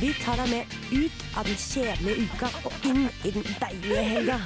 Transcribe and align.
Vi 0.00 0.10
tar 0.20 0.36
deg 0.36 0.50
med 0.50 0.72
ut 0.92 1.22
av 1.40 1.46
den 1.48 1.56
kjedelige 1.56 2.26
uka 2.26 2.48
og 2.68 2.82
inn 2.84 3.06
i 3.24 3.30
den 3.32 3.46
deilige 3.56 4.02
helga. 4.04 4.36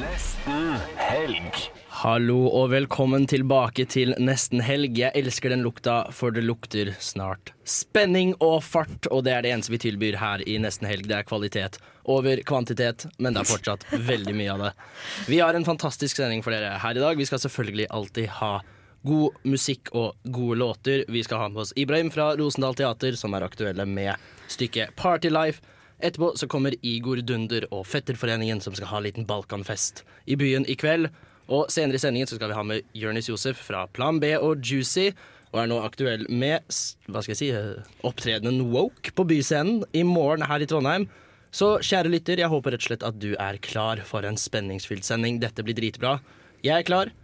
Nesten 0.00 0.72
helg. 0.98 1.60
Hallo 2.00 2.40
og 2.48 2.72
velkommen 2.72 3.28
tilbake 3.30 3.86
til 3.86 4.16
nesten 4.18 4.64
helg. 4.66 4.98
Jeg 4.98 5.14
elsker 5.14 5.54
den 5.54 5.62
lukta, 5.62 6.08
for 6.10 6.34
det 6.34 6.42
lukter 6.42 6.90
snart 6.98 7.54
spenning 7.62 8.34
og 8.42 8.64
fart. 8.66 9.06
Og 9.14 9.22
det 9.28 9.36
er 9.36 9.46
det 9.46 9.54
eneste 9.54 9.76
vi 9.76 9.84
tilbyr 9.86 10.18
her 10.18 10.42
i 10.42 10.58
nesten 10.58 10.90
helg. 10.90 11.06
Det 11.06 11.20
er 11.20 11.28
kvalitet 11.30 11.78
over 12.02 12.42
kvantitet, 12.50 13.06
men 13.22 13.36
det 13.36 13.44
er 13.44 13.52
fortsatt 13.52 13.86
veldig 14.10 14.34
mye 14.42 14.56
av 14.56 14.64
det. 14.66 14.72
Vi 15.30 15.38
har 15.38 15.54
en 15.54 15.70
fantastisk 15.70 16.18
sending 16.18 16.42
for 16.42 16.56
dere 16.56 16.80
her 16.82 16.98
i 16.98 17.04
dag. 17.04 17.14
Vi 17.14 17.30
skal 17.30 17.46
selvfølgelig 17.46 17.92
alltid 17.94 18.34
ha 18.42 18.56
god 19.06 19.38
musikk 19.46 19.92
og 19.94 20.16
gode 20.34 20.58
låter. 20.60 21.04
Vi 21.08 21.22
skal 21.24 21.44
ha 21.44 21.48
med 21.52 21.62
oss 21.64 21.72
Ibrahim 21.76 22.10
fra 22.10 22.32
Rosendal 22.38 22.74
Teater, 22.78 23.16
som 23.18 23.34
er 23.34 23.46
aktuelle 23.46 23.86
med 23.86 24.14
stykket 24.52 24.96
Party 24.98 25.30
Life. 25.30 25.62
Etterpå 26.02 26.32
så 26.36 26.48
kommer 26.48 26.74
Igor 26.84 27.22
Dunder 27.24 27.64
og 27.72 27.86
Fetterforeningen, 27.88 28.60
som 28.60 28.74
skal 28.76 28.90
ha 28.90 29.00
en 29.00 29.06
liten 29.06 29.28
Balkanfest 29.28 30.04
i 30.26 30.36
byen 30.36 30.66
i 30.68 30.76
kveld. 30.76 31.08
Og 31.46 31.70
senere 31.72 31.96
i 31.96 32.02
sendingen 32.02 32.28
så 32.28 32.36
skal 32.36 32.50
vi 32.50 32.58
ha 32.58 32.64
med 32.66 32.96
Jonis 32.98 33.30
Josef 33.30 33.60
fra 33.68 33.86
Plan 33.86 34.18
B 34.20 34.34
og 34.36 34.64
Juicy, 34.66 35.12
og 35.54 35.62
er 35.62 35.70
nå 35.70 35.78
aktuell 35.80 36.26
med 36.28 36.66
hva 37.06 37.22
skal 37.22 37.32
jeg 37.32 37.38
si, 37.38 37.50
eh, 37.54 37.86
opptredenen 38.04 38.66
Woke 38.72 39.14
på 39.16 39.24
Byscenen 39.24 39.84
i 39.96 40.02
morgen 40.04 40.44
her 40.50 40.60
i 40.60 40.68
Trondheim. 40.68 41.06
Så 41.54 41.78
kjære 41.80 42.10
lytter, 42.12 42.42
jeg 42.42 42.52
håper 42.52 42.74
rett 42.74 42.82
og 42.82 42.88
slett 42.90 43.06
at 43.06 43.20
du 43.22 43.30
er 43.40 43.56
klar 43.64 44.02
for 44.04 44.26
en 44.26 44.36
spenningsfylt 44.36 45.06
sending. 45.06 45.38
Dette 45.40 45.64
blir 45.64 45.78
dritbra. 45.78 46.18
Jeg 46.66 46.82
er 46.82 46.88
klar. 46.88 47.14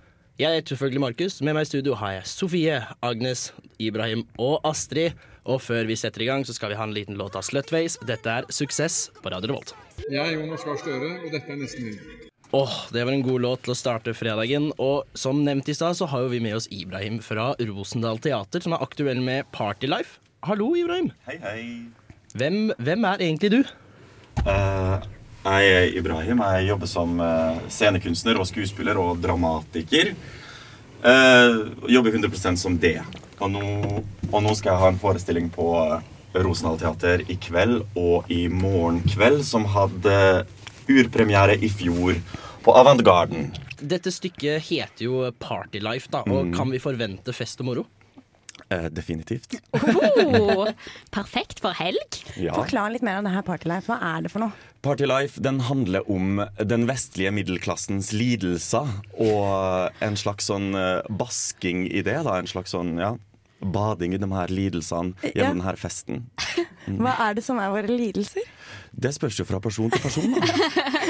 Jeg 0.43 0.57
heter 0.59 0.75
selvfølgelig 0.75 1.01
Markus. 1.05 1.35
Med 1.45 1.55
meg 1.55 1.69
i 1.69 1.69
studio 1.71 1.95
har 2.01 2.17
jeg 2.17 2.23
Sofie, 2.27 2.81
Agnes, 3.07 3.53
Ibrahim 3.79 4.25
og 4.43 4.57
Astrid. 4.67 5.15
Og 5.47 5.61
før 5.62 5.87
vi 5.87 5.95
setter 5.99 6.25
i 6.25 6.27
gang, 6.27 6.43
så 6.47 6.55
skal 6.57 6.73
vi 6.73 6.79
ha 6.81 6.87
en 6.89 6.95
liten 6.97 7.15
låt 7.19 7.37
av 7.39 7.45
Slutways. 7.47 7.95
Dette 8.09 8.27
er 8.41 8.49
Suksess 8.51 9.05
på 9.23 9.31
Radio 9.31 9.53
Revolt. 9.53 9.71
Jeg 10.09 10.19
er 10.19 10.33
Jonas 10.34 10.65
Gahr 10.67 10.81
Støre, 10.83 11.12
og 11.21 11.29
dette 11.31 11.47
er 11.47 11.61
Nesten 11.61 11.87
Helg. 11.93 12.27
Åh, 12.59 12.75
Det 12.93 13.07
var 13.07 13.12
en 13.15 13.23
god 13.23 13.41
låt 13.47 13.62
til 13.69 13.77
å 13.77 13.79
starte 13.79 14.17
fredagen. 14.19 14.73
Og 14.83 15.07
som 15.15 15.45
nevnt 15.47 15.71
i 15.71 15.79
stad, 15.79 15.95
så 16.01 16.11
har 16.11 16.27
jo 16.27 16.34
vi 16.34 16.43
med 16.43 16.59
oss 16.59 16.67
Ibrahim 16.75 17.21
fra 17.23 17.53
Rosendal 17.62 18.19
Teater, 18.19 18.67
som 18.67 18.75
er 18.75 18.83
aktuell 18.83 19.23
med 19.23 19.47
Partylife. 19.55 20.19
Hallo, 20.43 20.73
Ibrahim. 20.75 21.12
Hei, 21.29 21.39
hei. 21.39 21.62
Hvem, 22.34 22.73
hvem 22.83 23.06
er 23.12 23.23
egentlig 23.29 23.55
du? 23.55 23.61
Eh, 24.43 25.11
jeg 25.43 25.73
er 25.75 25.97
Ibrahim. 25.98 26.43
Jeg 26.57 26.69
jobber 26.69 26.91
som 26.91 27.19
eh, 27.21 27.59
scenekunstner 27.69 28.39
og 28.39 28.47
skuespiller 28.47 28.98
og 29.01 29.21
dramatiker. 29.23 30.15
Uh, 31.03 31.73
jobber 31.91 32.15
100 32.15 32.57
som 32.61 32.77
det. 32.79 33.01
Og 33.43 33.51
nå, 33.51 33.62
og 34.31 34.43
nå 34.45 34.53
skal 34.55 34.71
jeg 34.71 34.83
ha 34.84 34.91
en 34.93 35.01
forestilling 35.03 35.49
på 35.51 35.67
Rosenhall 35.75 36.47
Rosendal 36.47 36.79
Teater 36.79 37.25
i 37.27 37.34
kveld 37.43 37.83
og 37.99 38.31
i 38.33 38.47
morgen 38.49 39.03
kveld, 39.11 39.43
som 39.45 39.67
hadde 39.69 40.47
urpremiere 40.89 41.59
i 41.59 41.69
fjor 41.69 42.17
på 42.62 42.75
Avantgarden. 42.79 43.51
Dette 43.83 44.12
stykket 44.15 44.62
heter 44.69 45.09
jo 45.09 45.27
Partylife, 45.43 46.09
da. 46.12 46.23
Og 46.23 46.47
Mm. 46.47 46.55
kan 46.56 46.71
vi 46.71 46.79
forvente 46.79 47.34
fest 47.34 47.61
og 47.61 47.66
moro? 47.66 47.87
Eh, 48.72 48.87
definitivt. 48.94 49.59
Oh, 49.77 50.69
perfekt 51.16 51.60
for 51.60 51.77
helg. 51.77 52.19
Ja. 52.41 52.55
Forklar 52.56 52.93
litt 52.94 53.03
mer 53.05 53.19
om 53.21 53.27
det 53.28 53.33
her 53.34 53.44
Partylife. 53.47 53.91
Hva 53.91 53.99
er 54.16 54.25
det 54.25 54.31
for 54.33 54.44
noe? 54.47 54.69
Party 54.83 55.06
Life 55.06 55.38
den 55.44 55.60
handler 55.62 56.09
om 56.10 56.41
den 56.59 56.88
vestlige 56.88 57.31
middelklassens 57.37 58.09
lidelser 58.16 58.88
og 59.22 60.00
en 60.03 60.16
slags 60.19 60.49
sånn 60.50 60.72
eh, 60.75 61.05
basking 61.21 61.84
i 61.87 62.03
det. 62.03 62.16
da, 62.27 62.38
En 62.41 62.49
slags 62.50 62.75
sånn, 62.75 62.97
ja, 62.99 63.12
bading 63.62 64.16
i 64.16 64.19
de 64.19 64.27
her 64.33 64.50
lidelsene 64.50 65.15
Ja. 65.22 65.31
gjennom 65.44 65.60
denne 65.62 65.77
festen. 65.78 66.25
Hva 67.03 67.12
er 67.28 67.37
det 67.39 67.44
som 67.47 67.60
er 67.62 67.71
våre 67.71 67.87
lidelser? 67.93 68.43
Det 68.93 69.12
spørs 69.15 69.39
jo 69.39 69.47
fra 69.47 69.60
person 69.62 69.91
til 69.93 70.03
person. 70.03 70.34
da. 70.34 70.41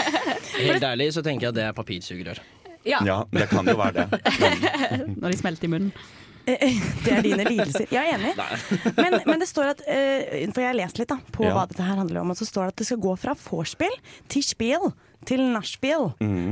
Helt 0.69 0.85
ærlig 0.85 1.09
så 1.17 1.23
tenker 1.25 1.49
jeg 1.49 1.55
at 1.55 1.61
det 1.63 1.65
er 1.71 1.79
papirsugerør. 1.79 2.43
Ja, 2.85 3.23
det 3.33 3.47
kan 3.49 3.67
jo 3.71 3.77
være 3.79 4.05
det. 4.11 4.21
Når 5.17 5.31
de 5.33 5.39
smelter 5.39 5.69
i 5.69 5.71
munnen. 5.71 5.93
Det 7.05 7.13
er 7.13 7.23
dine 7.25 7.45
lidelser. 7.47 7.87
Jeg 7.93 8.03
er 8.11 8.19
enig. 8.19 8.33
Men, 8.99 9.19
men 9.29 9.39
det 9.43 9.47
står 9.51 9.71
at 9.77 9.83
eh, 9.87 10.43
For 10.53 10.63
jeg 10.65 10.71
har 10.73 10.79
lest 10.79 10.99
litt 10.99 11.11
da 11.13 11.19
på 11.35 11.45
Ja. 11.47 11.53
hva 11.57 11.65
dette 11.71 11.85
her 11.87 12.01
handler 12.01 12.23
om. 12.25 12.33
Og 12.35 12.39
så 12.41 12.47
står 12.49 12.69
det 12.69 12.75
at 12.75 12.83
det 12.83 12.89
skal 12.91 13.01
gå 13.05 13.15
fra 13.23 13.35
vorspiel 13.47 13.95
til 14.33 14.43
spiel 14.47 14.91
til 15.29 15.39
nachspiel. 15.55 16.09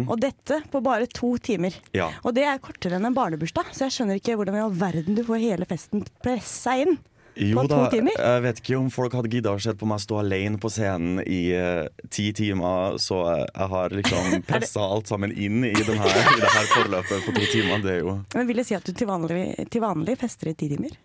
Og 0.07 0.13
dette 0.23 0.61
på 0.71 0.79
bare 0.85 1.09
to 1.11 1.33
timer. 1.43 1.75
ja. 1.97 2.11
Og 2.23 2.37
det 2.37 2.45
er 2.47 2.61
kortere 2.63 3.01
enn 3.01 3.09
en 3.09 3.17
barnebursdag, 3.17 3.73
så 3.75 3.89
jeg 3.89 3.97
skjønner 3.97 4.21
ikke 4.21 4.37
hvordan 4.39 4.55
i 4.61 4.63
all 4.63 4.77
verden 4.79 5.17
du 5.19 5.25
får 5.27 5.43
hele 5.43 5.67
festen 5.67 6.05
pressa 6.23 6.77
inn. 6.79 6.95
Jo 7.39 7.63
da, 7.71 7.85
jeg 7.95 8.43
vet 8.45 8.63
ikke 8.63 8.79
om 8.79 8.89
folk 8.93 9.15
hadde 9.17 9.31
gidda 9.33 9.53
å 9.55 9.61
se 9.63 9.75
på 9.79 9.87
meg 9.89 10.01
stå 10.03 10.19
alene 10.21 10.59
på 10.61 10.71
scenen 10.73 11.21
i 11.23 11.53
uh, 11.55 11.87
ti 12.13 12.31
timer, 12.37 12.99
så 13.01 13.21
jeg 13.47 13.69
har 13.75 13.95
liksom 13.95 14.41
pressa 14.51 14.83
alt 14.97 15.13
sammen 15.13 15.33
inn 15.33 15.63
i, 15.69 15.75
denne, 15.77 16.11
i 16.11 16.41
det 16.41 16.51
her 16.57 16.73
forløpet 16.75 17.29
på 17.29 17.37
to 17.37 17.47
timer. 17.53 17.85
Det 17.85 17.95
er 17.95 18.03
jo 18.03 18.17
Men 18.35 18.51
vil 18.51 18.61
det 18.63 18.67
si 18.69 18.77
at 18.77 18.85
du 18.85 18.93
til 18.93 19.09
vanlig, 19.11 19.45
til 19.71 19.85
vanlig 19.85 20.19
fester 20.21 20.53
i 20.53 20.59
ti 20.59 20.73
timer? 20.75 20.99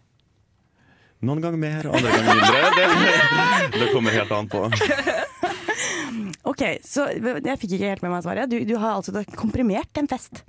noen 1.25 1.41
ganger 1.41 1.57
mer, 1.57 1.87
andre 1.89 2.11
ganger 2.11 2.35
mindre. 2.37 2.59
Det, 2.75 3.79
det 3.79 3.87
kommer 3.93 4.13
helt 4.13 4.33
an 4.35 4.49
på. 4.51 4.67
Ok, 6.45 6.61
så 6.85 7.07
jeg 7.09 7.57
fikk 7.57 7.71
ikke 7.75 7.89
helt 7.89 8.03
med 8.05 8.11
meg 8.13 8.21
svaret. 8.23 8.51
Du, 8.51 8.59
du 8.69 8.75
har 8.77 8.99
altså 8.99 9.23
komprimert 9.35 9.97
en 9.97 10.07
fest. 10.07 10.43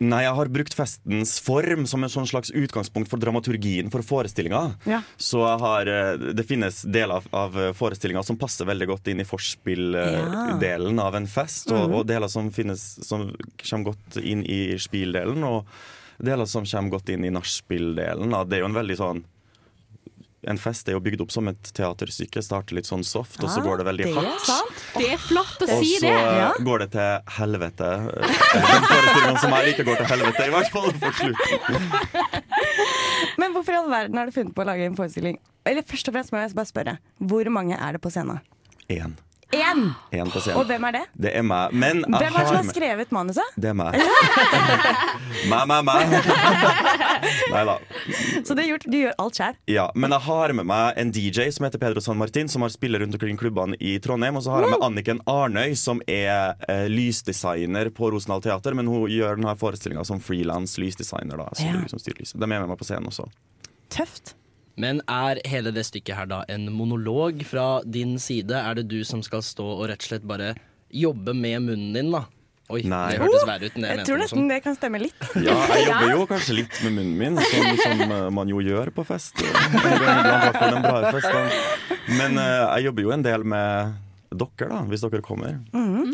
Nei, 0.00 0.22
jeg 0.24 0.32
har 0.32 0.48
brukt 0.48 0.72
festens 0.72 1.34
form 1.44 1.82
som 1.84 2.00
en 2.00 2.08
sånn 2.12 2.28
slags 2.28 2.48
utgangspunkt 2.56 3.10
for 3.12 3.20
dramaturgien 3.20 3.90
for 3.92 4.00
forestillinga. 4.00 4.62
Ja. 4.88 5.02
Så 5.20 5.42
har, 5.60 5.86
eh, 5.92 6.16
det 6.32 6.46
finnes 6.48 6.78
deler 6.88 7.18
av, 7.20 7.26
av 7.36 7.58
forestillinga 7.76 8.22
som 8.24 8.38
passer 8.40 8.64
veldig 8.64 8.88
godt 8.88 9.10
inn 9.12 9.20
i 9.20 9.28
Ja. 10.00 10.56
av 11.04 11.14
en 11.20 11.26
fest, 11.28 11.68
og, 11.76 11.92
og 11.92 12.06
deler 12.08 12.28
som, 12.32 12.48
finnes, 12.50 12.80
som 13.06 13.28
kommer 13.60 13.92
godt 13.92 14.16
inn 14.24 14.40
i 14.48 14.78
spildelen, 14.80 15.44
og 15.44 15.66
deler 16.18 16.48
som 16.48 16.64
kommer 16.64 16.96
godt 16.96 17.12
inn 17.12 17.24
i 17.28 17.34
nachspiel-delen. 17.36 18.32
Det 18.48 18.56
er 18.56 18.64
jo 18.64 18.70
en 18.72 18.80
veldig 18.80 18.96
sånn 18.96 19.22
En 20.48 20.56
fest 20.56 20.88
er 20.88 20.92
jo 20.96 21.00
bygd 21.04 21.20
opp 21.20 21.30
som 21.34 21.48
et 21.50 21.70
teaterstykke. 21.76 22.40
Starter 22.42 22.74
litt 22.78 22.86
sånn 22.88 23.02
soft, 23.04 23.36
og 23.44 23.50
så 23.52 23.60
Ah, 23.60 23.64
går 23.66 23.76
det 23.82 23.86
veldig 23.90 24.04
det 24.08 24.14
er 24.16 24.38
sant. 24.46 24.78
Det 24.96 25.08
er 25.12 25.18
flott 25.20 25.60
å 25.60 25.66
si 25.82 25.98
så 26.00 26.06
Og 26.08 26.36
Ja. 26.40 26.52
går 26.64 26.78
det 26.78 26.90
til 26.92 27.18
helvete. 27.36 27.88
Den 28.16 28.86
forestillingen 28.88 29.38
som 29.40 29.50
jeg 29.52 29.74
ikke 29.74 29.84
går 29.84 29.96
til 30.00 30.06
helvete, 30.06 30.46
i 30.46 30.50
hvert 30.54 30.70
fall 30.72 30.92
for 30.92 31.12
slutten. 31.12 31.92
Men 33.38 33.52
hvorfor 33.52 33.72
i 33.74 33.76
all 33.82 33.90
verden 33.90 34.16
har 34.16 34.26
du 34.26 34.32
funnet 34.32 34.54
på 34.56 34.62
å 34.64 34.68
lage 34.68 34.86
en 34.88 34.96
forestilling? 34.96 35.38
Eller 35.66 35.82
først 35.82 36.08
og 36.08 36.14
fremst 36.16 36.32
må 36.32 36.40
jeg 36.40 36.54
bare 36.56 36.70
spørre, 36.72 36.96
hvor 37.20 37.44
mange 37.52 37.76
er 37.78 37.92
det 37.92 38.00
på 38.00 38.10
scenen? 38.12 38.40
Én. 38.88 39.16
Én! 39.50 39.90
Og 40.54 40.66
hvem 40.68 40.84
er 40.86 40.94
det? 40.94 41.02
Det 41.18 41.30
er 41.34 41.42
meg. 41.42 41.72
Men 41.74 42.04
Hvem 42.06 42.22
er 42.22 42.36
det 42.36 42.46
som 42.46 42.56
har 42.60 42.68
skrevet 42.68 43.10
manuset? 43.14 43.56
Det 43.58 43.72
er 43.72 43.76
meg. 43.78 43.96
meg, 45.50 45.64
meg, 45.66 45.84
meg. 45.88 46.14
Nei 47.54 47.64
da. 47.66 47.74
Så 48.46 48.54
du, 48.54 48.62
gjort, 48.62 48.86
du 48.86 48.96
gjør 49.00 49.16
alt 49.24 49.40
sjøl? 49.40 49.58
Ja, 49.70 49.88
men 49.98 50.14
jeg 50.14 50.24
har 50.28 50.54
med 50.56 50.68
meg 50.70 51.00
en 51.02 51.12
DJ 51.14 51.50
som 51.54 51.66
heter 51.66 51.82
Pedro 51.82 52.02
San 52.04 52.20
Martin, 52.20 52.50
som 52.52 52.62
har 52.66 52.72
spiller 52.74 53.02
rundt 53.02 53.18
omkring 53.18 53.38
klubbene 53.40 53.78
i 53.82 53.96
Trondheim. 54.02 54.38
Og 54.38 54.46
så 54.46 54.54
har 54.54 54.66
jeg 54.66 54.74
med 54.76 54.86
Anniken 54.86 55.22
Arnøy, 55.30 55.74
som 55.78 56.02
er 56.06 56.54
uh, 56.68 56.86
lysdesigner 56.90 57.90
på 57.94 58.12
Rosendal 58.14 58.44
Teater. 58.46 58.78
Men 58.78 58.90
hun 58.90 59.08
gjør 59.10 59.40
denne 59.40 59.56
forestillinga 59.58 60.06
som 60.06 60.22
frilans 60.22 60.78
lysdesigner. 60.78 61.42
da 61.42 61.50
så 61.54 61.66
Ja. 61.66 61.78
hun 61.80 61.98
styrer 62.02 62.22
lyset. 62.22 62.38
De 62.38 62.46
er 62.46 62.54
med 62.54 62.70
meg 62.70 62.78
på 62.78 62.86
scenen 62.86 63.10
også. 63.10 63.26
Tøft. 63.90 64.36
Men 64.76 65.00
er 65.10 65.40
hele 65.50 65.72
det 65.74 65.84
stykket 65.88 66.16
her 66.16 66.26
da 66.30 66.42
en 66.48 66.68
monolog 66.72 67.42
fra 67.48 67.80
din 67.84 68.18
side? 68.22 68.52
Er 68.54 68.74
det 68.78 68.86
du 68.88 69.00
som 69.04 69.22
skal 69.22 69.42
stå 69.44 69.64
og 69.78 69.88
rett 69.90 70.02
og 70.04 70.08
slett 70.12 70.26
bare 70.28 70.54
jobbe 70.90 71.34
med 71.36 71.62
munnen 71.66 71.92
din, 71.96 72.10
da? 72.14 72.22
Oi, 72.70 72.84
Nei. 72.86 73.10
det 73.10 73.18
hørtes 73.18 73.42
verre 73.48 73.66
ut 73.66 73.74
enn 73.74 73.82
det 73.82 73.88
jeg 73.88 73.90
Jeg 73.90 73.96
mente. 73.98 74.06
tror 74.06 74.18
nesten 74.22 74.48
det 74.50 74.58
kan 74.62 74.74
stemme 74.78 74.98
litt. 75.02 75.20
Ja, 75.46 75.56
jeg 75.74 75.86
jobber 75.88 76.10
jo 76.12 76.26
kanskje 76.30 76.54
litt 76.60 76.74
med 76.84 76.92
munnen 77.00 77.16
min, 77.18 77.34
som, 77.50 77.64
som 77.82 77.96
eh, 78.06 78.28
man 78.30 78.46
jo 78.52 78.58
gjør 78.62 78.92
på 78.94 79.02
fest. 79.08 79.34
Men 82.20 82.38
eh, 82.38 82.62
jeg 82.76 82.86
jobber 82.86 83.02
jo 83.08 83.12
en 83.16 83.26
del 83.26 83.42
med 83.42 83.98
dere, 84.30 84.68
da, 84.70 84.80
hvis 84.90 85.02
dere 85.02 85.20
kommer. 85.26 85.58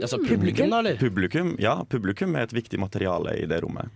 Altså 0.01 0.19
publikum, 0.25 0.71
da, 0.73 0.81
eller? 0.81 0.97
Publikum, 1.01 1.55
ja, 1.61 1.77
publikum 1.85 2.37
er 2.37 2.49
et 2.49 2.55
viktig 2.57 2.81
materiale 2.81 3.37
i 3.43 3.47
det 3.51 3.61
rommet. 3.65 3.93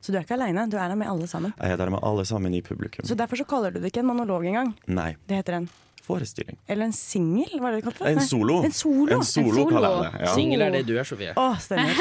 Så 0.00 0.12
du 0.12 0.18
er 0.18 0.24
ikke 0.24 0.36
aleine, 0.36 0.66
du 0.70 0.76
er 0.76 0.88
der 0.92 0.98
med 1.00 1.08
alle 1.08 1.26
sammen. 1.28 1.54
Jeg 1.56 1.72
er 1.72 1.80
der 1.80 1.92
med 1.92 2.02
alle 2.04 2.24
sammen 2.28 2.54
i 2.54 2.60
publikum. 2.64 3.04
Så 3.08 3.16
derfor 3.16 3.40
så 3.40 3.46
kaller 3.48 3.72
du 3.72 3.80
det 3.80 3.92
ikke 3.92 4.02
en 4.04 4.10
monolog 4.12 4.44
engang. 4.48 4.74
Nei. 4.88 5.14
Det 5.28 5.40
heter 5.40 5.56
en 5.60 5.68
forestilling. 6.10 6.58
Eller 6.68 6.88
en 6.90 6.94
singel, 6.96 7.56
er 7.60 7.76
det 7.76 7.80
det 7.80 7.84
kalte? 7.88 8.10
En 8.10 8.20
solo. 8.26 8.58
En 8.66 8.74
solo. 8.74 9.08
En 9.16 9.24
solo 9.26 9.66
kaller 9.70 9.88
jeg 9.96 10.02
det. 10.04 10.24
Ja. 10.26 10.34
Singel 10.36 10.66
er 10.66 10.74
det 10.76 10.82
du 10.90 10.94
er, 10.98 11.06
Sofie. 11.08 11.32
Å, 11.38 11.46
stemmer. 11.62 11.94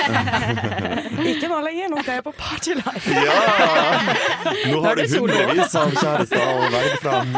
Ikke 1.31 1.50
nå 1.51 1.59
lenger, 1.65 1.91
nå 1.94 2.01
skal 2.03 2.17
jeg 2.19 2.25
på 2.25 2.33
Party 2.39 2.75
Life. 2.79 3.13
Ja! 3.13 3.38
Nå 4.73 4.81
har 4.85 4.97
du 5.00 5.06
hundrevis 5.13 5.75
av 5.79 5.94
kjærester 5.95 6.44
og 6.56 6.65
vei 6.73 6.85
fram. 7.03 7.33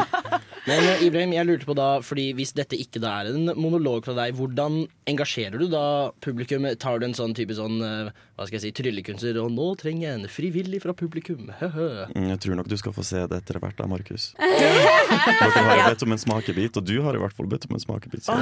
Men 0.62 0.84
eh, 0.92 1.00
Ibrahim, 1.08 1.32
jeg 1.34 1.46
lurte 1.48 1.66
på 1.66 1.74
da, 1.74 1.88
fordi 2.06 2.28
hvis 2.38 2.52
dette 2.54 2.78
ikke 2.78 3.00
da 3.02 3.16
er 3.24 3.32
en 3.32 3.48
monolog 3.58 4.04
fra 4.06 4.14
deg, 4.14 4.36
hvordan 4.38 4.84
engasjerer 5.10 5.58
du 5.58 5.66
da 5.72 5.84
publikum? 6.22 6.68
Tar 6.78 7.00
du 7.02 7.08
en 7.08 7.16
sånn 7.18 7.34
type 7.34 7.56
sånn, 7.58 7.80
eh, 7.82 8.12
hva 8.38 8.46
skal 8.46 8.60
jeg 8.60 8.64
si, 8.68 8.70
tryllekunstner, 8.78 9.40
og 9.42 9.50
nå 9.50 9.72
trenger 9.80 10.06
jeg 10.06 10.20
en 10.20 10.30
frivillig 10.30 10.78
fra 10.84 10.94
publikum, 10.94 11.50
høhø. 11.58 11.88
Mm, 12.14 12.28
Jeg 12.30 12.38
tror 12.46 12.60
nok 12.60 12.70
du 12.70 12.76
skal 12.78 12.94
få 12.94 13.02
se 13.06 13.24
det 13.26 13.40
etter 13.42 13.58
hvert, 13.58 13.74
da, 13.80 13.88
Markus. 13.90 14.28
Dere 14.38 15.50
har 15.66 15.80
jo 15.82 15.88
bedt 15.90 16.06
om 16.06 16.14
en 16.14 16.22
smakebit, 16.22 16.61
og 16.78 16.84
du 16.86 16.94
har 17.04 17.16
i 17.16 17.20
hvert 17.22 17.34
fall 17.36 17.48
bedt 17.50 17.66
om 17.68 17.76
en 17.76 17.82
smakebit. 17.82 18.24
Så. 18.26 18.36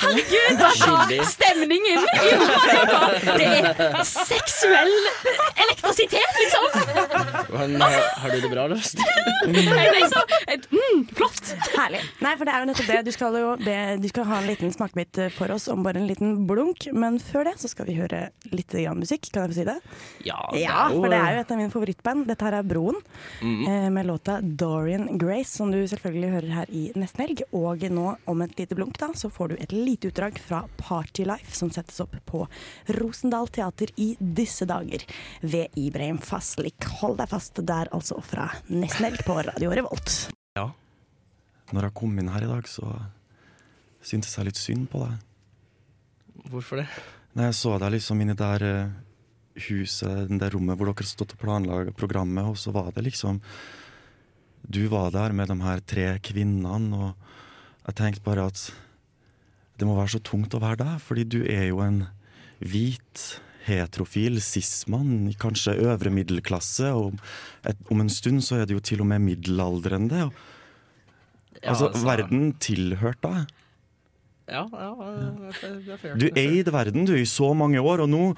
Herregud, 0.00 0.60
hva 0.60 0.70
Skyldig. 0.76 1.20
Stemningen 1.28 1.86
i 1.88 1.94
rommet! 1.96 3.26
Det 3.40 3.46
er 3.88 4.04
seksuell 4.06 4.92
elektrisitet, 5.64 6.32
liksom! 6.40 6.64
Men, 7.50 7.76
har, 7.82 7.96
har 8.22 8.34
du 8.34 8.38
det 8.44 8.50
bra, 8.52 8.66
et, 10.50 10.66
mm, 10.70 11.02
Flott! 11.16 11.52
Herlig. 11.76 12.02
Nei, 12.22 12.34
for 12.36 12.46
det 12.46 12.54
er 12.54 12.62
jo 12.62 12.68
nettopp 12.70 12.90
det. 12.90 13.00
Du 13.06 13.12
skal 13.14 13.38
jo 13.40 13.52
be, 13.60 13.76
du 14.00 14.08
skal 14.10 14.28
ha 14.28 14.40
en 14.40 14.48
liten 14.50 14.72
smakebit 14.74 15.22
for 15.36 15.52
oss 15.54 15.68
om 15.72 15.84
bare 15.86 16.00
en 16.00 16.08
liten 16.10 16.44
blunk, 16.48 16.88
men 16.92 17.18
før 17.22 17.50
det 17.50 17.56
så 17.62 17.70
skal 17.72 17.88
vi 17.88 17.96
høre 17.98 18.28
litt 18.52 18.72
grann 18.74 19.00
musikk. 19.00 19.30
Kan 19.32 19.46
jeg 19.46 19.52
få 19.54 19.58
si 19.60 19.66
det? 19.68 19.78
Ja, 20.28 20.40
Ja, 20.58 20.88
for 20.92 21.08
det 21.10 21.18
er 21.20 21.36
jo 21.36 21.44
et 21.44 21.52
av 21.54 21.58
mine 21.60 21.72
favorittband. 21.72 22.26
Dette 22.30 22.46
her 22.46 22.54
er 22.60 22.66
Broen, 22.66 22.98
eh, 23.42 23.88
med 23.92 24.06
låta 24.08 24.40
Dorian 24.40 25.18
Grace, 25.18 25.56
som 25.56 25.72
du 25.72 25.80
selvfølgelig 25.88 26.30
hører 26.36 26.50
her 26.58 26.59
i 26.68 26.90
nesten 26.98 27.24
helg. 27.24 27.44
Og 27.56 27.86
nå, 27.90 28.06
om 28.30 28.44
et 28.44 28.56
lite 28.58 28.76
blunk, 28.78 28.98
da, 29.00 29.12
så 29.16 29.30
får 29.32 29.52
du 29.52 29.56
et 29.58 29.72
lite 29.72 30.10
utdrag 30.10 30.36
fra 30.42 30.64
Partylife 30.80 31.56
som 31.56 31.72
settes 31.72 32.02
opp 32.04 32.18
på 32.28 32.44
Rosendal 32.98 33.48
Teater 33.48 33.94
i 33.96 34.12
disse 34.20 34.68
dager 34.68 35.06
ved 35.40 35.80
Ibrahim 35.80 36.20
Faslik. 36.20 36.90
Hold 37.00 37.20
deg 37.22 37.32
fast 37.32 37.62
der, 37.64 37.88
altså, 37.96 38.20
fra 38.24 38.50
nesten 38.68 39.08
helg 39.08 39.24
på 39.26 39.40
Radio 39.48 39.72
Revolt. 39.80 40.30
Når 41.70 41.86
jeg 41.86 41.96
kom 42.00 42.18
inn 42.18 42.30
her 42.32 42.44
i 42.44 42.50
dag, 42.50 42.66
så 42.66 42.88
syntes 44.02 44.34
jeg 44.34 44.48
litt 44.48 44.58
synd 44.58 44.88
på 44.90 45.04
deg. 45.04 45.20
Hvorfor 46.50 46.80
det? 46.80 46.88
Nei, 47.36 47.46
jeg 47.50 47.58
så 47.60 47.76
deg 47.78 47.94
liksom 47.94 48.22
inni 48.22 48.34
der 48.38 48.64
eh, 48.66 48.94
huset, 49.68 50.32
det 50.40 50.50
rommet 50.54 50.78
hvor 50.78 50.90
dere 50.90 51.06
stått 51.06 51.36
og 51.36 51.42
planla 51.42 51.82
programmet, 51.98 52.48
og 52.48 52.58
så 52.58 52.74
var 52.74 52.90
det 52.96 53.06
liksom 53.06 53.38
Du 54.68 54.86
var 54.88 55.10
der 55.14 55.32
med 55.32 55.48
de 55.50 55.56
her 55.62 55.80
tre 55.80 56.06
kvinnene, 56.22 56.96
og 56.96 57.14
jeg 57.86 57.94
tenkte 57.98 58.22
bare 58.26 58.46
at 58.50 58.72
det 59.80 59.86
må 59.88 59.94
være 59.96 60.12
så 60.16 60.20
tungt 60.22 60.52
å 60.54 60.60
være 60.60 60.76
deg, 60.82 60.98
fordi 61.00 61.24
du 61.24 61.38
er 61.48 61.68
jo 61.70 61.80
en 61.80 62.02
hvit, 62.60 63.40
heterofil 63.64 64.38
cis-mann, 64.44 65.28
i 65.30 65.34
kanskje 65.40 65.78
øvre 65.84 66.10
middelklasse, 66.12 66.90
og 66.96 67.16
et, 67.68 67.76
om 67.92 68.00
en 68.04 68.10
stund 68.12 68.42
så 68.44 68.60
er 68.60 68.66
du 68.68 68.74
jo 68.76 68.80
til 68.84 69.00
og 69.04 69.08
med 69.12 69.20
middelaldrende. 69.24 70.26
Og, 70.28 70.32
Ja, 71.60 71.70
altså, 71.74 71.88
altså- 71.90 72.06
verden 72.06 72.52
tilhørte 72.62 73.20
deg. 73.22 73.48
Ja, 74.48 74.62
ja, 74.72 74.94
det 74.94 75.62
er- 75.62 75.80
det 75.80 75.88
er 75.92 75.96
fair. 75.98 76.14
Du 76.16 76.26
eide 76.34 76.72
verden 76.72 77.04
du 77.06 77.12
i 77.14 77.24
så 77.24 77.54
mange 77.54 77.78
år, 77.80 78.00
og 78.00 78.08
nå, 78.08 78.34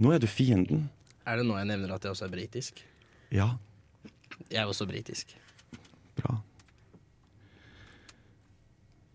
nå 0.00 0.12
er 0.14 0.18
du 0.18 0.26
fienden. 0.26 0.88
Er 1.26 1.36
det 1.36 1.46
nå 1.46 1.56
jeg 1.56 1.66
nevner 1.66 1.94
at 1.94 2.02
jeg 2.02 2.10
også 2.12 2.24
er 2.24 2.28
britisk? 2.34 2.82
Ja, 3.30 3.56
Jeg 4.50 4.62
er 4.62 4.66
også 4.66 4.86
britisk. 4.88 5.34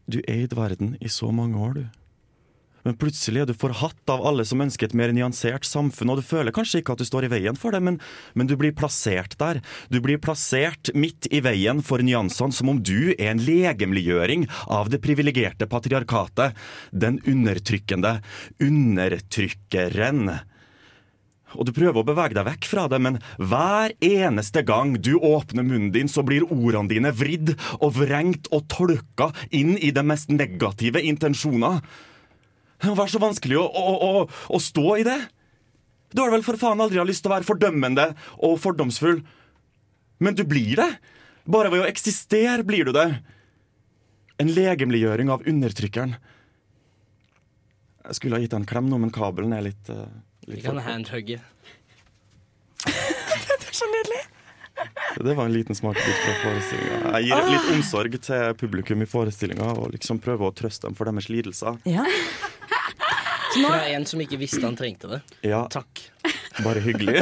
Du 0.09 0.19
eide 0.27 0.57
verden 0.57 0.97
i 1.01 1.11
så 1.11 1.31
mange 1.31 1.59
år, 1.59 1.73
du. 1.79 1.83
Men 2.83 2.97
plutselig 2.99 3.39
er 3.39 3.47
du 3.47 3.55
forhatt 3.55 4.11
av 4.11 4.25
alle 4.27 4.43
som 4.47 4.61
ønsker 4.63 4.89
et 4.89 4.95
mer 4.97 5.13
nyansert 5.15 5.63
samfunn, 5.67 6.11
og 6.11 6.19
du 6.19 6.25
føler 6.27 6.55
kanskje 6.55 6.81
ikke 6.81 6.97
at 6.97 7.03
du 7.03 7.07
står 7.07 7.27
i 7.27 7.31
veien 7.31 7.55
for 7.59 7.71
det, 7.71 7.79
men, 7.83 7.99
men 8.35 8.49
du 8.49 8.57
blir 8.59 8.75
plassert 8.75 9.37
der. 9.39 9.61
Du 9.87 10.01
blir 10.03 10.19
plassert 10.23 10.91
midt 10.91 11.29
i 11.31 11.39
veien 11.45 11.79
for 11.85 12.03
nyansene, 12.03 12.51
som 12.51 12.73
om 12.73 12.81
du 12.83 13.13
er 13.15 13.31
en 13.31 13.43
legemliggjøring 13.43 14.49
av 14.67 14.91
det 14.91 14.99
privilegerte 15.03 15.69
patriarkatet. 15.71 16.59
Den 16.91 17.21
undertrykkende 17.23 18.17
undertrykkeren. 18.59 20.33
Og 21.57 21.67
du 21.67 21.73
prøver 21.75 21.99
å 22.01 22.07
bevege 22.07 22.37
deg 22.37 22.47
vekk 22.47 22.69
fra 22.69 22.87
det, 22.91 22.99
men 23.03 23.19
hver 23.37 23.93
eneste 24.03 24.63
gang 24.65 24.95
du 24.97 25.13
åpner 25.17 25.65
munnen 25.65 25.91
din, 25.93 26.09
så 26.11 26.25
blir 26.25 26.47
ordene 26.49 26.91
dine 26.91 27.13
vridd 27.15 27.53
og 27.79 27.95
vrengt 27.99 28.49
og 28.53 28.67
tolka 28.71 29.31
inn 29.51 29.75
i 29.77 29.93
de 29.95 30.03
mest 30.05 30.33
negative 30.33 31.01
intensjoner. 31.03 31.81
Er 32.83 33.07
så 33.07 33.21
vanskelig 33.21 33.61
å, 33.61 33.63
å, 33.63 33.93
å, 33.93 34.25
å 34.27 34.59
stå 34.59 34.87
i 34.99 35.07
det? 35.07 35.19
Du 36.13 36.21
har 36.21 36.33
vel 36.33 36.43
for 36.45 36.59
faen 36.59 36.81
aldri 36.83 37.01
lyst 37.07 37.23
til 37.25 37.31
å 37.31 37.35
være 37.37 37.47
fordømmende 37.47 38.11
og 38.45 38.59
fordomsfull. 38.61 39.23
Men 40.23 40.37
du 40.37 40.43
blir 40.47 40.77
det. 40.77 40.89
Bare 41.49 41.71
ved 41.73 41.83
å 41.83 41.89
eksistere 41.89 42.65
blir 42.67 42.87
du 42.87 42.93
det. 42.95 43.07
En 44.41 44.51
legemliggjøring 44.53 45.31
av 45.33 45.47
undertrykkeren. 45.49 46.15
Jeg 48.03 48.19
skulle 48.19 48.37
ha 48.37 48.43
gitt 48.43 48.51
deg 48.51 48.61
en 48.61 48.67
klem 48.67 48.89
nå, 48.91 48.99
men 48.99 49.13
kabelen 49.15 49.55
er 49.55 49.65
litt, 49.69 49.89
eh, 49.89 50.07
Vi 50.47 50.61
kan 50.61 50.77
handhugge 50.83 51.39
Det 52.85 52.91
var 53.63 53.71
Så 53.71 53.85
nydelig! 53.89 54.21
Det 55.23 55.33
var 55.37 55.45
en 55.45 55.53
liten 55.53 55.75
smakebit 55.77 56.15
fra 56.25 56.33
forestillinga. 56.41 57.11
Jeg 57.19 57.27
gir 57.29 57.49
litt 57.51 57.67
omsorg 57.75 58.15
til 58.25 58.55
publikum 58.59 59.03
i 59.05 59.07
forestillinga 59.07 59.67
og 59.77 59.93
liksom 59.93 60.19
prøver 60.23 60.49
å 60.49 60.55
trøste 60.57 60.89
dem 60.89 60.97
for 60.97 61.07
deres 61.09 61.29
lidelser. 61.29 61.77
Ja. 61.87 62.03
Fra 63.53 63.83
en 63.85 64.05
som 64.09 64.21
ikke 64.23 64.39
visste 64.41 64.63
han 64.65 64.73
trengte 64.75 65.11
det. 65.11 65.19
Ja, 65.45 65.61
Takk. 65.69 66.01
bare 66.65 66.81
hyggelig. 66.81 67.21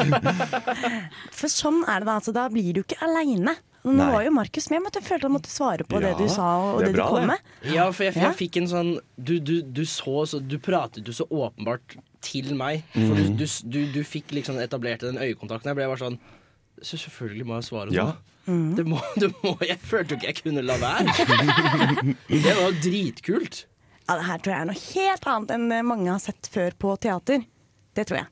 For 1.39 1.51
sånn 1.51 1.81
er 1.83 2.00
det 2.00 2.07
da. 2.07 2.15
Altså, 2.15 2.31
da 2.35 2.45
blir 2.53 2.71
du 2.77 2.81
ikke 2.85 3.01
aleine. 3.03 3.57
Nå 3.83 3.95
Nei. 3.98 4.12
var 4.13 4.24
jo 4.28 4.31
Markus 4.36 4.68
med, 4.69 4.83
men 4.83 4.94
jeg 4.94 5.04
følte 5.07 5.25
han 5.25 5.33
måtte 5.33 5.50
svare 5.50 5.86
på 5.89 6.00
det 6.04 6.12
du 6.19 6.28
sa 6.30 6.48
og 6.74 6.80
det 6.83 6.92
det, 6.92 6.95
bra, 7.00 7.06
du 7.07 7.16
kom 7.16 7.24
det. 7.24 7.28
med. 7.31 7.74
Ja, 7.74 7.88
for 7.92 8.06
jeg, 8.06 8.13
for 8.13 8.28
jeg 8.28 8.38
fikk 8.38 8.60
en 8.62 8.68
sånn 8.69 8.92
Du, 9.18 9.39
du, 9.39 9.56
du 9.66 9.81
så 9.89 10.25
så 10.30 10.39
Du 10.39 10.57
pratet 10.62 11.07
jo 11.10 11.16
så 11.18 11.25
åpenbart 11.30 11.95
til 12.22 12.51
meg. 12.56 12.83
For 12.94 13.18
Mm. 13.18 13.38
du, 13.39 13.45
du, 13.74 13.80
du, 13.95 14.04
fikk 14.06 14.31
liksom 14.38 14.60
etablert 14.62 15.01
den 15.01 15.18
øyekontakten. 15.18 15.72
Jeg 15.72 15.80
ble 15.80 15.88
bare 15.89 15.98
sånn 16.04 16.19
Så 16.83 16.98
selvfølgelig 17.01 17.45
må 17.50 17.57
jeg 17.57 17.69
svare 17.72 17.89
nå. 17.89 17.98
Ja. 17.98 18.12
Det 18.78 18.86
må, 18.86 18.98
det 19.22 19.31
må, 19.44 19.56
jeg 19.66 19.78
følte 19.81 20.13
jo 20.16 20.22
ikke 20.22 20.30
jeg 20.30 20.38
kunne 20.44 20.62
la 20.66 20.77
være. 20.81 21.13
Det 22.30 22.54
var 22.57 22.63
jo 22.68 22.72
dritkult. 22.84 23.66
Ja, 24.10 24.16
det 24.18 24.25
her 24.27 24.42
tror 24.42 24.54
jeg 24.54 24.62
er 24.62 24.69
noe 24.69 24.81
helt 24.92 25.27
annet 25.34 25.51
enn 25.55 25.67
mange 25.88 26.10
har 26.12 26.20
sett 26.22 26.50
før 26.51 26.74
på 26.82 26.96
teater. 27.01 27.44
Det 27.96 28.05
tror 28.10 28.17
jeg. 28.22 28.27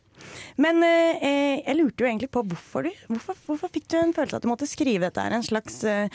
Men 0.58 0.84
eh, 0.84 1.24
eh, 1.24 1.56
jeg 1.66 1.80
lurte 1.80 2.04
jo 2.06 2.10
egentlig 2.12 2.32
på 2.34 2.44
hvorfor 2.52 2.86
du 2.90 2.92
hvorfor, 3.08 3.40
hvorfor 3.48 3.74
fikk 3.74 3.88
du 3.92 3.98
en 4.02 4.14
følelse 4.14 4.36
at 4.42 4.46
du 4.46 4.52
måtte 4.52 4.70
skrive 4.70 5.08
dette 5.08 5.22
her? 5.26 5.36
En 5.40 5.46
slags 5.46 5.82
eh, 5.88 6.08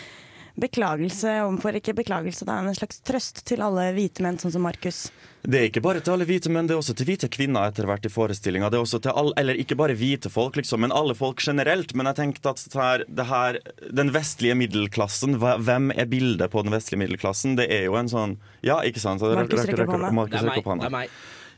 beklagelse 0.54 1.30
overfor 1.42 1.74
Ikke 1.80 1.94
beklagelse, 1.98 2.44
det 2.46 2.52
er 2.54 2.68
en 2.68 2.76
slags 2.78 3.00
trøst 3.02 3.40
til 3.48 3.62
alle 3.64 3.88
hvite 3.96 4.22
menn 4.22 4.36
sånn 4.38 4.52
som 4.54 4.62
Markus. 4.62 5.08
Det 5.42 5.58
er 5.58 5.66
ikke 5.66 5.82
bare 5.84 6.00
til 6.00 6.14
alle 6.14 6.26
hvite 6.28 6.48
menn, 6.54 6.68
det 6.70 6.76
er 6.76 6.80
også 6.80 6.94
til 6.96 7.08
hvite 7.08 7.28
kvinner 7.34 7.66
etter 7.68 7.88
hvert 7.90 8.06
i 8.06 8.12
forestillinga. 8.12 8.70
Det 8.70 8.78
er 8.78 8.84
også 8.86 9.00
til 9.02 9.18
alle, 9.18 9.34
eller 9.42 9.58
ikke 9.60 9.76
bare 9.76 9.96
hvite 9.98 10.30
folk, 10.32 10.54
liksom, 10.56 10.84
men 10.86 10.94
alle 10.94 11.16
folk 11.18 11.42
generelt. 11.44 11.92
Men 11.98 12.06
jeg 12.12 12.20
tenkte 12.20 12.54
at 12.54 12.62
det 12.64 12.78
her, 12.80 13.04
det 13.20 13.26
her, 13.28 13.58
den 13.98 14.14
vestlige 14.14 14.56
middelklassen, 14.62 15.36
hvem 15.42 15.90
er 15.92 16.08
bildet 16.08 16.54
på 16.54 16.62
den 16.64 16.72
vestlige 16.72 17.02
middelklassen? 17.02 17.58
Det 17.58 17.66
er 17.74 17.88
jo 17.90 17.98
en 18.00 18.08
sånn 18.14 18.38
Ja, 18.64 18.78
ikke 18.86 19.02
sant? 19.02 19.20
Markus 19.26 19.58
rekker- 19.66 19.82
rekker 19.82 19.90
opp 19.90 20.70
hånda. 20.70 20.86
Det 20.86 20.92
er 20.92 20.98
meg. 21.02 21.10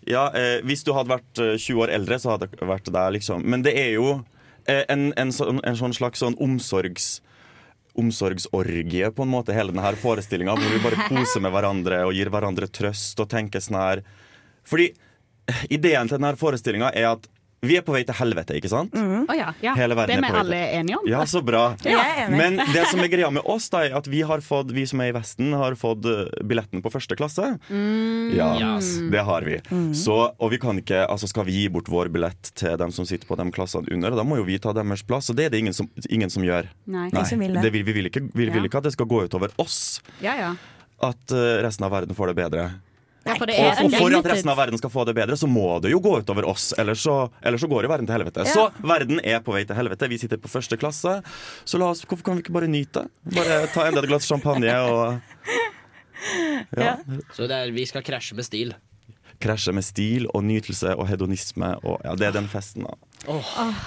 Ja, 0.07 0.29
eh, 0.39 0.63
Hvis 0.67 0.85
du 0.87 0.93
hadde 0.95 1.17
vært 1.17 1.43
eh, 1.43 1.57
20 1.59 1.83
år 1.83 1.93
eldre, 1.99 2.19
så 2.23 2.35
hadde 2.35 2.49
det 2.53 2.69
vært 2.69 2.91
der, 2.95 3.15
liksom. 3.17 3.43
Men 3.43 3.65
det 3.67 3.75
er 3.79 3.97
jo 3.97 4.21
eh, 4.67 4.85
en, 4.93 5.11
en, 5.19 5.33
sånn, 5.35 5.61
en 5.67 5.79
sånn 5.79 5.97
slags 5.97 6.23
sånn 6.23 6.39
omsorgs 6.43 7.17
omsorgsorgie, 7.97 9.09
på 9.17 9.25
en 9.25 9.31
måte, 9.33 9.55
hele 9.57 9.73
denne 9.73 9.95
forestillinga, 9.97 10.53
hvor 10.59 10.75
vi 10.75 10.83
bare 10.85 11.07
koser 11.11 11.41
med 11.41 11.55
hverandre 11.55 12.03
og 12.05 12.13
gir 12.13 12.29
hverandre 12.33 12.69
trøst 12.69 13.23
og 13.25 13.31
tenker 13.33 13.63
sånn 13.65 13.79
her 13.81 14.03
Fordi 14.69 14.91
eh, 14.93 15.63
ideen 15.73 16.11
til 16.11 16.19
denne 16.19 16.35
forestillinga 16.37 16.93
er 16.93 17.15
at 17.15 17.25
vi 17.65 17.77
er 17.79 17.83
på 17.83 17.95
vei 17.95 18.03
til 18.07 18.15
helvete, 18.19 18.55
ikke 18.59 18.69
sant? 18.71 18.93
Å 18.95 19.35
ja, 19.35 19.49
ja. 19.65 19.73
Hele 19.79 19.97
verden 19.97 20.13
Det 20.21 20.29
er 20.29 20.33
vi 20.35 20.39
alle 20.41 20.59
enige 20.77 20.99
om. 21.01 21.07
Ja, 21.09 21.23
så 21.27 21.41
bra. 21.43 21.63
Ja. 21.89 22.03
Men 22.31 22.59
det 22.61 22.85
som 22.91 23.01
er 23.01 23.09
greia 23.11 23.31
med 23.33 23.43
oss, 23.49 23.71
da, 23.73 23.81
er 23.87 23.97
at 23.97 24.07
vi 24.13 24.21
har 24.29 24.43
fått, 24.45 24.71
vi 24.77 24.85
som 24.87 25.01
er 25.03 25.09
i 25.11 25.15
Vesten, 25.17 25.55
har 25.57 25.75
fått 25.81 26.05
eh, 26.07 26.29
billetten 26.47 26.83
på 26.85 26.93
første 26.93 27.17
klasse. 27.19 27.55
Ja, 28.37 28.51
Yes. 28.77 28.93
det 29.11 29.23
har 29.25 29.43
vi. 29.49 29.57
Så, 29.97 30.15
og 30.39 30.51
vi 30.53 30.59
kan 30.63 30.79
ikke, 30.79 31.03
altså 31.09 31.27
skal 31.31 31.47
vi 31.49 31.57
gi 31.63 31.67
bort 31.73 31.89
vår 31.91 32.11
billett 32.13 32.53
til 32.59 32.77
dem 32.81 32.93
som 32.95 33.09
sitter 33.09 33.27
på 33.29 33.37
de 33.41 33.49
klassene 33.55 33.89
under, 33.95 34.15
da 34.17 34.25
må 34.27 34.39
jo 34.41 34.47
vi 34.49 34.59
ta 34.63 34.73
deres 34.77 35.03
plass, 35.07 35.31
og 35.33 35.37
det 35.41 35.49
er 35.49 35.55
det 35.57 35.65
ingen 35.65 35.75
som, 35.77 35.89
ingen 36.11 36.31
som 36.33 36.45
gjør. 36.47 36.69
Nei. 36.87 37.09
Nei. 37.15 37.25
som 37.29 37.41
vil 37.43 37.57
det. 37.57 37.71
vil, 37.73 37.85
vi, 37.89 37.97
vil 38.01 38.11
ikke, 38.13 38.25
vi 38.33 38.47
vil 38.51 38.63
Ja. 38.63 38.69
ikke 38.69 38.79
at 38.85 38.89
det 38.91 38.95
skal 38.97 39.09
gå 39.11 39.25
utover 39.27 39.51
oss, 39.63 40.01
Ja, 40.25 40.37
ja. 40.39 40.53
at 41.03 41.33
eh, 41.33 41.63
resten 41.67 41.85
av 41.89 41.93
verden 41.97 42.15
får 42.17 42.33
det 42.35 42.37
bedre. 42.45 42.69
Ja, 43.27 43.35
for 43.37 43.51
det 43.51 43.57
Og 43.59 43.67
er 43.67 43.99
for, 43.99 44.17
at 44.21 44.29
resten 44.31 44.51
av 44.53 44.59
verden 44.61 44.79
skal 44.79 44.93
få 44.93 45.05
det 45.09 45.15
bedre, 45.19 45.37
så 45.37 45.49
må 45.51 45.67
det 45.83 45.91
jo 45.91 45.99
gå 46.05 46.13
utover 46.23 46.47
oss. 46.49 46.69
Ellers 46.79 47.03
så, 47.03 47.17
ellers 47.43 47.65
så 47.65 47.69
går 47.71 47.87
jo 47.89 47.91
verden 47.91 48.07
til 48.07 48.15
helvete. 48.17 48.45
Ja. 48.47 48.53
Så 48.55 48.87
verden 48.87 49.19
er 49.25 49.41
på 49.43 49.55
vei 49.57 49.65
til 49.67 49.77
helvete. 49.79 50.09
Vi 50.13 50.19
sitter 50.23 50.39
på 50.39 50.51
første 50.53 50.79
klasse. 50.81 51.17
Så 51.67 51.81
la 51.83 51.91
oss, 51.91 52.05
hvorfor 52.07 52.29
kan 52.31 52.39
vi 52.39 52.45
ikke 52.47 52.55
bare 52.57 52.71
nyte? 52.71 53.07
Bare 53.35 53.65
ta 53.75 53.89
enda 53.89 54.03
et 54.05 54.09
glass 54.13 54.29
champagne 54.31 54.73
og 54.87 55.19
ja. 56.77 56.97
Så 57.37 57.47
det 57.51 57.57
er, 57.57 57.73
vi 57.75 57.85
skal 57.87 58.03
krasje 58.07 58.35
med 58.39 58.47
stil. 58.47 58.75
krasje 59.43 59.73
med 59.77 59.85
stil 59.85 60.25
og 60.33 60.45
nytelse 60.49 60.95
og 60.97 61.09
hedonisme. 61.11 61.75
Og, 61.85 61.99
ja, 62.05 62.15
det 62.17 62.31
er 62.31 62.33
den 62.39 62.49
festen, 62.49 62.87
da. 62.89 62.95
Oh, 63.29 63.43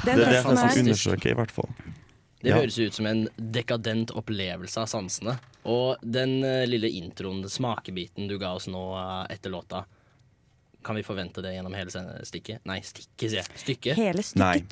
Det 0.06 0.14
er 0.14 0.20
det 0.20 0.28
festen 0.36 0.58
han 0.60 0.70
er 0.70 0.80
undersøker, 0.84 1.32
i 1.32 1.38
hvert 1.40 1.52
fall. 1.56 1.72
Det 2.42 2.50
Ja. 2.50 2.56
høres 2.62 2.78
ut 2.80 2.94
som 2.96 3.06
en 3.06 3.26
dekadent 3.38 4.12
opplevelse 4.16 4.78
av 4.80 4.88
sansene. 4.88 5.38
Og 5.66 5.98
den 6.02 6.44
eh, 6.44 6.66
lille 6.66 6.88
introen, 6.90 7.44
smakebiten 7.52 8.30
du 8.30 8.38
ga 8.40 8.54
oss 8.56 8.68
nå 8.72 8.84
eh, 8.96 9.34
etter 9.36 9.52
låta, 9.52 9.84
kan 10.84 10.96
vi 10.96 11.04
forvente 11.04 11.42
det 11.44 11.52
gjennom 11.58 11.74
hele 11.76 11.92
stikket? 12.24 12.62
Nei, 12.66 12.80
stikket, 12.82 13.26
sier 13.30 13.42
jeg. 13.42 13.60
Stykket? 13.60 13.98
hele 14.00 14.24
Nei. 14.40 14.64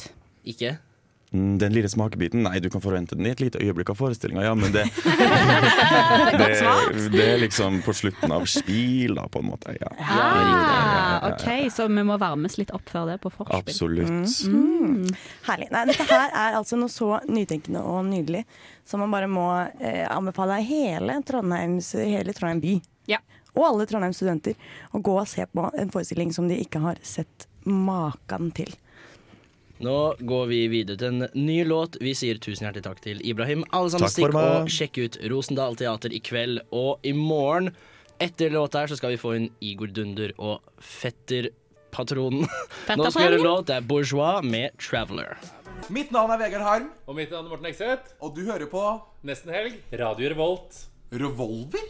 Ikke? 0.47 0.77
Mm, 1.31 1.57
Den 1.59 1.73
lille 1.75 1.89
smakebiten, 1.91 2.43
nei, 2.45 2.59
du 2.63 2.69
kan 2.71 2.81
forvente 2.81 3.15
den 3.17 3.25
i 3.27 3.33
et 3.33 3.41
lite 3.43 3.59
øyeblikk 3.59 3.89
av 3.91 3.97
forestillinga, 3.99 4.45
ja, 4.45 4.53
men 4.55 4.71
det, 4.71 4.85
det 6.39 6.47
Det 7.11 7.25
er 7.25 7.41
liksom 7.41 7.81
på 7.83 7.93
slutten 7.93 8.31
av 8.31 8.45
spil, 8.47 9.17
da, 9.17 9.25
på 9.27 9.41
en 9.43 9.49
måte. 9.49 9.75
Ja. 9.81 9.91
Ah, 9.99 11.27
OK, 11.33 11.67
så 11.73 11.89
vi 11.91 12.05
må 12.07 12.15
varmes 12.21 12.55
litt 12.57 12.71
opp 12.75 12.87
før 12.89 13.11
det 13.11 13.17
på 13.25 13.33
forspill. 13.33 13.59
Absolutt. 13.59 14.37
Mm. 14.47 15.03
Herlig. 15.49 15.69
Nei, 15.75 15.83
dette 15.91 16.07
her 16.07 16.31
er 16.31 16.57
altså 16.61 16.79
noe 16.79 16.91
så 16.91 17.17
nytenkende 17.27 17.83
og 17.83 18.05
nydelig 18.07 18.45
som 18.87 19.03
man 19.03 19.11
bare 19.11 19.27
må 19.27 19.49
eh, 19.83 20.05
anbefale 20.07 20.61
hele, 20.63 21.19
Trondheims, 21.27 21.91
hele 21.99 22.35
Trondheim 22.35 22.63
by. 22.63 22.77
Ja. 23.11 23.19
Og 23.57 23.65
alle 23.67 23.87
Trondheims 23.89 24.19
studenter 24.21 24.55
å 24.95 25.03
gå 25.03 25.19
og 25.19 25.27
se 25.27 25.43
på 25.51 25.67
en 25.75 25.91
forestilling 25.91 26.31
som 26.35 26.47
de 26.47 26.59
ikke 26.63 26.79
har 26.85 27.03
sett 27.03 27.49
maken 27.67 28.53
til. 28.55 28.71
Nå 29.83 30.15
går 30.25 30.47
vi 30.49 30.59
videre 30.71 30.97
til 30.97 31.07
en 31.21 31.27
ny 31.37 31.59
låt. 31.67 31.99
Vi 32.01 32.13
sier 32.17 32.39
tusen 32.41 32.65
hjertelig 32.65 32.85
takk 32.87 33.01
til 33.03 33.19
Ibrahim. 33.27 33.61
Alle 33.77 33.91
sammen 33.93 34.09
stikk 34.09 34.33
og 34.37 34.71
sjekk 34.73 34.97
ut 35.03 35.17
Rosendal 35.29 35.77
Teater 35.77 36.15
i 36.17 36.21
kveld 36.23 36.63
og 36.73 37.05
i 37.05 37.13
morgen. 37.13 37.69
Etter 38.23 38.49
låta 38.49 38.81
her 38.81 38.89
så 38.89 38.97
skal 38.97 39.13
vi 39.13 39.19
få 39.21 39.35
inn 39.37 39.51
Igor 39.61 39.91
Dunder 39.93 40.33
og 40.41 40.65
Fetterpatronen. 40.81 42.47
Nå 42.97 43.11
skal 43.11 43.21
vi 43.21 43.27
gjøre 43.27 43.43
låt. 43.45 43.67
Det 43.69 43.77
er 43.77 43.85
Bourgeois 43.85 44.41
med 44.41 44.73
'Traveler'. 44.81 45.37
Mitt 45.93 46.09
navn 46.11 46.33
er 46.33 46.41
Vegard 46.41 46.65
Harm, 46.65 46.89
Og 47.05 47.15
mitt 47.15 47.29
navn 47.31 47.45
er 47.45 47.49
Morten 47.53 47.69
Ekseth. 47.69 48.15
og 48.19 48.33
du 48.35 48.41
hører 48.49 48.65
på 48.65 48.81
Nesten 49.23 49.53
helg. 49.53 49.77
Radio 49.93 50.33
Revolt. 50.33 50.87
Revolver. 51.13 51.85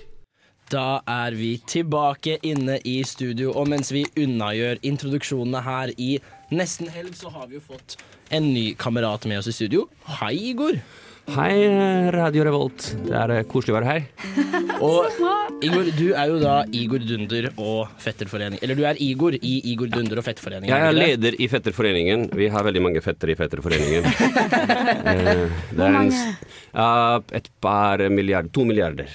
Da 0.68 1.00
er 1.08 1.32
vi 1.32 1.54
tilbake 1.64 2.34
inne 2.44 2.76
i 2.84 2.98
studio, 3.08 3.54
og 3.56 3.70
mens 3.72 3.88
vi 3.96 4.02
unnagjør 4.20 4.82
introduksjonene 4.84 5.62
her 5.64 5.94
i 5.96 6.18
Nesten 6.52 6.90
helg, 6.92 7.14
så 7.16 7.32
har 7.32 7.48
vi 7.48 7.56
jo 7.56 7.64
fått 7.64 7.96
en 8.36 8.50
ny 8.52 8.74
kamerat 8.76 9.24
med 9.32 9.40
oss 9.40 9.48
i 9.48 9.56
studio. 9.56 9.86
Hei, 10.20 10.34
Igor. 10.52 10.76
Hei, 11.38 11.56
Radio 12.12 12.44
Revolt. 12.50 12.90
Det 13.08 13.16
er 13.16 13.36
eh, 13.38 13.46
koselig 13.48 13.76
å 13.76 13.80
være 13.80 13.94
her. 13.94 14.06
Og 14.84 15.08
Igor, 15.58 15.88
du 15.98 16.12
er 16.14 16.30
jo 16.30 16.36
da 16.38 16.52
Igor 16.76 17.02
Dunder 17.02 17.48
og 17.58 17.88
Fetterforening. 18.02 18.60
Eller 18.62 18.78
du 18.78 18.84
er 18.86 19.00
Igor 19.02 19.34
i 19.42 19.54
Igor 19.72 19.90
Dunder 19.90 20.20
og 20.22 20.26
Fetterforeningen. 20.28 20.70
Jeg 20.70 20.86
er 20.92 20.94
leder 20.94 21.38
i 21.42 21.48
Fetterforeningen. 21.50 22.28
Vi 22.38 22.46
har 22.54 22.66
veldig 22.68 22.84
mange 22.86 23.02
fetter 23.02 23.32
i 23.34 23.36
Fetterforeningen. 23.40 24.06
Hvor 25.78 25.96
mange? 25.96 26.22
ja, 26.78 26.92
et 27.40 27.50
par 27.64 28.04
milliarder 28.14 28.52
To 28.54 28.68
milliarder. 28.70 29.10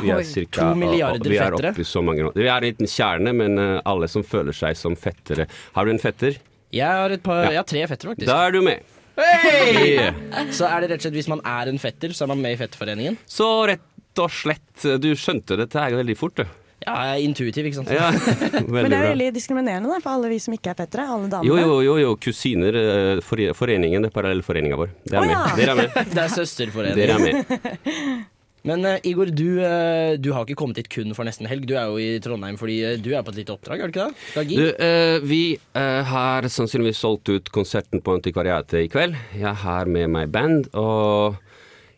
Vi 0.00 0.14
er 0.16 0.24
cirka, 0.24 0.70
To 0.70 0.80
milliarder 0.80 1.20
og, 1.20 1.26
og 1.28 1.34
vi 1.34 1.36
er 1.42 1.52
fettere? 1.52 1.74
oppe 1.76 1.84
i 1.84 1.88
så 1.92 2.04
mange. 2.08 2.30
Vi 2.40 2.48
er 2.48 2.56
en 2.56 2.66
liten 2.70 2.88
kjerne, 2.94 3.36
men 3.42 3.60
eh, 3.60 3.76
alle 3.92 4.08
som 4.08 4.24
føler 4.24 4.56
seg 4.56 4.78
som 4.80 4.96
fettere 4.96 5.44
Har 5.76 5.84
du 5.84 5.92
en 5.92 6.00
fetter? 6.02 6.40
Jeg 6.72 6.88
har, 6.88 7.12
et 7.12 7.20
par, 7.22 7.44
Ja. 7.44 7.52
jeg 7.58 7.60
har 7.66 7.68
tre 7.68 7.84
fettere, 7.92 8.14
faktisk. 8.16 8.32
Da 8.32 8.40
er 8.48 8.56
du 8.56 8.62
med. 8.64 8.80
Hey! 9.12 9.90
Yeah. 9.92 10.14
Så 10.56 10.64
er 10.64 10.80
det 10.80 10.94
rett 10.94 11.02
og 11.02 11.04
slett 11.04 11.16
hvis 11.20 11.28
man 11.28 11.42
er 11.44 11.68
en 11.68 11.76
fetter, 11.82 12.14
så 12.16 12.24
er 12.24 12.30
man 12.32 12.40
med 12.40 12.54
i 12.56 12.60
Fetterforeningen? 12.62 13.18
Så 13.28 13.44
rett 13.68 13.82
og 14.20 14.34
slett, 14.34 14.84
du 15.00 15.12
skjønte 15.16 15.56
dette 15.60 15.80
her 15.80 15.96
veldig 15.96 16.18
fort, 16.18 16.42
du. 16.42 16.58
Ja, 16.82 16.96
jeg 17.06 17.12
er 17.14 17.28
intuitiv, 17.28 17.68
ikke 17.68 17.78
sant? 17.78 17.92
Ja, 17.94 18.10
Men 18.74 18.90
det 18.90 18.98
er 18.98 19.12
veldig 19.12 19.30
diskriminerende 19.36 19.92
da, 19.92 20.00
for 20.02 20.16
alle 20.16 20.32
vi 20.32 20.40
som 20.42 20.56
ikke 20.56 20.72
er 20.72 20.78
fettere. 20.82 21.06
Alle 21.06 21.30
damene. 21.30 21.48
Jo, 21.48 21.58
jo, 21.60 21.78
jo, 21.86 21.96
jo. 22.02 22.12
kusiner, 22.22 22.78
eh, 22.82 23.54
foreningen, 23.54 24.02
det 24.02 24.10
er 24.10 24.16
parallellforeninga 24.16 24.78
vår. 24.80 24.92
Det 25.06 25.16
er 25.16 25.22
oh, 25.22 25.28
med. 25.28 25.34
ja. 25.36 25.56
Dere 25.58 25.74
er 25.74 25.82
med. 25.82 25.98
Det 26.16 26.26
er 26.26 26.94
Dere 26.98 27.18
er 27.18 27.26
med. 27.26 28.28
Men 28.62 28.84
uh, 28.86 28.94
Igor, 29.02 29.26
du, 29.34 29.58
uh, 29.58 30.14
du 30.22 30.28
har 30.30 30.44
ikke 30.46 30.54
kommet 30.60 30.78
hit 30.78 30.88
kun 30.92 31.10
for 31.18 31.26
nesten 31.26 31.48
helg. 31.50 31.64
Du 31.66 31.74
er 31.74 31.88
jo 31.90 31.98
i 31.98 32.20
Trondheim 32.22 32.54
fordi 32.60 32.76
uh, 32.86 32.92
du 32.94 33.10
er 33.10 33.24
på 33.26 33.32
et 33.34 33.40
lite 33.40 33.56
oppdrag, 33.56 33.82
er 33.82 33.90
du 33.90 33.96
ikke 33.96 34.06
det? 34.12 34.44
Du, 34.52 34.66
eh, 34.86 35.16
vi 35.26 35.40
eh, 35.58 36.02
har 36.06 36.46
sannsynligvis 36.46 37.00
solgt 37.02 37.32
ut 37.32 37.50
konserten 37.54 38.02
på 38.04 38.14
Antikvariatet 38.14 38.84
i 38.84 38.92
kveld. 38.92 39.18
Jeg 39.34 39.58
har 39.64 39.90
med 39.90 40.14
meg 40.14 40.30
band, 40.30 40.70
og 40.78 41.40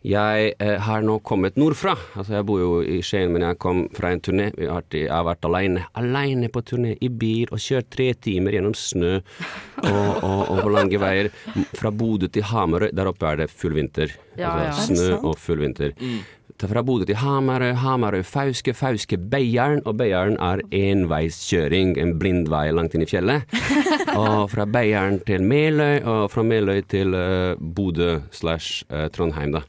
jeg 0.05 0.51
eh, 0.61 0.75
har 0.85 1.01
nå 1.01 1.17
kommet 1.25 1.55
nordfra. 1.57 1.95
Altså, 2.13 2.35
jeg 2.37 2.45
bor 2.45 2.59
jo 2.61 2.71
i 2.85 2.99
Skien, 3.05 3.31
men 3.33 3.45
jeg 3.47 3.57
kom 3.61 3.85
fra 3.95 4.11
en 4.13 4.21
turné. 4.21 4.51
Vi 4.53 4.67
har 4.69 4.83
Jeg 4.93 5.09
har 5.09 5.25
vært 5.25 5.45
alene. 5.49 5.87
Alene 5.97 6.49
på 6.53 6.61
turné 6.61 6.93
i 7.01 7.09
bil 7.09 7.49
og 7.51 7.59
kjørt 7.59 7.89
tre 7.89 8.13
timer 8.13 8.53
gjennom 8.53 8.75
snø 8.77 9.15
og, 9.17 10.23
og, 10.23 10.41
og 10.53 10.61
på 10.61 10.69
lange 10.69 11.01
veier. 11.01 11.31
Fra 11.73 11.91
Bodø 11.91 12.29
til 12.29 12.45
Hamarøy. 12.45 12.91
Der 12.93 13.09
oppe 13.09 13.31
er 13.31 13.41
det 13.41 13.49
full 13.49 13.73
vinter. 13.73 14.13
Ja, 14.37 14.53
altså, 14.69 14.93
ja. 14.93 14.99
snø 14.99 15.19
og 15.23 15.39
full 15.41 15.65
vinter. 15.65 15.95
Ta 15.97 16.44
fra 16.63 16.81
Bodø 16.85 17.03
til 17.03 17.17
Hamarøy, 17.19 17.73
Hamarøy, 17.75 18.23
Fauske, 18.23 18.73
Fauske, 18.73 19.17
Beiarn. 19.17 19.81
Og 19.85 19.97
Beiarn 19.99 20.37
er 20.39 20.61
enveiskjøring, 20.71 21.95
en 21.99 22.13
blindvei 22.19 22.69
langt 22.71 22.95
inn 22.95 23.03
i 23.03 23.09
fjellet. 23.09 23.43
og 24.21 24.47
fra 24.53 24.65
Beiarn 24.69 25.19
til 25.27 25.43
Meløy, 25.43 25.99
og 26.07 26.29
fra 26.31 26.45
Meløy 26.47 26.79
til 26.91 27.11
uh, 27.11 27.59
Bodø 27.59 28.21
slash 28.31 28.85
eh, 28.89 29.09
Trondheim, 29.11 29.51
da. 29.57 29.65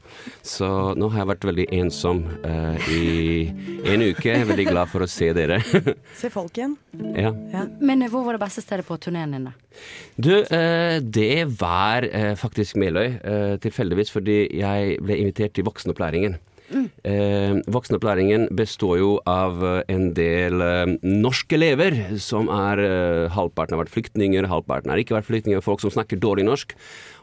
Så 0.47 0.69
nå 0.95 1.11
har 1.11 1.23
jeg 1.25 1.31
vært 1.33 1.47
veldig 1.49 1.67
ensom 1.75 2.23
uh, 2.45 2.89
i 2.95 3.49
en 3.83 4.07
uke. 4.07 4.29
Jeg 4.29 4.45
er 4.45 4.49
veldig 4.49 4.69
glad 4.71 4.91
for 4.91 5.03
å 5.03 5.11
se 5.11 5.33
dere. 5.35 5.59
Se 6.21 6.31
folk 6.33 6.55
igjen. 6.57 6.77
ja. 7.17 7.33
Men 7.83 8.05
eh, 8.05 8.11
hvor 8.11 8.23
var 8.25 8.37
det 8.37 8.45
beste 8.45 8.63
stedet 8.63 8.87
på 8.87 8.95
turneen 9.01 9.35
din, 9.35 9.49
da? 9.49 9.55
Du, 10.15 10.33
uh, 10.39 10.97
det 11.03 11.45
var 11.59 12.07
faktisk 12.39 12.79
Meløy, 12.79 13.17
eh, 13.19 13.55
tilfeldigvis, 13.61 14.11
fordi 14.13 14.37
jeg 14.55 14.97
ble 15.03 15.19
invitert 15.21 15.55
til 15.57 15.67
voksenopplæringen. 15.67 16.37
Eh, 16.67 17.53
voksenopplæringen 17.71 18.47
består 18.55 18.97
jo 18.99 19.11
av 19.29 19.61
eh, 19.63 19.83
en 19.93 20.09
del 20.17 20.63
eh, 20.63 20.95
norske 21.05 21.55
elever, 21.55 21.95
som 22.19 22.51
er 22.51 22.81
halvparten 23.31 23.77
har 23.77 23.85
vært 23.85 23.93
flyktninger, 23.93 24.49
halvparten 24.51 24.91
har 24.91 24.99
ikke 24.99 25.15
vært 25.15 25.29
flyktninger, 25.29 25.63
folk 25.63 25.83
som 25.83 25.93
snakker 25.93 26.19
dårlig 26.19 26.47
norsk. 26.47 26.75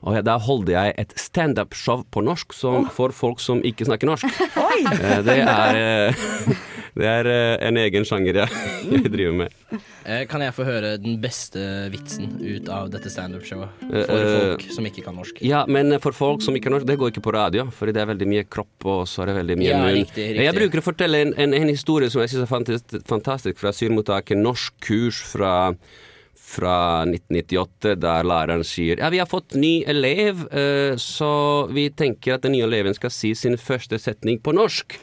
Og 0.04 0.16
da 0.24 0.36
holdt 0.40 0.72
jeg 0.72 0.94
et 1.00 1.12
standup-show 1.20 2.04
på 2.12 2.24
norsk 2.24 2.52
som, 2.56 2.88
for 2.92 3.12
folk 3.16 3.40
som 3.40 3.62
ikke 3.64 3.86
snakker 3.88 4.10
norsk. 4.10 4.28
Eh, 4.56 5.20
det 5.24 5.38
er, 5.44 5.78
det 6.94 7.06
er 7.10 7.26
eh, 7.26 7.66
en 7.66 7.78
egen 7.80 8.04
sjanger 8.06 8.36
jeg, 8.42 8.60
jeg 8.92 9.10
driver 9.10 9.34
med. 9.40 9.56
Eh, 10.06 10.22
Kan 10.30 10.44
jeg 10.44 10.54
få 10.54 10.66
høre 10.68 10.92
den 11.02 11.16
beste 11.22 11.58
vitsen 11.92 12.36
ut 12.38 12.68
av 12.70 12.90
dette 12.92 13.10
standup-showet? 13.10 13.80
For 13.88 14.14
eh, 14.14 14.34
folk 14.34 14.64
som 14.76 14.86
ikke 14.90 15.04
kan 15.08 15.16
norsk. 15.18 15.40
Ja, 15.42 15.64
men 15.66 15.96
for 16.04 16.14
folk 16.14 16.44
som 16.46 16.54
ikke 16.54 16.68
kan 16.68 16.76
norsk, 16.78 16.86
det 16.90 16.98
går 17.00 17.10
ikke 17.14 17.24
på 17.26 17.34
radio, 17.34 17.66
fordi 17.74 17.96
det 17.96 18.04
er 18.04 18.10
veldig 18.12 18.30
mye 18.30 18.46
kropp, 18.46 18.86
og 18.94 19.04
så 19.10 19.24
er 19.24 19.32
det 19.32 19.36
veldig 19.40 19.58
mye 19.62 19.70
Ja, 19.72 19.82
munn. 19.82 19.98
riktig, 20.04 20.28
riktig. 20.32 20.46
Jeg 20.46 20.58
bruker 20.60 20.84
å 20.84 20.86
fortelle 20.92 21.22
en, 21.26 21.34
en, 21.46 21.58
en 21.60 21.72
historie 21.74 22.10
som 22.14 22.22
jeg 22.22 22.30
synes 22.34 22.46
er 22.46 22.52
fantastisk, 22.54 23.06
fantastisk 23.10 23.58
fra 23.62 23.74
asylmottaket. 23.74 24.38
Norsk 24.44 24.78
kurs 24.86 25.18
fra 25.34 25.54
fra 26.44 27.02
1998, 27.08 27.94
der 28.02 28.26
læreren 28.26 28.64
sier 28.66 29.00
ja, 29.00 29.08
vi 29.12 29.20
har 29.20 29.28
fått 29.30 29.56
ny 29.58 29.82
elev, 29.90 30.44
eh, 30.52 30.94
så 31.00 31.30
vi 31.72 31.88
tenker 31.96 32.36
at 32.36 32.44
den 32.44 32.54
nye 32.54 32.66
eleven 32.68 32.96
skal 32.96 33.12
si 33.14 33.32
sin 33.38 33.56
første 33.60 33.98
setning 34.00 34.40
på 34.44 34.54
norsk. 34.56 34.98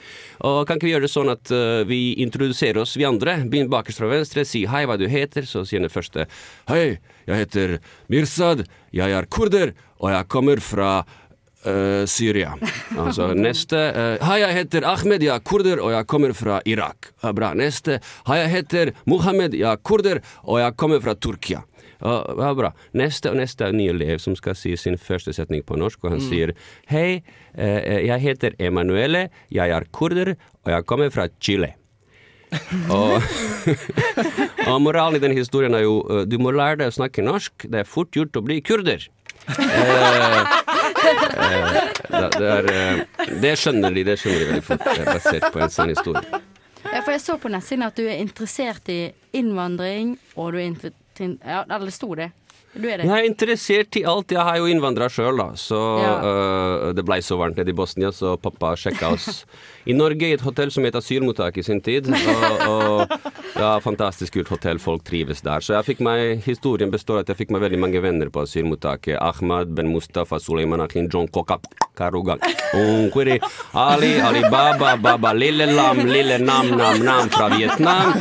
Og 0.47 0.63
kan 0.67 0.77
ikke 0.77 0.87
vi 0.87 0.93
gjøre 0.93 1.07
det 1.07 1.13
sånn 1.13 1.33
at 1.33 1.53
eh, 1.55 1.81
vi 1.89 2.01
introduserer 2.23 2.83
oss, 2.83 2.95
vi 2.99 3.07
andre? 3.09 3.39
Begynn 3.49 3.71
bakerst 3.71 4.03
fra 4.03 4.11
venstre, 4.11 4.45
si 4.47 4.63
hei, 4.69 4.85
hva 4.89 4.99
du 5.01 5.07
heter, 5.11 5.47
så 5.49 5.65
sier 5.65 5.83
den 5.83 5.93
første 5.93 6.27
hei, 6.69 6.99
jeg 7.27 7.43
heter 7.45 7.77
Mirsad, 8.11 8.65
jeg 8.95 9.17
er 9.17 9.29
kurder, 9.31 9.73
og 10.01 10.13
jeg 10.13 10.29
kommer 10.33 10.61
fra 10.63 10.91
eh, 11.65 12.03
Syria. 12.09 12.53
Altså 12.97 13.31
neste 13.47 13.79
uh, 13.91 14.27
Hei, 14.27 14.39
jeg 14.43 14.57
heter 14.59 14.87
Ahmed, 14.87 15.23
jeg 15.23 15.33
er 15.35 15.43
kurder, 15.45 15.81
og 15.83 15.93
jeg 15.95 16.07
kommer 16.11 16.35
fra 16.37 16.61
Irak. 16.65 17.11
Ja, 17.23 17.33
bra. 17.35 17.53
Neste. 17.57 17.99
Hei, 18.29 18.41
jeg 18.43 18.53
heter 18.55 18.93
Mohammed, 19.05 19.57
jeg 19.57 19.69
er 19.69 19.83
kurder, 19.83 20.23
og 20.43 20.61
jeg 20.63 20.77
kommer 20.79 21.03
fra 21.03 21.17
Tyrkia. 21.17 21.65
Ja, 22.01 22.53
bra. 22.57 22.71
Neste 22.97 23.29
og 23.29 23.37
neste 23.37 23.67
er 23.67 23.75
en 23.75 23.77
ny 23.77 23.85
elev 23.91 24.17
som 24.23 24.33
skal 24.37 24.55
si 24.57 24.73
sin 24.79 24.97
første 24.97 25.33
setning 25.37 25.61
på 25.65 25.77
norsk, 25.77 26.01
og 26.03 26.15
han 26.15 26.23
sier 26.23 26.55
Hei, 26.89 27.21
eh, 27.53 27.99
jeg 28.07 28.23
heter 28.23 28.57
Emanuele, 28.59 29.27
jeg 29.53 29.69
er 29.69 29.85
kurder, 29.93 30.33
og 30.65 30.73
jeg 30.73 30.87
kommer 30.89 31.13
fra 31.13 31.27
Chile. 31.39 31.75
og, 32.91 33.21
og 34.69 34.81
moralen 34.83 35.21
i 35.21 35.23
den 35.23 35.37
historien 35.37 35.77
er 35.77 35.85
jo 35.85 36.01
eh, 36.09 36.25
du 36.27 36.39
må 36.41 36.51
lære 36.55 36.81
deg 36.81 36.91
å 36.91 36.97
snakke 36.97 37.23
norsk. 37.25 37.69
Det 37.69 37.83
er 37.83 37.87
fort 37.87 38.11
gjort 38.17 38.35
å 38.35 38.45
bli 38.49 38.59
kurder. 38.65 39.05
Eh, 39.47 40.57
det, 41.11 42.29
det, 42.37 42.47
er, 42.47 42.71
eh, 42.71 43.27
det 43.41 43.53
skjønner 43.59 43.93
de, 43.95 44.05
det 44.07 44.17
skjønner 44.21 44.39
de 44.39 44.49
veldig 44.51 44.65
fort, 44.65 44.87
eh, 44.93 45.05
basert 45.09 45.47
på 45.53 45.61
en 45.61 45.73
sann 45.73 45.93
historie. 45.93 46.41
Ja, 46.81 47.01
for 47.03 47.13
jeg 47.13 47.21
så 47.23 47.37
på 47.39 47.51
nettsiden 47.53 47.85
at 47.85 47.97
du 47.97 48.05
er 48.07 48.17
interessert 48.21 48.89
i 48.91 49.01
innvandring, 49.37 50.15
og 50.35 50.53
du 50.53 50.61
er 50.61 50.67
interessert 50.71 50.97
Ja, 51.21 51.61
det 51.67 51.91
sto 51.93 52.15
det. 52.17 52.31
Du 52.73 52.85
er 52.87 53.01
det. 53.01 53.05
Jeg 53.09 53.11
er 53.11 53.25
interessert 53.27 53.97
i 53.99 54.03
alt. 54.07 54.31
Jeg 54.31 54.39
har 54.47 54.55
jo 54.61 54.67
innvandra 54.71 55.09
sjøl, 55.11 55.35
da. 55.41 55.49
Så 55.59 55.75
Ja. 55.99 56.13
uh, 56.23 56.93
det 56.95 57.03
blei 57.03 57.17
så 57.19 57.35
varmt 57.37 57.57
nede 57.59 57.73
i 57.73 57.75
Bosnia, 57.75 58.11
så 58.15 58.37
pappa 58.39 58.73
sjekka 58.79 59.09
oss 59.11 59.43
i 59.85 59.93
Norge 59.97 60.29
i 60.29 60.33
et 60.37 60.41
hotell 60.45 60.71
som 60.71 60.85
het 60.87 60.95
asylmottak 60.95 61.57
i 61.59 61.63
sin 61.67 61.81
tid. 61.83 62.07
Og, 62.07 62.63
og 62.71 63.11
ja, 63.59 63.73
fantastisk 63.83 64.37
kult 64.37 64.47
hotell, 64.53 64.79
folk 64.79 65.03
trives 65.03 65.41
der. 65.43 65.59
Så 65.59 65.75
jeg 65.75 65.89
fikk 65.89 65.99
meg, 66.07 66.39
historien 66.47 66.91
består 66.93 67.19
at 67.25 67.27
jeg 67.33 67.41
fikk 67.41 67.51
meg 67.51 67.65
veldig 67.65 67.79
mange 67.83 68.01
venner 68.01 68.31
på 68.31 68.45
asylmottaket. 68.47 69.17
Ahmad, 69.19 69.75
Ben 69.75 69.91
Mustafa, 69.91 70.39
Suleiman 70.39 70.81
Akin, 70.85 71.09
John 71.11 71.27
Koka, 71.27 71.59
Karuga, 71.97 72.37
Unkwiri, 72.73 73.35
Ali, 73.75 74.13
Ali 74.23 74.41
Baba, 74.47 74.95
Baba, 74.95 75.33
Lille 75.35 75.67
Lam, 75.75 76.05
Lille 76.07 76.39
Nam, 76.39 76.71
Nam, 76.79 77.03
Nam 77.03 77.29
fra 77.29 77.49
Vietnam. 77.51 78.15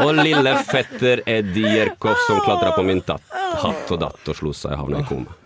Og 0.00 0.14
lille 0.24 0.56
fetter 0.64 1.20
Eddie 1.28 1.68
Jerkov 1.76 2.16
som 2.26 2.40
klatra 2.46 2.72
på 2.78 2.82
min 2.86 3.02
tatt, 3.04 3.22
hatt 3.62 3.94
og 3.94 4.02
datt 4.02 4.32
og 4.32 4.40
slo 4.40 4.54
seg 4.56 4.74
og 4.74 4.84
havna 4.84 5.04
i 5.04 5.08
koma. 5.08 5.38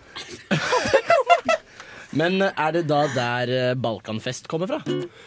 Men 2.17 2.41
eh, 2.43 2.55
er 2.57 2.73
det 2.73 2.85
da 2.89 3.03
der 3.13 3.51
eh, 3.53 3.75
Balkanfest 3.79 4.49
kommer 4.49 4.71
fra? 4.71 4.79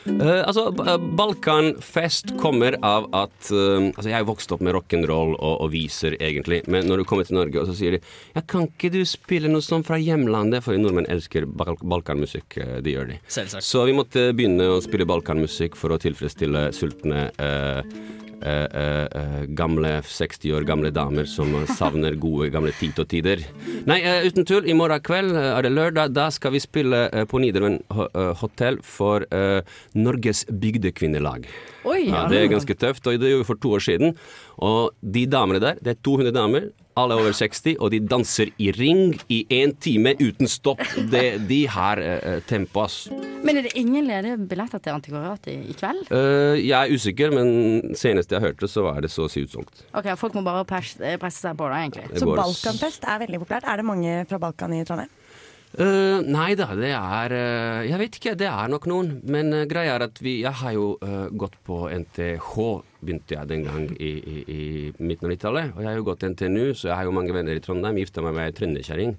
Eh, 0.10 0.42
altså, 0.48 0.68
eh, 0.82 0.98
Balkanfest 1.18 2.34
kommer 2.42 2.78
av 2.86 3.08
at 3.14 3.52
eh, 3.54 3.92
Altså, 3.92 4.08
jeg 4.10 4.16
er 4.18 4.24
jo 4.24 4.32
vokst 4.32 4.54
opp 4.56 4.64
med 4.66 4.76
rock'n'roll 4.76 5.36
og, 5.36 5.54
og 5.62 5.70
viser, 5.74 6.18
egentlig, 6.20 6.62
men 6.72 6.88
når 6.90 7.02
du 7.02 7.08
kommer 7.10 7.28
til 7.28 7.38
Norge, 7.38 7.62
og 7.62 7.70
så 7.70 7.78
sier 7.78 7.98
de 7.98 8.02
Ja, 8.36 8.42
kan 8.42 8.66
ikke 8.70 8.92
du 8.94 9.02
spille 9.08 9.52
noe 9.52 9.64
sånt 9.66 9.88
fra 9.90 10.00
hjemlandet? 10.02 10.66
For 10.66 10.78
nordmenn 10.80 11.10
elsker 11.12 11.46
bal 11.46 11.78
balkanmusikk. 11.82 12.58
Det 12.84 12.94
gjør 12.94 13.12
de. 13.14 13.20
Selvsagt. 13.32 13.66
Så 13.66 13.84
vi 13.88 13.96
måtte 13.96 14.30
begynne 14.36 14.68
å 14.74 14.82
spille 14.84 15.08
balkanmusikk 15.10 15.78
for 15.80 15.94
å 15.94 16.00
tilfredsstille 16.02 16.68
sultne 16.76 17.28
eh, 17.38 17.82
gamle 19.58 20.02
60 20.06 20.54
år 20.56 20.66
gamle 20.68 20.92
damer 20.94 21.28
som 21.30 21.52
savner 21.70 22.16
gode 22.20 22.50
gamle 22.54 22.74
Tito-tider. 22.78 23.44
Nei, 23.90 24.00
eh, 24.02 24.28
uten 24.28 24.46
tull, 24.48 24.68
i 24.70 24.76
morgen 24.78 25.02
kveld 25.06 25.36
eh, 25.36 25.50
er 25.56 25.66
det 25.66 25.74
lørdag. 25.74 26.14
Da 26.16 26.30
skal 26.34 26.56
vi 26.56 26.62
spille 26.64 27.08
eh, 27.10 27.26
på 27.30 27.42
eh, 27.42 28.34
hotell 28.42 28.80
for 28.84 29.26
Norges 29.94 30.46
bygdekvinnelag. 30.46 31.48
Oi, 31.86 32.10
Ja, 32.10 32.28
det 32.30 32.38
er 32.38 32.52
ganske 32.52 32.76
tøft, 32.78 33.08
og 33.08 33.20
det 33.20 33.32
gjorde 33.32 33.44
vi 33.44 33.50
for 33.50 33.62
to 33.62 33.74
år 33.78 33.84
siden. 33.84 34.16
Og 34.62 34.92
de 35.02 35.26
damene 35.26 35.60
der, 35.60 35.80
det 35.82 35.96
er 35.96 36.02
200 36.04 36.36
damer, 36.36 36.70
alle 37.00 37.18
over 37.20 37.36
60, 37.36 37.78
og 37.80 37.92
de 37.94 38.00
danser 38.04 38.52
i 38.62 38.72
ring 38.76 39.16
i 39.32 39.42
én 39.54 39.74
time 39.80 40.14
uten 40.20 40.50
stopp. 40.52 40.82
Det, 41.12 41.26
de 41.50 41.62
har 41.72 42.02
uh, 42.02 42.40
tempo, 42.48 42.84
ass. 42.86 43.06
Men 43.46 43.60
er 43.60 43.68
det 43.68 43.76
ingen 43.80 44.10
ledige 44.10 44.38
billetter 44.50 44.82
til 44.84 44.98
Antikvariatet 44.98 45.54
i, 45.54 45.58
i 45.72 45.78
kveld? 45.78 46.04
Uh, 46.12 46.58
jeg 46.60 46.76
er 46.76 46.92
usikker, 46.92 47.34
men 47.36 47.96
senest 47.98 48.34
jeg 48.34 48.44
hørte, 48.44 48.70
så 48.72 48.86
var 48.88 49.02
det 49.04 49.12
så 49.14 49.28
å 49.28 49.32
si 49.32 49.46
utsolgt. 49.46 49.86
Ok, 49.98 50.12
Folk 50.22 50.36
må 50.38 50.44
bare 50.46 50.68
presse, 50.70 51.00
eh, 51.06 51.18
presse 51.22 51.42
seg 51.44 51.58
på 51.58 51.70
det, 51.72 51.82
egentlig. 51.86 52.08
Så 52.20 52.30
Balkanfest 52.30 53.08
er 53.10 53.24
veldig 53.26 53.42
populært. 53.42 53.68
Er 53.72 53.82
det 53.82 53.88
mange 53.88 54.22
fra 54.30 54.42
Balkan 54.42 54.76
i 54.78 54.84
Trondheim? 54.88 55.12
Uh, 55.72 56.20
nei 56.28 56.52
da, 56.60 56.66
det 56.76 56.90
er 56.92 57.32
uh, 57.32 57.84
Jeg 57.88 58.00
vet 58.02 58.16
ikke, 58.18 58.34
det 58.36 58.48
er 58.52 58.72
nok 58.72 58.90
noen. 58.92 59.14
Men 59.24 59.54
uh, 59.56 59.64
greia 59.70 59.96
er 59.96 60.04
at 60.10 60.20
vi 60.20 60.42
Jeg 60.42 60.52
har 60.60 60.74
jo 60.76 60.98
eh, 61.00 61.30
gått 61.32 61.56
på 61.68 61.86
NTH, 61.88 62.52
begynte 63.02 63.36
jeg 63.36 63.50
den 63.50 63.64
gang 63.68 63.88
i, 63.98 64.12
i, 64.20 64.36
i 64.46 64.62
midten 65.02 65.28
av 65.28 65.34
90-tallet. 65.34 65.72
Og 65.76 65.82
jeg 65.84 65.90
har 65.90 66.00
jo 66.00 66.06
gått 66.08 66.22
til 66.24 66.34
NTNU, 66.34 66.66
så 66.78 66.90
jeg 66.92 66.98
har 67.00 67.08
jo 67.10 67.16
mange 67.16 67.36
venner 67.36 67.58
i 67.58 67.64
Trondheim. 67.64 68.00
Gifta 68.02 68.24
meg 68.26 68.38
med 68.38 68.48
ei 68.50 68.56
trønderkjerring. 68.60 69.16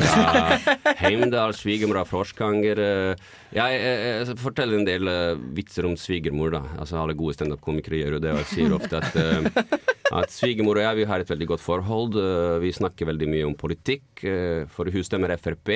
Fra 0.00 0.94
Heimdal, 1.04 1.54
svigermor 1.58 2.02
fra 2.08 2.24
Orskanger. 2.24 2.82
Jeg, 2.82 3.20
jeg, 3.56 3.80
eh, 3.80 4.08
jeg 4.26 4.38
forteller 4.42 4.80
en 4.80 4.88
del 4.88 5.10
eh, 5.12 5.46
vitser 5.56 5.88
om 5.88 5.96
svigermor, 6.00 6.52
da. 6.58 6.64
Altså 6.82 7.00
Alle 7.00 7.16
gode 7.18 7.38
standup-komikere 7.38 8.02
gjør 8.02 8.18
jo 8.18 8.24
det, 8.26 8.34
og 8.34 8.42
jeg 8.44 8.52
sier 8.54 8.76
ofte 8.76 9.00
at 9.00 9.18
eh, 9.20 9.88
at 10.10 10.32
svigermor 10.34 10.78
og 10.80 10.82
jeg 10.82 10.98
vi 10.98 11.06
har 11.06 11.22
et 11.22 11.30
veldig 11.30 11.46
godt 11.52 11.62
forhold. 11.62 12.16
Eh, 12.18 12.58
Vi 12.64 12.72
snakker 12.74 13.06
veldig 13.10 13.28
mye 13.30 13.46
om 13.46 13.54
politikk, 13.54 14.24
eh, 14.26 14.66
for 14.66 14.90
hun 14.90 15.04
stemmer 15.06 15.30
Frp. 15.38 15.70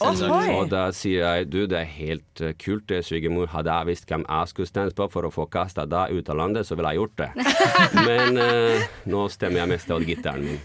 Oh, 0.00 0.14
Og 0.60 0.70
da 0.70 0.86
sier 0.94 1.24
jeg 1.26 1.50
du, 1.50 1.66
det 1.66 1.80
er 1.80 1.90
helt 1.98 2.40
eh, 2.40 2.54
kult 2.54 2.86
det, 2.88 3.02
svigermor. 3.04 3.50
Hadde 3.50 3.74
jeg 3.74 3.90
visst 3.90 4.06
hvem 4.08 4.24
jeg 4.28 4.52
skulle 4.52 4.70
stemme 4.70 4.94
på 4.94 5.08
for 5.10 5.26
å 5.26 5.32
få 5.34 5.48
kasta 5.50 5.86
deg 5.90 6.14
ut 6.14 6.30
av 6.30 6.38
landet, 6.38 6.66
så 6.66 6.78
ville 6.78 6.94
jeg 6.94 6.99
gjort 7.00 7.16
det. 7.20 7.28
Men 8.08 8.38
eh, 8.40 8.84
nå 9.10 9.24
stemmer 9.32 9.62
jeg 9.62 9.70
mest 9.74 9.92
av 9.94 10.04
gitteren 10.06 10.44
min. 10.46 10.58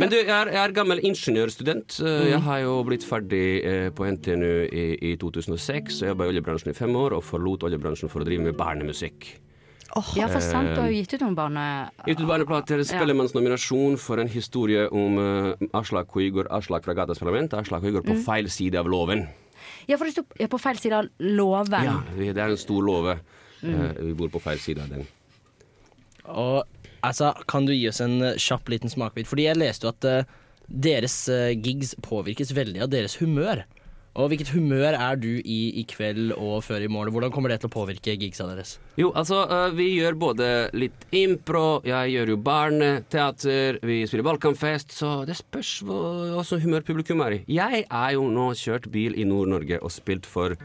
Men 0.00 0.10
du, 0.12 0.16
jeg 0.18 0.28
er, 0.34 0.50
jeg 0.54 0.62
er 0.64 0.74
gammel 0.76 1.02
ingeniørstudent. 1.08 1.98
Eh, 2.02 2.28
Jeg 2.32 2.40
har 2.46 2.62
jo 2.64 2.76
blitt 2.88 3.06
ferdig 3.08 3.42
eh, 3.64 3.88
på 3.94 4.06
NTNU 4.08 4.52
i, 4.68 4.86
i 5.10 5.16
2006. 5.20 6.00
og 6.00 6.06
Jeg 6.06 6.14
jobba 6.14 6.28
i 6.28 6.32
oljebransjen 6.34 6.72
i 6.72 6.78
fem 6.78 6.96
år 6.98 7.16
og 7.18 7.24
forlot 7.26 7.66
oljebransjen 7.68 8.10
for 8.12 8.24
å 8.24 8.28
drive 8.28 8.48
med 8.48 8.56
barnemusikk. 8.58 9.30
Ja, 10.18 10.26
for 10.28 10.44
sant, 10.44 10.68
du 10.76 10.82
har 10.82 10.90
jo 10.92 10.98
gitt 11.00 11.14
ut 11.16 11.22
noen 11.24 11.34
barne... 11.38 11.62
Gitt 12.04 12.20
ut 12.20 12.28
barneplater, 12.28 12.82
Spellemannsnominasjon 12.86 13.96
for 13.98 14.20
en 14.20 14.28
historie 14.30 14.84
om 14.92 15.16
uh, 15.16 15.68
Aslak 15.80 16.12
Hoygård, 16.12 16.50
Aslak 16.54 16.84
fra 16.84 16.94
Gatas 16.94 17.18
Parlament. 17.22 17.56
Aslak 17.56 17.82
Hoygård 17.86 18.04
på 18.06 18.18
feil 18.26 18.50
side 18.52 18.76
av 18.78 18.90
loven. 18.92 19.24
Ja, 19.88 19.96
for 19.96 20.04
det 20.04 20.12
sto 20.12 20.26
på 20.52 20.60
feil 20.60 20.78
side 20.78 20.92
av 21.00 21.08
låven. 21.24 21.88
Ja, 21.88 21.96
det 22.18 22.34
er 22.36 22.52
en 22.52 22.60
stor 22.60 22.84
låve. 22.84 23.16
Eh, 23.64 24.02
vi 24.04 24.12
bor 24.20 24.28
på 24.30 24.42
feil 24.44 24.60
side 24.62 24.84
av 24.84 24.92
den. 24.92 25.06
Og 26.28 26.64
altså, 27.06 27.32
kan 27.50 27.66
du 27.66 27.74
gi 27.74 27.88
oss 27.90 28.02
en 28.04 28.20
eh, 28.22 28.38
kjapp 28.40 28.68
liten 28.72 28.92
smakebit? 28.92 29.28
Fordi 29.30 29.48
jeg 29.48 29.60
leste 29.60 29.88
jo 29.88 29.94
at 29.94 30.08
eh, 30.08 30.36
deres 30.68 31.16
eh, 31.32 31.54
gigs 31.56 31.94
påvirkes 32.04 32.54
veldig 32.56 32.84
av 32.86 32.92
deres 32.92 33.18
humør. 33.22 33.64
Og 34.18 34.32
hvilket 34.32 34.50
humør 34.50 34.96
er 34.96 35.18
du 35.20 35.28
i 35.38 35.58
i 35.78 35.84
kveld 35.86 36.32
og 36.34 36.62
før 36.66 36.82
i 36.82 36.90
morgen? 36.90 37.12
Hvordan 37.14 37.32
kommer 37.34 37.52
det 37.52 37.60
til 37.62 37.70
å 37.70 37.74
påvirke 37.76 38.16
gigsa 38.18 38.48
deres? 38.48 38.78
Jo, 38.98 39.12
altså, 39.14 39.44
eh, 39.46 39.74
vi 39.76 39.92
gjør 39.94 40.18
både 40.18 40.48
litt 40.74 41.06
impro, 41.14 41.80
jeg 41.86 42.14
gjør 42.16 42.32
jo 42.32 42.38
barneteater, 42.42 43.78
vi 43.86 44.00
spiller 44.08 44.26
balkanfest, 44.26 44.96
så 44.96 45.12
det 45.28 45.38
spørs 45.38 45.78
hva 45.86 46.00
også 46.40 46.58
humør 46.64 46.86
publikum 46.88 47.22
er 47.26 47.38
i. 47.38 47.40
Jeg 47.60 47.84
er 47.86 48.16
jo 48.16 48.26
nå 48.32 48.50
kjørt 48.58 48.90
bil 48.90 49.14
i 49.14 49.28
Nord-Norge 49.28 49.78
og 49.82 49.94
spilt 49.94 50.26
for 50.26 50.56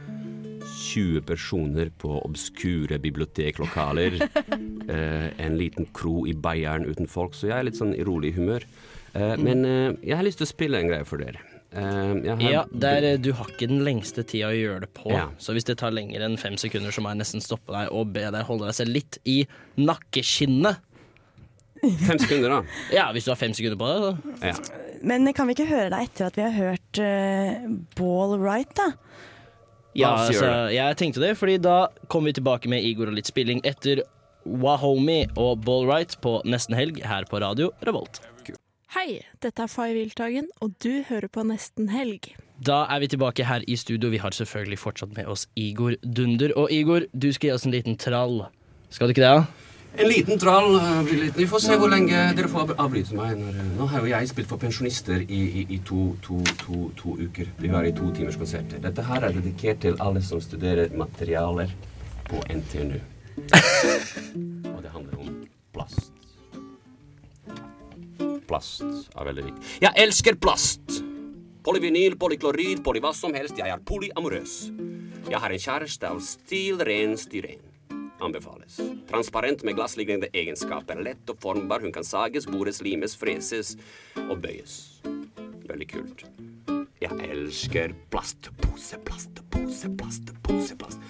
20 0.64 1.22
personer 1.28 1.92
på 2.02 2.18
obskure 2.24 2.98
biblioteklokaler. 2.98 4.18
eh, 4.94 5.30
en 5.38 5.60
liten 5.60 5.86
kro 5.94 6.24
i 6.26 6.34
Bayern 6.34 6.90
uten 6.90 7.12
folk, 7.12 7.38
så 7.38 7.52
jeg 7.52 7.58
er 7.60 7.70
litt 7.70 7.78
sånn 7.78 7.94
i 7.94 8.06
rolig 8.08 8.34
humør. 8.40 8.66
Eh, 9.14 9.38
men 9.38 9.68
jeg 10.02 10.18
har 10.18 10.26
lyst 10.26 10.42
til 10.42 10.50
å 10.50 10.56
spille 10.56 10.82
en 10.82 10.90
greie 10.90 11.06
for 11.06 11.22
dere. 11.22 11.53
Eh, 11.74 12.14
ja, 12.28 12.36
Ja, 12.38 12.66
der, 12.72 13.04
eh, 13.14 13.18
Du 13.18 13.32
har 13.34 13.46
ikke 13.50 13.68
den 13.68 13.84
lengste 13.84 14.24
tida 14.24 14.52
å 14.52 14.56
gjøre 14.56 14.82
det 14.82 14.94
på, 14.94 15.12
Ja. 15.12 15.30
så 15.40 15.54
hvis 15.54 15.66
det 15.66 15.78
tar 15.80 15.92
lenger 15.92 16.22
enn 16.22 16.38
fem 16.38 16.56
sekunder, 16.58 16.92
så 16.92 17.02
må 17.02 17.10
jeg 17.10 17.18
nesten 17.24 17.42
stoppe 17.42 17.74
deg 17.74 17.92
og 17.92 18.14
be 18.14 18.30
deg 18.32 18.46
holde 18.46 18.66
deg 18.66 18.76
selv 18.76 18.94
litt 18.94 19.18
i 19.26 19.48
nakkeskinnet. 19.78 20.78
Fem 21.82 22.18
sekunder, 22.20 22.50
da. 22.50 22.64
Ja, 22.94 23.12
hvis 23.12 23.26
du 23.26 23.32
har 23.32 23.36
fem 23.36 23.52
sekunder 23.54 23.76
på 23.76 23.90
deg. 23.90 24.38
Ja. 24.42 24.54
Men 25.04 25.28
kan 25.34 25.48
vi 25.48 25.56
ikke 25.58 25.68
høre 25.68 25.90
deg 25.90 26.08
etter 26.08 26.28
at 26.28 26.36
vi 26.36 26.46
har 26.46 26.54
hørt 26.56 27.00
uh, 27.02 27.68
Ball 27.98 28.38
Right, 28.40 28.74
da? 28.76 28.94
Ja, 29.94 30.16
altså, 30.16 30.72
jeg 30.74 30.98
tenkte 30.98 31.22
det, 31.22 31.36
fordi 31.38 31.60
da 31.62 31.88
kommer 32.08 32.32
vi 32.32 32.40
tilbake 32.40 32.70
med 32.72 32.82
Igor 32.84 33.12
og 33.12 33.18
litt 33.18 33.28
spilling 33.30 33.60
etter 33.68 34.02
Wahomie 34.46 35.28
og 35.38 35.62
Ball 35.66 35.86
Right 35.86 36.16
på 36.24 36.40
nesten 36.50 36.76
helg 36.76 37.02
her 37.06 37.28
på 37.30 37.42
radio 37.44 37.70
Revolt. 37.86 38.22
Hei, 38.94 39.24
dette 39.42 39.64
er 39.66 39.72
Fay 39.72 39.94
Wiltagen, 39.96 40.48
og 40.62 40.76
du 40.84 41.02
hører 41.08 41.30
på 41.34 41.44
Nesten 41.48 41.88
Helg. 41.90 42.28
Da 42.64 42.84
er 42.94 43.02
vi 43.02 43.08
tilbake 43.10 43.46
her 43.48 43.64
i 43.68 43.76
studio. 43.80 44.12
Vi 44.14 44.20
har 44.22 44.36
selvfølgelig 44.36 44.78
fortsatt 44.80 45.16
med 45.18 45.26
oss 45.32 45.48
Igor 45.60 45.96
Dunder. 46.04 46.54
Og 46.60 46.70
Igor, 46.72 47.08
du 47.12 47.32
skal 47.34 47.50
gi 47.50 47.54
oss 47.56 47.66
en 47.68 47.74
liten 47.74 47.98
trall. 48.00 48.44
Skal 48.94 49.10
du 49.10 49.16
ikke 49.16 49.24
det? 49.26 49.32
da? 49.34 49.72
En 50.04 50.10
liten 50.10 50.40
trall. 50.42 50.76
eh, 50.78 51.02
blir 51.08 51.20
liten. 51.24 51.40
Vi 51.42 51.48
får 51.50 51.64
se 51.66 51.78
hvor 51.82 51.90
lenge 51.90 52.22
dere 52.38 52.48
får 52.54 52.68
av- 52.68 52.76
avbryte 52.86 53.18
meg. 53.18 53.34
Når, 53.42 53.58
eh, 53.64 53.74
nå 53.80 53.88
har 53.90 54.00
jo 54.06 54.12
jeg 54.14 54.30
spilt 54.32 54.48
for 54.54 54.62
pensjonister 54.62 55.26
i, 55.26 55.42
i, 55.64 55.66
i 55.70 55.80
to, 55.90 56.16
to, 56.22 56.40
to, 56.62 56.84
to 57.02 57.18
uker. 57.26 57.50
Vi 57.60 57.74
var 57.74 57.86
i 57.90 57.92
to 57.98 58.12
timers 58.14 58.38
konserter. 58.38 58.80
Dette 58.82 59.04
her 59.10 59.26
er 59.26 59.34
dedikert 59.40 59.82
til 59.82 59.98
alle 60.00 60.22
som 60.22 60.42
studerer 60.42 60.94
materialer 60.98 61.74
på 62.30 62.42
NTNU. 62.50 63.00
Og 64.74 64.82
det 64.86 64.94
handler 64.94 65.18
om 65.20 65.46
plast. 65.74 66.13
Plast 68.48 68.84
er 68.84 69.28
veldig 69.30 69.50
viktig. 69.50 69.74
Jeg 69.86 69.94
elsker 70.04 70.40
plast! 70.42 71.02
Polyvinyl, 71.64 72.18
polyklorid, 72.20 72.82
poly 72.84 73.00
hva 73.04 73.14
som 73.16 73.36
helst. 73.38 73.56
Jeg 73.56 73.72
er 73.72 73.84
polyamorøs. 73.88 74.56
Jeg 75.30 75.40
har 75.40 75.54
en 75.54 75.62
kjæreste 75.64 76.10
av 76.10 76.20
stil 76.26 76.84
ren 76.84 77.16
styren. 77.20 77.62
Anbefales. 78.24 78.82
Transparent 79.08 79.64
med 79.64 79.78
glasslignende 79.80 80.28
egenskaper. 80.36 81.00
Lett 81.04 81.32
og 81.32 81.40
formbar. 81.44 81.84
Hun 81.84 81.96
kan 81.96 82.04
sages, 82.08 82.48
bores, 82.48 82.84
limes, 82.84 83.16
freses 83.20 83.78
og 84.28 84.42
bøyes. 84.44 84.80
Veldig 85.70 85.90
kult. 85.96 86.28
Jeg 87.04 87.32
elsker 87.34 87.92
plast. 88.14 88.48
Pose, 88.62 88.96
plast, 89.04 89.42
pose, 89.52 89.90
plast, 90.00 90.30
pose, 90.46 90.76
plast. 90.80 91.02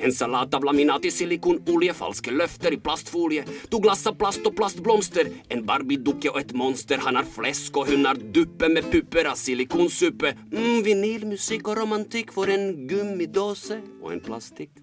En 0.00 0.12
salat 0.12 0.54
av 0.56 0.64
laminat 0.64 1.04
i 1.04 1.12
silikonolje, 1.12 1.92
falske 1.96 2.32
løfter 2.32 2.76
i 2.76 2.80
plastfolie, 2.80 3.44
to 3.72 3.80
glass 3.84 4.06
av 4.08 4.16
plast 4.20 4.46
og 4.48 4.56
plastblomster, 4.56 5.28
en 5.52 5.64
Barbie-dukke 5.68 6.32
og 6.32 6.40
et 6.40 6.54
monster, 6.56 7.02
han 7.04 7.20
har 7.20 7.28
flesk 7.28 7.76
og 7.80 7.92
hun 7.92 8.08
har 8.08 8.20
duppe 8.36 8.70
med 8.72 8.88
pupper 8.92 9.28
av 9.32 9.36
silikonsuppe, 9.40 10.32
mm, 10.54 10.80
vinylmusikk 10.86 11.68
og 11.72 11.82
romantikk 11.82 12.32
for 12.36 12.52
en 12.52 12.86
gummidåse 12.88 13.82
og 14.00 14.14
en 14.16 14.24
plastikk. 14.24 14.80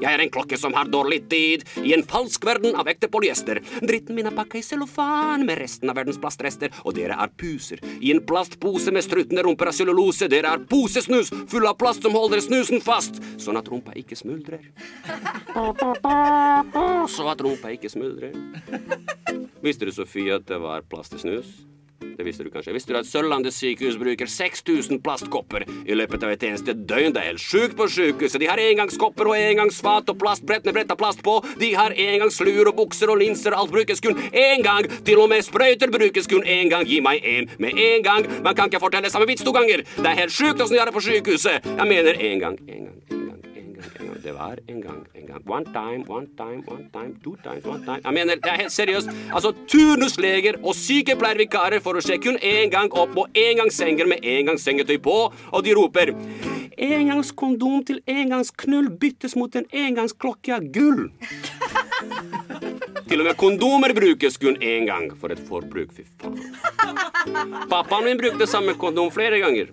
Jeg 0.00 0.10
er 0.10 0.20
en 0.20 0.32
klokke 0.32 0.58
som 0.60 0.74
har 0.76 0.90
dårlig 0.92 1.20
tid 1.30 1.64
i 1.80 1.94
en 1.96 2.04
falsk 2.04 2.44
verden 2.44 2.76
av 2.76 2.88
ekte 2.92 3.08
polyester. 3.12 3.60
Dritten 3.80 4.16
min 4.18 4.28
er 4.28 4.36
pakka 4.36 4.58
i 4.60 4.64
cellofan 4.66 5.46
med 5.48 5.58
resten 5.62 5.90
av 5.90 5.96
verdens 6.00 6.20
plastrester, 6.20 6.72
og 6.84 6.94
dere 6.98 7.16
er 7.16 7.32
puser 7.40 7.80
i 8.00 8.12
en 8.12 8.22
plastpose 8.26 8.92
med 8.92 9.06
struttende 9.06 9.44
rumper 9.46 9.70
av 9.72 9.76
cellulose. 9.76 10.28
Dere 10.30 10.52
er 10.52 10.66
posesnus 10.68 11.32
full 11.50 11.66
av 11.68 11.78
plast 11.80 12.04
som 12.04 12.16
holder 12.16 12.44
snusen 12.44 12.84
fast, 12.84 13.22
sånn 13.40 13.58
at 13.60 13.68
rumpa 13.72 13.96
ikke 13.98 14.18
smuldrer. 14.18 14.68
Så 17.10 17.24
at 17.30 17.40
rumpa 17.44 17.72
ikke 17.72 17.90
smuldrer. 17.92 18.36
Visste 19.64 19.88
du, 19.88 19.92
Sofie, 19.92 20.34
at 20.36 20.46
det 20.48 20.60
var 20.60 20.84
plast 20.88 21.16
i 21.16 21.20
snus? 21.20 21.48
Det 22.00 22.24
visste 22.24 22.44
du 22.44 22.50
kanskje. 22.52 22.72
Visste 22.72 22.92
du 22.92 22.98
at 22.98 23.08
Sørlandet 23.08 23.54
sykehus 23.54 23.98
bruker 24.00 24.28
6000 24.28 25.02
plastkopper 25.04 25.66
i 25.84 25.96
løpet 25.96 26.24
av 26.24 26.32
et 26.34 26.46
eneste 26.48 26.74
døgn? 26.74 27.14
Det 27.14 27.22
er 27.22 27.28
helt 27.30 27.44
sjukt 27.44 27.76
på 27.76 27.86
sykehuset. 27.92 28.40
De 28.40 28.48
har 28.48 28.60
engangskopper 28.60 29.30
og 29.30 29.36
engangsfat 29.36 30.12
og 30.12 30.18
plastbrett 30.20 30.68
med 30.68 30.76
bretta 30.76 30.96
plast 31.00 31.22
på. 31.26 31.38
De 31.60 31.72
har 31.76 31.96
engangsluer 31.96 32.72
og 32.72 32.76
bukser 32.80 33.12
og 33.12 33.20
linser. 33.20 33.56
Alt 33.56 33.72
brukes 33.72 34.04
kun 34.04 34.20
én 34.32 34.64
gang. 34.64 34.88
Til 35.04 35.20
og 35.20 35.30
med 35.32 35.44
sprøyter 35.44 35.92
brukes 35.92 36.28
kun 36.30 36.44
én 36.44 36.72
gang. 36.72 36.88
Gi 36.88 37.00
meg 37.04 37.24
én 37.24 37.48
med 37.60 37.76
en 37.76 38.04
gang. 38.06 38.28
Man 38.44 38.56
kan 38.56 38.72
ikke 38.72 38.84
fortelle 38.84 39.12
samme 39.12 39.28
vits 39.30 39.44
to 39.44 39.56
ganger. 39.56 39.84
Det 39.96 40.06
er 40.06 40.20
helt 40.24 40.36
sjukt 40.36 40.60
åssen 40.60 40.76
de 40.76 40.84
har 40.84 40.92
det 40.92 40.96
på 40.96 41.04
sykehuset. 41.04 41.72
Jeg 41.72 41.88
mener 41.88 42.16
én 42.16 42.40
gang, 42.40 42.60
én 42.68 42.86
gang. 42.88 43.19
Det 44.24 44.34
var 44.34 44.56
en 44.68 44.80
gang, 44.82 45.06
en 45.14 45.26
gang. 45.26 45.42
One 45.48 45.64
time, 45.64 46.04
one 46.08 46.26
time, 46.36 46.62
one 46.68 46.88
time, 46.92 47.16
two 47.24 47.36
times, 47.44 47.64
one 47.64 47.84
time. 47.84 48.00
Jeg 48.04 48.12
mener, 48.12 48.34
det 48.34 48.50
er 48.52 48.60
helt 48.60 48.72
seriøst. 48.72 49.08
Altså, 49.32 49.52
turnusleger 49.68 50.60
og 50.62 50.74
sykepleiervikarer 50.74 51.80
får 51.80 52.00
å 52.00 52.04
se 52.04 52.18
kun 52.20 52.36
én 52.36 52.72
gang 52.72 52.92
opp 52.92 53.16
og 53.16 53.40
engangssenger 53.46 54.10
med 54.10 54.26
engangssengetøy 54.34 54.98
på, 55.04 55.18
og 55.52 55.64
de 55.64 55.76
roper 55.76 56.14
Engangskondom 56.80 57.82
til 57.84 57.98
engangsknull 58.08 58.88
byttes 59.00 59.36
mot 59.36 59.56
en 59.56 59.66
engangsklokke 59.72 60.54
av 60.56 60.68
gull. 60.72 61.10
Til 63.10 63.18
og 63.18 63.26
med 63.26 63.34
kondomer 63.34 63.90
brukes 63.90 64.36
kun 64.38 64.54
én 64.62 64.86
gang. 64.86 65.08
For 65.18 65.34
et 65.34 65.40
forbruk, 65.42 65.90
fy 65.96 66.04
faen. 66.20 66.36
Pappaen 67.70 68.06
min 68.06 68.20
brukte 68.20 68.46
samme 68.46 68.76
kondom 68.78 69.10
flere 69.10 69.40
ganger. 69.42 69.72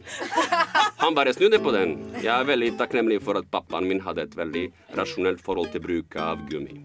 Han 0.98 1.14
bare 1.14 1.36
snudde 1.38 1.60
på 1.62 1.72
den. 1.76 1.94
Jeg 2.18 2.34
er 2.34 2.50
veldig 2.50 2.72
takknemlig 2.80 3.22
for 3.22 3.38
at 3.38 3.46
pappaen 3.54 3.86
min 3.86 4.02
hadde 4.02 4.26
et 4.26 4.34
veldig 4.38 4.66
rasjonelt 4.98 5.44
forhold 5.46 5.70
til 5.76 5.86
bruk 5.86 6.18
av 6.18 6.42
gummi. 6.50 6.82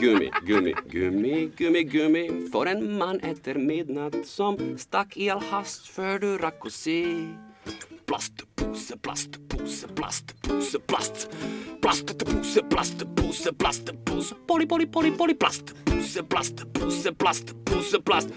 Gummi, 0.00 0.30
gummi, 0.48 0.72
gummi, 0.90 1.34
gummi, 1.60 1.82
gummi. 1.92 2.24
For 2.50 2.72
en 2.72 2.80
mann 2.98 3.20
etter 3.22 3.60
midnatt 3.60 4.22
som 4.26 4.56
stakk 4.80 5.18
i 5.20 5.28
all 5.34 5.44
hast 5.52 5.92
før 5.92 6.16
du 6.24 6.30
rakk 6.40 6.64
å 6.64 6.72
si 6.72 7.02
Plastpose, 8.06 8.96
plastpose, 9.02 9.86
plastpose, 9.96 10.78
plast. 10.86 11.28
Plastpose, 11.80 12.62
plastpose, 12.70 13.52
plastpose. 13.52 14.34
Poli, 14.46 14.66
poli, 14.66 14.86
poli, 14.86 15.10
poli, 15.10 15.34
plastpose, 15.34 16.22
plastpose, 16.22 17.12
plastpose, 17.12 18.00
plast. 18.04 18.28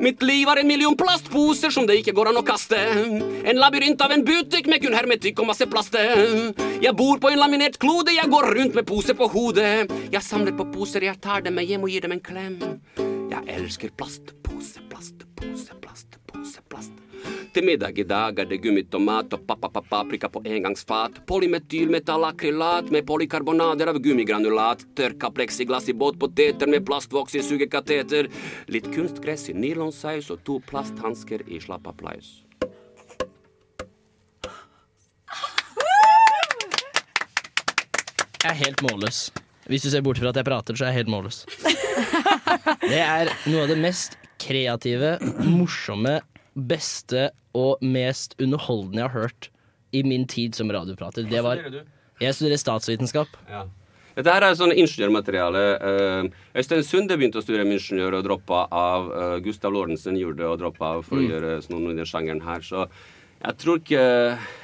Mitt 0.00 0.22
liv 0.22 0.48
er 0.48 0.60
en 0.60 0.68
million 0.68 0.96
plastposer 0.96 1.72
som 1.72 1.88
det 1.88 1.96
ikke 2.02 2.14
går 2.16 2.30
an 2.30 2.40
å 2.40 2.44
kaste. 2.46 2.76
En 2.76 3.60
labyrint 3.60 4.00
av 4.04 4.12
en 4.12 4.24
butikk 4.26 4.68
med 4.68 4.84
kun 4.84 4.96
hermetikk 4.96 5.40
og 5.40 5.50
masse 5.52 5.68
plast. 5.70 5.96
Jeg 5.96 6.94
bor 6.96 7.20
på 7.20 7.32
en 7.32 7.40
laminert 7.40 7.80
klode, 7.80 8.12
jeg 8.12 8.30
går 8.30 8.52
rundt 8.58 8.76
med 8.76 8.88
pose 8.88 9.16
på 9.16 9.30
hodet. 9.32 9.90
Jeg 10.12 10.22
samler 10.24 10.56
på 10.56 10.68
poser, 10.76 11.08
jeg 11.08 11.20
tar 11.24 11.44
dem 11.46 11.56
med 11.56 11.68
hjem 11.68 11.88
og 11.88 11.92
gir 11.92 12.04
dem 12.04 12.18
en 12.18 12.24
klem. 12.24 12.60
Jeg 13.30 13.44
elsker 13.56 13.90
plastpose, 13.96 14.82
plast, 14.90 15.26
pose, 15.38 15.74
plast. 15.80 16.18
Til 17.54 17.62
middag 17.62 17.98
i 17.98 18.02
dag 18.02 18.38
er 18.42 18.48
det 18.50 18.56
gummitomat 18.64 19.34
og 19.36 19.44
paprika 19.46 20.26
på 20.28 20.40
engangsfat. 20.42 21.20
Polymetylmetallakrylat 21.28 22.90
med 22.90 23.06
polykarbonader 23.06 23.92
av 23.92 24.00
gummigranulat. 24.02 24.82
Tørka 24.98 25.30
pleksiglass 25.30 25.86
i 25.88 25.94
båtpoteter 25.94 26.66
med 26.66 26.82
plastvoks 26.88 27.36
i 27.38 27.44
sugekateter. 27.46 28.26
Litt 28.74 28.90
kunstgress 28.96 29.46
i 29.52 29.54
nylonsaus 29.54 30.32
og 30.34 30.42
to 30.42 30.58
plasthansker 30.66 31.46
i 31.46 31.62
slapp 31.62 31.86
applaus. 31.92 32.40
Jeg 38.42 38.50
er 38.50 38.60
helt 38.66 38.82
målløs. 38.84 39.28
Hvis 39.70 39.82
du 39.86 39.90
ser 39.90 40.02
bort 40.04 40.18
fra 40.20 40.28
at 40.32 40.36
jeg 40.40 40.44
prater, 40.46 40.76
så 40.76 40.84
er 40.86 40.92
jeg 40.92 41.04
helt 41.04 41.12
målløs. 41.14 41.44
Det 42.84 43.00
er 43.00 43.30
noe 43.48 43.64
av 43.64 43.70
det 43.70 43.78
mest 43.80 44.16
kreative, 44.42 45.14
morsomme, 45.46 46.18
beste 46.54 47.30
og 47.56 47.80
mest 47.82 48.34
underholdende 48.42 49.00
jeg 49.02 49.08
har 49.08 49.14
hørt 49.24 49.48
i 49.94 50.02
min 50.06 50.26
tid 50.30 50.56
som 50.58 50.70
radioprater. 50.74 51.26
Det 51.30 51.40
var 51.44 51.60
Jeg 52.20 52.34
studerer 52.36 52.60
statsvitenskap. 52.60 53.30
Ja. 53.50 53.64
Dette 54.14 54.30
her 54.30 54.44
er 54.46 54.54
sånn 54.58 54.70
ingeniørmateriale. 54.78 55.62
Uh, 55.82 56.28
Øystein 56.60 56.84
Sunde 56.86 57.16
begynte 57.18 57.40
å 57.40 57.42
studere 57.42 57.64
med 57.66 57.80
ingeniør 57.80 58.20
og 58.20 58.26
droppa 58.28 58.60
av. 58.70 59.08
Uh, 59.10 59.34
Gustav 59.42 59.74
Lorentzen 59.74 60.18
gjorde 60.20 60.38
det 60.44 60.46
og 60.50 60.60
droppa 60.62 60.92
av 60.98 61.02
for 61.08 61.18
Mm. 61.18 61.24
å 61.24 61.32
gjøre 61.32 61.56
sånn 61.64 61.80
noe 61.82 61.94
i 61.94 61.98
den 61.98 62.06
sjangeren 62.10 62.42
her. 62.46 62.60
Så 62.62 62.84
jeg 63.42 63.56
tror 63.58 63.80
ikke 63.82 64.04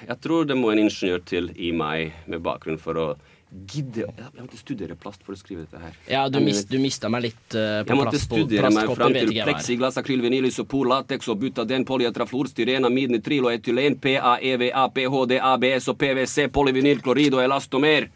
Jeg 0.07 0.21
tror 0.23 0.47
det 0.47 0.57
må 0.57 0.71
en 0.73 0.85
ingeniør 0.87 1.25
til 1.27 1.51
i 1.59 1.73
meg 1.73 2.13
med 2.31 2.43
bakgrunn 2.47 2.79
for 2.79 2.95
å 2.95 3.09
gidde 3.51 4.07
Jeg 4.07 4.31
måtte 4.37 4.59
studere 4.59 4.95
plast 4.99 5.25
for 5.27 5.35
å 5.35 5.39
skrive 5.39 5.65
dette 5.65 5.81
her. 5.83 5.97
Ja, 6.07 6.23
du, 6.31 6.39
mist, 6.45 6.69
du 6.71 6.79
mista 6.83 7.11
meg 7.11 7.25
litt 7.29 7.57
uh, 7.57 7.83
på 7.83 7.93
jeg 7.93 7.99
måtte 7.99 8.15
plast, 8.15 8.29
studere 8.29 8.71
meg 8.75 8.93
fram 8.95 9.17
til 9.17 9.33
jeg 9.35 9.49
pleksiglass, 9.49 9.99
akryl, 10.01 10.23
vinyl, 10.23 10.47
isopor, 10.51 10.87
lateks 10.91 11.31
og 11.33 11.41
butaden, 11.43 11.87
polyetrafluor, 11.89 12.51
styren, 12.53 12.87
amid, 12.87 13.15
nitril 13.17 13.49
og 13.49 13.57
etylen, 13.57 13.99
PAEVA, 13.99 14.87
PHD, 14.95 15.37
ABS 15.53 15.91
og 15.91 15.99
PVC, 16.01 16.47
polyvinyl, 16.55 17.03
klorid 17.05 17.39
og 17.39 17.45
elastomer. 17.45 18.11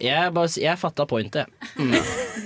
Jeg, 0.00 0.32
bare, 0.32 0.48
jeg 0.60 0.80
fatta 0.80 1.06
pointet. 1.08 1.50
Mm. 1.76 1.98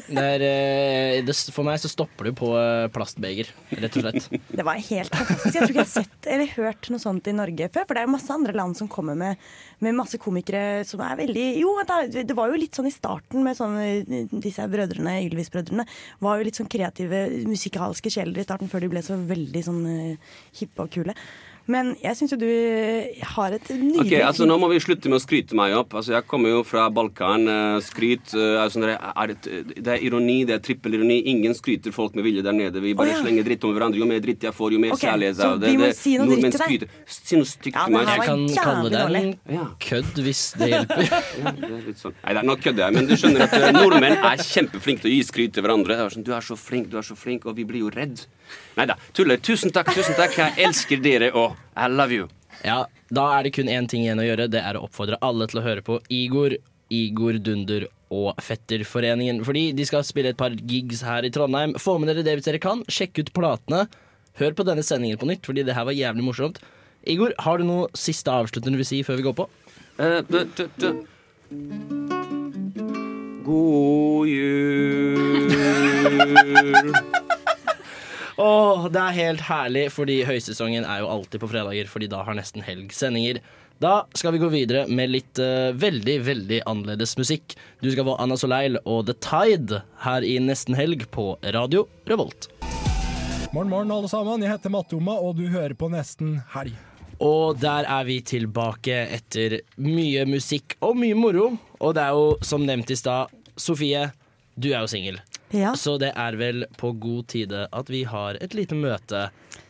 Det 0.08 0.24
er, 0.24 0.44
eh, 0.44 1.18
det, 1.24 1.34
for 1.52 1.66
meg 1.66 1.80
så 1.82 1.90
stopper 1.90 2.28
du 2.28 2.32
på 2.36 2.50
eh, 2.56 2.86
plastbeger, 2.92 3.50
rett 3.76 3.98
og 3.98 4.06
slett. 4.06 4.28
Det 4.48 4.64
var 4.66 4.80
helt 4.80 5.12
fantastisk. 5.12 5.52
Jeg 5.52 5.60
tror 5.60 5.74
ikke 5.74 5.82
jeg 5.82 5.84
har 5.84 5.92
sett 5.92 6.28
eller 6.32 6.52
hørt 6.54 6.88
noe 6.92 7.02
sånt 7.02 7.28
i 7.28 7.34
Norge 7.36 7.68
før. 7.74 7.84
For 7.84 7.96
det 7.96 8.02
er 8.02 8.08
jo 8.08 8.14
masse 8.14 8.32
andre 8.34 8.54
land 8.56 8.78
som 8.78 8.90
kommer 8.92 9.18
med, 9.18 9.42
med 9.84 9.96
masse 9.98 10.20
komikere 10.20 10.84
som 10.88 11.02
er 11.04 11.18
veldig 11.20 11.46
Jo, 11.60 11.74
det 12.14 12.36
var 12.36 12.50
jo 12.50 12.60
litt 12.60 12.78
sånn 12.78 12.88
i 12.88 12.94
starten 12.94 13.44
med 13.46 13.58
sånne 13.58 14.28
Disse 14.32 14.64
brødrene, 14.70 15.18
Ylvis-brødrene, 15.26 15.84
var 16.24 16.38
jo 16.38 16.48
litt 16.48 16.58
sånn 16.58 16.70
kreative 16.70 17.26
musikalske 17.48 18.12
sjeler 18.12 18.42
i 18.42 18.46
starten, 18.46 18.70
før 18.70 18.84
de 18.84 18.92
ble 18.92 19.04
så 19.04 19.18
veldig 19.28 19.64
sånn 19.64 19.84
eh, 19.92 20.34
hippe 20.60 20.86
og 20.86 20.92
kule. 20.94 21.14
Men 21.68 21.90
jeg 22.00 22.16
syns 22.16 22.32
jo 22.32 22.38
du 22.40 22.48
har 23.34 23.52
et 23.52 23.66
nydelig 23.74 24.00
Ok, 24.00 24.12
altså 24.24 24.46
Nå 24.48 24.56
må 24.60 24.70
vi 24.72 24.78
slutte 24.80 25.10
med 25.12 25.18
å 25.18 25.22
skryte 25.22 25.56
meg 25.58 25.74
opp. 25.76 25.92
Altså 26.00 26.14
Jeg 26.14 26.24
kommer 26.30 26.52
jo 26.54 26.62
fra 26.64 26.86
Balkan. 26.92 27.44
eh, 27.48 27.80
Skryt 27.84 28.32
altså, 28.32 28.80
det, 28.86 28.94
er 28.96 29.32
et, 29.34 29.48
det 29.76 29.92
er 29.94 30.04
ironi, 30.06 30.38
det 30.48 30.56
er 30.56 30.62
trippelironi. 30.64 31.18
Ingen 31.32 31.56
skryter 31.58 31.92
folk 31.94 32.16
med 32.16 32.24
vilje 32.24 32.44
der 32.46 32.56
nede. 32.56 32.80
Vi 32.80 32.94
bare 32.96 33.12
oh, 33.12 33.16
ja. 33.16 33.20
slenger 33.20 33.44
dritt 33.46 33.66
om 33.68 33.74
hverandre. 33.76 34.00
Jo 34.00 34.08
mer 34.08 34.22
dritt 34.24 34.46
jeg 34.48 34.56
får, 34.56 34.76
jo 34.76 34.80
mer 34.82 34.94
okay, 34.96 35.10
kjærlighet 35.10 35.40
så 35.42 35.50
det. 35.60 35.74
vi 35.74 35.80
må 35.82 35.90
det 35.90 35.98
si 35.98 36.14
noe 36.16 36.38
dritt 36.40 36.56
til 36.56 36.80
deg. 36.86 36.96
Si 37.18 37.40
noe 37.40 37.50
stygt 37.52 37.76
Ja, 37.76 37.84
til 37.84 37.96
meg. 37.98 38.12
Jeg 38.14 38.24
kan 38.30 38.46
kalle 38.56 38.94
deg 38.94 39.18
en 39.20 39.68
kødd, 39.84 40.22
hvis 40.24 40.44
det 40.60 40.72
hjelper. 40.72 41.04
Ja, 41.38 41.52
det 41.54 41.68
er 41.68 41.84
litt 41.84 42.00
sånn. 42.00 42.16
Nei, 42.22 42.32
det 42.32 42.40
er- 42.40 42.48
nå 42.48 42.56
kødder 42.58 42.84
jeg, 42.86 42.96
men 42.96 43.06
du 43.08 43.14
skjønner 43.20 43.44
at 43.44 43.54
eh, 43.58 43.68
nordmenn 43.76 44.16
er 44.16 44.42
kjempeflinke 44.42 45.04
til 45.04 45.10
å 45.10 45.14
gi 45.14 45.20
skryt 45.28 45.54
til 45.56 45.64
hverandre. 45.66 45.98
Det 45.98 46.06
er 46.06 46.16
sånn, 46.16 46.26
du 46.26 46.32
er 46.34 46.44
så 46.48 46.56
flink, 46.58 46.88
du 46.92 46.98
er 47.00 47.06
så 47.06 47.16
flink, 47.18 47.46
og 47.46 47.56
vi 47.58 47.66
blir 47.68 47.84
jo 47.84 47.92
redd. 47.94 48.24
Nei 48.78 48.86
da, 48.88 48.96
tuller. 49.16 49.40
Tusen 49.44 49.74
takk, 49.74 49.92
tusen 49.96 50.16
takk. 50.18 50.36
Jeg 50.38 50.68
elsker 50.68 51.02
dere, 51.04 51.30
og 51.36 51.57
I 51.76 51.88
love 51.88 52.12
you. 52.14 52.28
Ja, 52.64 52.86
Da 53.10 53.38
er 53.38 53.42
det 53.46 53.54
kun 53.56 53.68
én 53.72 53.86
ting 53.88 54.02
igjen 54.04 54.20
å 54.20 54.26
gjøre. 54.26 54.48
Det 54.52 54.60
er 54.60 54.76
å 54.76 54.82
oppfordre 54.88 55.16
alle 55.24 55.46
til 55.48 55.60
å 55.60 55.64
høre 55.64 55.82
på 55.84 55.96
Igor, 56.12 56.56
Igor 56.92 57.38
Dunder 57.40 57.86
og 58.12 58.36
Fetterforeningen. 58.44 59.40
Fordi 59.46 59.72
de 59.76 59.84
skal 59.88 60.04
spille 60.04 60.32
et 60.34 60.40
par 60.40 60.50
gigs 60.50 61.00
her 61.06 61.24
i 61.24 61.30
Trondheim. 61.32 61.72
Få 61.80 61.98
med 62.00 62.08
dere 62.12 62.24
det 62.26 62.34
hvis 62.38 62.48
dere 62.50 62.60
kan. 62.60 62.82
Sjekk 62.88 63.22
ut 63.22 63.32
platene. 63.36 63.86
Hør 64.38 64.52
på 64.58 64.66
denne 64.68 64.84
sendingen 64.86 65.18
på 65.18 65.26
nytt, 65.30 65.46
fordi 65.48 65.64
det 65.66 65.74
her 65.76 65.88
var 65.88 65.96
jævlig 65.96 66.24
morsomt. 66.28 66.60
Igor, 67.08 67.32
har 67.40 67.58
du 67.58 67.64
noe 67.64 67.88
siste 67.96 68.28
avsluttende 68.30 68.76
du 68.76 68.82
vil 68.82 68.90
si 68.90 69.00
før 69.06 69.16
vi 69.18 69.26
går 69.28 69.36
på? 69.40 69.48
Eh, 69.98 70.20
du, 70.28 70.44
du, 70.54 70.68
du. 70.78 70.90
God 73.48 74.28
jul. 74.28 75.24
Åh, 78.38 78.84
det 78.94 79.00
er 79.02 79.16
helt 79.16 79.40
herlig, 79.48 79.88
fordi 79.90 80.20
høysesongen 80.22 80.84
er 80.86 81.00
jo 81.02 81.08
alltid 81.10 81.40
på 81.42 81.48
fredager, 81.50 81.88
fordi 81.90 82.06
da 82.12 82.20
har 82.22 82.36
nesten 82.38 82.62
helg 82.62 82.92
sendinger. 82.94 83.40
Da 83.82 84.04
skal 84.14 84.36
vi 84.36 84.38
gå 84.38 84.50
videre 84.52 84.84
med 84.86 85.10
litt 85.10 85.40
uh, 85.42 85.74
veldig, 85.74 86.14
veldig 86.22 86.60
annerledes 86.70 87.16
musikk. 87.18 87.56
Du 87.82 87.90
skal 87.90 88.06
få 88.06 88.14
Anna 88.22 88.36
Soleil 88.38 88.78
og 88.84 89.08
The 89.08 89.16
Tide 89.18 89.80
her 90.04 90.22
i 90.22 90.36
Nesten 90.42 90.78
helg 90.78 91.02
på 91.10 91.32
Radio 91.50 91.88
Revolt. 92.06 92.46
Morgen, 93.50 93.72
morgen, 93.72 93.90
alle 93.90 94.10
sammen. 94.12 94.46
Jeg 94.46 94.54
heter 94.54 94.70
Mattoma, 94.70 95.18
og 95.18 95.34
du 95.40 95.48
hører 95.50 95.74
på 95.74 95.90
Nesten 95.90 96.36
helg. 96.54 96.78
Og 97.18 97.58
der 97.58 97.90
er 97.90 98.06
vi 98.06 98.20
tilbake 98.22 99.00
etter 99.18 99.58
mye 99.82 100.28
musikk 100.30 100.78
og 100.78 100.94
mye 101.02 101.18
moro. 101.18 101.56
Og 101.82 101.98
det 101.98 102.06
er 102.06 102.14
jo 102.14 102.30
som 102.46 102.62
nevnt 102.62 102.94
i 102.94 103.00
stad, 103.02 103.34
Sofie, 103.58 104.12
du 104.54 104.70
er 104.70 104.84
jo 104.84 104.90
singel. 104.94 105.18
Ja. 105.54 105.72
Så 105.76 105.96
det 106.00 106.12
er 106.16 106.36
vel 106.36 106.66
på 106.76 106.92
god 107.00 107.28
tide 107.32 107.66
at 107.72 107.88
vi 107.90 108.02
har 108.04 108.36
et 108.42 108.54
lite 108.54 108.76
møte 108.76 109.28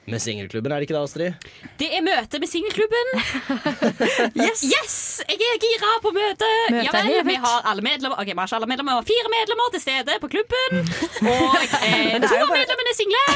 Med 0.09 0.23
singelklubben, 0.25 0.73
er 0.73 0.81
det 0.81 0.87
ikke 0.88 0.95
det, 0.97 1.03
Astrid? 1.05 1.49
Det 1.79 1.88
er 1.93 2.01
møte 2.01 2.38
med 2.41 2.49
singelklubben. 2.49 3.11
Yes! 4.41 4.62
Yes! 4.64 4.95
Jeg 5.29 5.37
er 5.37 5.59
gira 5.61 5.91
på 6.01 6.12
møte. 6.17 6.49
møte 6.73 6.87
Ja 6.87 6.95
vel, 6.95 7.19
vi 7.29 7.37
har 7.43 7.67
alle 7.69 7.85
medlemmer 7.85 8.17
Ok, 8.23 8.31
vi 8.31 8.38
har 8.38 8.49
ikke 8.49 8.57
alle 8.57 8.71
medlemmer, 8.71 8.97
vi 8.97 9.03
har 9.03 9.09
fire 9.11 9.33
medlemmer 9.35 9.75
til 9.75 9.83
stede 9.85 10.17
på 10.23 10.31
klubben. 10.33 10.81
Og 11.29 11.59
eh, 11.91 12.17
to 12.25 12.41
av 12.41 12.55
medlemmene 12.55 12.95
er 12.95 12.99
single, 13.03 13.27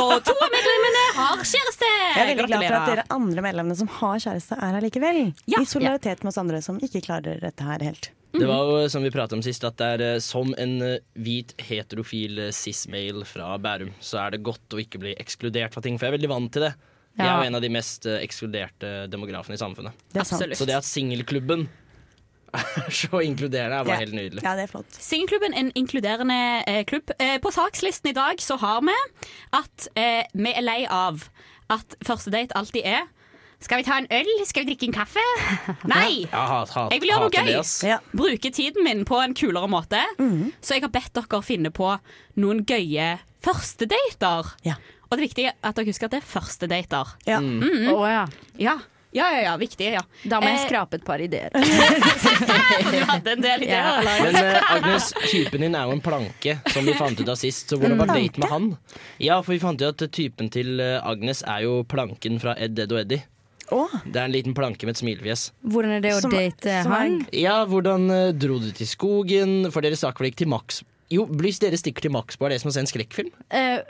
og 0.00 0.14
to 0.24 0.38
av 0.38 0.56
medlemmene 0.56 1.04
har 1.20 1.44
kjæreste. 1.52 1.92
Jeg 1.92 2.24
er 2.24 2.32
veldig 2.32 2.48
glad 2.48 2.66
for 2.66 2.78
at 2.80 2.90
dere 2.94 3.06
andre 3.18 3.46
medlemmene 3.50 3.78
som 3.84 3.92
har 4.00 4.24
kjæreste, 4.24 4.56
er 4.56 4.78
her 4.78 4.88
likevel. 4.88 5.22
I 5.52 5.62
solidaritet 5.68 6.24
med 6.24 6.32
oss 6.32 6.40
andre 6.40 6.64
som 6.64 6.80
ikke 6.82 7.04
klarer 7.04 7.44
dette 7.44 7.68
her 7.68 7.84
helt. 7.90 8.08
Det 8.32 8.48
var 8.48 8.64
jo 8.64 8.88
som 8.92 9.04
vi 9.04 9.12
pratet 9.12 9.36
om 9.36 9.42
sist, 9.44 9.64
at 9.68 9.76
det 9.80 9.88
er 9.96 10.04
eh, 10.06 10.22
som 10.24 10.54
en 10.60 10.74
eh, 10.86 11.02
hvit 11.20 11.52
heterofil 11.60 12.46
eh, 12.46 12.54
cis-male 12.56 13.26
fra 13.28 13.50
Bærum, 13.60 13.92
så 14.00 14.22
er 14.24 14.34
det 14.34 14.42
godt 14.46 14.72
å 14.72 14.80
ikke 14.80 15.02
bli 15.02 15.12
ekskludert 15.20 15.74
fra 15.74 15.84
ting, 15.84 15.98
for 15.98 16.08
jeg 16.08 16.14
er 16.14 16.18
veldig 16.20 16.32
vant 16.32 16.52
til 16.54 16.66
det. 16.68 16.72
Jeg 17.18 17.28
er 17.28 17.42
jo 17.42 17.50
en 17.50 17.58
av 17.58 17.60
de 17.60 17.68
mest 17.68 18.06
ekskluderte 18.08 18.90
demografene 19.12 19.58
i 19.58 19.60
samfunnet. 19.60 20.04
Det 20.14 20.22
er 20.22 20.54
Så 20.56 20.64
det 20.64 20.78
at 20.78 20.86
singelklubben 20.88 21.66
er 22.86 22.92
så 22.92 23.20
inkluderende, 23.24 23.76
er 23.76 23.84
bare 23.84 24.02
helt 24.02 24.16
nydelig. 24.16 24.42
Ja, 24.44 24.54
det 24.56 24.66
er 24.66 24.72
flott. 24.72 24.96
Singelklubben, 24.96 25.54
en 25.56 25.72
inkluderende 25.78 26.38
eh, 26.68 26.82
klubb. 26.88 27.12
Eh, 27.18 27.38
på 27.42 27.52
sakslisten 27.54 28.12
i 28.12 28.16
dag 28.16 28.40
så 28.44 28.58
har 28.60 28.82
vi 28.84 28.96
at 29.56 29.88
eh, 29.96 30.24
vi 30.36 30.52
er 30.52 30.64
lei 30.64 30.82
av 30.88 31.26
at 31.72 31.96
første 32.04 32.32
date 32.34 32.56
alltid 32.58 32.84
er 32.84 33.08
Skal 33.62 33.80
vi 33.80 33.86
ta 33.86 33.96
en 34.00 34.08
øl? 34.10 34.30
Skal 34.48 34.64
vi 34.64 34.72
drikke 34.72 34.88
en 34.90 34.94
kaffe? 34.96 35.22
Nei! 35.92 36.24
Jeg 36.26 36.30
hat, 36.52 36.72
hat, 36.74 36.92
Jeg 36.94 37.02
vil 37.04 37.12
gjøre 37.12 37.26
noe 37.28 37.32
gøy. 37.32 37.52
Ja. 37.88 37.98
Bruke 38.12 38.50
tiden 38.54 38.84
min 38.86 39.04
på 39.08 39.20
en 39.22 39.34
kulere 39.38 39.70
måte. 39.70 40.02
Så 40.60 40.76
jeg 40.76 40.84
har 40.86 40.92
bedt 40.94 41.12
dere 41.18 41.42
finne 41.46 41.70
på 41.74 41.92
noen 42.42 42.64
gøye 42.68 43.12
førstedater. 43.42 44.54
Og 45.12 45.18
det 45.18 45.20
er 45.20 45.26
viktig 45.28 45.44
at 45.52 45.76
dere 45.76 45.90
husker 45.90 46.08
at 46.08 46.16
det 46.16 46.22
er 46.22 46.30
førstedater. 46.32 47.14
Ja. 47.28 47.38
Mm. 47.42 47.92
Å, 47.92 48.00
ja. 48.08 48.24
ja. 48.62 48.78
Ja, 49.12 49.26
ja, 49.28 49.40
ja, 49.44 49.56
viktig. 49.60 49.90
ja 49.92 50.00
Da 50.24 50.38
må 50.40 50.48
jeg 50.48 50.62
Eh, 50.62 50.68
skrape 50.70 50.96
et 50.96 51.02
par 51.04 51.20
ideer. 51.20 51.52
Du 52.92 52.96
hadde 53.10 53.34
en 53.34 53.42
del 53.44 53.64
ideer, 53.66 54.00
Ja. 54.08 54.20
Men 54.24 54.38
eh, 54.40 54.70
Agnes, 54.72 55.10
typen 55.28 55.60
din 55.66 55.76
er 55.76 55.84
jo 55.90 55.98
en 55.98 56.00
planke, 56.04 56.54
som 56.72 56.88
vi 56.88 56.94
fant 56.96 57.20
ut 57.20 57.28
av 57.28 57.36
sist. 57.36 57.68
Så 57.68 57.76
hvordan 57.76 58.00
var 58.00 58.14
date 58.14 58.40
med 58.40 58.48
han? 58.48 58.70
Ja, 59.20 59.36
for 59.44 59.52
vi 59.52 59.60
fant 59.60 59.84
ut 59.84 60.00
at 60.06 60.16
typen 60.16 60.48
til 60.54 60.80
eh, 60.80 60.96
Agnes 61.04 61.44
er 61.44 61.66
jo 61.66 61.82
planken 61.84 62.40
fra 62.40 62.56
Ed, 62.56 62.78
Ed 62.80 62.94
og 62.96 63.02
Eddie. 63.04 63.26
Det 64.06 64.16
er 64.20 64.24
en 64.28 64.34
liten 64.34 64.54
planke 64.56 64.84
med 64.88 64.94
et 64.96 65.00
smilefjes. 65.02 65.48
Hvordan 65.64 65.96
er 65.96 66.00
det 66.04 66.12
å 66.14 66.20
Som- 66.24 66.30
date 66.36 66.82
som 66.84 66.92
han? 66.92 67.18
Ja, 67.32 67.64
hvordan 67.66 68.08
eh, 68.10 68.32
dro 68.32 68.58
du 68.62 68.70
til 68.76 68.86
skogen? 68.86 69.70
For 69.72 69.80
dere 69.84 69.96
stakk 69.98 70.20
vel 70.20 70.30
ikke 70.30 70.44
til 70.44 70.52
Max 70.52 70.82
Jo, 71.12 71.26
hvis 71.42 71.60
dere 71.62 71.78
stikker 71.80 72.06
til 72.06 72.12
Maxbo, 72.14 72.44
er 72.48 72.54
det 72.54 72.60
som 72.62 72.70
å 72.70 72.74
se 72.74 72.82
en 72.82 72.88
skrekkfilm? 72.90 73.30
Eh, 73.52 73.80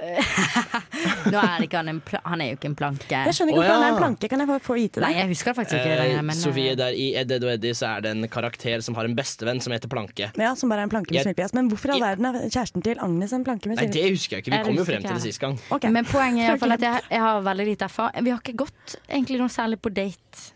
Nå 1.33 1.39
er 1.39 1.65
ikke 1.67 1.81
han 1.81 1.91
en 1.93 2.01
pla 2.05 2.21
Han 2.27 2.43
er 2.45 2.53
jo 2.53 2.59
ikke 2.59 2.71
en 2.71 2.77
planke. 2.79 3.23
Jeg 3.29 3.37
skjønner 3.37 3.55
ikke 3.55 3.61
Å, 3.61 3.63
hvorfor 3.63 3.77
han 3.77 3.85
er 3.85 3.91
ja. 3.91 3.95
en 3.95 4.01
planke. 4.03 4.31
Kan 4.33 4.43
jeg 4.43 4.51
få, 4.51 4.59
få 4.67 4.77
vite 4.79 5.01
det? 5.01 5.07
Nei, 5.07 5.13
jeg 5.21 5.31
husker 5.33 5.57
faktisk 5.57 5.79
ikke 5.79 5.93
det 5.93 5.99
lenger. 6.03 6.27
Men, 6.31 6.39
Sofie, 6.39 6.73
eh, 6.75 6.79
der 6.79 6.99
i 6.99 7.09
Ed, 7.23 7.35
Ed 7.37 7.47
og 7.47 7.55
Eddie 7.55 7.79
så 7.79 7.89
er 7.93 8.07
det 8.07 8.15
en 8.17 8.29
karakter 8.33 8.85
som 8.85 8.99
har 8.99 9.09
en 9.09 9.17
bestevenn 9.19 9.63
som 9.65 9.75
heter 9.75 9.91
Planke. 9.93 10.31
Ja, 10.39 10.53
Som 10.59 10.73
bare 10.73 10.85
er 10.85 10.91
en 10.91 10.95
planke 10.95 11.15
med 11.15 11.31
Jeg-. 11.33 11.55
Men 11.57 11.71
hvorfor 11.73 11.93
i 11.93 11.97
all 11.97 12.05
verden 12.05 12.29
er 12.31 12.41
kjæresten 12.47 12.85
til 12.85 13.01
Agnes 13.03 13.35
en 13.37 13.47
planke 13.47 13.71
med 13.71 13.81
Nei, 13.81 13.89
det 13.93 14.07
husker 14.11 14.39
jeg 14.39 14.47
ikke. 14.47 14.55
Vi 14.57 14.63
kom 14.69 14.81
jo 14.81 14.87
frem 14.89 15.07
til 15.07 15.17
det 15.17 15.25
sist 15.25 15.43
gang. 15.43 15.59
Men 15.93 16.09
poenget 16.09 16.45
er 16.45 16.47
i 16.47 16.51
hvert 16.55 16.65
fall 16.67 16.77
at 16.79 16.87
jeg, 16.89 17.07
jeg 17.13 17.25
har 17.27 17.45
veldig 17.47 17.69
lite 17.73 17.89
erfaring. 17.89 18.27
Vi 18.27 18.35
har 18.35 18.43
ikke 18.43 18.59
gått 18.65 18.97
egentlig 19.09 19.41
noe 19.43 19.53
særlig 19.53 19.81
på 19.83 19.93
date. 19.95 20.52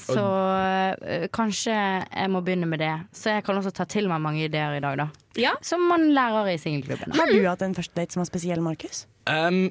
Så 0.00 0.22
øh, 0.24 1.26
kanskje 1.34 1.74
jeg 1.74 2.30
må 2.32 2.40
begynne 2.44 2.68
med 2.70 2.80
det. 2.80 2.92
Så 3.16 3.36
jeg 3.36 3.44
kan 3.46 3.58
også 3.60 3.72
ta 3.76 3.86
til 3.88 4.08
meg 4.10 4.22
mange 4.24 4.44
ideer 4.46 4.78
i 4.78 4.82
dag, 4.84 4.96
da. 5.02 5.08
Ja. 5.40 5.52
Som 5.62 5.84
man 5.90 6.08
lærer 6.16 6.52
i 6.54 6.56
singelklubben. 6.60 7.12
Har 7.16 7.30
du 7.30 7.38
hatt 7.44 7.62
en 7.66 7.76
første 7.76 7.96
date 7.98 8.16
som 8.16 8.22
var 8.24 8.30
spesiell, 8.30 8.62
Markus? 8.64 9.04
Um, 9.28 9.68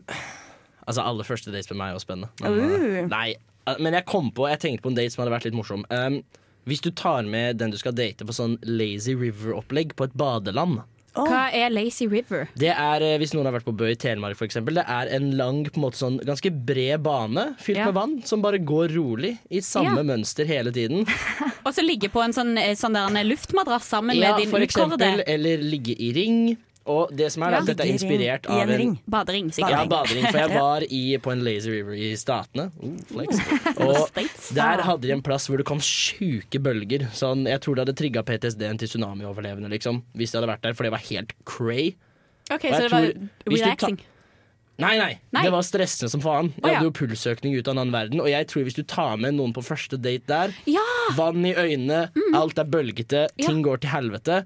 altså, 0.85 1.01
aller 1.01 1.27
første 1.27 1.53
dates 1.53 1.71
med 1.71 1.81
meg 1.81 1.91
er 1.93 1.97
jo 1.97 2.05
spennende. 2.05 2.31
Men, 2.43 2.59
Uh. 2.59 2.77
uh, 2.77 3.01
nei, 3.09 3.27
uh, 3.67 3.75
men 3.79 3.93
jeg 3.93 4.05
kom 4.09 4.31
på 4.35 4.47
Jeg 4.51 4.59
tenkte 4.63 4.85
på 4.85 4.93
en 4.93 4.97
date 4.97 5.13
som 5.15 5.23
hadde 5.23 5.35
vært 5.35 5.49
litt 5.49 5.57
morsom. 5.57 5.85
Um, 5.89 6.21
hvis 6.69 6.83
du 6.83 6.91
tar 6.95 7.25
med 7.27 7.57
den 7.59 7.73
du 7.73 7.77
skal 7.79 7.95
date 7.95 8.23
på 8.23 8.35
sånn 8.35 8.55
Lazy 8.63 9.17
River-opplegg 9.19 9.97
på 9.99 10.07
et 10.07 10.13
badeland 10.15 10.79
Hva 11.13 11.43
er 11.53 11.69
Lazy 11.69 12.07
River? 12.09 12.47
Det 12.57 12.71
er, 12.73 13.03
eh, 13.05 13.17
Hvis 13.21 13.33
noen 13.35 13.45
har 13.45 13.53
vært 13.53 13.67
på 13.67 13.75
Bø 13.77 13.85
i 13.91 13.95
Telemark, 13.95 14.37
eksempel, 14.47 14.73
det 14.79 14.85
er 14.87 15.11
en 15.15 15.31
lang, 15.37 15.63
på 15.65 15.77
en 15.77 15.83
måte 15.85 15.99
sånn 16.01 16.19
ganske 16.25 16.49
bred 16.65 17.03
bane 17.03 17.55
fylt 17.61 17.77
Ja. 17.77 17.85
med 17.85 17.93
vann, 17.93 18.15
som 18.25 18.41
bare 18.41 18.57
går 18.57 18.95
rolig 18.95 19.37
i 19.51 19.59
samme 19.59 19.97
Ja. 19.97 20.03
mønster 20.03 20.45
hele 20.45 20.71
tiden. 20.71 21.05
Og 21.65 21.73
så 21.73 21.85
ligge 21.85 22.09
på 22.09 22.23
en 22.23 22.33
sånn, 22.33 22.57
eh, 22.57 22.73
sånn 22.73 22.93
der 22.93 23.07
en 23.19 23.27
luftmadrass 23.29 23.83
sammen 23.87 24.15
Ja, 24.17 24.35
med 24.35 24.49
din 24.49 24.61
utkårede 24.67 25.23
eller 25.27 25.57
ligge 25.57 25.95
i 25.99 26.11
ring. 26.13 26.57
Og 26.85 27.13
det 27.15 27.29
som 27.31 27.43
er, 27.43 27.51
Ja. 27.51 27.59
at 27.61 27.65
dette 27.69 27.79
er 27.85 27.91
inspirert 27.93 28.45
av 28.51 28.59
en 28.59 28.69
en 28.75 28.99
Badering, 29.07 29.51
sikkert. 29.55 29.71
Ja, 29.71 29.85
badering. 29.87 30.25
For 30.27 30.37
jeg 30.41 30.49
var 30.59 30.81
i, 30.83 31.17
på 31.17 31.31
en 31.31 31.43
Lazy 31.45 31.69
River 31.71 31.93
i 31.95 32.09
Statene. 32.19 32.65
Uh, 32.81 32.97
flex. 33.07 33.39
Og 33.79 34.55
der 34.57 34.81
hadde 34.83 35.01
de 35.07 35.13
en 35.15 35.21
plass 35.23 35.47
hvor 35.47 35.57
det 35.57 35.65
kom 35.69 35.79
sjuke 35.79 36.59
bølger. 36.59 37.07
Sånn, 37.15 37.45
jeg 37.47 37.61
tror 37.63 37.75
det 37.79 37.85
hadde 37.85 37.95
trigga 37.95 38.23
PTSD-en 38.27 38.77
til 38.81 38.91
tsunamioverlevende, 38.91 39.69
liksom. 39.71 40.01
Hvis 40.13 40.31
de 40.35 40.41
hadde 40.41 40.49
vært 40.51 40.61
der, 40.67 40.73
for 40.75 40.83
det 40.83 40.91
var 40.91 41.05
helt 41.07 41.31
cray. 41.45 41.93
OK, 42.51 42.65
så 42.67 42.81
det 42.83 42.91
var 42.91 43.07
tror- 43.07 43.29
relaxing. 43.47 43.99
Nei, 44.81 44.97
nei, 44.97 45.19
Nei. 45.31 45.43
Det 45.45 45.51
var 45.53 45.61
stressende 45.61 46.09
som 46.09 46.19
faen. 46.19 46.47
Jeg 46.57 46.65
ja. 46.65 46.79
hadde 46.79 46.87
jo 46.89 46.93
pulsøkning 46.97 47.53
ut 47.55 47.67
av 47.69 47.75
en 47.75 47.81
annen 47.83 47.93
verden. 47.93 48.19
Og 48.23 48.27
jeg 48.27 48.47
tror 48.49 48.63
hvis 48.65 48.75
du 48.75 48.81
tar 48.83 49.15
med 49.21 49.35
noen 49.37 49.53
på 49.53 49.61
første 49.63 49.99
date 50.01 50.25
der, 50.27 50.51
Ja. 50.65 50.81
vann 51.15 51.45
i 51.45 51.53
øynene, 51.53 52.09
alt 52.33 52.57
er 52.59 52.65
bølgete, 52.65 53.27
Ja. 53.37 53.45
ting 53.47 53.61
går 53.63 53.79
til 53.85 53.91
helvete 53.93 54.39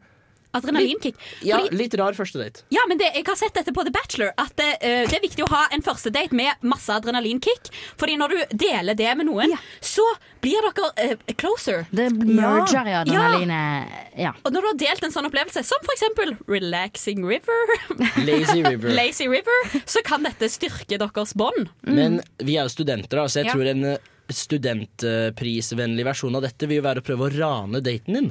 Adrenalinkick. 0.55 1.15
Ja, 1.45 1.59
litt 1.71 1.93
rar 1.99 2.15
første 2.17 2.39
date. 2.39 2.63
Ja, 2.73 2.85
men 2.87 2.97
det, 2.97 3.09
jeg 3.15 3.25
har 3.27 3.35
sett 3.35 3.53
dette 3.57 3.73
på 3.75 3.83
The 3.83 3.91
Bachelor 3.91 4.31
At 4.39 4.53
det, 4.57 4.69
uh, 4.79 5.03
det 5.09 5.17
er 5.17 5.23
viktig 5.23 5.43
å 5.43 5.49
ha 5.51 5.65
en 5.75 5.83
første 5.85 6.09
date 6.13 6.33
med 6.37 6.63
masse 6.65 6.89
adrenalinkick 6.93 7.67
Fordi 7.99 8.15
når 8.17 8.33
du 8.33 8.55
deler 8.63 8.97
det 8.97 9.11
med 9.19 9.27
noen 9.27 9.53
Så 9.83 10.05
blir 10.41 10.63
dere 10.63 11.11
uh, 11.17 11.33
closer 11.37 11.85
Det 11.91 12.07
merger 12.15 12.87
i 12.87 12.95
adrenalinet. 13.01 13.99
Ja. 14.17 14.31
Og 14.43 14.53
når 14.55 14.63
du 14.63 14.69
har 14.71 14.79
delt 14.85 15.03
en 15.09 15.13
sånn 15.13 15.27
opplevelse 15.29 15.63
Som 15.67 15.83
for 15.85 15.93
eksempel 15.97 16.33
Relaxing 16.49 17.21
River 17.27 17.75
Lazy 18.27 18.63
River. 18.63 18.89
Lazy 18.95 19.27
River 19.29 19.81
Så 19.85 20.01
kan 20.07 20.25
dette 20.25 20.49
styrke 20.53 20.97
deres 20.97 21.35
bånd 21.37 21.67
Men 21.85 22.21
vi 22.39 22.55
er 22.57 22.65
jo 22.69 22.73
studenter, 22.73 23.19
da, 23.19 23.27
så 23.27 23.43
jeg 23.43 23.51
Ja. 23.51 23.53
tror 23.57 23.67
en 23.69 23.85
eh, 23.93 23.97
studentprisvennlig 24.27 26.03
versjon 26.05 26.35
av 26.35 26.43
dette 26.43 26.67
vil 26.67 26.81
jo 26.81 26.85
være 26.87 26.99
å 27.03 27.05
prøve 27.05 27.27
å 27.27 27.33
rane 27.37 27.79
daten 27.83 28.17
din. 28.17 28.29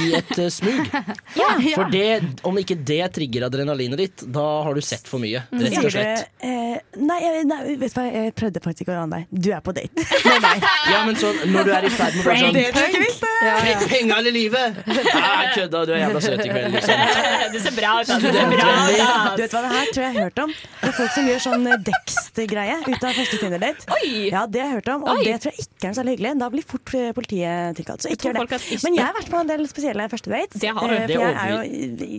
I 0.00 0.14
et 0.16 0.30
eh, 0.40 0.48
smug. 0.48 0.86
For 1.76 1.90
det, 1.92 2.22
om 2.48 2.56
ikke 2.60 2.76
det 2.88 3.02
trigger 3.14 3.44
adrenalinet 3.50 4.00
ditt, 4.00 4.22
da 4.32 4.44
har 4.64 4.74
du 4.74 4.80
sett 4.84 5.04
for 5.10 5.20
mye. 5.20 5.42
Rett 5.52 5.76
og 5.84 5.90
slett. 5.92 6.22
du 6.40 6.48
eh, 6.48 6.78
nei, 7.04 7.18
jeg- 7.20 7.44
nei, 7.50 7.58
vet 7.76 7.92
du 7.92 7.98
hva, 8.00 8.04
jeg 8.14 8.32
prøvde 8.38 8.62
faktisk 8.64 8.84
ikke 8.86 8.94
å 8.94 8.98
rane 9.02 9.18
deg. 9.20 9.26
Du 9.44 9.50
er 9.52 9.60
på 9.66 9.74
date 9.76 10.06
med 10.30 10.40
meg. 10.46 10.64
Ja, 10.88 11.02
men 11.04 11.18
så, 11.20 11.32
når 11.52 11.68
du 11.68 11.72
er 11.76 11.88
i 11.88 11.92
ferd 11.92 12.16
med 12.16 12.24
å 12.24 12.34
Det 12.34 12.52
du 12.54 12.60
ikke 12.64 12.84
sånn 12.94 13.04
visste! 13.04 13.32
Trekk 13.44 13.84
penga 13.92 14.18
eller 14.22 14.34
livet! 14.38 14.80
Nei, 14.88 15.44
kødda, 15.54 15.84
du 15.84 15.92
er 15.94 16.00
jævla 16.04 16.24
søt 16.24 16.44
i 16.44 16.48
kveld, 16.48 16.78
liksom. 16.78 17.04
Du 17.54 17.58
ser 17.62 17.76
bra 17.76 17.92
ut 18.00 18.08
Du 18.08 18.28
vet 18.32 19.52
hva, 19.54 19.62
det 19.64 19.74
her 19.74 19.92
tror 19.92 20.02
jeg 20.02 20.04
jeg 20.04 20.14
har 20.14 20.18
hørt 20.24 20.40
om. 20.44 20.52
Det 20.80 20.88
er 20.88 20.96
folk 20.96 21.12
som 21.14 21.28
gjør 21.28 21.42
sånn 21.44 21.68
eh, 21.70 21.78
Dexter-greie 21.90 22.76
ut 22.88 23.04
av 23.04 23.14
første 23.20 23.38
Tinder-date. 23.42 24.00
Ja, 24.32 24.44
det 24.48 24.62
har 24.64 24.68
jeg 24.72 24.78
hørt 24.80 24.90
om, 24.94 25.04
og 25.04 25.20
Oi. 25.20 25.24
det 25.28 25.36
tror 25.44 25.52
jeg 25.54 25.66
ikke 25.68 25.90
er 25.90 25.96
særlig 25.98 26.16
hyggelig. 26.16 26.32
Da 26.40 26.48
blir 26.54 26.66
fort 26.72 26.94
eh, 26.98 27.10
politiet 27.16 27.78
tilkalt. 27.78 28.04
Så 28.04 28.12
ikke 28.14 28.30
gjør 28.32 28.40
det. 28.48 28.60
Men 28.86 28.98
jeg 28.98 29.04
har 29.06 29.16
vært 29.18 29.30
på 29.32 29.40
en 29.44 29.50
del 29.52 29.64
spesielle 29.74 30.06
første 30.12 30.30
dates. 30.32 30.60
Det 30.62 30.70
har 30.72 30.88
du. 30.88 30.94
Eh, 30.94 31.06
Det 31.10 31.18
For 31.18 31.26
jeg 31.26 31.36
er 31.36 31.52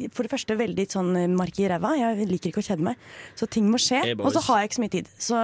jo 0.05 0.09
for 0.13 0.27
det 0.27 0.31
første 0.35 0.57
veldig 0.59 0.85
sånn 0.91 1.11
eh, 1.17 1.27
mark 1.31 1.59
i 1.59 1.67
ræva. 1.71 1.93
Jeg 1.97 2.27
liker 2.29 2.51
ikke 2.51 2.61
å 2.63 2.67
kjede 2.69 2.85
meg. 2.85 3.01
Så 3.39 3.47
ting 3.49 3.69
må 3.71 3.79
skje. 3.81 4.01
Hey, 4.03 4.15
og 4.19 4.31
så 4.35 4.43
har 4.49 4.61
jeg 4.61 4.69
ikke 4.69 4.77
så 4.79 4.83
mye 4.85 4.95
tid. 4.95 5.11
Så, 5.17 5.41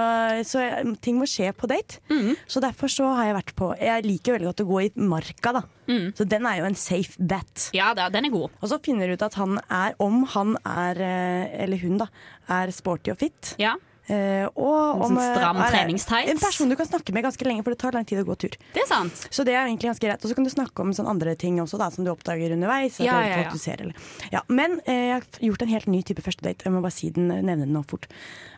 så 0.52 0.64
ting 1.02 1.18
må 1.20 1.28
skje 1.30 1.52
på 1.56 1.70
date. 1.72 1.98
Mm. 2.12 2.34
Så 2.46 2.62
derfor 2.62 2.92
så 2.92 3.08
har 3.16 3.30
jeg 3.30 3.38
vært 3.40 3.54
på 3.58 3.70
Jeg 3.80 4.04
liker 4.06 4.36
veldig 4.36 4.50
godt 4.52 4.64
å 4.64 4.68
gå 4.70 4.80
i 4.84 4.90
marka, 5.08 5.54
da. 5.58 5.64
Mm. 5.90 6.12
Så 6.16 6.24
den 6.28 6.46
er 6.46 6.60
jo 6.60 6.66
en 6.68 6.78
safe 6.78 7.16
bet. 7.18 7.68
Ja, 7.74 7.90
da, 7.98 8.06
den 8.12 8.28
er 8.28 8.30
god 8.30 8.52
Og 8.62 8.68
så 8.70 8.78
finner 8.84 9.10
du 9.10 9.16
ut 9.16 9.24
at 9.26 9.34
han 9.40 9.58
er, 9.66 9.96
om 10.02 10.22
han 10.30 10.54
er, 10.62 11.00
eh, 11.02 11.62
eller 11.64 11.80
hun 11.82 11.98
da, 12.04 12.06
er 12.52 12.70
sporty 12.74 13.10
og 13.14 13.18
fit. 13.18 13.54
Ja, 13.62 13.74
Eh, 14.10 14.48
og 14.58 14.98
En 14.98 15.12
sånn 15.12 15.18
eh, 15.22 15.28
stram 15.30 15.58
treningstights. 15.62 16.30
En 16.32 16.40
person 16.42 16.72
du 16.72 16.74
kan 16.78 16.88
snakke 16.88 17.14
med 17.14 17.22
ganske 17.22 17.46
lenge, 17.46 17.62
for 17.62 17.74
det 17.74 17.78
tar 17.78 17.94
lang 17.94 18.06
tid 18.08 18.18
å 18.18 18.24
gå 18.26 18.34
tur. 18.44 18.56
det 18.74 18.82
er 18.82 18.88
sant 18.90 19.26
Så 19.30 19.44
det 19.46 19.54
er 19.54 19.68
egentlig 19.68 19.92
ganske 19.92 20.02
greit. 20.02 20.24
Og 20.24 20.32
så 20.32 20.38
kan 20.38 20.48
du 20.48 20.50
snakke 20.50 20.82
om 20.82 20.90
sånne 20.96 21.12
andre 21.14 21.34
ting 21.38 21.60
også, 21.62 21.78
da, 21.78 21.88
som 21.94 22.06
du 22.06 22.10
oppdager 22.10 22.54
underveis. 22.56 22.98
Ja, 22.98 23.20
ja, 23.22 23.44
ja. 23.44 23.52
Du 23.52 23.62
ser, 23.62 23.84
eller. 23.84 23.94
Ja, 24.34 24.42
men 24.50 24.80
uh, 24.88 24.90
jeg 24.90 25.12
har 25.14 25.28
gjort 25.46 25.62
en 25.62 25.70
helt 25.70 25.86
ny 25.92 26.02
type 26.08 26.24
første 26.24 26.42
date. 26.42 26.66
Jeg 26.66 26.74
må 26.74 26.82
bare 26.82 26.96
si 26.96 27.12
den, 27.14 27.30
nevne 27.30 27.62
den 27.62 27.76
nå 27.76 27.84
fort. 27.86 28.08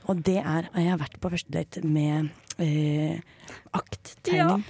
Og 0.09 0.25
det 0.25 0.41
er 0.41 0.71
Jeg 0.73 0.89
har 0.91 0.99
vært 1.01 1.21
på 1.21 1.31
første 1.33 1.53
date 1.53 1.81
med 1.85 2.31
eh, 2.61 3.21
akttegning. 3.77 4.65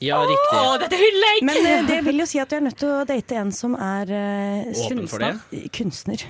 Ja, 0.00 0.20
riktig. 0.22 0.56
Åh, 0.56 0.74
dette 0.80 0.98
hyller 1.00 1.32
jeg 1.34 1.46
Men 1.48 1.88
det 1.88 2.00
vil 2.06 2.20
jo 2.20 2.26
si 2.28 2.40
at 2.40 2.52
du 2.52 2.58
er 2.58 2.66
nødt 2.68 2.76
til 2.80 2.92
å 2.92 3.04
date 3.08 3.38
en 3.40 3.52
som 3.52 3.74
er 3.74 4.12
Åpen 4.72 5.06
for 5.10 5.24
det? 5.24 5.32
kunstner. 5.74 6.24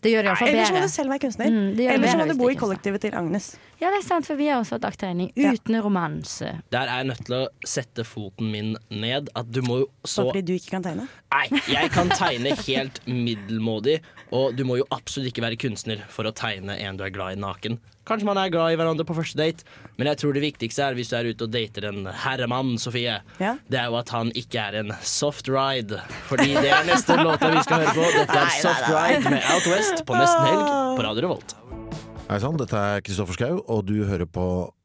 Det 0.00 0.12
gjør 0.14 0.30
iallfall 0.30 0.48
Ellers 0.48 0.72
må 0.72 0.80
du 0.84 0.88
selv 0.92 1.12
være 1.12 1.22
kunstner. 1.26 1.50
Mm, 1.52 1.66
gjør 1.76 1.98
Ellers 1.98 2.16
må 2.16 2.26
du 2.30 2.36
bo 2.40 2.48
i 2.48 2.56
kollektivet 2.58 3.02
til 3.04 3.16
Agnes. 3.20 3.50
Ja, 3.80 3.88
det 3.88 4.02
er 4.02 4.04
sant, 4.04 4.26
for 4.28 4.36
vi 4.36 4.48
har 4.50 4.60
også 4.60 4.76
hatt 4.76 4.84
akttegning 4.90 5.30
uten 5.40 5.78
romanse. 5.80 6.50
Der 6.74 6.84
er 6.90 7.00
jeg 7.00 7.08
nødt 7.10 7.22
til 7.24 7.36
å 7.38 7.44
sette 7.66 8.04
foten 8.04 8.50
min 8.52 8.74
ned. 8.92 9.30
At 9.38 9.48
du 9.52 9.62
må 9.64 9.78
jo 9.82 9.86
så 10.04 10.26
fordi 10.28 10.42
du 10.50 10.52
ikke 10.58 10.74
kan 10.76 10.84
tegne? 10.84 11.06
Nei, 11.32 11.46
jeg 11.70 11.92
kan 11.94 12.10
tegne 12.12 12.52
helt 12.66 13.00
middelmådig, 13.08 14.00
og 14.36 14.52
du 14.58 14.66
må 14.68 14.76
jo 14.80 14.86
absolutt 14.92 15.30
ikke 15.32 15.44
være 15.46 15.58
kunstner 15.62 16.02
for 16.12 16.28
å 16.28 16.34
tegne 16.36 16.76
en 16.76 16.98
du 17.00 17.06
er 17.06 17.14
glad 17.14 17.38
i 17.38 17.40
naken. 17.40 17.78
Kanskje 18.10 18.26
man 18.26 18.40
er 18.42 18.50
glad 18.50 18.72
i 18.74 18.78
hverandre 18.80 19.04
på 19.06 19.14
første 19.14 19.38
date, 19.38 19.62
men 19.96 20.08
jeg 20.10 20.18
tror 20.18 20.34
det 20.34 20.42
viktigste 20.42 20.82
er 20.82 20.96
hvis 20.98 21.12
du 21.12 21.16
er 21.18 21.28
ute 21.30 21.46
og 21.46 21.52
dater 21.54 21.86
en 21.92 22.08
herremann, 22.24 22.72
Sofie, 22.80 23.20
Ja. 23.38 23.52
det 23.70 23.78
er 23.78 23.86
jo 23.92 23.96
at 24.00 24.10
han 24.16 24.32
ikke 24.34 24.58
er 24.66 24.80
en 24.80 24.92
soft 25.06 25.48
ride. 25.52 26.00
Fordi 26.28 26.48
det 26.56 26.72
er 26.74 26.84
neste 26.90 27.16
låta 27.20 27.52
vi 27.54 27.62
skal 27.62 27.84
høre 27.86 27.94
på. 27.94 28.10
Dette 28.18 28.40
er 28.44 28.52
Soft 28.64 28.90
Ride 28.90 29.30
med 29.30 29.46
Out 29.54 29.70
West 29.72 30.04
på 30.08 30.18
nesten 30.18 30.48
helg 30.50 30.68
på 30.98 31.06
Radio 31.06 31.28
Revolt. 31.28 31.54
Hei 32.30 32.36
sann, 32.38 32.54
dette 32.60 32.78
er 32.78 33.00
Kristoffer 33.02 33.34
Schau, 33.34 33.56
og 33.66 33.88
du 33.88 34.04
hører 34.06 34.22
på 34.22 34.44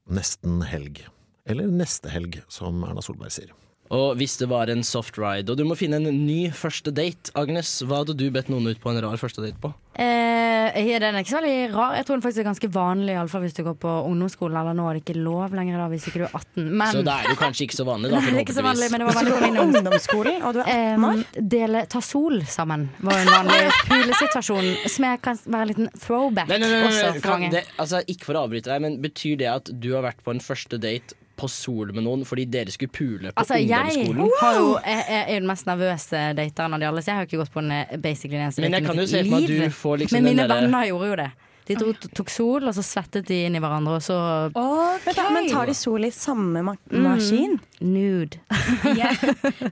Nesten 0.10 0.64
helg. 0.66 1.04
Eller 1.46 1.70
Neste 1.70 2.10
helg, 2.10 2.40
som 2.50 2.80
Erna 2.88 3.04
Solberg 3.06 3.36
sier. 3.36 3.52
Og 3.94 4.16
hvis 4.18 4.38
det 4.42 4.48
var 4.50 4.72
en 4.74 4.82
soft 4.84 5.20
ride, 5.22 5.52
og 5.52 5.60
du 5.60 5.66
må 5.68 5.76
finne 5.78 6.00
en 6.02 6.26
ny 6.26 6.50
første 6.56 6.94
date, 6.96 7.30
Agnes, 7.38 7.78
hva 7.86 8.02
hadde 8.02 8.16
du 8.18 8.30
bedt 8.34 8.50
noen 8.50 8.72
ut 8.72 8.80
på 8.82 8.90
en 8.90 9.02
rar 9.04 9.20
første 9.22 9.44
date 9.44 9.60
på? 9.62 9.70
Eh, 9.96 10.90
ja, 10.90 10.98
den 11.00 11.16
er 11.16 11.22
ikke 11.24 11.32
så 11.32 11.40
veldig 11.40 11.70
rar. 11.72 11.94
Jeg 11.96 12.08
tror 12.08 12.18
den 12.18 12.24
faktisk 12.26 12.42
er 12.42 12.48
ganske 12.50 12.70
vanlig, 12.74 13.14
iallfall 13.14 13.44
hvis 13.46 13.54
du 13.56 13.62
går 13.64 13.78
på 13.80 13.92
ungdomsskolen. 14.10 14.58
Eller 14.60 14.76
nå 14.76 14.88
er 14.90 14.98
det 14.98 15.04
ikke 15.06 15.16
lov 15.22 15.54
lenger, 15.56 15.78
da, 15.80 15.86
hvis 15.94 16.08
ikke 16.10 16.24
du 16.24 16.26
er 16.26 16.34
18. 16.34 16.66
Men 16.82 16.92
Så 16.92 17.04
da 17.06 17.20
er 17.22 17.30
du 17.30 17.40
kanskje 17.40 17.68
ikke 17.68 17.78
så 17.78 17.86
vanlig, 17.88 18.12
da. 18.12 18.24
Nei, 18.26 18.42
ikke 18.44 18.58
så 18.58 18.66
vanlig, 18.66 18.90
men 18.92 19.04
det 19.04 19.08
var 19.08 19.20
vanlig 19.20 19.36
på 19.38 19.44
min 19.46 19.62
ungdomsskolen, 19.64 20.42
og 20.42 20.58
du 20.58 20.62
er 20.66 20.72
18 20.74 21.06
år? 21.12 21.22
Eh, 21.22 21.46
dele, 21.56 21.84
ta 21.94 22.02
sol 22.04 22.42
sammen 22.52 22.88
var 23.06 23.22
en 23.22 23.32
vanlig 23.32 23.62
pulesituasjon, 23.92 24.72
som 24.98 25.10
jeg 25.12 25.22
kan 25.30 25.40
være 25.46 25.68
en 25.68 25.72
liten 25.76 25.92
throwback 26.00 26.50
Nei, 26.52 26.58
nei, 26.60 26.72
nei, 26.72 26.82
nei, 26.82 26.90
nei. 26.90 27.06
Også, 27.14 27.22
Kan 27.26 27.48
det, 27.54 27.64
altså, 27.82 28.02
ikke 28.12 28.32
for 28.32 28.40
å 28.40 28.46
avbryte 28.50 28.74
deg, 28.74 28.84
men 28.84 28.98
betyr 29.04 29.38
det 29.40 29.52
at 29.54 29.72
du 29.72 29.94
har 29.94 30.04
vært 30.10 30.26
på 30.26 30.34
en 30.36 30.42
første 30.44 30.82
date 30.82 31.16
på 31.36 31.50
Sol 31.52 31.92
med 31.94 32.04
noen 32.06 32.26
fordi 32.28 32.46
dere 32.50 32.72
skulle 32.72 32.92
pule 32.96 33.32
på 33.32 33.42
Altså, 33.44 33.58
jeg 33.60 33.96
ungdomsskolen? 34.06 34.32
har 34.42 34.60
jo, 34.60 34.70
jeg, 34.86 35.06
jeg 35.10 35.22
er 35.26 35.34
jo 35.34 35.40
den 35.44 35.50
mest 35.52 35.66
nervøse 35.68 36.22
dateren 36.38 36.74
av 36.78 36.80
de 36.80 36.88
alle, 36.90 37.02
så 37.04 37.12
jeg 37.12 37.16
har 37.20 37.26
jo 37.26 37.30
ikke 37.32 37.42
gått 37.44 37.54
på 37.56 37.64
en 37.64 37.72
eh, 37.76 37.98
basically 37.98 38.38
en 38.40 38.46
eneste 38.48 38.62
Men 38.64 38.78
jeg 38.80 38.86
kan 38.88 39.02
jo 39.04 39.08
se 39.12 39.24
for 39.24 39.36
meg 39.36 39.44
at 39.50 39.66
du 39.66 39.76
får 39.82 39.98
liksom 40.04 40.16
Men 40.20 40.30
mine 40.32 40.48
venner 40.50 40.88
gjorde 40.92 41.10
jo 41.12 41.18
det. 41.24 41.32
De 41.66 41.74
dro, 41.80 41.94
tok 42.14 42.30
sol, 42.30 42.68
og 42.70 42.76
så 42.78 42.84
svettet 42.86 43.26
de 43.26 43.40
inn 43.48 43.56
i 43.58 43.60
hverandre, 43.64 43.96
og 43.98 44.04
så 44.06 44.16
Men, 44.54 45.34
men 45.34 45.48
tar 45.50 45.66
de 45.66 45.74
sol 45.74 46.06
i 46.06 46.12
samme 46.14 46.62
ma 46.62 46.76
Mm. 46.92 47.58
Nude. 47.82 48.40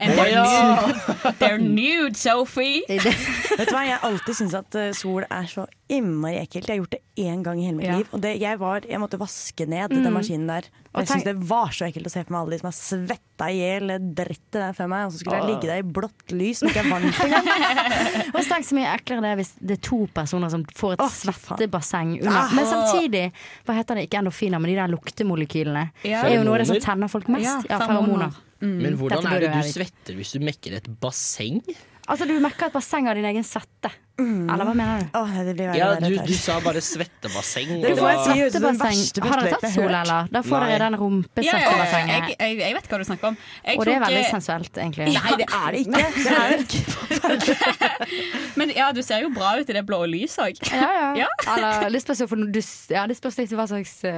And 0.02 0.12
they're, 0.18 0.36
nude. 0.36 1.36
they're 1.40 1.58
nude, 1.58 2.18
Sophie. 2.18 2.84
Vet 2.90 3.70
du 3.70 3.74
hva, 3.76 3.84
Jeg 3.86 3.98
har 3.98 4.08
alltid 4.10 4.36
syntes 4.42 4.58
at 4.60 4.76
eh, 4.80 4.92
sol 4.98 5.24
er 5.30 5.48
så 5.52 5.66
innmari 5.94 6.40
ekkelt. 6.42 6.68
Jeg 6.68 6.74
har 6.78 6.82
gjort 6.84 6.96
det 6.96 7.02
én 7.22 7.44
gang 7.46 7.60
i 7.62 7.68
hele 7.68 7.78
mitt 7.78 7.88
Ja. 7.88 7.98
liv. 8.00 8.08
Og 8.16 8.22
det, 8.24 8.36
jeg, 8.42 8.60
var, 8.60 8.82
jeg 8.90 9.00
måtte 9.04 9.20
vaske 9.22 9.68
ned 9.70 9.92
Mm. 9.94 10.04
den 10.04 10.14
maskinen 10.16 10.48
der. 10.50 10.70
Og 10.94 11.02
Jeg 11.02 11.08
syns 11.10 11.24
det 11.26 11.36
var 11.50 11.72
så 11.74 11.88
ekkelt 11.88 12.06
å 12.06 12.12
se 12.14 12.22
for 12.24 12.34
meg 12.34 12.40
alle 12.44 12.54
de 12.54 12.60
som 12.62 12.68
har 12.70 12.76
svetta 12.78 13.48
i 13.50 13.56
hjel 13.58 13.94
drittet 14.14 14.60
der 14.60 14.74
før 14.78 14.90
meg, 14.92 15.06
og 15.08 15.12
så 15.16 15.20
skulle 15.24 15.38
jeg 15.40 15.48
ligge 15.50 15.70
der 15.72 15.80
i 15.82 15.86
blått 15.96 16.34
lys 16.38 16.60
som 16.62 16.70
ikke 16.70 16.84
er 16.84 16.90
varmt 16.92 17.22
engang. 17.26 17.48
Og 18.34 18.38
så 18.40 18.46
tenk 18.54 18.66
så 18.68 18.76
mye 18.78 18.92
eklere 18.94 19.24
det 19.26 19.32
er 19.34 19.40
hvis 19.42 19.52
det 19.60 19.76
er 19.78 19.82
to 19.90 20.00
personer 20.14 20.50
som 20.54 20.64
får 20.78 20.94
et 20.96 21.04
svettebasseng 21.16 22.14
under. 22.22 22.38
Ah. 22.44 22.54
Men 22.54 22.66
samtidig, 22.70 23.24
hva 23.66 23.76
heter 23.78 23.98
det, 23.98 24.06
ikke 24.08 24.22
endorfiner, 24.22 24.62
men 24.62 24.70
de 24.74 24.78
der 24.80 24.94
luktemolekylene. 24.94 25.84
Ja. 26.06 26.22
Det 26.24 26.32
er 26.32 26.38
jo 26.38 26.46
noe 26.48 26.58
av 26.60 26.64
det 26.64 26.70
som 26.72 26.80
tenner 26.86 27.10
folk 27.12 27.28
mest. 27.34 27.66
Ja, 27.70 27.80
Feromoner. 27.94 28.40
Mm. 28.64 28.78
Men 28.80 28.96
hvordan 29.00 29.28
er 29.28 29.44
det 29.44 29.52
du 29.54 29.72
svetter 29.74 30.16
hvis 30.18 30.34
du 30.36 30.44
mekker 30.44 30.78
et 30.80 30.88
basseng? 31.04 31.60
Altså, 32.08 32.28
du 32.28 32.36
mekker 32.44 32.70
et 32.70 32.76
basseng 32.76 33.10
av 33.12 33.20
din 33.20 33.28
egen 33.28 33.46
svette. 33.48 33.92
Eller 34.22 34.68
hva 34.68 34.74
mener 34.78 35.00
du? 35.02 35.16
Oh, 35.18 35.30
det 35.42 35.54
blir 35.58 35.72
Ja, 35.74 35.88
du, 35.98 36.14
du 36.22 36.34
sa 36.38 36.60
bare 36.62 36.82
svettebasseng. 36.86 37.72
Det 37.82 37.94
jeg 37.96 38.52
den 38.54 38.78
Svettebasseng. 38.78 39.24
Har 39.26 39.42
dere 39.42 39.54
tatt 39.56 39.66
jeg 39.66 39.74
sol, 39.74 39.90
eller? 39.90 40.28
Da 40.30 40.44
får 40.46 40.66
dere 40.68 40.76
den 40.84 40.84
Ja, 40.84 40.84
ja, 40.84 40.92
ja. 40.92 41.00
rumpesvettebassenget. 41.02 42.14
Jeg, 42.14 42.38
jeg, 42.38 42.60
jeg 42.62 42.76
vet 42.78 42.92
hva 42.92 43.00
du 43.02 43.06
snakker 43.08 43.32
om. 43.32 43.40
Jeg 43.66 43.80
Og 43.80 43.88
det 43.90 43.96
er 43.96 44.04
veldig 44.04 44.20
eh, 44.20 44.30
sensuelt, 44.30 44.78
egentlig. 44.84 45.08
Nei, 45.18 45.34
det 45.42 45.48
er 45.50 45.74
det 45.74 45.82
ikke. 45.82 46.04
Det 46.24 47.18
er 47.24 47.34
det 47.34 47.48
ikke. 47.48 47.58
Men 48.60 48.76
ja, 48.78 48.92
du 48.94 49.02
ser 49.06 49.26
jo 49.26 49.34
bra 49.34 49.56
ut 49.58 49.74
i 49.74 49.78
det 49.80 49.84
blå 49.90 50.04
lyset 50.14 50.46
òg. 50.46 50.62
Ja, 50.70 50.94
ja. 51.24 51.32
Eller 51.58 51.98
det 51.98 52.04
spørs 52.06 52.22
jo 52.22 52.30
for 52.30 52.46
du, 52.46 52.62
ja, 52.94 53.08
det 53.10 53.18
spørs 53.18 53.42
litt 53.42 53.58
hva 53.58 53.66
slags 53.70 53.96
uh, 54.06 54.14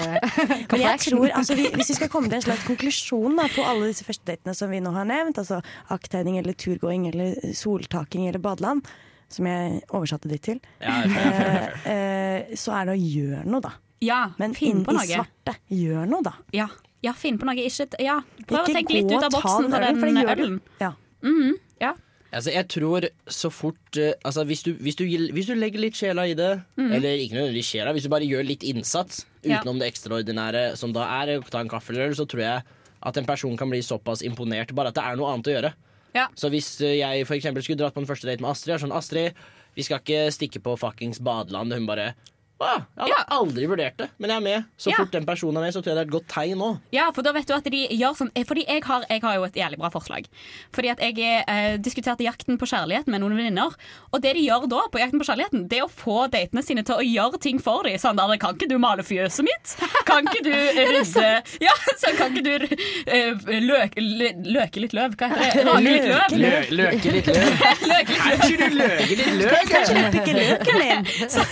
Men 0.74 0.86
jeg 0.90 1.04
tror, 1.08 1.30
altså, 1.40 1.56
vi, 1.56 1.70
Hvis 1.72 1.94
vi 1.94 2.00
skal 2.02 2.12
komme 2.12 2.28
til 2.28 2.42
en 2.42 2.46
slags 2.50 2.68
konklusjon 2.68 3.40
da, 3.40 3.48
på 3.56 3.64
alle 3.64 3.94
disse 3.94 4.04
første 4.08 4.28
datene 4.28 4.56
som 4.58 4.76
vi 4.76 4.84
nå 4.84 4.92
har 4.96 5.08
nevnt, 5.08 5.40
altså 5.40 5.64
akttegning 5.96 6.42
eller 6.42 6.58
turgåing 6.60 7.08
eller 7.14 7.56
soltaking 7.56 8.28
eller 8.28 8.44
badeland, 8.44 8.84
som 9.32 9.48
jeg 9.50 9.82
oversatte 9.90 10.30
ditt 10.32 10.44
til, 10.46 10.62
Ja, 10.82 11.02
eh, 11.04 11.88
eh, 11.92 12.56
så 12.56 12.76
er 12.80 12.90
det 12.90 12.96
å 12.96 13.00
gjøre 13.02 13.44
noe, 13.50 13.62
da. 13.66 13.74
Ja, 14.06 14.22
Men 14.38 14.56
inn 14.62 14.84
på 14.86 14.94
i 14.94 15.08
svarte, 15.08 15.56
gjør 15.72 16.06
noe, 16.10 16.24
da. 16.26 16.36
Ja, 16.54 16.68
ja 17.06 17.14
finn 17.18 17.40
på 17.42 17.48
noe. 17.48 17.56
Ikke, 17.58 17.88
ja, 18.04 18.20
prøv 18.46 18.60
Ikke 18.62 18.74
å 18.74 18.76
tenke 18.80 18.98
litt 18.98 19.12
ut 19.12 19.24
av 19.24 19.32
boksen 19.34 19.70
på 19.72 19.82
den 19.82 20.02
du. 20.02 20.34
ølen. 20.36 20.60
Ja. 20.82 20.92
Mhm, 21.26 21.56
ja. 21.82 21.94
Altså, 22.36 22.52
jeg 22.52 22.68
tror 22.68 23.06
så 23.32 23.50
fort 23.54 23.98
eh, 23.98 24.12
altså, 24.28 24.44
hvis, 24.44 24.66
du, 24.66 24.74
hvis, 24.84 24.98
du, 25.00 25.06
hvis 25.08 25.48
du 25.48 25.56
legger 25.56 25.80
litt 25.80 25.96
sjela 25.96 26.26
i 26.28 26.34
det, 26.36 26.52
mm. 26.76 26.90
eller 26.98 27.22
ikke 27.24 27.38
nødvendigvis 27.38 27.70
sjela, 27.72 27.94
hvis 27.96 28.04
du 28.04 28.12
bare 28.12 28.28
gjør 28.28 28.44
litt 28.48 28.66
innsats 28.68 29.24
Ja. 29.46 29.60
utenom 29.62 29.78
det 29.80 29.92
ekstraordinære 29.94 30.76
som 30.76 30.92
da 30.92 31.06
er 31.22 31.38
å 31.38 31.44
ta 31.46 31.62
en 31.62 31.70
kaffe 31.70 31.94
eller 31.94 32.10
øl, 32.10 32.16
så 32.18 32.26
tror 32.26 32.42
jeg 32.42 32.64
at 33.06 33.18
en 33.22 33.28
person 33.28 33.56
kan 33.58 33.70
bli 33.70 33.80
såpass 33.86 34.24
imponert 34.26 34.74
bare 34.76 34.90
at 34.90 34.98
det 34.98 35.04
er 35.06 35.20
noe 35.20 35.30
annet 35.32 35.48
å 35.48 35.54
gjøre. 35.54 35.72
Ja. 36.16 36.30
Så 36.40 36.50
hvis 36.54 36.70
eh, 36.82 37.00
jeg 37.02 37.28
for 37.28 37.38
skulle 37.66 37.82
dratt 37.82 37.96
på 37.96 38.04
en 38.04 38.10
første 38.10 38.30
date 38.30 38.44
med 38.44 38.54
Astrid, 38.54 38.76
er 38.76 38.84
sånn 38.86 38.96
Astrid, 38.96 39.36
vi 39.76 39.84
skal 39.84 40.00
ikke 40.00 40.32
stikke 40.32 40.62
på 40.64 40.78
fuckings 40.80 41.20
badeland. 41.20 41.76
Hun 41.76 41.88
bare 41.90 42.14
Å, 42.56 42.68
jeg 43.04 43.12
hadde 43.12 43.36
aldri 43.36 43.66
vurdert 43.68 43.98
det, 44.00 44.06
men 44.18 44.32
jeg 44.32 44.40
er 44.40 44.44
med. 44.46 44.68
Så 44.80 44.92
fort 44.96 45.12
den 45.12 45.26
personen 45.28 45.58
er 45.60 45.66
med, 45.66 45.74
så 45.76 45.82
tror 45.84 45.92
jeg 45.92 45.98
det 45.98 46.04
er 46.06 46.08
et 46.08 46.14
godt 46.14 46.28
tegn 46.32 46.62
òg. 46.64 46.78
Ja, 46.96 47.10
for 47.12 47.26
da 47.28 47.34
vet 47.36 47.50
du 47.50 47.52
at 47.52 47.66
de 47.68 47.82
gjør 47.92 48.14
sånn 48.16 48.30
Fordi 48.48 48.64
jeg 48.64 48.84
har, 48.86 49.04
jeg 49.12 49.22
har 49.26 49.34
jo 49.36 49.44
et 49.44 49.58
jævlig 49.60 49.80
bra 49.82 49.90
forslag. 49.92 50.30
Fordi 50.72 50.92
at 50.94 51.02
jeg 51.04 51.20
eh, 51.44 51.76
diskuterte 51.84 52.24
Jakten 52.24 52.56
på 52.62 52.70
kjærligheten 52.72 53.12
med 53.12 53.20
noen 53.26 53.36
venninner. 53.36 53.76
Og 54.16 54.22
det 54.24 54.32
de 54.38 54.46
gjør 54.46 54.70
da, 54.72 54.86
på 54.94 55.02
Jakten 55.04 55.20
på 55.20 55.28
kjærligheten, 55.28 55.66
det 55.68 55.82
er 55.82 55.84
å 55.84 55.92
få 55.92 56.30
datene 56.32 56.64
sine 56.64 56.86
til 56.88 56.96
å 56.96 57.04
gjøre 57.04 57.42
ting 57.44 57.60
for 57.60 57.84
dem. 57.90 57.98
Sånn 58.00 58.16
der, 58.22 58.38
Kan 58.40 58.56
ikke 58.56 58.70
du 58.72 58.78
male 58.80 59.04
fjøset 59.04 59.44
mitt? 59.50 59.76
Kan 60.08 60.24
ikke 60.32 60.46
du 60.48 60.54
rydde 60.96 61.28
Ja, 61.66 61.76
så 62.02 62.16
kan 62.16 62.32
ikke 62.40 62.46
du 62.48 62.78
eh, 63.12 63.60
løke, 63.68 64.00
lø- 64.00 64.36
løke 64.56 64.86
litt 64.86 64.96
løv? 64.96 65.20
Hva 65.20 65.28
heter 65.36 65.60
det? 65.60 65.68
Rake 65.68 65.84
litt 65.92 66.08
løv? 66.08 66.40
Lø- 66.40 66.76
løke 66.80 67.16
litt 67.20 67.34
løv. 67.36 67.68
Løke 67.92 68.16
litt 68.16 68.16
løv. 68.16 68.16
Kan 68.16 68.48
ikke 68.48 68.56
du 68.64 68.80
løke 68.80 69.20
litt 69.20 69.36
løk? 69.44 69.60
ikke 69.66 69.84
du 69.92 70.06
pikke 70.16 70.40
løken 70.40 70.86
din? 70.86 71.44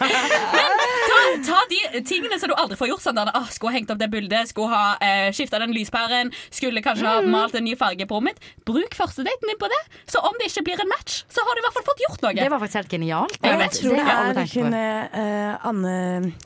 Ta, 1.06 1.18
ta 1.46 1.58
de 1.70 2.00
tingene 2.06 2.38
som 2.40 2.50
du 2.50 2.54
aldri 2.58 2.76
får 2.78 2.90
gjort. 2.90 3.04
Sånn 3.04 3.18
der, 3.18 3.30
ah, 3.36 3.46
skulle 3.52 3.72
ha 3.72 3.78
hengt 3.78 3.90
opp 3.92 4.00
det 4.00 4.08
bildet, 4.12 4.50
skulle 4.50 4.74
ha 4.74 4.96
eh, 5.02 5.28
skifta 5.36 5.60
den 5.62 5.72
lyspæren, 5.74 6.32
skulle 6.50 6.82
kanskje 6.84 7.06
ha 7.06 7.22
malt 7.26 7.54
en 7.58 7.66
ny 7.66 7.76
farge 7.78 8.08
på 8.08 8.18
rommet 8.18 8.36
mitt. 8.36 8.48
Bruk 8.66 8.96
førstedaten 8.98 9.50
din 9.50 9.58
på 9.60 9.68
det. 9.70 9.80
Så 10.10 10.22
om 10.24 10.34
det 10.40 10.48
ikke 10.50 10.64
blir 10.66 10.82
en 10.82 10.90
match, 10.90 11.20
så 11.32 11.44
har 11.46 11.54
du 11.56 11.62
i 11.62 11.66
hvert 11.66 11.76
fall 11.78 11.86
fått 11.86 12.02
gjort 12.06 12.24
noe. 12.26 12.34
Det 12.38 12.48
var 12.52 12.62
faktisk 12.62 12.80
helt 12.82 12.96
genialt. 12.96 13.38
Jeg, 13.38 13.60
jeg 13.62 13.74
tror 13.76 13.96
det 14.00 14.16
er 14.16 14.32
det 14.40 14.46
hun 14.56 14.78
eh, 14.80 15.68
Anne, 15.70 15.94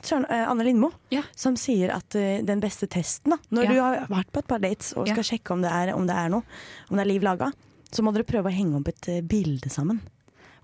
Søren, 0.03 0.29
eh, 0.29 0.45
Anne 0.51 0.67
Lindmo 0.67 0.93
som 1.41 1.57
sier 1.59 1.91
at 1.95 2.15
uh, 2.19 2.39
den 2.47 2.61
beste 2.63 2.87
testen 2.91 3.35
da, 3.35 3.39
Når 3.51 3.65
Ja. 3.67 3.71
du 3.71 3.81
har 3.81 3.97
vært 4.11 4.31
på 4.35 4.43
et 4.43 4.49
par 4.51 4.61
dates 4.63 4.93
og 4.99 5.09
skal 5.09 5.27
sjekke 5.27 5.55
om 5.57 5.65
det, 5.65 5.73
er, 5.73 5.95
om 5.97 6.07
det 6.07 6.17
er 6.17 6.31
noe, 6.33 6.45
om 6.91 6.99
det 6.99 7.05
er 7.05 7.11
liv 7.11 7.25
laga, 7.27 7.51
så 7.91 8.05
må 8.07 8.13
dere 8.15 8.29
prøve 8.29 8.51
å 8.51 8.55
henge 8.55 8.79
opp 8.79 8.91
et 8.93 9.11
bilde 9.29 9.71
sammen. 9.73 10.01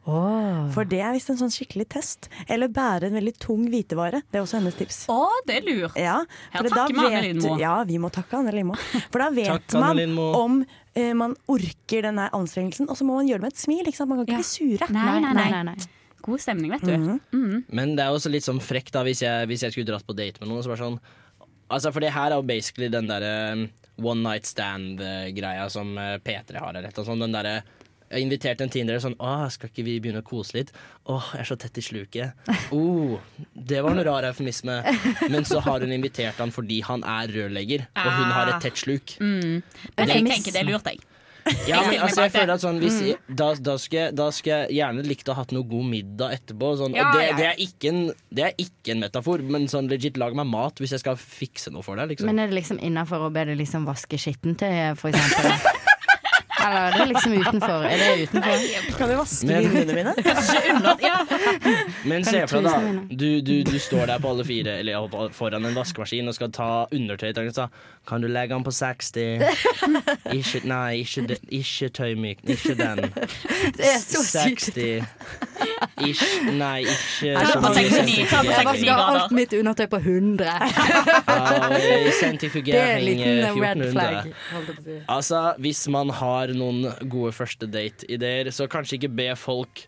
For 0.06 0.86
det 0.86 1.00
er 1.02 1.14
visst 1.16 1.30
en 1.32 1.38
sånn 1.40 1.50
skikkelig 1.50 1.88
test. 1.96 2.28
Eller 2.48 2.70
bære 2.72 3.08
en 3.10 3.16
veldig 3.18 3.34
tung 3.42 3.64
hvitevare. 3.72 4.20
Det 4.30 4.38
er 4.38 4.44
også 4.44 4.60
hennes 4.60 4.76
tips. 4.78 5.00
Å, 5.10 5.18
det 5.48 5.56
er 5.58 5.66
lurt. 5.66 5.98
Ja, 5.98 6.20
Her 6.52 6.62
for 6.62 6.70
takker 6.70 6.76
da 6.78 6.86
vi 6.86 6.98
Anne 7.00 7.10
vet- 7.16 7.26
Lindmo. 7.26 7.56
Ja, 7.60 7.74
vi 7.88 7.98
må 8.02 8.10
takke 8.14 8.38
Anne 8.38 8.54
Lindmo. 8.54 8.78
For 9.10 9.18
da 9.24 9.28
vet 9.34 9.50
Takk, 9.50 9.76
man 9.82 10.00
om 10.38 10.56
eh, 10.94 11.12
man 11.18 11.34
orker 11.50 12.06
denne 12.06 12.28
anstrengelsen, 12.36 12.88
og 12.88 12.98
så 12.98 13.06
må 13.08 13.18
man 13.18 13.26
gjøre 13.28 13.42
det 13.42 13.48
med 13.48 13.56
et 13.56 13.62
smil. 13.64 13.82
Ikke 13.86 13.98
sant? 14.00 14.12
Man 14.12 14.22
kan 14.22 14.28
ikke 14.30 14.42
bli 14.42 14.50
sure. 14.52 14.90
Nei, 14.94 15.18
nei, 15.26 15.62
nei. 15.72 15.76
God 16.26 16.42
stemning, 16.42 16.72
vet 16.74 16.82
du. 16.86 16.96
Mhm. 17.36 17.64
Men 17.70 17.94
det 17.98 18.04
er 18.06 18.14
også 18.14 18.30
litt 18.30 18.46
sånn 18.46 18.62
frekt 18.62 18.94
da 18.96 19.02
hvis 19.06 19.22
jeg, 19.22 19.46
hvis 19.50 19.62
jeg 19.66 19.74
skulle 19.74 19.90
dratt 19.90 20.06
på 20.06 20.14
date 20.16 20.40
med 20.42 20.50
noen. 20.50 20.62
Så 20.62 20.72
bare 20.72 20.84
sånn 20.86 21.00
Altså 21.66 21.90
For 21.90 21.98
det 21.98 22.12
her 22.14 22.30
er 22.30 22.38
jo 22.38 22.44
basically 22.46 22.86
den 22.86 23.08
derre 23.10 23.52
um, 23.58 23.64
one 23.98 24.22
night 24.22 24.46
stand-greia 24.46 25.64
som 25.72 25.96
eh, 25.98 26.12
P3 26.22 26.60
har. 26.62 26.76
Eller 26.78 26.92
eller. 26.94 27.16
Den 27.24 27.34
derre 27.34 27.54
jeg 28.10 28.26
inviterte 28.26 28.66
en 28.66 28.72
Tinder 28.72 29.00
sånn 29.02 29.16
Åh, 29.22 29.46
skal 29.52 29.70
ikke 29.70 29.84
vi 29.86 29.96
begynne 30.02 30.22
å 30.22 30.26
kose 30.26 30.58
litt? 30.58 30.72
Åh, 31.10 31.32
jeg 31.34 31.44
er 31.44 31.50
så 31.50 31.58
tett 31.60 31.80
i 31.80 31.84
sluket. 31.84 32.46
Oh, 32.76 33.18
det 33.54 33.78
var 33.84 33.94
en 33.94 34.04
rar 34.04 34.26
eufemisme. 34.26 34.80
Men 35.30 35.46
så 35.48 35.60
har 35.64 35.84
hun 35.84 35.92
invitert 35.94 36.40
han 36.42 36.52
fordi 36.54 36.80
han 36.86 37.04
er 37.06 37.30
rørlegger, 37.32 37.86
og 37.94 38.08
hun 38.10 38.32
har 38.34 38.50
et 38.52 38.64
tett 38.64 38.80
sluk. 38.80 39.14
Mm. 39.22 39.62
Men 39.96 40.10
jeg 40.12 40.26
tenker 40.26 40.56
det 40.56 40.62
er 40.64 40.68
lurt, 40.68 40.90
jeg. 40.90 41.04
Ja, 41.68 41.82
men 41.86 42.00
altså, 42.04 42.26
jeg 42.26 42.34
føler 42.34 42.52
at 42.56 42.62
sånn 42.64 42.80
hvis, 42.82 42.98
da, 43.28 43.52
da, 43.54 43.76
skal 43.80 44.00
jeg, 44.00 44.14
da 44.18 44.28
skal 44.34 44.52
jeg 44.52 44.78
gjerne 44.80 45.06
likt 45.06 45.30
å 45.30 45.36
ha 45.36 45.44
hatt 45.44 45.54
noe 45.54 45.66
god 45.68 45.88
middag 45.92 46.36
etterpå. 46.40 46.72
Sånn, 46.82 46.96
Ja, 46.98 47.08
det, 47.14 47.28
det, 47.38 47.48
er 47.52 47.90
en, 47.92 48.02
det 48.34 48.46
er 48.48 48.60
ikke 48.66 48.96
en 48.96 49.04
metafor, 49.06 49.44
men 49.46 49.70
sånn 49.70 49.90
legit 49.92 50.18
lag 50.20 50.36
meg 50.38 50.50
mat 50.50 50.82
hvis 50.82 50.96
jeg 50.96 51.04
skal 51.04 51.18
fikse 51.20 51.72
noe 51.74 51.86
for 51.86 51.98
deg. 52.00 52.14
Liksom. 52.14 52.30
Men 52.30 52.42
er 52.42 52.50
det 52.50 52.58
liksom 52.60 52.82
innafor 52.82 53.28
å 53.28 53.32
be 53.34 53.46
deg 53.50 53.60
liksom 53.62 53.86
vaske 53.88 54.20
skittentøyet, 54.20 54.98
for 55.00 55.14
eksempel? 55.14 55.74
Eller 56.66 56.96
det 56.96 57.00
er 57.04 57.10
liksom 57.12 57.32
utenfor. 57.40 57.86
Er 57.86 57.96
det 58.02 58.28
utenfor? 58.28 58.98
Kan 58.98 59.08
du 59.08 59.16
vaske 59.20 59.46
Men- 59.46 59.62
vinduene 59.70 59.94
mine? 59.94 60.14
Men 62.10 62.24
se 62.24 62.40
du 62.40 62.46
for 62.50 62.62
deg, 62.62 62.70
da. 62.70 63.16
Du, 63.22 63.28
du, 63.40 63.54
du 63.66 63.78
står 63.82 64.06
der 64.10 64.18
på 64.22 64.30
alle 64.30 64.44
fire 64.46 64.76
Eller 64.80 64.92
ja, 64.96 65.00
på- 65.10 65.28
foran 65.34 65.64
en 65.68 65.74
vaskemaskin 65.76 66.28
og 66.30 66.34
skal 66.36 66.52
ta 66.54 66.68
undertøy. 66.94 67.32
og 67.46 67.52
så, 67.54 67.68
Kan 68.06 68.22
du 68.22 68.28
legge 68.30 68.54
den 68.54 68.64
på 68.64 68.70
60? 68.70 69.42
Ikke, 70.32 70.60
nei, 70.68 71.00
ikke, 71.02 71.26
de, 71.32 71.36
ikke 71.58 71.88
tøymyk. 71.90 72.38
Ikke 72.46 72.74
den. 72.78 73.02
Det 73.76 73.86
er 73.88 73.98
så 74.02 74.22
sykt. 74.22 74.68
60. 74.76 75.02
Ikke, 76.06 76.28
nei, 76.54 76.84
ikke 76.84 77.32
Ta 77.34 77.40
det 77.40 77.50
så 77.50 77.60
på 77.60 77.70
mye 77.72 77.88
69. 77.88 77.96
sentrifugering. 77.96 78.52
Jeg 78.52 78.66
vasker 78.68 79.02
alt 79.06 79.34
mitt 79.34 79.56
undertøy 79.58 79.86
på 79.90 80.00
100. 80.02 80.46
Ja, 81.26 81.68
Det 81.72 81.82
er 81.82 82.06
en 82.06 82.12
sentrifugering 82.20 83.04
liten 83.04 83.26
eh, 83.26 83.56
red 83.60 83.80
1400. 83.82 83.92
flag. 83.92 84.30
holdt 84.52 84.68
jeg 84.70 84.76
på 84.76 84.82
å 84.82 84.86
si. 84.86 84.96
Altså, 85.16 85.40
hvis 85.62 85.82
man 85.92 86.10
har 86.20 86.52
noen 86.58 86.90
gode 87.12 87.32
første 87.36 87.68
date-ideer, 87.70 88.50
så 88.54 88.68
kanskje 88.70 89.00
ikke 89.00 89.12
be 89.18 89.30
folk 89.38 89.86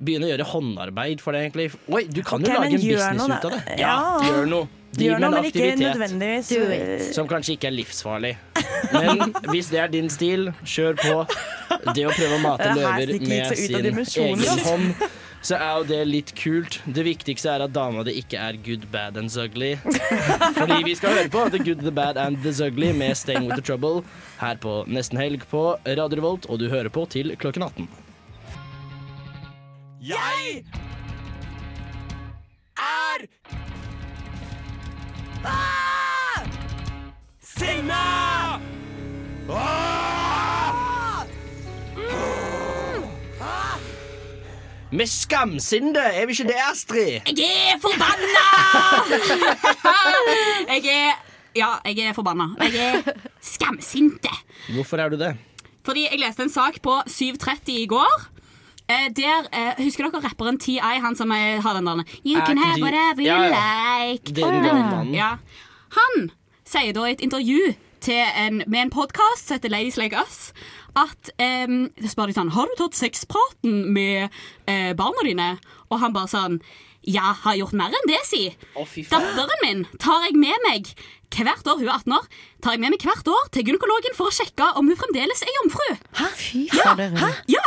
begynne 0.00 0.28
å 0.28 0.30
gjøre 0.32 0.46
håndarbeid 0.48 1.20
for 1.20 1.36
det, 1.36 1.44
egentlig. 1.46 1.70
Oi, 1.92 2.06
du 2.08 2.22
kan 2.24 2.40
okay, 2.40 2.54
jo 2.54 2.60
lage 2.60 2.76
en 2.78 2.84
business 2.84 3.18
noe, 3.20 3.36
ut 3.36 3.48
av 3.48 3.56
det. 3.56 3.78
Ja, 3.80 3.94
Ja. 3.94 4.28
gjør 4.30 4.46
noe. 4.48 4.68
Driv 4.90 5.12
med 5.12 5.22
en 5.22 5.34
aktivitet 5.38 5.78
nødvendigvis 5.78 7.12
som 7.14 7.28
kanskje 7.30 7.54
ikke 7.54 7.68
er 7.68 7.74
livsfarlig. 7.76 8.32
Men 8.90 9.34
hvis 9.52 9.68
det 9.70 9.78
er 9.78 9.92
din 9.92 10.08
stil, 10.10 10.50
kjør 10.66 10.96
på. 10.98 11.18
Det 11.94 12.06
å 12.08 12.10
prøve 12.10 12.34
å 12.34 12.40
mate 12.42 12.72
løver 12.74 13.12
med 13.22 13.54
sin 13.54 13.76
egen 13.78 14.00
altså. 14.02 14.64
hånd, 14.66 15.04
så 15.42 15.56
er 15.56 15.70
jo 15.78 15.86
det 15.88 16.00
litt 16.08 16.32
kult. 16.36 16.80
Det 16.84 17.04
viktigste 17.06 17.52
er 17.52 17.64
at 17.64 17.72
dama 17.74 18.04
di 18.06 18.16
ikke 18.20 18.40
er 18.40 18.58
good, 18.64 18.86
bad 18.92 19.16
and 19.16 19.32
ugly. 19.40 19.76
Fordi 20.60 20.82
vi 20.84 20.94
skal 20.98 21.16
høre 21.16 21.32
på 21.32 21.46
The 21.48 21.62
Good, 21.64 21.84
The 21.84 21.94
Bad 21.94 22.20
and 22.20 22.42
The 22.44 22.52
Ugly 22.66 22.92
med 22.96 23.16
Staying 23.16 23.48
With 23.48 23.56
The 23.56 23.64
Trouble 23.64 24.04
her 24.40 24.60
på 24.60 24.84
Nesten 24.86 25.20
Helg 25.20 25.46
på 25.50 25.76
Radio 25.86 26.20
Revolt, 26.20 26.46
og 26.46 26.60
du 26.60 26.68
hører 26.68 26.88
på 26.88 27.06
til 27.10 27.36
klokken 27.36 27.62
18. 27.62 27.88
Jeg 30.00 30.64
er 32.76 33.26
ah! 35.44 36.46
sinna! 37.40 38.04
Ah! 39.50 39.99
Med 44.92 45.06
skamsinde, 45.06 46.00
er 46.00 46.26
vi 46.26 46.34
ikke 46.34 46.48
det, 46.48 46.56
Astrid? 46.66 47.20
Jeg 47.38 47.74
er 47.74 47.78
forbanna! 47.78 48.46
jeg 50.74 50.86
er 50.90 51.12
Ja, 51.54 51.68
jeg 51.86 52.08
er 52.08 52.14
forbanna. 52.14 52.48
Jeg 52.58 52.74
er 52.76 53.12
skamsinte. 53.42 54.30
Hvorfor 54.74 54.98
er 54.98 55.08
du 55.08 55.16
det? 55.18 55.36
Fordi 55.86 56.08
jeg 56.10 56.18
leste 56.18 56.42
en 56.42 56.50
sak 56.50 56.80
på 56.82 56.96
7.30 57.06 57.70
i 57.70 57.86
går. 57.86 58.16
Eh, 58.90 59.06
der, 59.14 59.46
eh, 59.52 59.84
Husker 59.84 60.10
dere 60.10 60.24
rapperen 60.24 60.58
TI, 60.58 60.78
han 60.82 61.16
som 61.16 61.30
er, 61.30 61.60
har 61.62 61.74
den 61.78 61.86
der 61.86 62.02
You 62.26 62.40
can 62.46 62.58
have 62.58 62.82
whatever 62.82 63.22
you 63.22 63.38
like. 63.46 64.34
Er. 64.42 65.14
Ja. 65.14 65.30
Han 65.98 66.30
sier 66.66 66.92
da 66.92 67.06
i 67.06 67.12
et 67.12 67.20
intervju 67.20 67.74
til 68.00 68.22
en, 68.36 68.62
med 68.66 68.80
en 68.80 68.90
podkast 68.90 69.46
som 69.46 69.58
heter 69.58 69.70
Ladies 69.70 69.96
Like 69.96 70.16
Us, 70.18 70.52
at 70.98 71.30
um, 71.68 71.90
Jeg 72.00 72.10
spør 72.14 72.26
de 72.30 72.34
sånn 72.36 72.50
Har 72.54 72.66
du 72.70 72.74
tatt 72.80 72.98
sexpraten 72.98 73.92
med 73.94 74.28
eh, 74.66 74.92
barna 74.98 75.22
dine? 75.26 75.52
Og 75.90 76.00
han 76.02 76.12
bare 76.16 76.30
sånn 76.32 76.60
Ja, 77.06 77.30
har 77.44 77.54
gjort 77.56 77.72
mer 77.78 77.94
enn 77.96 78.08
det, 78.10 78.18
si. 78.28 78.42
Oh. 78.76 78.84
Datteren 79.08 79.62
min 79.64 79.86
tar 80.02 80.26
jeg 80.26 80.34
med 80.36 80.58
meg 80.68 80.90
hvert 81.30 81.62
år, 81.70 81.78
hun 81.78 81.86
er 81.86 81.92
18 81.94 82.12
år, 82.16 82.24
tar 82.60 82.72
jeg 82.74 82.80
med 82.82 82.90
meg 82.90 83.04
hvert 83.06 83.28
år 83.30 83.44
til 83.54 83.62
gynekologen 83.68 84.16
for 84.18 84.28
å 84.28 84.34
sjekke 84.34 84.66
om 84.80 84.88
hun 84.90 84.98
fremdeles 84.98 85.40
er 85.46 85.52
jomfru. 85.60 85.86
Hæ? 86.18 86.26
Fy 86.36 86.62
Ja, 86.74 86.88
fader. 86.90 87.14
hæ? 87.20 87.28
ja. 87.54 87.62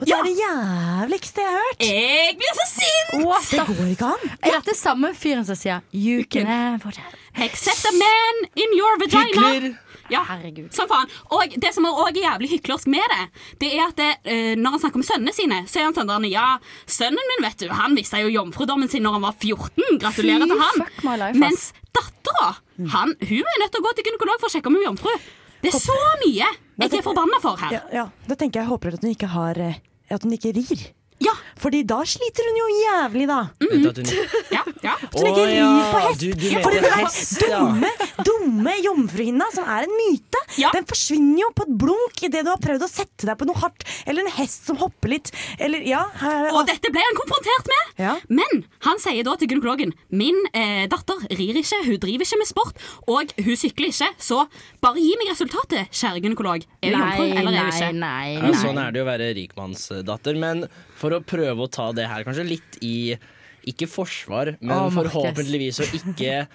Det 0.00 0.14
er 0.16 0.24
det 0.24 0.32
jævligste 0.40 1.44
jeg 1.44 1.52
har 1.52 1.60
hørt. 1.66 1.84
Jeg 1.84 2.38
blir 2.40 2.56
så 2.56 2.66
sint! 2.72 3.12
What 3.26 3.50
Det 3.52 3.66
går 3.68 3.90
ikke 3.92 4.08
an. 4.16 4.24
Er 4.40 4.56
dette 4.56 4.74
samme 4.80 5.12
fyren 5.14 5.44
som 5.46 5.60
sier 5.60 5.84
You 5.92 6.24
can 6.24 6.48
have 6.48 6.80
whatever 6.88 7.20
Accept 7.36 7.84
a 7.84 7.92
man 8.00 8.42
in 8.56 8.72
your 8.80 8.96
vagina. 9.04 9.28
Hykler! 9.28 9.68
Ja, 10.12 10.22
Herregud. 10.28 10.72
Som 10.76 10.88
faen. 10.90 11.10
Og 11.36 11.56
det 11.62 11.72
som 11.74 11.86
er 11.88 12.00
også 12.02 12.22
jævlig 12.22 12.50
hyklersk 12.56 12.90
med 12.92 13.14
det, 13.14 13.24
det 13.62 13.72
er 13.76 13.84
at 13.86 13.96
det, 14.00 14.10
uh, 14.26 14.52
når 14.60 14.76
han 14.76 14.84
snakker 14.84 15.02
om 15.02 15.06
sønnene 15.06 15.34
sine, 15.36 15.62
så 15.70 15.80
er 15.80 15.88
han 15.88 15.96
sånn 15.96 16.12
der, 16.12 16.28
Ja, 16.32 16.46
sønnen 16.90 17.32
min, 17.32 17.44
vet 17.46 17.62
du, 17.62 17.70
han 17.72 17.94
mista 17.96 18.20
jo 18.22 18.32
jomfrudommen 18.34 18.90
sin 18.92 19.04
når 19.06 19.18
han 19.18 19.26
var 19.28 19.34
14. 19.38 19.98
Gratulerer 20.02 20.46
Fy 20.46 20.52
til 20.52 20.62
han. 20.62 20.84
fuck 20.84 21.02
my 21.06 21.16
life. 21.20 21.38
Mens 21.40 21.70
dattera, 21.96 22.52
han, 22.92 23.16
hun 23.20 23.50
er 23.54 23.60
nødt 23.62 23.74
til 23.74 23.82
å 23.82 23.86
gå 23.86 23.94
til 23.96 24.08
gynekolog 24.10 24.40
for 24.42 24.50
å 24.50 24.54
sjekke 24.56 24.70
om 24.72 24.78
hun 24.78 24.84
er 24.84 24.90
jomfru. 24.90 25.14
Det 25.62 25.72
er 25.72 25.80
så 25.80 25.96
mye 26.22 26.46
jeg 26.76 26.92
er 26.92 27.02
forbanna 27.04 27.40
for 27.42 27.56
her. 27.60 27.72
Ja, 27.78 27.82
ja. 27.92 28.04
Da 28.28 28.36
tenker 28.36 28.60
jeg, 28.60 28.66
jeg 28.66 28.72
håper 28.74 28.96
at 28.98 29.04
hun 29.06 29.14
ikke 29.14 29.30
har 29.32 29.58
eh, 29.58 29.78
At 30.12 30.22
hun 30.22 30.34
ikke 30.36 30.52
rir. 30.54 30.82
Ja. 31.24 31.32
Fordi 31.56 31.80
da 31.88 32.02
sliter 32.04 32.44
hun 32.50 32.56
jo 32.60 32.64
jævlig, 32.82 33.26
da. 33.30 33.36
Vet 33.62 33.82
du 33.82 33.88
at 33.88 33.98
hun... 34.12 34.42
Ja, 34.52 34.60
ja. 34.84 34.92
At 35.00 35.14
hun 35.16 35.28
ikke 35.30 35.44
rir 35.48 35.86
på 35.92 36.00
hest. 36.04 36.20
du- 36.20 36.34
du 36.36 36.48
for 36.62 36.74
den 36.74 36.84
hest, 36.92 37.40
ja. 37.48 37.60
dumme, 37.62 37.90
dumme 38.28 38.74
jomfruhinna, 38.84 39.46
som 39.54 39.64
er 39.64 39.86
en 39.86 39.94
myte, 39.96 40.42
Ja. 40.60 40.70
den 40.76 40.84
forsvinner 40.88 41.40
jo 41.40 41.48
på 41.56 41.64
et 41.66 41.72
blunk 41.80 42.20
idet 42.28 42.44
du 42.44 42.50
har 42.52 42.60
prøvd 42.60 42.84
å 42.84 42.88
sette 42.90 43.24
deg 43.30 43.38
på 43.40 43.48
noe 43.48 43.56
hardt. 43.62 43.86
Eller 44.06 44.26
en 44.26 44.34
hest 44.36 44.68
som 44.68 44.76
hopper 44.82 45.08
litt. 45.14 45.30
Eller 45.58 45.80
ja 45.88 46.02
her, 46.20 46.50
Og 46.52 46.66
dette 46.68 46.92
ble 46.92 47.00
han 47.02 47.16
konfrontert 47.18 47.70
med. 47.72 47.94
Ja. 48.04 48.14
Men 48.28 48.64
han 48.86 49.00
sier 49.02 49.24
da 49.26 49.34
til 49.40 49.48
gynekologen 49.48 49.94
Min 50.12 50.36
eh, 50.52 50.84
datter 50.92 51.24
rir 51.32 51.56
ikke, 51.62 51.80
hun 51.88 51.98
driver 52.02 52.26
ikke 52.28 52.38
med 52.42 52.50
sport, 52.52 52.76
og 53.08 53.32
hun 53.40 53.56
sykler 53.56 53.88
ikke. 53.90 54.10
Så 54.20 54.42
bare 54.84 55.00
gi 55.00 55.16
meg 55.20 55.32
resultatet, 55.32 55.88
kjære 55.96 56.20
gynekolog. 56.24 56.68
Er 56.84 56.92
hun 56.92 57.00
jomfru, 57.00 57.26
eller 57.40 57.56
er 57.56 57.64
hun 57.64 57.72
ikke? 57.72 57.92
nei, 57.96 58.36
nei, 58.36 58.50
nei. 58.52 58.60
sånn 58.60 58.78
er 58.84 58.92
det 58.92 59.00
jo 59.00 59.06
å 59.06 59.10
være 59.10 59.32
rikmannsdatter. 59.40 60.36
Men 60.36 60.66
for 60.96 61.16
å 61.16 61.22
prøve 61.24 61.66
å 61.66 61.70
ta 61.72 61.90
det 61.96 62.06
her 62.10 62.24
kanskje 62.26 62.46
litt 62.48 62.78
i 62.84 63.16
Ikke 63.66 63.88
forsvar, 63.90 64.54
men 64.60 64.76
oh, 64.76 64.92
forhåpentligvis 64.94 65.82
å 65.82 65.90
ikke 65.98 66.46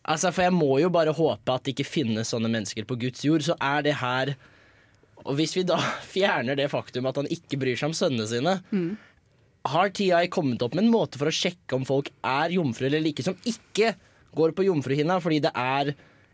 Altså, 0.00 0.30
For 0.32 0.46
jeg 0.46 0.54
må 0.56 0.78
jo 0.80 0.88
bare 0.92 1.12
håpe 1.12 1.52
at 1.52 1.66
det 1.66 1.74
ikke 1.74 1.88
finnes 1.88 2.30
sånne 2.32 2.48
mennesker 2.48 2.86
på 2.88 2.96
Guds 3.02 3.20
jord. 3.26 3.44
Så 3.44 3.52
er 3.60 3.82
det 3.84 3.98
her 4.00 4.32
Og 5.26 5.34
hvis 5.36 5.52
vi 5.58 5.66
da 5.68 5.76
fjerner 6.14 6.56
det 6.56 6.70
faktum 6.72 7.08
at 7.10 7.20
han 7.20 7.28
ikke 7.30 7.60
bryr 7.60 7.76
seg 7.76 7.92
om 7.92 7.96
sønnene 7.96 8.28
sine 8.30 8.58
Mm. 8.72 8.96
Har 9.68 9.90
TI 9.92 10.24
kommet 10.32 10.62
opp 10.64 10.72
med 10.72 10.86
en 10.86 10.94
måte 10.94 11.18
for 11.20 11.28
å 11.28 11.34
sjekke 11.34 11.76
om 11.76 11.82
folk 11.84 12.06
er 12.24 12.54
jomfru 12.54 12.86
eller 12.88 13.04
ikke, 13.10 13.26
som 13.26 13.36
ikke 13.44 13.90
går 14.32 14.54
på 14.56 14.64
jomfruhinna, 14.64 15.18
fordi 15.20 15.42
det 15.44 15.50
er 15.52 15.90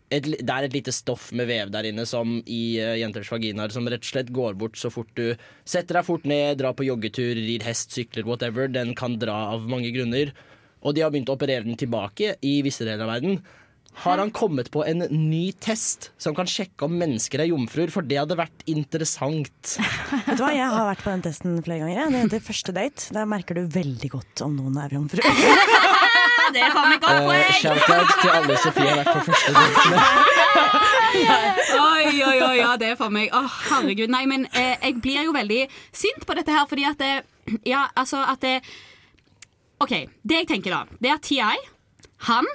et, 0.07 0.23
det 0.23 0.47
er 0.53 0.67
et 0.67 0.75
lite 0.75 0.93
stoff 0.95 1.31
med 1.35 1.49
vev 1.49 1.71
der 1.73 1.89
inne 1.89 2.05
som 2.07 2.37
i 2.45 2.79
uh, 2.79 2.95
jenters 2.99 3.31
vaginaer 3.33 3.73
som 3.75 3.87
rett 3.89 4.05
og 4.05 4.11
slett 4.11 4.31
går 4.35 4.55
bort 4.59 4.79
så 4.79 4.91
fort 4.93 5.11
du 5.19 5.35
setter 5.67 5.99
deg 5.99 6.07
fort 6.07 6.27
ned, 6.29 6.59
drar 6.61 6.77
på 6.77 6.87
joggetur, 6.87 7.35
rir 7.35 7.65
hest, 7.67 7.91
sykler, 7.95 8.27
whatever. 8.27 8.71
Den 8.71 8.95
kan 8.95 9.19
dra 9.19 9.35
av 9.57 9.67
mange 9.67 9.91
grunner. 9.95 10.31
Og 10.85 10.95
de 10.95 11.03
har 11.03 11.11
begynt 11.11 11.29
å 11.31 11.35
operere 11.35 11.65
den 11.67 11.79
tilbake 11.79 12.37
i 12.45 12.59
visse 12.63 12.85
deler 12.87 13.03
av 13.07 13.17
verden. 13.17 13.41
Har 13.97 14.19
han 14.21 14.29
kommet 14.31 14.69
på 14.69 14.83
en 14.85 15.07
ny 15.09 15.49
test 15.57 16.11
som 16.21 16.35
kan 16.37 16.45
sjekke 16.45 16.85
om 16.85 16.93
mennesker 16.99 17.41
er 17.41 17.49
jomfruer? 17.49 17.89
For 17.89 18.05
det 18.05 18.19
hadde 18.19 18.37
vært 18.37 18.61
interessant. 18.69 19.73
Vet 20.27 20.37
du 20.37 20.43
hva, 20.43 20.51
Jeg 20.53 20.69
har 20.69 20.85
vært 20.91 21.01
på 21.01 21.13
den 21.15 21.25
testen 21.25 21.57
flere 21.65 21.87
ganger. 21.87 22.13
Det 22.13 22.21
heter 22.27 22.45
første 22.51 22.75
date. 22.77 23.09
Der 23.17 23.29
merker 23.29 23.57
du 23.57 23.65
veldig 23.73 24.11
godt 24.13 24.45
om 24.45 24.53
noen 24.59 24.77
er 24.83 24.93
jomfru. 24.99 25.25
Det 26.53 26.61
er 26.63 26.73
faen 26.75 26.89
meg 26.93 27.01
godt 27.03 27.15
Uh! 27.27 27.53
Shout-out 27.61 28.11
til 28.21 28.31
alle 28.33 28.57
Sofie 28.61 28.89
har 28.89 28.99
vært 29.01 29.13
på 29.13 29.23
første 29.27 29.53
date 29.55 29.85
med. 29.91 29.99
Oi, 31.77 32.11
oi, 32.27 32.37
oi, 32.45 32.57
ja, 32.59 32.73
det 32.79 32.91
er 32.93 32.99
for 32.99 33.13
meg. 33.13 33.31
Å, 33.35 33.41
herregud. 33.69 34.11
Nei, 34.13 34.23
men 34.29 34.45
eh, 34.53 34.75
jeg 34.83 34.99
blir 35.03 35.25
jo 35.27 35.33
veldig 35.35 35.63
sint 35.95 36.25
på 36.27 36.37
dette 36.37 36.53
her, 36.53 36.67
fordi 36.69 36.85
at 36.89 37.01
det, 37.01 37.11
Ja, 37.67 37.87
altså 37.97 38.21
at 38.27 38.43
det 38.43 38.59
OK. 39.83 39.93
Det 40.25 40.39
jeg 40.41 40.47
tenker 40.49 40.73
da, 40.73 40.81
det 41.01 41.11
er 41.11 41.19
at 41.19 41.27
TI, 41.27 41.67
han 42.29 42.47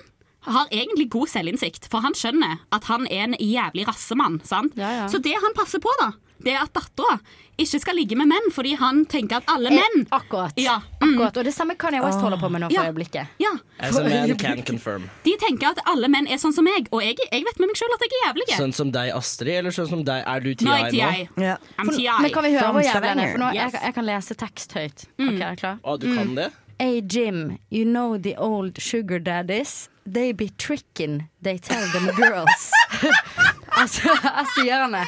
har 0.43 0.67
egentlig 0.75 1.07
god 1.13 1.31
selvinnsikt, 1.31 1.87
for 1.91 2.03
han 2.03 2.17
skjønner 2.19 2.65
at 2.75 2.89
han 2.91 3.07
er 3.07 3.29
en 3.29 3.37
jævlig 3.39 3.87
rassemann. 3.87 4.41
sant? 4.45 4.75
Ja, 4.79 4.91
ja. 5.03 5.05
Så 5.11 5.21
det 5.23 5.37
han 5.39 5.55
passer 5.55 5.83
på, 5.83 5.93
da, 6.01 6.11
det 6.43 6.57
er 6.57 6.65
at 6.65 6.75
dattera 6.75 7.21
ikke 7.65 7.81
skal 7.83 7.97
ligge 7.99 8.17
med 8.19 8.29
menn, 8.31 8.49
fordi 8.55 8.75
han 8.79 9.05
tenker 9.11 9.41
at 9.41 9.49
alle 9.53 9.71
Eh, 9.73 9.79
menn 9.79 10.07
Akkurat. 10.13 10.53
Ja. 10.61 10.81
Akkurat. 11.01 11.37
Og 11.37 11.45
det 11.45 11.55
samme 11.55 11.77
kan 11.79 11.95
jeg 11.95 12.03
også 12.03 12.21
holde 12.27 12.39
på 12.41 12.51
med 12.53 12.61
nå 12.65 12.69
for 12.71 12.83
Ja. 12.83 12.91
øyeblikket. 12.91 13.27
Ja. 13.43 13.53
As 13.79 13.97
a 13.97 14.03
man 14.05 14.37
can 14.39 14.63
confirm. 14.63 15.09
De 15.25 15.37
tenker 15.41 15.71
at 15.73 15.79
alle 15.87 16.09
menn 16.09 16.27
er 16.29 16.37
sånn 16.43 16.53
som 16.53 16.65
meg, 16.65 16.89
og 16.93 17.03
jeg, 17.03 17.17
jeg 17.31 17.45
vet 17.47 17.59
med 17.63 17.69
meg 17.73 17.77
sjøl 17.81 17.95
at 17.95 18.05
jeg 18.07 18.13
er 18.13 18.27
jævlig. 18.29 18.49
Sånn 18.59 18.75
som 18.75 18.91
deg, 18.93 19.13
Astrid, 19.17 19.55
eller 19.63 19.71
sånn 19.71 19.89
som 19.89 20.05
deg? 20.05 20.25
Er 20.27 20.41
du 20.41 20.55
TI 20.55 20.65
Nå 20.67 20.77
jeg 20.77 20.91
TI. 20.93 21.29
Ja. 21.43 21.57
I'm 21.79 21.91
TI. 21.91 22.09
Men 22.21 22.31
kan 22.35 22.45
vi 22.45 22.53
høre 22.57 22.73
hvor 22.73 22.83
jævlig 22.87 23.09
han 23.15 23.19
er? 23.23 23.33
For 23.33 23.39
nå, 23.45 23.53
yes. 23.55 23.73
jeg, 23.73 23.83
jeg 23.83 23.95
kan 23.95 24.05
lese 24.11 24.35
tekst 24.35 24.73
høyt. 24.79 25.07
Ok, 25.19 25.41
er 25.41 25.57
du 25.57 25.63
klar? 25.63 25.79
Å, 25.83 25.97
du 25.99 26.09
kan 26.15 26.35
det? 26.39 26.51
Hey 26.81 27.01
Jim, 27.01 27.59
you 27.71 27.85
know 27.85 28.17
the 28.19 28.35
old 28.37 28.81
sugar 28.83 29.21
daddies? 29.21 29.89
They 30.05 30.33
be 30.33 30.49
tricking, 30.59 31.29
they 31.41 31.59
tell 31.59 31.87
them 31.93 32.09
girls. 32.17 32.73
altså, 33.81 34.11
jeg 34.11 34.47
sier 34.57 34.83
henne. 34.87 35.05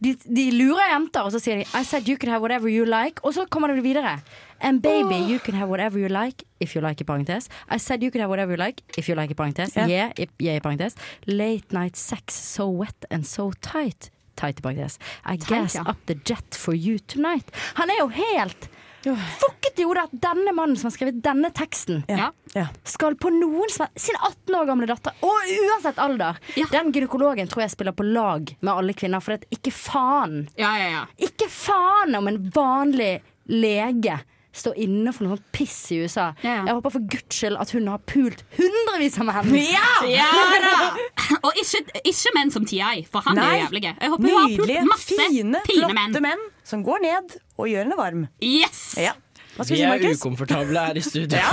De, 0.00 0.12
de 0.14 0.50
lurer 0.54 0.92
jenter, 0.92 1.24
og 1.26 1.32
så 1.34 1.40
sier 1.42 1.56
de 1.58 1.64
I 1.74 1.82
said 1.84 2.06
you 2.08 2.16
can 2.16 2.30
have 2.30 2.40
whatever 2.44 2.68
you 2.70 2.84
like. 2.86 3.18
Og 3.26 3.34
så 3.34 3.46
kommer 3.50 3.68
det 3.74 3.82
videre. 3.82 4.20
And 4.60 4.80
baby, 4.82 5.14
you 5.30 5.38
can 5.38 5.54
have 5.54 5.68
whatever 5.70 5.98
you 5.98 6.08
like 6.08 6.44
if 6.60 6.74
you 6.76 6.82
like 6.82 7.00
i 7.00 7.04
parentes. 7.04 7.48
I 7.70 7.78
said 7.78 8.02
you 8.02 8.10
can 8.10 8.20
have 8.20 8.28
whatever 8.30 8.52
you 8.56 8.64
like 8.64 8.82
if 8.98 9.08
you 9.08 9.14
like 9.14 9.30
i 9.30 9.34
parentes. 9.34 9.74
Yeah, 9.76 9.88
Yeah, 9.90 10.12
i- 10.18 10.28
yeah 10.42 10.56
i 10.56 10.60
parentes. 10.60 10.94
Late 11.26 11.72
night 11.72 11.96
sex 11.96 12.34
so 12.34 12.66
wet 12.68 13.04
and 13.10 13.24
so 13.26 13.50
tight. 13.60 14.10
tight 14.36 14.58
i 14.58 14.62
parentes. 14.62 14.98
I 15.26 15.36
Tight, 15.36 15.48
gas 15.48 15.74
ja. 15.74 15.82
up 15.90 15.96
the 16.06 16.14
jet 16.24 16.54
for 16.54 16.74
you 16.74 16.98
tonight. 17.06 17.50
Han 17.74 17.90
er 17.90 17.98
jo 18.00 18.08
helt 18.08 18.68
fucket 19.16 19.78
i 19.78 19.84
hodet 19.86 20.04
at 20.08 20.14
denne 20.20 20.52
mannen 20.56 20.76
som 20.76 20.88
har 20.90 20.96
skrevet 20.96 21.22
denne 21.22 21.50
teksten, 21.54 22.04
Ja. 22.08 22.66
skal 22.84 23.14
på 23.14 23.30
noen 23.30 23.70
som 23.70 23.86
sin 23.96 24.16
18 24.16 24.54
år 24.56 24.66
gamle 24.66 24.86
datter, 24.86 25.12
og 25.22 25.52
uansett 25.52 25.98
alder 25.98 26.38
Den 26.72 26.92
gynekologen 26.92 27.48
tror 27.48 27.62
jeg 27.62 27.70
spiller 27.70 27.92
på 27.92 28.04
lag 28.04 28.56
med 28.60 28.72
alle 28.74 28.92
kvinner, 28.94 29.20
for 29.20 29.36
det 29.36 29.44
er 29.46 29.56
ikke 29.58 29.72
faen 29.72 30.48
Ja, 30.56 30.76
ja, 30.78 30.88
ja. 30.90 31.04
Ikke 31.18 31.48
faen 31.48 32.14
om 32.18 32.28
en 32.28 32.50
vanlig 32.50 33.20
lege 33.48 34.18
står 34.60 34.78
inne 34.84 35.12
for 35.14 35.26
noe 35.26 35.36
sånt 35.36 35.46
piss 35.54 35.76
i 35.94 36.00
USA. 36.02 36.28
Jeg 36.44 36.74
håper 36.74 36.94
for 36.94 37.06
guds 37.14 37.38
skyld 37.38 37.58
at 37.60 37.72
hun 37.76 37.88
har 37.90 38.02
pult 38.10 38.42
hundrevis 38.58 39.18
av 39.22 39.28
menn. 39.30 39.54
Ja 39.62 39.86
da! 40.64 41.38
Og 41.42 41.58
ikke, 41.60 41.82
ikke 42.08 42.34
menn 42.36 42.52
som 42.54 42.66
TI, 42.68 43.04
for 43.10 43.24
han 43.26 43.38
er 43.38 43.44
Nei. 43.44 43.54
jo 43.58 43.64
jævlig. 43.66 43.84
Jeg 43.88 44.12
håper 44.14 44.28
hun 44.28 44.38
har 44.38 44.56
pult 44.58 44.90
masse 44.90 45.18
fine, 45.18 45.62
fine 45.68 45.88
flotte 45.94 46.24
menn. 46.24 46.44
som 46.68 46.84
går 46.86 47.04
ned 47.04 47.38
og 47.58 47.70
gjør 47.70 47.84
henne 47.86 47.98
varm. 47.98 48.26
Yes! 48.44 48.82
Ja. 49.00 49.14
Vi 49.66 49.80
er 49.82 49.88
Markus? 49.90 50.20
ukomfortable 50.20 50.78
her 50.86 50.94
i 50.94 51.00
studio. 51.02 51.38
Ja, 51.38 51.50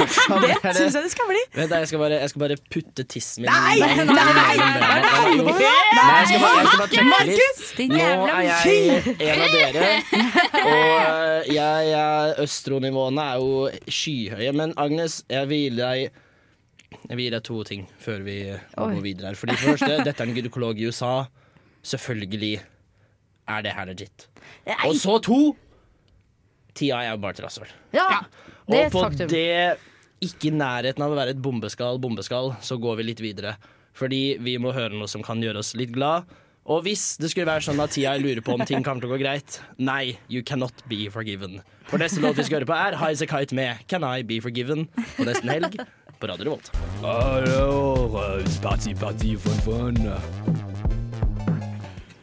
det 0.61 0.75
syns 0.77 0.93
jeg 0.97 1.03
det 1.07 1.11
skal 1.11 1.25
bli. 1.31 1.39
Vent, 1.55 1.69
da, 1.71 1.79
jeg 1.81 1.87
skal 1.89 1.99
bare, 2.03 2.19
jeg 2.21 2.29
skal 2.29 2.43
bare 2.43 2.57
putte 2.75 3.03
tissen 3.09 3.41
min 3.45 3.49
Nei, 3.49 3.79
nei, 3.81 3.95
nei, 3.95 4.05
bena. 4.05 4.43
er 4.85 5.01
det 5.01 5.09
Jo. 5.09 5.21
alvor? 5.21 5.61
Nei, 5.61 6.05
jeg 6.19 6.27
skal 6.29 6.43
bare, 6.43 6.59
jeg 6.59 6.67
skal 6.67 6.79
bare 6.81 6.91
trykke 6.91 7.07
Markus, 7.09 7.63
Nå 7.79 7.97
er 8.27 8.43
jeg 8.45 9.15
en 9.25 9.41
av 9.41 9.49
dere, 9.55 9.89
og 10.65 11.49
jeg, 11.55 11.89
jeg, 11.89 12.35
østronivåene 12.45 13.25
er 13.31 13.41
jo 13.41 13.89
skyhøye. 13.97 14.53
Men 14.61 14.73
Agnes, 14.85 15.17
jeg 15.29 15.49
vil 15.49 15.65
gi 15.65 15.73
deg 15.81 16.05
jeg 17.09 17.17
vil 17.19 17.25
gi 17.25 17.31
deg 17.33 17.43
to 17.45 17.57
ting 17.67 17.83
før 18.01 18.21
vi 18.25 18.37
går 18.77 19.01
videre 19.03 19.27
her. 19.33 19.35
Fordi 19.37 19.55
for 19.59 19.73
det 19.73 19.79
første, 19.81 19.97
dette 20.07 20.23
er 20.23 20.29
en 20.29 20.37
gynekolog 20.37 20.79
i 20.79 20.87
USA. 20.89 21.25
Selvfølgelig 21.85 22.53
er 23.51 23.61
det 23.65 23.73
her 23.77 23.85
legit. 23.91 24.27
Og 24.87 24.95
så 24.97 25.17
to 25.25 25.39
TI 26.76 26.91
er 26.93 27.09
jo 27.13 27.17
bare 27.23 27.38
et 27.38 27.43
rasshøl. 27.45 27.69
Ja, 27.95 28.07
det 28.69 28.80
er 28.80 28.86
Og 28.89 28.91
på 28.95 29.03
faktum. 29.05 29.30
det, 29.32 29.78
ikke 30.26 30.49
i 30.49 30.55
nærheten 30.55 31.03
av 31.05 31.11
å 31.13 31.17
være 31.17 31.34
et 31.36 31.41
bombeskall, 31.43 31.99
bombeskall, 32.03 32.53
så 32.61 32.78
går 32.82 32.97
vi 33.01 33.03
litt 33.11 33.21
videre. 33.23 33.55
Fordi 33.95 34.38
vi 34.43 34.57
må 34.59 34.73
høre 34.76 34.91
noe 34.95 35.07
som 35.07 35.23
kan 35.23 35.39
gjøre 35.43 35.61
oss 35.63 35.73
litt 35.80 35.93
glad. 35.95 36.26
Og 36.65 36.82
hvis 36.84 37.17
det 37.21 37.30
skulle 37.30 37.45
være 37.45 37.61
sånn 37.61 37.80
at 37.84 37.91
TI 37.93 38.07
lurer 38.19 38.41
på 38.41 38.55
om 38.57 38.63
ting 38.65 38.82
kommer 38.84 38.99
til 39.03 39.11
å 39.11 39.13
gå 39.15 39.19
greit, 39.21 39.59
nei, 39.78 40.17
you 40.28 40.41
cannot 40.43 40.73
be 40.89 41.05
forgiven. 41.13 41.61
For 41.88 42.01
neste 42.01 42.19
låt 42.23 42.36
vi 42.39 42.43
skal 42.47 42.59
høre 42.59 42.69
på, 42.71 42.73
er 42.73 42.97
High 42.97 43.13
As 43.13 43.21
A 43.21 43.28
Kite 43.30 43.53
med 43.55 43.86
Can 43.88 44.03
I 44.03 44.23
Be 44.26 44.39
Forgiven 44.41 44.88
på 45.15 45.28
nesten 45.30 45.51
helg 45.53 45.78
på 46.19 46.28
Radio 46.32 46.49
Revolt. 46.49 46.71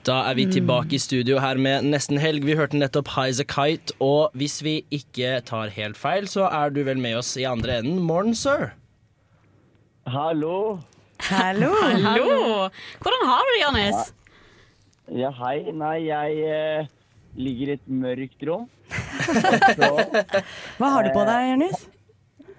Da 0.02 0.16
er 0.26 0.34
vi 0.34 0.48
tilbake 0.50 0.96
i 0.96 0.98
studio 0.98 1.36
her 1.38 1.58
med 1.62 1.84
Nesten 1.86 2.18
helg. 2.18 2.42
Vi 2.42 2.56
hørte 2.58 2.74
nettopp 2.74 3.12
High 3.14 3.30
As 3.30 3.38
A 3.38 3.44
Kite, 3.46 3.94
og 4.02 4.34
hvis 4.34 4.56
vi 4.66 4.80
ikke 4.90 5.36
tar 5.46 5.70
helt 5.76 5.94
feil, 5.94 6.26
så 6.26 6.48
er 6.50 6.74
du 6.74 6.80
vel 6.88 6.98
med 6.98 7.20
oss 7.20 7.36
i 7.38 7.44
andre 7.46 7.76
enden. 7.78 8.00
Morgen, 8.02 8.34
sir. 8.34 8.72
Hallo. 10.10 10.80
Hallo. 11.28 11.70
Hallo. 12.08 12.66
Hvordan 12.98 13.24
har 13.30 13.46
du 13.46 13.54
det, 13.54 13.62
Jonis? 13.62 14.12
Ja, 15.22 15.30
hei. 15.38 15.70
Nei, 15.70 15.94
jeg 16.08 16.50
eh, 16.50 16.92
ligger 17.38 17.70
i 17.70 17.78
et 17.78 17.86
mørkt 17.86 18.46
rom. 18.50 18.66
Hva 20.82 20.94
har 20.96 21.06
du 21.06 21.14
på 21.14 21.28
deg, 21.30 21.52
Jonis? 21.54 21.86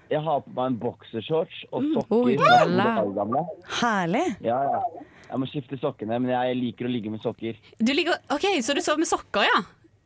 Jeg 0.08 0.24
har 0.24 0.40
på 0.46 0.56
meg 0.56 0.72
en 0.72 0.80
boksershorts 0.80 1.66
og 1.68 1.92
sokker. 1.92 2.38
Er 2.40 2.70
to 2.72 2.92
år 3.04 3.18
gamle. 3.20 3.50
Herlig. 3.82 4.30
Ja, 4.48 4.62
ja. 4.78 5.10
Jeg 5.34 5.40
må 5.42 5.46
skifte 5.50 5.74
sokkene, 5.82 6.14
men 6.22 6.30
jeg 6.30 6.54
liker 6.60 6.86
å 6.86 6.90
ligge 6.92 7.10
med 7.10 7.18
sokker. 7.24 7.56
Du 7.82 7.90
ligger, 7.90 8.20
ok, 8.30 8.44
Så 8.62 8.76
du 8.76 8.78
sover 8.84 9.00
med 9.02 9.08
sokker, 9.10 9.42
ja? 9.48 9.56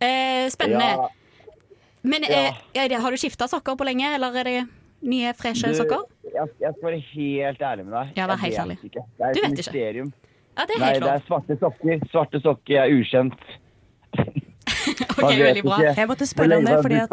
Eh, 0.01 0.47
spennende. 0.49 0.87
Ja. 0.89 1.09
Men 2.09 2.25
eh, 2.25 2.57
er 2.73 2.95
har 3.03 3.13
du 3.13 3.19
skifta 3.21 3.45
sokker 3.51 3.77
på 3.77 3.85
lenge, 3.85 4.09
eller 4.17 4.39
er 4.41 4.49
det 4.49 4.57
nye, 5.05 5.35
freshe 5.37 5.75
sokker? 5.77 6.07
Jeg, 6.33 6.49
jeg 6.63 6.73
skal 6.79 6.87
være 6.89 7.03
helt 7.11 7.61
ærlig 7.73 7.85
med 7.91 7.97
deg. 7.99 8.17
Ja, 8.17 8.31
vær 8.31 8.41
helt 8.41 8.55
vet 8.55 8.63
ærlig. 8.65 8.79
Ikke. 8.89 9.05
Det 9.05 9.29
er 9.29 9.37
Du 9.37 9.39
et 9.39 9.45
vet 9.45 9.51
ikke. 9.51 9.57
mysterium. 9.61 10.13
Ja, 10.57 10.65
det 10.65 10.75
er 10.79 10.81
Nei, 10.81 10.93
helt 10.95 11.05
det 11.05 11.13
er 11.13 11.27
svarte 11.29 11.59
sokker. 11.61 12.07
Svarte 12.15 12.41
sokker 12.49 12.85
er 12.87 12.97
ukjent. 12.97 13.49
Ok, 14.89 15.35
veldig 15.35 15.63
bra. 15.67 15.77
Jeg 15.97 16.09
måtte 16.09 16.27
spørre 16.29 16.57
om 16.61 16.65
det, 16.65 16.77
fordi 16.81 16.99
at. 17.03 17.11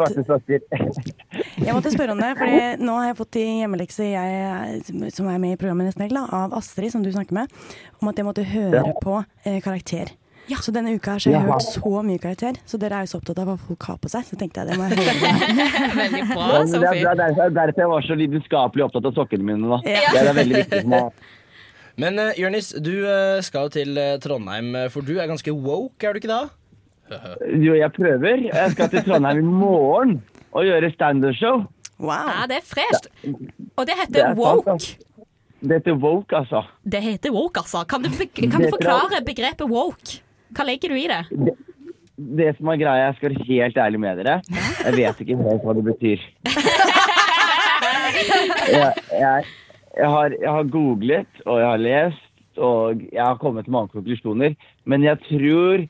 Jeg 1.56 1.72
måtte 1.72 1.90
spørre 1.92 2.12
om 2.12 2.20
det, 2.20 2.34
for 2.36 2.84
nå 2.84 2.98
har 3.00 3.08
jeg 3.10 3.16
fått 3.16 3.38
i 3.40 3.46
hjemmelekse, 3.62 4.06
jeg 4.12 5.10
som 5.14 5.28
er 5.32 5.40
med 5.40 5.54
i 5.54 5.58
programmet 5.60 5.88
Nesten 5.88 6.04
Helg, 6.04 6.18
av 6.36 6.52
Astrid, 6.56 6.92
som 6.92 7.04
du 7.04 7.08
snakker 7.14 7.36
med, 7.36 7.52
om 8.02 8.10
at 8.10 8.20
jeg 8.20 8.26
måtte 8.28 8.44
høre 8.44 8.82
Ja. 8.84 8.92
på 9.00 9.22
eh, 9.44 9.62
karakter. 9.64 10.12
Så 10.62 10.70
denne 10.70 10.92
uka 10.94 11.16
her 11.16 11.18
så 11.18 11.32
har 11.32 11.40
jeg 11.40 11.48
hørt 11.48 11.64
så 11.64 12.02
mye 12.06 12.20
karakter, 12.22 12.58
så 12.68 12.78
dere 12.78 13.00
er 13.00 13.06
jo 13.06 13.10
så 13.14 13.18
opptatt 13.18 13.40
av 13.42 13.48
hva 13.48 13.56
folk 13.58 13.86
har 13.88 13.96
på 13.98 14.10
seg, 14.12 14.26
så 14.28 14.36
tenkte 14.38 14.62
jeg 14.62 14.68
det 14.70 14.76
må 14.78 14.86
jeg 14.86 15.00
høre. 15.00 15.32
Veldig 16.02 16.20
Ja, 16.20 16.60
men 16.60 16.70
det, 16.70 16.76
er, 16.76 16.92
det, 16.92 17.00
er 17.00 17.16
derfor, 17.16 17.64
er 17.64 17.80
jeg 17.82 17.90
var 17.94 18.06
så 18.06 18.18
lidenskapelig 18.20 18.86
opptatt 18.86 19.08
av 19.10 19.16
sokkene 19.16 19.48
mine. 19.48 19.72
Da. 19.72 19.80
Ja. 19.90 20.12
Det 20.12 20.22
er 20.22 20.38
veldig 20.38 20.60
viktig 20.60 20.84
for 20.84 20.92
meg. 20.92 21.10
Men 21.96 22.18
uh, 22.20 22.28
Jørnis, 22.36 22.74
du 22.84 22.92
uh, 23.08 23.40
skal 23.40 23.66
jo 23.66 23.70
til 23.72 23.96
uh, 23.96 24.18
Trondheim, 24.20 24.74
for 24.92 25.00
du 25.00 25.14
er 25.16 25.30
ganske 25.30 25.48
woke, 25.48 26.04
er 26.04 26.12
du 26.12 26.20
ikke 26.20 26.28
da? 26.28 26.42
Jo, 27.56 27.72
jeg 27.72 27.88
prøver. 27.96 28.42
Jeg 28.50 28.74
skal 28.74 28.90
til 28.92 29.06
Trondheim 29.06 29.40
i 29.40 29.46
morgen 29.48 30.18
og 30.56 30.64
gjøre 30.68 30.90
standup-show. 30.94 31.64
Ja, 32.06 32.44
det 32.50 32.58
er 32.62 32.64
fresht. 32.66 33.06
Og 33.76 33.86
det 33.88 33.94
Det 33.94 34.00
heter 34.02 34.22
er 34.22 34.32
sant, 34.32 34.40
woke. 34.40 34.70
altså. 34.72 34.96
Det 35.66 35.78
heter 35.78 35.94
woke, 36.02 36.36
altså. 36.36 36.60
Det 36.84 37.00
heter 37.02 37.32
woke, 37.32 37.60
altså. 37.62 37.84
Kan 37.88 38.02
du, 38.04 38.10
kan 38.36 38.60
du 38.60 38.68
forklare 38.72 39.22
begrepet 39.26 39.68
woke? 39.70 40.18
Hva 40.56 40.66
legger 40.68 40.92
du 40.92 40.98
i 41.00 41.06
det? 41.10 41.22
Det 42.16 42.50
som 42.56 42.68
er 42.72 42.78
greia, 42.80 43.06
jeg 43.10 43.16
skal 43.18 43.32
være 43.34 43.46
helt 43.48 43.76
ærlig 43.82 44.00
med 44.00 44.20
dere. 44.22 44.36
Jeg 44.86 44.94
vet 44.96 45.18
ikke 45.24 45.36
helt 45.40 45.64
hva 45.66 45.74
det 45.76 45.84
betyr. 45.92 46.22
Jeg, 48.66 48.92
jeg, 49.12 49.44
jeg, 49.96 50.08
har, 50.10 50.32
jeg 50.40 50.50
har 50.52 50.68
googlet, 50.72 51.40
og 51.44 51.58
jeg 51.60 51.68
har 51.68 51.80
lest, 51.82 52.22
og 52.56 53.02
jeg 53.12 53.20
har 53.22 53.36
kommet 53.40 53.66
til 53.66 53.74
mange 53.74 53.92
konklusjoner. 53.92 54.54
Men 54.88 55.04
jeg 55.04 55.18
tror 55.26 55.84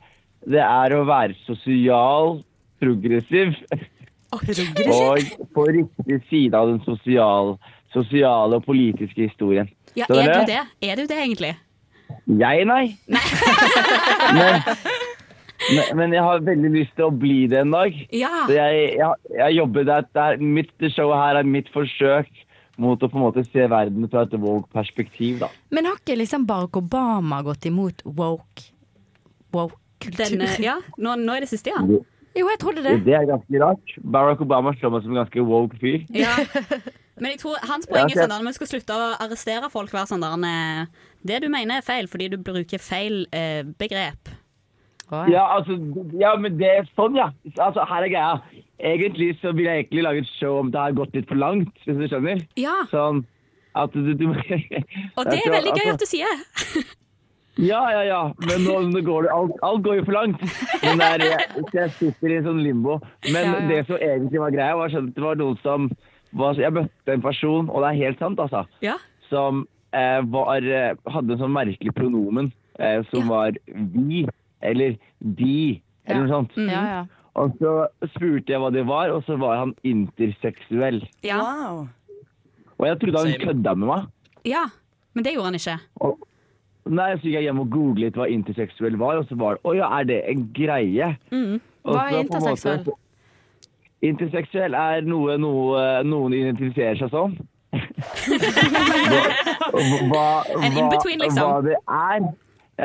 det 0.47 0.61
er 0.63 0.95
å 0.97 1.03
være 1.07 1.35
sosial, 1.45 2.41
progressiv, 2.81 3.55
og 4.31 5.21
på 5.55 5.65
riktig 5.71 6.19
side 6.29 6.57
av 6.57 6.71
den 6.71 6.81
sosial, 6.85 7.55
sosiale 7.93 8.59
og 8.59 8.65
politiske 8.65 9.29
historien. 9.29 9.69
Ja, 9.95 10.05
er, 10.09 10.21
er 10.21 10.33
du 10.33 10.51
det? 10.51 10.63
Er 10.83 10.99
du 10.99 11.05
det, 11.07 11.17
egentlig? 11.17 11.53
Jeg, 12.27 12.65
nei. 12.67 12.97
men, 14.37 14.59
men, 15.71 15.85
men 15.99 16.15
jeg 16.15 16.25
har 16.25 16.43
veldig 16.43 16.71
lyst 16.73 16.93
til 16.97 17.07
å 17.07 17.13
bli 17.13 17.45
det 17.51 17.61
en 17.63 17.71
dag. 17.73 17.95
Ja. 18.15 18.33
Så 18.49 18.57
jeg, 18.57 18.83
jeg, 18.99 19.31
jeg 19.39 19.57
jobber 19.57 19.87
der. 19.87 20.09
Det 20.11 20.25
er 20.25 20.43
mitt 20.57 20.89
show 20.95 21.13
her 21.15 21.39
er 21.39 21.47
mitt 21.47 21.71
forsøk 21.73 22.43
mot 22.77 23.01
å 23.01 23.09
på 23.09 23.17
en 23.17 23.25
måte 23.25 23.43
se 23.47 23.65
verden 23.71 24.05
fra 24.11 24.27
et 24.27 24.35
woke-perspektiv. 24.37 25.39
da. 25.41 25.49
Men 25.73 25.89
har 25.89 25.97
ikke 25.97 26.19
liksom 26.19 26.45
Barack 26.49 26.77
Obama 26.77 27.41
gått 27.45 27.65
imot 27.69 28.03
woke 28.05 28.67
woke-kultur? 29.55 30.19
Den, 30.19 30.45
eh, 30.45 30.59
ja, 30.67 30.77
nå, 30.97 31.15
nå 31.23 31.39
er 31.39 31.47
det 31.47 31.51
siste, 31.55 31.73
ja. 31.73 31.81
Jo, 32.37 32.47
jeg 32.51 32.59
trodde 32.61 32.83
det. 32.85 32.95
Det 33.07 33.15
er 33.17 33.27
ganske 33.29 33.61
rart. 33.63 33.93
Barack 34.13 34.41
Obama 34.45 34.73
slår 34.77 34.93
meg 34.95 35.05
som 35.05 35.15
en 35.15 35.21
ganske 35.23 35.45
woke 35.47 35.79
fyr. 35.81 36.03
ja. 36.13 36.35
Men 37.17 37.33
jeg 37.33 37.39
tror 37.41 37.61
hans 37.65 37.87
poeng 37.89 38.11
er 38.11 38.19
sånn 38.19 38.33
at 38.35 38.43
vi 38.45 38.51
skal 38.53 38.69
slutte 38.69 38.93
å 38.93 39.05
arrestere 39.25 39.71
folk, 39.73 39.89
Hver 39.89 40.05
sånn 40.05 40.21
der 40.21 40.43
eh, 40.45 41.07
Det 41.25 41.39
du 41.41 41.47
mener 41.49 41.79
er 41.79 41.85
feil, 41.85 42.05
fordi 42.11 42.27
du 42.29 42.37
bruker 42.37 42.77
feil 42.77 43.23
eh, 43.33 43.63
begrep. 43.79 44.29
Ja, 45.09 45.45
altså, 45.55 45.77
ja, 46.19 46.33
men 46.35 46.59
det 46.59 46.67
er 46.67 46.87
sånn, 46.97 47.15
ja. 47.15 47.29
Altså, 47.55 47.85
her 47.87 48.03
er 48.03 48.11
greia. 48.11 48.61
Egentlig 48.77 49.31
så 49.41 49.53
vil 49.55 49.69
jeg 49.69 49.85
egentlig 49.85 50.03
lage 50.03 50.21
et 50.25 50.33
show 50.35 50.59
om 50.59 50.69
det 50.73 50.81
har 50.83 50.97
gått 50.97 51.15
litt 51.15 51.29
for 51.31 51.39
langt, 51.39 51.71
hvis 51.87 51.97
du 51.97 52.05
skjønner. 52.11 52.43
Ja. 52.59 52.75
Sånn 52.91 53.23
at 53.77 53.93
du, 53.95 54.11
du 54.17 54.27
Og 54.27 55.23
det 55.29 55.39
er 55.39 55.53
veldig 55.53 55.75
gøy 55.77 55.93
at 55.93 56.03
du 56.03 56.09
sier. 56.09 56.43
Ja, 57.57 57.79
ja, 57.91 58.01
ja. 58.05 58.19
Men 58.45 58.63
nå, 58.67 58.75
nå 58.91 59.01
går 59.05 59.25
det 59.25 59.31
alt, 59.33 59.55
alt 59.65 59.81
går 59.85 59.95
jo 59.99 60.03
for 60.05 60.13
langt. 60.17 60.41
Men 60.83 60.99
det 61.01 61.07
er, 61.07 61.23
jeg, 61.25 61.63
jeg 61.73 61.93
sitter 61.97 62.33
i 62.33 62.37
en 62.37 62.45
sånn 62.51 62.59
limbo. 62.61 62.99
Men 63.31 63.47
Ja, 63.49 63.55
ja. 63.57 63.67
det 63.71 63.79
som 63.87 63.97
egentlig 63.97 64.41
var 64.43 64.53
greia, 64.53 64.75
var 64.77 64.93
at 64.93 65.09
det 65.15 65.23
var 65.25 65.39
noen 65.39 65.57
som 65.63 65.89
var, 66.37 66.53
Jeg 66.59 66.73
møtte 66.75 67.13
en 67.15 67.21
person, 67.23 67.69
og 67.71 67.81
det 67.81 67.89
er 67.93 67.99
helt 68.03 68.19
sant, 68.21 68.39
altså, 68.43 68.65
Ja. 68.83 68.97
som 69.31 69.63
eh, 69.95 70.19
var, 70.29 70.61
eh, 70.61 70.93
hadde 71.09 71.33
en 71.33 71.39
sånn 71.41 71.55
merkelig 71.55 71.93
pronomen 71.95 72.51
eh, 72.77 72.99
som 73.09 73.29
var 73.31 73.55
vi, 73.73 74.25
eller 74.61 74.97
de, 75.23 75.79
eller 76.05 76.25
noe 76.27 76.33
sånt. 76.35 76.57
Ja, 76.59 76.83
ja. 76.91 77.03
Og 77.37 77.53
så 77.61 77.71
spurte 78.15 78.49
jeg 78.53 78.59
hva 78.61 78.69
det 78.73 78.83
var, 78.89 79.09
og 79.13 79.23
så 79.25 79.35
var 79.39 79.59
han 79.63 79.73
interseksuell. 79.85 81.03
Ja. 81.25 81.39
Og 82.77 82.85
jeg 82.85 82.99
trodde 83.01 83.23
han 83.23 83.45
kødda 83.47 83.75
med 83.77 83.87
meg. 83.95 84.11
ja. 84.45 84.67
Men 85.17 85.23
det 85.25 85.31
gjorde 85.33 85.47
han 85.49 85.55
ikke. 85.57 85.73
Og, 86.05 86.19
nei, 86.89 87.11
så 87.17 87.23
gikk 87.27 87.35
jeg 87.37 87.43
hjem 87.47 87.59
og 87.63 87.69
googlet 87.73 88.15
hva 88.19 88.27
interseksuell 88.31 88.97
var, 88.99 89.17
og 89.21 89.25
så 89.29 89.35
var 89.39 89.51
det 89.57 89.63
Å 89.67 89.69
ja, 89.77 89.87
er 89.99 90.03
det 90.09 90.19
en 90.31 90.41
greie? 90.55 91.07
Mm. 91.31 91.57
Hva 91.87 92.01
er 92.07 92.11
måte- 92.17 92.23
interseksuell? 92.25 92.83
Interseksuell 94.07 94.73
er 94.77 95.01
noe, 95.07 95.37
noe 95.41 95.85
noen 96.05 96.33
identifiserer 96.37 96.97
seg 96.99 97.09
som. 97.09 97.31
hva, 100.11 100.25
En 100.53 100.77
in-between, 100.77 101.19
liksom. 101.23 101.43
Hva 101.43 101.61
det 101.65 101.77
er, 101.81 102.19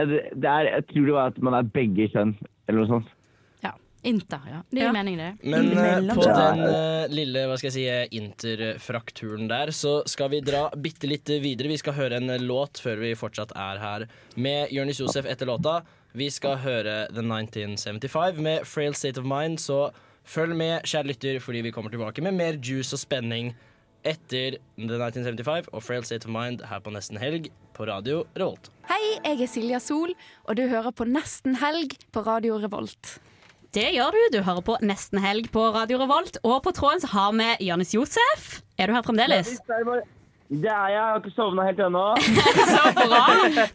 det, 0.09 0.21
det 0.35 0.49
er, 0.53 0.65
jeg 0.79 0.85
tror 0.93 1.05
det 1.09 1.15
var 1.19 1.27
at 1.35 1.39
man 1.45 1.55
er 1.59 1.69
begge 1.75 2.05
kjønn, 2.15 2.33
eller 2.69 2.79
noe 2.83 2.91
sånt. 2.95 3.09
Inter, 4.03 4.41
ja. 4.51 4.63
Det 4.71 4.81
gir 4.81 4.89
Ja. 4.89 4.93
mening, 4.93 5.17
det. 5.17 5.39
Men 5.43 5.69
uh, 5.79 6.15
på 6.15 6.25
den 6.27 6.61
uh, 6.61 7.07
lille 7.09 7.47
hva 7.47 7.57
skal 7.59 7.71
jeg 7.71 7.77
si, 7.77 7.85
eh, 7.87 8.09
interfrakturen 8.19 9.47
der, 9.49 9.71
så 9.71 10.03
skal 10.11 10.33
vi 10.33 10.41
dra 10.43 10.71
bitte 10.75 11.07
litt 11.07 11.31
videre. 11.43 11.71
Vi 11.71 11.79
skal 11.79 11.95
høre 11.95 12.19
en 12.19 12.33
låt 12.43 12.83
før 12.83 12.99
vi 12.99 13.15
fortsatt 13.15 13.55
er 13.55 13.79
her 13.79 14.07
med 14.37 14.73
Jonis 14.75 14.99
Josef 14.99 15.29
etter 15.31 15.47
låta. 15.47 15.83
Vi 16.19 16.29
skal 16.31 16.59
høre 16.61 17.07
The 17.15 17.23
1975 17.23 18.43
med 18.43 18.67
Frail 18.67 18.95
State 18.99 19.23
of 19.23 19.25
Mind, 19.25 19.61
så 19.63 19.93
følg 20.29 20.57
med, 20.57 20.83
kjære 20.83 21.09
lytter, 21.13 21.39
fordi 21.41 21.63
vi 21.63 21.73
kommer 21.73 21.91
tilbake 21.91 22.23
med 22.23 22.35
mer 22.35 22.59
juice 22.59 22.93
og 22.93 23.01
spenning 23.01 23.55
etter 24.03 24.59
The 24.77 24.99
1975 24.99 25.71
og 25.73 25.83
Frail 25.83 26.05
State 26.05 26.27
of 26.27 26.35
Mind 26.35 26.67
her 26.67 26.83
på 26.83 26.91
Nesten 26.91 27.23
Helg 27.23 27.53
på 27.73 27.87
radio 27.87 28.25
Revolt. 28.35 28.69
Hei, 28.91 29.03
jeg 29.23 29.45
er 29.47 29.51
Silja 29.51 29.79
Sol, 29.81 30.13
og 30.45 30.59
du 30.59 30.67
hører 30.67 30.91
på 30.91 31.07
Nesten 31.09 31.55
Helg 31.63 31.95
på 32.13 32.27
Radio 32.27 32.59
Revolt. 32.61 33.21
Det 33.73 33.87
gjør 33.95 34.13
du. 34.13 34.23
Du 34.37 34.43
hører 34.45 34.61
på 34.67 34.75
Nesten 34.85 35.21
Helg 35.25 35.47
på 35.53 35.63
Radio 35.73 35.97
Revolt. 36.03 36.37
Og 36.45 36.59
på 36.67 36.75
tråden 36.77 37.01
så 37.01 37.09
har 37.15 37.31
vi 37.39 37.47
Jonis 37.71 37.95
Josef. 37.97 38.59
Er 38.77 38.91
du 38.91 38.97
her 38.99 39.05
fremdeles? 39.07 39.55
Det 39.65 39.73
er 39.79 39.87
jeg. 39.97 40.03
Jeg 40.93 41.01
har 41.01 41.17
ikke 41.23 41.31
sovna 41.33 41.65
helt 41.65 41.79
ennå. 41.81 42.01
Så 42.75 42.81
bra. 42.99 43.21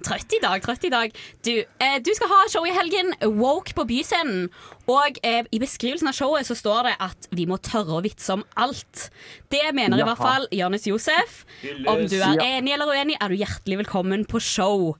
Trøtt 0.05 0.35
i 0.37 0.39
dag, 0.43 0.61
trøtt 0.61 0.83
i 0.85 0.91
dag. 0.93 1.15
Du, 1.41 1.49
eh, 1.81 1.95
du 2.05 2.11
skal 2.13 2.29
ha 2.29 2.43
show 2.53 2.67
i 2.69 2.73
helgen, 2.75 3.09
Woke 3.39 3.73
på 3.73 3.87
Byscenen. 3.89 4.51
Og 4.85 5.17
eh, 5.25 5.39
i 5.49 5.57
beskrivelsen 5.63 6.11
av 6.11 6.13
showet 6.13 6.45
så 6.45 6.53
står 6.59 6.91
det 6.91 6.93
at 7.07 7.25
vi 7.33 7.47
må 7.49 7.57
tørre 7.65 7.97
å 7.97 8.03
vitse 8.05 8.29
om 8.37 8.45
alt. 8.61 9.07
Det 9.49 9.63
mener 9.73 9.97
i 9.97 10.05
hvert 10.05 10.21
fall 10.21 10.45
Jonis 10.53 10.85
Josef. 10.85 11.41
Om 11.89 12.05
du 12.05 12.19
er 12.19 12.37
Ja. 12.37 12.51
enig 12.59 12.77
eller 12.77 12.93
uenig, 12.93 13.17
er 13.17 13.33
du 13.33 13.41
hjertelig 13.41 13.81
velkommen 13.81 14.27
på 14.29 14.37
show. 14.37 14.93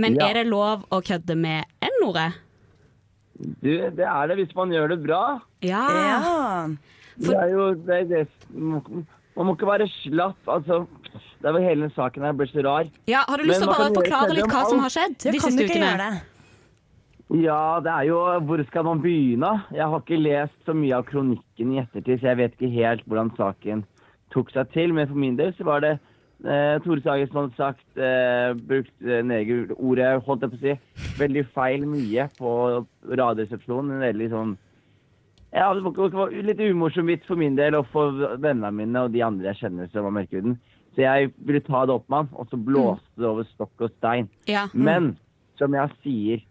Men 0.00 0.16
Ja. 0.16 0.30
er 0.30 0.40
det 0.40 0.46
lov 0.48 0.88
å 0.88 1.04
kødde 1.04 1.36
med 1.36 1.68
N-ordet? 1.84 2.30
Du, 3.36 3.68
det 3.92 4.06
er 4.06 4.30
det 4.30 4.36
hvis 4.40 4.54
man 4.56 4.72
gjør 4.72 4.94
det 4.94 5.00
bra. 5.04 5.22
Ja. 5.64 5.82
Det 7.20 7.34
er 7.36 7.50
jo 7.52 7.66
det, 7.86 7.98
er 8.00 8.06
det, 8.12 8.28
Man 8.56 9.48
må 9.48 9.54
ikke 9.56 9.68
være 9.68 9.88
slapp. 9.92 10.38
Altså, 10.48 10.86
det 11.42 11.50
er 11.50 11.58
jo 11.58 11.64
hele 11.66 11.90
saken 11.96 12.24
her 12.24 12.32
blir 12.36 12.48
så 12.52 12.64
rar. 12.64 12.88
Ja, 13.10 13.24
Har 13.28 13.36
du 13.40 13.44
lyst 13.48 13.60
til 13.60 13.68
å 13.68 13.74
bare 13.76 13.92
forklare 13.96 14.36
litt 14.38 14.48
hva 14.48 14.64
som 14.70 14.80
har 14.84 14.92
skjedd 14.94 15.28
Ja, 15.28 15.34
de 15.36 15.42
siste 15.44 15.68
ukene? 15.68 15.92
det? 16.00 16.10
Ja, 17.42 17.80
det 17.82 17.90
er 17.90 18.04
jo 18.06 18.18
Hvor 18.46 18.60
skal 18.68 18.84
man 18.86 19.00
begynne? 19.02 19.50
Jeg 19.74 19.82
har 19.90 20.00
ikke 20.00 20.20
lest 20.20 20.56
så 20.64 20.74
mye 20.78 20.94
av 20.94 21.08
kronikken 21.08 21.72
i 21.74 21.80
ettertid, 21.82 22.20
så 22.20 22.30
jeg 22.32 22.40
vet 22.40 22.54
ikke 22.54 22.72
helt 22.76 23.02
hvordan 23.08 23.32
saken 23.36 23.84
tok 24.32 24.52
seg 24.54 24.70
til. 24.72 24.94
Men 24.94 25.08
for 25.10 25.18
min 25.18 25.36
del 25.36 25.52
så 25.58 25.66
var 25.66 25.82
det 25.84 25.96
eh, 26.44 26.76
Tore 26.84 27.02
Sagen 27.04 27.30
som 27.30 27.40
hadde 27.40 27.56
sagt 27.56 27.98
eh, 28.00 28.52
brukt 28.68 28.94
eh, 29.06 29.24
negerordet, 29.24 30.22
holdt 30.26 30.44
jeg 30.44 30.52
på 30.52 30.60
å 30.60 30.62
si, 30.62 30.76
veldig 31.20 31.44
feil 31.56 31.86
mye 31.88 32.28
på 32.38 32.52
Radioresepsjonen. 33.08 33.96
En 33.96 34.06
veldig 34.08 34.30
sånn 34.34 34.56
ja, 35.56 35.70
det 35.72 35.80
var, 36.12 36.32
litt 36.44 36.58
umorsom 36.60 37.08
vits 37.08 37.24
for 37.28 37.40
min 37.40 37.54
del 37.56 37.78
og 37.78 37.86
for 37.88 38.34
vennene 38.42 38.72
mine 38.74 39.06
og 39.06 39.14
de 39.14 39.22
andre 39.24 39.52
jeg 39.52 39.62
kjenner 39.62 39.88
som 39.92 40.04
var 40.04 40.12
mørkhuden. 40.18 40.58
Så 40.96 41.04
jeg 41.04 41.30
ville 41.48 41.62
ta 41.64 41.84
det 41.86 41.94
opp 41.94 42.04
med 42.12 42.24
han, 42.24 42.28
og 42.36 42.50
så 42.50 42.58
blåste 42.60 43.22
det 43.22 43.28
over 43.28 43.46
stokk 43.48 43.86
og 43.86 43.92
stein. 43.96 44.28
Ja. 44.50 44.66
Men 44.72 45.14
som 45.60 45.76
jeg 45.76 45.92
sier, 46.04 46.44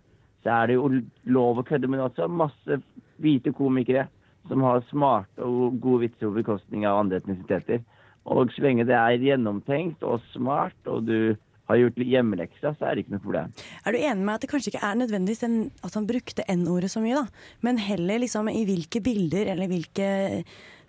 så 0.46 0.54
er 0.56 0.70
det 0.70 0.78
jo 0.78 0.90
lov 1.38 1.62
å 1.62 1.66
kødde, 1.66 1.90
men 1.90 2.04
også 2.06 2.30
masse 2.30 2.80
hvite 3.22 3.54
komikere 3.58 4.08
som 4.50 4.62
har 4.66 4.84
smarte 4.92 5.46
og 5.46 5.80
gode 5.82 6.06
vitser 6.06 6.30
på 6.30 6.40
bekostning 6.40 6.86
av 6.86 7.04
andre 7.04 7.22
etnisiteter. 7.22 7.82
Og 8.26 8.54
så 8.56 8.64
lenge 8.66 8.88
det 8.90 8.96
er 8.98 9.22
gjennomtenkt 9.22 10.06
og 10.06 10.24
smart, 10.34 10.78
og 10.90 11.06
du 11.06 11.36
har 11.70 11.80
gjort 11.80 11.98
hjemmeleksa, 11.98 12.74
så 12.78 12.86
er 12.86 12.96
det 12.96 13.06
ikke 13.06 13.16
noe 13.16 13.24
problem. 13.24 13.54
Er 13.86 13.96
du 13.96 14.00
enig 14.00 14.26
med 14.26 14.36
at 14.36 14.44
det 14.46 14.50
kanskje 14.52 14.74
ikke 14.74 14.86
er 14.86 14.98
nødvendigvis 15.00 15.46
en, 15.48 15.58
at 15.86 15.98
han 15.98 16.08
brukte 16.10 16.46
N-ordet 16.54 16.92
så 16.94 17.02
mye, 17.02 17.24
da? 17.24 17.46
Men 17.66 17.82
heller 17.82 18.22
liksom 18.22 18.50
i 18.52 18.66
hvilke 18.68 19.02
bilder 19.06 19.50
eller 19.54 19.70
hvilke 19.72 20.10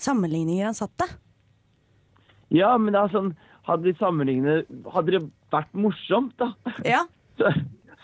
sammenligninger 0.03 0.69
han 0.69 0.77
satte? 0.77 1.09
Ja, 2.53 2.75
men 2.79 2.93
det 2.93 3.01
er 3.01 3.15
sånn, 3.15 3.33
hadde 3.67 3.89
de 3.89 3.97
sammenlignet 3.99 4.69
Hadde 4.95 5.17
det 5.17 5.23
vært 5.55 5.73
morsomt, 5.75 6.37
da, 6.39 6.53
Ja. 6.87 7.05
så, 7.41 7.53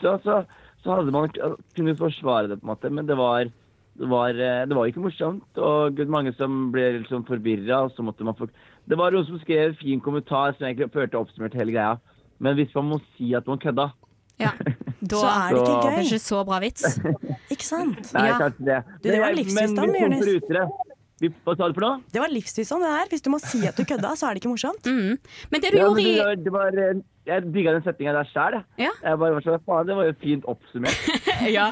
så, 0.01 0.17
så, 0.25 0.41
så 0.83 0.97
hadde 0.99 1.15
man 1.15 1.31
kunnet 1.77 2.01
forsvare 2.01 2.51
det, 2.51 2.59
på 2.61 2.67
en 2.67 2.73
måte. 2.73 2.91
Men 2.93 3.07
det 3.09 3.17
var, 3.17 3.49
det 4.01 4.09
var, 4.11 4.37
eh, 4.37 4.65
det 4.69 4.77
var 4.77 4.91
ikke 4.91 5.05
morsomt. 5.05 5.61
Og 5.61 6.03
mange 6.13 6.35
som 6.37 6.67
ble 6.75 6.89
liksom 6.99 7.25
forvirra. 7.29 7.85
Og 7.87 7.95
så 7.95 8.05
måtte 8.05 8.27
man 8.27 8.37
få 8.37 8.51
Det 8.89 8.99
var 8.99 9.15
noen 9.15 9.27
som 9.29 9.39
skrev 9.43 9.69
en 9.71 9.77
fin 9.79 10.01
kommentar 10.03 10.57
som 10.57 10.67
egentlig 10.67 10.91
førte 10.93 11.19
oppsummert 11.21 11.55
hele 11.55 11.73
greia. 11.75 11.99
Men 12.43 12.57
hvis 12.59 12.73
man 12.75 12.89
må 12.91 13.01
si 13.17 13.33
at 13.39 13.47
man 13.47 13.59
kødda 13.63 13.93
ja. 14.41 14.51
Da 15.03 15.19
Så 15.19 15.27
er 15.29 15.55
det 15.55 15.61
ikke 15.63 15.91
gøy. 15.93 16.03
ikke 16.07 16.19
så 16.23 16.41
bra 16.47 16.59
vits. 16.63 16.99
Ikke 17.53 17.67
sant? 17.67 18.13
Nei, 18.15 18.27
Ja. 18.31 18.37
kanskje 18.41 18.65
det. 18.69 18.77
Du, 19.03 19.09
det 19.11 19.21
var 19.21 19.35
livsvisdom, 19.37 19.93
Jonis. 19.99 20.29
hva 21.45 21.55
sa 21.59 21.69
du 21.69 21.75
for 21.77 21.85
noe? 21.85 21.97
Det 22.15 22.21
var 22.23 22.31
livsvisdom, 22.33 22.81
det 22.83 22.91
her. 22.91 23.11
Hvis 23.13 23.23
du 23.23 23.31
må 23.31 23.39
si 23.43 23.61
at 23.69 23.77
du 23.79 23.85
kødda, 23.87 24.13
så 24.19 24.27
er 24.31 24.35
det 24.35 24.43
ikke 24.43 24.53
morsomt. 24.55 24.87
Mm. 24.87 25.19
Men 25.53 25.61
det 25.63 25.73
du 25.75 25.79
Ja, 25.79 25.85
gjorde 25.89 26.03
i 26.03 26.15
det 26.15 26.23
var, 26.25 26.37
det 26.47 26.53
var, 26.55 27.03
Jeg 27.25 27.45
digga 27.55 27.71
den 27.77 27.85
setninga 27.87 28.13
der 28.17 28.27
sjæl. 28.33 28.55
Ja. 28.83 28.91
Jeg 28.99 29.19
bare 29.21 29.35
var 29.37 29.45
sånn, 29.45 29.61
faen, 29.63 29.87
det 29.87 29.95
var 29.95 30.09
jo 30.09 30.15
fint 30.19 30.47
oppsummert. 30.51 31.05
ja, 31.57 31.69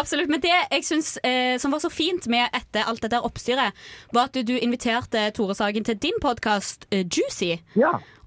absolutt. 0.00 0.30
Men 0.32 0.40
det 0.40 0.52
jeg 0.54 0.86
syns 0.88 1.10
eh, 1.20 1.58
som 1.60 1.74
var 1.76 1.82
så 1.84 1.90
fint 1.92 2.24
med 2.32 2.48
etter 2.56 2.88
alt 2.88 3.02
dette 3.04 3.20
oppstyret, 3.20 3.76
var 4.16 4.30
at 4.30 4.38
du 4.48 4.54
inviterte 4.56 5.26
Tore 5.36 5.52
Sagen 5.58 5.84
til 5.84 5.98
din 6.00 6.16
podkast 6.24 6.86
eh, 6.90 7.04
Juicy. 7.04 7.58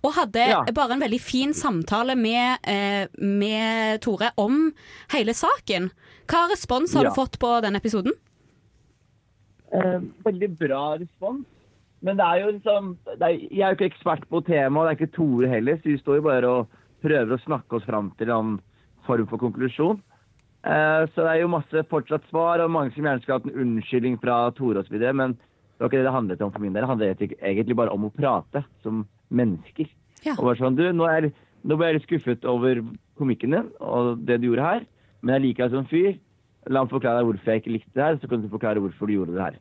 Og 0.05 0.13
hadde 0.19 0.43
Ja. 0.51 0.59
bare 0.77 0.93
en 0.93 1.01
veldig 1.01 1.19
fin 1.19 1.53
samtale 1.57 2.13
med, 2.15 2.61
eh, 2.69 3.07
med 3.17 3.99
Tore 4.05 4.29
om 4.37 4.67
hele 5.15 5.33
saken. 5.33 5.89
Hva 6.29 6.45
respons 6.51 6.93
har 6.93 7.03
Ja. 7.03 7.09
du 7.09 7.15
fått 7.17 7.39
på 7.41 7.55
den 7.65 7.75
episoden? 7.75 8.13
Eh, 9.73 9.99
veldig 10.23 10.53
bra 10.61 10.97
respons. 11.01 11.45
Men 12.05 12.19
det 12.19 12.25
er 12.25 12.41
jo 12.43 12.51
liksom 12.53 12.91
er, 13.17 13.29
Jeg 13.29 13.61
er 13.63 13.71
jo 13.73 13.77
ikke 13.79 13.89
ekspert 13.91 14.27
på 14.29 14.43
temaet, 14.45 14.85
det 14.85 14.91
er 14.91 14.99
ikke 14.99 15.15
Tore 15.15 15.47
heller, 15.49 15.79
så 15.81 15.89
vi 15.89 15.97
står 15.97 16.19
jo 16.19 16.25
bare 16.27 16.51
og 16.51 16.75
prøver 17.01 17.33
å 17.33 17.41
snakke 17.41 17.77
oss 17.79 17.87
fram 17.87 18.11
til 18.19 18.29
en 18.33 18.57
form 19.07 19.27
for 19.29 19.41
konklusjon. 19.41 19.99
Eh, 20.67 21.03
så 21.13 21.23
det 21.23 21.31
er 21.31 21.41
jo 21.43 21.51
masse 21.53 21.83
fortsatt 21.89 22.25
svar, 22.29 22.61
og 22.63 22.73
mange 22.73 22.93
som 22.93 23.05
gjerne 23.05 23.21
skulle 23.23 23.39
hatt 23.39 23.49
en 23.49 23.61
unnskyldning 23.63 24.17
fra 24.21 24.39
Tore 24.57 24.83
osv. 24.83 24.97
Men 25.15 25.35
det 25.37 25.79
var 25.83 25.91
ikke 25.91 26.01
det 26.01 26.07
det 26.09 26.15
handlet 26.17 26.41
om 26.45 26.51
for 26.53 26.63
min 26.63 26.73
del. 26.73 26.83
Det 26.83 26.89
handlet 26.91 27.21
egentlig- 27.41 27.77
bare 27.77 27.93
om 27.93 28.05
å 28.09 28.13
prate 28.13 28.65
som 28.83 29.05
mennesker. 29.31 29.87
Og 30.37 30.45
bare 30.45 30.57
sånn, 30.57 30.75
du, 30.75 30.83
nå, 30.91 31.05
er, 31.07 31.31
nå 31.63 31.77
ble 31.77 31.85
jeg 31.91 31.99
litt 31.99 32.07
skuffet 32.09 32.45
over 32.45 32.81
komikken 33.17 33.51
din 33.51 33.69
og 33.79 34.25
det 34.25 34.41
du 34.41 34.47
gjorde 34.49 34.65
her, 34.65 34.85
men 35.21 35.35
jeg 35.37 35.41
liker 35.47 35.69
deg 35.69 35.71
som 35.77 35.85
fyr. 35.85 36.17
La 36.67 36.83
meg 36.83 36.91
forklare 36.91 37.21
deg 37.21 37.29
hvorfor 37.29 37.53
jeg 37.53 37.61
ikke 37.61 37.71
likte 37.77 37.93
det 37.95 38.03
her, 38.03 38.17
så 38.17 38.27
kan 38.27 38.41
du 38.41 38.49
forklare 38.49 38.81
hvorfor 38.83 39.07
du 39.07 39.13
gjorde 39.13 39.33
det 39.37 39.41
her. 39.45 39.55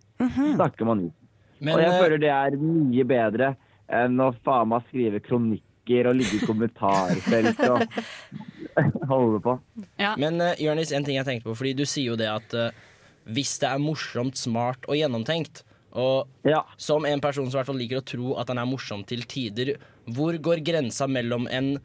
Snakker 0.56 0.84
man 0.88 1.04
ut. 1.06 1.12
Men, 1.58 1.76
og 1.76 1.82
jeg 1.82 1.92
eh, 1.92 2.00
føler 2.02 2.22
det 2.22 2.32
er 2.34 2.58
mye 2.60 3.06
bedre 3.08 3.54
enn 3.96 4.20
å 4.20 4.32
faen 4.44 4.72
meg 4.72 4.88
skrive 4.88 5.22
kronikker 5.24 6.10
og 6.10 6.18
ligge 6.18 6.40
i 6.40 6.46
kommentarfelt 6.46 7.62
og 7.68 8.00
holde 9.12 9.40
på. 9.44 9.54
Men 10.18 10.42
uh, 10.42 10.52
Jørnis, 10.60 10.92
en 10.92 11.06
ting 11.06 11.20
jeg 11.20 11.28
tenkte 11.28 11.48
på, 11.48 11.56
fordi 11.56 11.76
du 11.78 11.84
sier 11.86 12.10
jo 12.10 12.18
det 12.18 12.28
at 12.32 12.56
uh, 12.58 12.84
hvis 13.30 13.56
det 13.62 13.70
er 13.70 13.82
morsomt, 13.82 14.38
smart 14.38 14.86
og 14.90 14.98
gjennomtenkt, 14.98 15.62
og 15.96 16.28
som 16.76 17.06
en 17.08 17.22
person 17.24 17.46
som 17.46 17.56
i 17.56 17.58
hvert 17.60 17.68
fall 17.70 17.78
liker 17.80 18.02
å 18.02 18.06
tro 18.06 18.32
at 18.40 18.50
han 18.52 18.60
er 18.60 18.68
morsom 18.68 19.04
til 19.08 19.24
tider, 19.28 19.76
hvor 20.12 20.36
går 20.36 20.60
grensa 20.66 21.08
mellom 21.08 21.46
en 21.48 21.76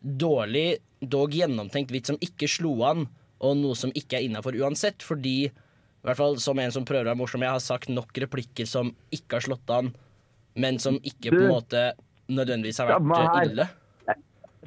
dårlig, 0.00 0.78
dog 1.00 1.34
gjennomtenkt 1.36 1.92
vits 1.92 2.08
som 2.08 2.20
ikke 2.24 2.48
slo 2.48 2.78
an, 2.88 3.04
og 3.44 3.58
noe 3.60 3.76
som 3.78 3.92
ikke 3.94 4.18
er 4.18 4.26
innafor 4.26 4.56
uansett? 4.58 5.04
Fordi, 5.04 5.50
i 6.08 6.10
hvert 6.14 6.22
fall 6.22 6.38
som 6.40 6.56
en 6.62 6.72
som 6.72 6.84
prøver 6.88 7.04
å 7.04 7.10
være 7.10 7.20
morsom, 7.20 7.42
jeg 7.44 7.52
har 7.52 7.60
sagt 7.60 7.90
nok 7.92 8.16
replikker 8.24 8.68
som 8.68 8.94
ikke 9.12 9.36
har 9.36 9.44
slått 9.44 9.72
an, 9.76 9.90
men 10.56 10.78
som 10.80 10.96
ikke 11.04 11.34
på 11.34 11.42
en 11.42 11.50
måte 11.52 11.82
nødvendigvis 12.32 12.80
har 12.80 12.94
vært 12.94 13.10
eh, 13.12 13.26
her. 13.34 13.50
ille. 13.50 13.66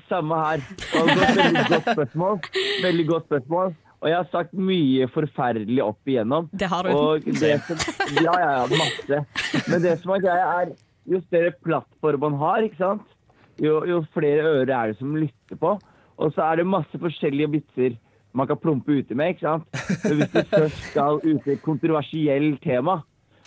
Samme 0.05 0.37
her. 0.37 0.61
Veldig 0.93 1.63
godt 1.71 1.89
spørsmål. 1.95 2.37
Veldig 2.83 3.05
godt 3.09 3.25
spørsmål. 3.31 3.73
Og 4.01 4.09
jeg 4.09 4.17
har 4.17 4.29
sagt 4.33 4.53
mye 4.69 5.07
forferdelig 5.13 5.81
opp 5.85 6.09
igjennom. 6.13 6.49
Det 6.53 6.69
har 6.69 6.85
du. 6.85 6.93
Og 6.93 7.25
det 7.25 7.55
som, 7.65 7.81
ja, 8.17 8.37
ja, 8.43 8.51
ja, 8.59 8.63
masse. 8.69 9.19
Men 9.69 9.83
det 9.83 9.95
som 10.01 10.13
er 10.13 10.23
greia, 10.27 10.45
er 10.61 10.71
jo 11.09 11.23
større 11.25 11.55
plattform 11.65 12.25
man 12.27 12.37
har, 12.41 12.65
ikke 12.65 12.81
sant? 12.81 13.17
Jo, 13.61 13.81
jo 13.89 14.03
flere 14.13 14.45
ører 14.45 14.73
er 14.77 14.93
det 14.93 15.01
som 15.01 15.17
lytter 15.17 15.57
på. 15.65 15.75
Og 16.21 16.33
så 16.37 16.45
er 16.51 16.61
det 16.61 16.69
masse 16.69 17.01
forskjellige 17.01 17.53
vitser 17.57 17.97
man 18.33 18.47
kan 18.47 18.59
plumpe 18.61 18.95
uti 19.01 19.15
med, 19.17 19.33
ikke 19.35 19.43
sant? 19.47 19.65
Men 20.05 20.21
hvis 20.21 20.31
du 20.31 20.41
først 20.53 20.81
skal 20.91 21.19
ut 21.23 21.47
i 21.47 21.53
et 21.55 21.61
kontroversielt 21.65 22.61
tema, 22.63 23.01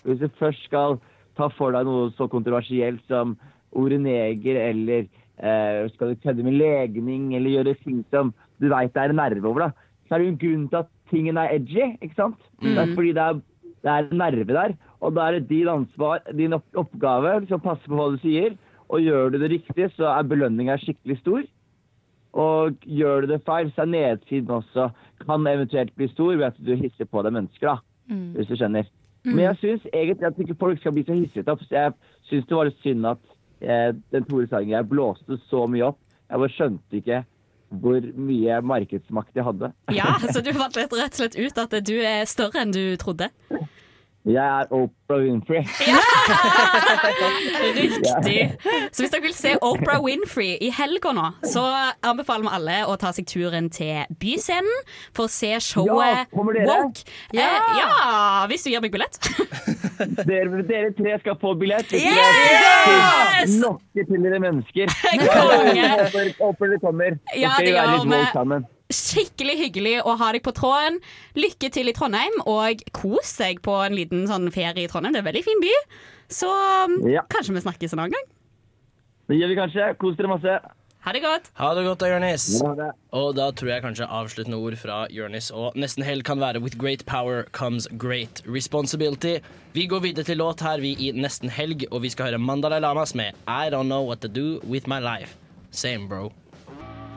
hvis 0.04 0.20
du 0.20 0.28
først 0.38 0.64
skal 0.68 0.98
ta 1.38 1.48
for 1.56 1.72
deg 1.74 1.86
noe 1.88 2.10
så 2.18 2.28
kontroversielt 2.30 3.00
som 3.08 3.36
ordet 3.74 4.00
neger, 4.04 4.58
eller 4.70 5.06
eh, 5.40 5.88
skal 5.94 6.12
du 6.12 6.20
kødde 6.22 6.44
med 6.46 6.58
legning, 6.60 7.32
eller 7.34 7.56
gjøre 7.56 7.76
ting 7.82 8.04
som 8.12 8.34
du 8.62 8.68
veit 8.70 8.92
det 8.94 9.02
er 9.02 9.14
en 9.14 9.18
nerve 9.22 9.48
over, 9.48 9.66
da, 9.66 9.70
så 10.06 10.14
er 10.14 10.18
det 10.22 10.26
jo 10.28 10.34
en 10.34 10.42
grunn 10.44 10.68
til 10.68 10.82
at 10.84 10.92
tingen 11.10 11.40
er 11.40 11.56
edgy, 11.56 11.88
ikke 12.04 12.18
sant? 12.20 12.38
Det 12.62 12.76
er 12.76 12.86
Mm. 12.86 12.94
fordi 12.94 13.12
det 13.16 13.24
er, 13.24 13.40
det 13.84 13.90
er 13.90 14.06
en 14.10 14.18
nerve 14.20 14.44
der, 14.52 14.76
og 15.00 15.14
da 15.16 15.26
er 15.28 15.38
det 15.40 15.48
din 15.48 15.68
ansvar, 15.68 16.20
din 16.36 16.54
opp 16.56 16.64
oppgave, 16.84 17.40
liksom 17.40 17.60
passe 17.64 17.88
på 17.88 17.96
hva 17.98 18.12
du 18.14 18.20
sier, 18.22 18.54
og 18.88 19.00
gjør 19.00 19.32
du 19.32 19.38
det 19.40 19.50
riktig, 19.50 19.90
så 19.96 20.12
er 20.12 20.28
belønninga 20.28 20.76
skikkelig 20.78 21.18
stor. 21.24 21.42
Og 22.34 22.74
gjør 22.82 23.24
du 23.24 23.30
det 23.30 23.44
feil, 23.46 23.70
så 23.74 23.84
er 23.84 23.92
nedsiden 23.92 24.50
også 24.50 24.88
kan 25.24 25.46
eventuelt 25.46 25.94
bli 25.96 26.08
stor 26.10 26.34
ved 26.36 26.46
at 26.50 26.56
du 26.58 26.74
hisser 26.74 27.06
på 27.08 27.22
deg 27.22 27.32
mennesker, 27.32 27.68
da. 27.68 27.76
Mm. 28.14 28.32
Hvis 28.36 28.48
du 28.50 28.56
skjønner. 28.56 28.88
Mm. 29.24 29.34
Men 29.34 29.44
jeg 29.44 29.60
syns 29.60 29.86
egentlig 29.92 30.26
at 30.26 30.40
ikke 30.40 30.56
folk 30.60 30.80
skal 30.80 30.92
bli 30.92 31.04
så 31.06 31.16
hisset 31.16 31.48
opp. 31.48 31.62
Så 31.64 31.76
jeg 31.76 31.92
syns 32.28 32.48
det 32.48 32.56
var 32.58 32.68
litt 32.68 32.82
synd 32.82 33.06
at 33.08 33.22
eh, 33.60 33.92
den 34.12 34.26
Tore 34.28 34.48
Sagen 34.50 34.74
jeg 34.74 34.90
blåste 34.90 35.38
så 35.48 35.64
mye 35.70 35.92
opp. 35.92 36.00
Jeg 36.28 36.42
bare 36.42 36.56
skjønte 36.56 37.00
ikke 37.00 37.22
hvor 37.82 38.04
mye 38.14 38.58
markedsmakt 38.62 39.34
jeg 39.34 39.46
hadde. 39.46 39.70
Ja, 39.96 40.12
så 40.30 40.42
du 40.44 40.52
fant 40.54 40.76
rett 40.78 40.92
og 40.92 41.16
slett 41.16 41.38
ut 41.38 41.58
at 41.58 41.78
du 41.86 41.94
er 41.96 42.26
større 42.28 42.62
enn 42.62 42.74
du 42.74 42.82
trodde. 43.00 43.30
Jeg 44.24 44.40
er 44.40 44.70
Oprah 44.72 45.18
Winfrey. 45.20 45.66
Ja! 45.84 45.98
Riktig. 47.76 48.56
Så 48.92 49.02
hvis 49.02 49.10
dere 49.12 49.20
vil 49.22 49.34
se 49.36 49.50
Oprah 49.60 50.00
Winfrey 50.00 50.54
i 50.64 50.70
helga 50.72 51.12
nå, 51.12 51.26
så 51.44 51.60
anbefaler 52.00 52.46
vi 52.46 52.52
alle 52.56 52.78
å 52.88 52.94
ta 53.00 53.12
seg 53.12 53.28
turen 53.28 53.68
til 53.74 54.06
Byscenen 54.22 54.72
for 55.12 55.28
å 55.28 55.32
se 55.32 55.52
showet 55.60 56.08
Ja, 56.08 56.24
kommer 56.32 56.56
dere? 56.56 56.70
Woke. 56.72 57.04
Ja! 57.36 57.50
Eh, 57.50 57.76
ja, 57.82 57.90
hvis 58.48 58.64
du 58.64 58.72
gir 58.72 58.80
meg 58.84 58.94
billett. 58.96 59.20
Dere, 60.24 60.64
dere 60.66 60.88
tre 60.96 61.18
skal 61.20 61.36
få 61.38 61.52
billett. 61.60 61.92
Yes! 61.92 63.58
Lokke 63.60 64.06
til 64.08 64.24
dere 64.24 64.40
mennesker. 64.42 64.88
Konge! 65.20 65.90
Håper, 66.40 66.72
dere 66.72 66.80
kommer. 66.82 67.20
Ja, 67.36 67.58
det 67.60 67.76
gjør 67.76 67.92
litt 67.92 68.08
vi. 68.08 68.64
Skikkelig 68.92 69.56
hyggelig 69.62 69.94
å 70.04 70.12
ha 70.20 70.32
deg 70.36 70.42
på 70.44 70.52
tråden. 70.56 70.98
Lykke 71.38 71.70
til 71.72 71.88
i 71.88 71.94
Trondheim, 71.96 72.36
og 72.44 72.82
kos 72.92 73.32
deg 73.40 73.62
på 73.64 73.78
en 73.86 73.96
liten 73.96 74.26
sånn 74.28 74.50
ferie 74.52 74.84
i 74.84 74.90
Trondheim. 74.90 75.14
Det 75.16 75.22
er 75.22 75.24
en 75.24 75.30
veldig 75.32 75.44
fin 75.46 75.62
by. 75.64 75.74
Så 76.28 76.50
um, 76.50 76.98
Ja. 77.08 77.22
kanskje 77.32 77.54
vi 77.56 77.64
snakkes 77.64 77.92
en 77.96 78.04
annen 78.04 78.16
gang. 78.18 78.30
Det 79.28 79.38
gjør 79.40 79.48
vi 79.54 79.56
kanskje. 79.56 79.92
Kos 79.98 80.16
dere 80.18 80.28
masse. 80.28 80.56
Ha 81.04 81.12
det 81.12 81.20
godt. 81.20 81.50
Ha 81.60 81.70
det 81.76 81.82
godt 81.84 82.00
da, 82.00 82.08
Jonis. 82.12 82.44
Ha. 82.64 82.86
Og 83.12 83.34
da 83.36 83.50
tror 83.52 83.70
jeg 83.74 83.82
kanskje 83.84 84.06
avsluttende 84.08 84.56
ord 84.56 84.76
fra 84.80 85.02
Jonis 85.12 85.50
og 85.52 85.76
nesten 85.76 86.04
helg 86.04 86.24
kan 86.24 86.40
være 86.40 86.62
With 86.64 86.78
great 86.80 87.04
power 87.04 87.44
comes 87.52 87.84
great 88.00 88.40
responsibility. 88.48 89.34
Vi 89.76 89.84
går 89.86 90.00
videre 90.00 90.24
til 90.24 90.40
låt 90.40 90.60
her, 90.64 90.80
vi 90.80 90.94
i 90.96 91.10
nesten 91.12 91.52
helg, 91.52 91.84
og 91.90 92.02
vi 92.06 92.12
skal 92.12 92.30
høre 92.30 92.38
Mandalay 92.40 92.80
Lamas 92.80 93.12
med 93.14 93.36
I 93.44 93.68
Don't 93.72 93.88
Know 93.92 94.04
What 94.08 94.20
To 94.24 94.28
Do 94.32 94.60
With 94.64 94.88
My 94.88 95.00
Life. 95.00 95.36
Same, 95.72 96.08
bro. 96.08 96.32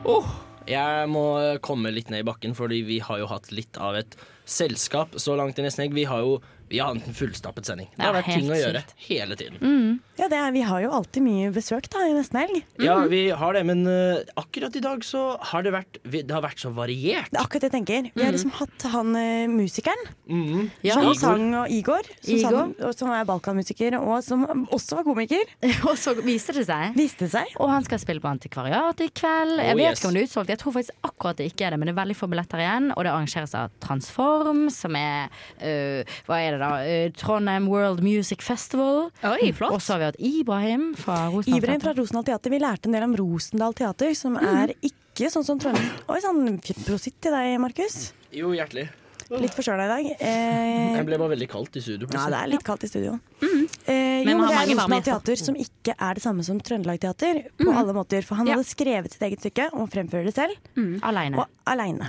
Oh, 0.04 0.28
jeg 0.68 1.08
må 1.10 1.24
komme 1.64 1.92
litt 1.94 2.12
ned 2.12 2.24
i 2.24 2.28
bakken, 2.28 2.54
fordi 2.56 2.82
vi 2.86 2.98
har 3.04 3.22
jo 3.22 3.30
hatt 3.30 3.50
litt 3.54 3.78
av 3.80 3.96
et 3.98 4.18
selskap 4.48 5.16
så 5.20 5.36
langt 5.38 5.58
i 5.58 5.64
nesten 5.64 5.86
helg. 5.86 5.96
Vi 5.96 6.08
har 6.08 6.24
jo 6.24 6.38
vi 6.70 6.78
har 6.82 6.90
en 6.94 7.00
fullstappet 7.14 7.64
sending. 7.68 7.88
Det 7.96 8.04
har 8.04 8.14
vært 8.16 8.28
ting 8.32 8.48
å 8.50 8.56
gjøre 8.58 8.82
hele 9.08 9.36
tiden. 9.40 10.00
Ja, 10.18 10.26
det 10.28 10.38
er, 10.38 10.50
vi 10.52 10.62
har 10.66 10.80
jo 10.82 10.90
alltid 10.92 11.22
mye 11.22 11.50
besøk 11.54 11.86
da 11.92 12.02
i 12.08 12.12
nesten 12.16 12.40
helg. 12.42 12.62
Ja, 12.82 12.96
vi 13.10 13.28
har 13.30 13.54
det, 13.54 13.62
men 13.68 13.84
uh, 13.86 14.18
akkurat 14.40 14.74
i 14.76 14.82
dag 14.84 15.04
så 15.06 15.36
har 15.52 15.62
det 15.62 15.72
vært 15.72 15.98
vi- 16.04 16.22
Det 16.22 16.34
har 16.34 16.42
vært 16.42 16.58
så 16.60 16.72
variert. 16.74 17.30
Det 17.30 17.38
er 17.38 17.44
akkurat 17.44 17.60
det 17.62 17.70
jeg 17.70 17.76
tenker. 17.78 18.10
Vi 18.14 18.24
har 18.24 18.32
liksom 18.34 18.50
hatt 18.58 18.82
han 18.92 19.14
uh, 19.14 19.46
musikeren 19.52 20.02
Mhm. 20.28 20.70
som 20.92 21.02
Igor. 21.02 21.14
sang, 21.14 21.54
og 21.54 21.70
Igor, 21.70 22.02
som, 22.20 22.34
Igor. 22.34 22.50
sang, 22.50 22.74
og 22.84 22.94
som 22.98 23.10
er 23.14 23.24
balkanmusiker, 23.24 23.94
og 24.00 24.22
som 24.24 24.44
også 24.68 24.96
var 24.98 25.04
komiker. 25.04 25.44
Og 25.88 25.96
så 25.96 26.12
viste 26.20 26.52
det 26.52 26.66
seg. 26.66 26.92
Viste 26.98 27.28
seg. 27.30 27.46
Og 27.60 27.70
han 27.70 27.84
skal 27.86 27.98
spille 28.02 28.20
på 28.20 28.28
Antikvariat 28.28 28.98
i 29.00 29.08
kveld. 29.08 29.54
Oh, 29.58 29.64
Jeg 29.64 29.76
vet 29.78 29.90
yes. 29.92 30.00
ikke 30.02 30.08
om 30.08 30.14
det 30.14 30.20
er 30.22 30.26
utsolgt. 30.28 30.48
Jeg 30.52 30.58
tror 30.58 30.72
faktisk 30.74 31.06
akkurat 31.08 31.36
det 31.38 31.46
ikke 31.52 31.66
er 31.66 31.70
det, 31.70 31.78
men 31.78 31.88
det 31.88 31.94
er 31.94 32.00
veldig 32.02 32.16
få 32.18 32.28
billetter 32.28 32.58
igjen. 32.64 32.90
Og 32.96 33.04
det 33.06 33.12
arrangeres 33.12 33.54
av 33.56 33.70
Transform, 33.80 34.66
som 34.74 34.96
er 34.98 35.28
øh, 35.62 36.04
Hva 36.28 36.38
er 36.42 36.56
det 36.56 36.57
da? 36.62 36.70
Øh, 36.84 37.12
Trondheim 37.18 37.68
World 37.70 38.02
Music 38.04 38.42
Festival. 38.44 39.10
Oi, 39.24 39.50
flott. 39.56 39.72
Og 39.76 39.80
så 39.84 39.94
har 39.96 39.98
vi 40.02 40.08
hatt 40.10 40.20
Ibrahim 40.20 40.94
fra 40.98 41.28
Rosendal. 41.32 41.58
Ibrahim 41.62 41.80
fra 41.84 41.92
Rosendal 41.98 42.24
Teater. 42.28 42.50
Vi 42.54 42.58
lærte 42.62 42.86
en 42.90 42.92
del 42.98 43.02
om 43.08 43.16
Rosendal 43.18 43.74
Teater, 43.78 44.14
som 44.18 44.36
er 44.36 44.74
ikke 44.82 45.30
sånn 45.34 45.44
som 45.46 45.58
Trondheim. 45.58 45.90
Oi 46.08 46.20
sann, 46.24 46.58
prositt 46.86 47.20
til 47.20 47.32
deg, 47.34 47.58
Markus. 47.60 48.12
Jo, 48.34 48.52
hjertelig. 48.54 48.88
Litt 49.28 49.52
forkjøla 49.52 49.84
i 49.84 49.88
dag. 49.90 50.06
Eh, 50.24 50.94
Jeg 50.96 51.04
ble 51.04 51.18
bare 51.20 51.34
veldig 51.34 51.48
kaldt 51.52 51.74
i 51.76 51.80
studio. 51.84 52.06
ja, 52.14 52.22
det 52.32 52.38
er 52.38 52.46
litt 52.48 52.62
kaldt 52.64 52.84
i 52.84 52.88
studio. 52.88 53.18
Eh, 53.42 54.22
jo, 54.24 54.38
men 54.38 54.46
det 54.48 54.54
er 54.56 54.70
Rosenborg. 54.70 55.04
Teater 55.04 55.36
som 55.36 55.54
ikke 55.60 55.92
er 56.00 56.14
det 56.16 56.22
samme 56.24 56.42
som 56.46 56.56
Trøndelag 56.64 56.98
Teater 57.02 57.42
på 57.60 57.74
alle 57.76 57.92
måter. 57.92 58.24
For 58.24 58.36
han 58.40 58.48
hadde 58.48 58.64
skrevet 58.64 59.12
sitt 59.12 59.20
eget 59.28 59.40
stykke 59.44 59.68
og 59.74 59.90
fremfører 59.92 60.30
det 60.30 60.34
selv. 60.34 60.56
Aleine. 61.04 61.36
Og 61.44 61.46
aleine. 61.68 62.08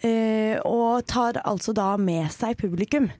Eh, 0.00 0.56
og 0.64 1.04
tar 1.10 1.40
altså 1.44 1.74
da 1.76 1.96
med 2.00 2.30
seg 2.32 2.56
publikum. 2.60 3.10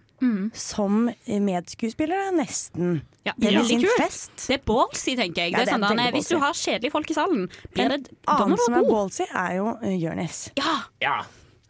Som 0.57 1.09
medskuespillere, 1.27 2.31
nesten. 2.37 3.01
Ja, 3.27 3.35
det 3.37 3.51
i 3.51 3.57
veldig 3.57 3.79
kult. 3.85 4.31
Det 4.47 4.57
er 4.57 4.62
ballsy, 4.68 5.16
tenker 5.18 5.45
jeg. 5.47 5.53
Ja, 5.53 5.61
det 5.61 5.66
er 5.66 5.68
er 5.68 5.75
sånn, 5.75 5.85
Danne, 5.89 6.07
hvis 6.16 6.31
du 6.31 6.39
har 6.41 6.57
kjedelige 6.57 6.95
folk 6.95 7.11
i 7.12 7.16
salen, 7.16 7.45
blir 7.75 7.93
det, 7.93 8.01
da 8.25 8.39
må 8.41 8.47
Annen 8.47 8.62
som 8.64 8.79
er 8.79 8.89
ballsy, 8.89 9.27
er 9.29 9.59
jo 9.59 9.75
uh, 9.81 9.93
Jonis. 9.97 10.47
Ja. 10.61 10.77
Ja, 11.05 11.18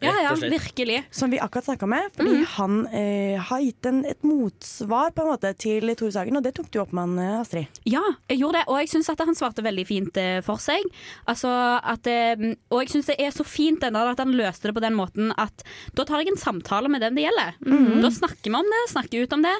Ja, 0.01 0.13
ja, 0.23 0.33
virkelig. 0.35 1.03
Som 1.11 1.29
vi 1.31 1.39
akkurat 1.39 1.65
snakka 1.67 1.87
med, 1.89 2.09
fordi 2.17 2.43
han 2.57 2.87
eh, 2.87 3.37
har 3.39 3.59
gitt 3.61 3.85
en, 3.85 3.99
et 4.09 4.23
motsvar 4.25 5.11
på 5.13 5.21
en 5.23 5.29
måte 5.33 5.51
til 5.61 5.91
Tore 5.99 6.11
Sagen, 6.15 6.37
og 6.39 6.43
det 6.45 6.53
tok 6.57 6.71
du 6.73 6.79
opp 6.81 6.91
med 6.97 7.03
han, 7.05 7.19
eh, 7.21 7.39
Astrid. 7.41 7.81
Ja, 7.85 8.01
jeg 8.31 8.39
gjorde 8.41 8.59
det, 8.59 8.63
og 8.67 8.79
jeg 8.81 8.89
syns 8.93 9.09
at 9.13 9.21
han 9.21 9.35
svarte 9.37 9.63
veldig 9.65 9.85
fint 9.89 10.17
eh, 10.17 10.39
for 10.45 10.57
seg. 10.63 10.83
Altså 11.29 11.51
at, 11.83 12.07
eh, 12.09 12.55
og 12.71 12.81
jeg 12.83 12.89
syns 12.95 13.11
det 13.11 13.19
er 13.21 13.31
så 13.35 13.45
fint 13.45 13.83
ennå 13.87 14.01
at 14.11 14.19
han 14.23 14.33
løste 14.33 14.69
det 14.71 14.75
på 14.77 14.83
den 14.83 14.97
måten 14.97 15.31
at 15.37 15.63
da 15.97 16.03
tar 16.09 16.23
jeg 16.23 16.33
en 16.33 16.41
samtale 16.41 16.89
med 16.91 17.01
den 17.05 17.15
det 17.19 17.27
gjelder. 17.27 17.53
Mm. 17.65 18.01
Da 18.01 18.09
snakker 18.11 18.49
vi 18.49 18.55
om 18.57 18.71
det, 18.73 18.81
snakker 18.91 19.23
ut 19.27 19.33
om 19.37 19.45
det. 19.45 19.55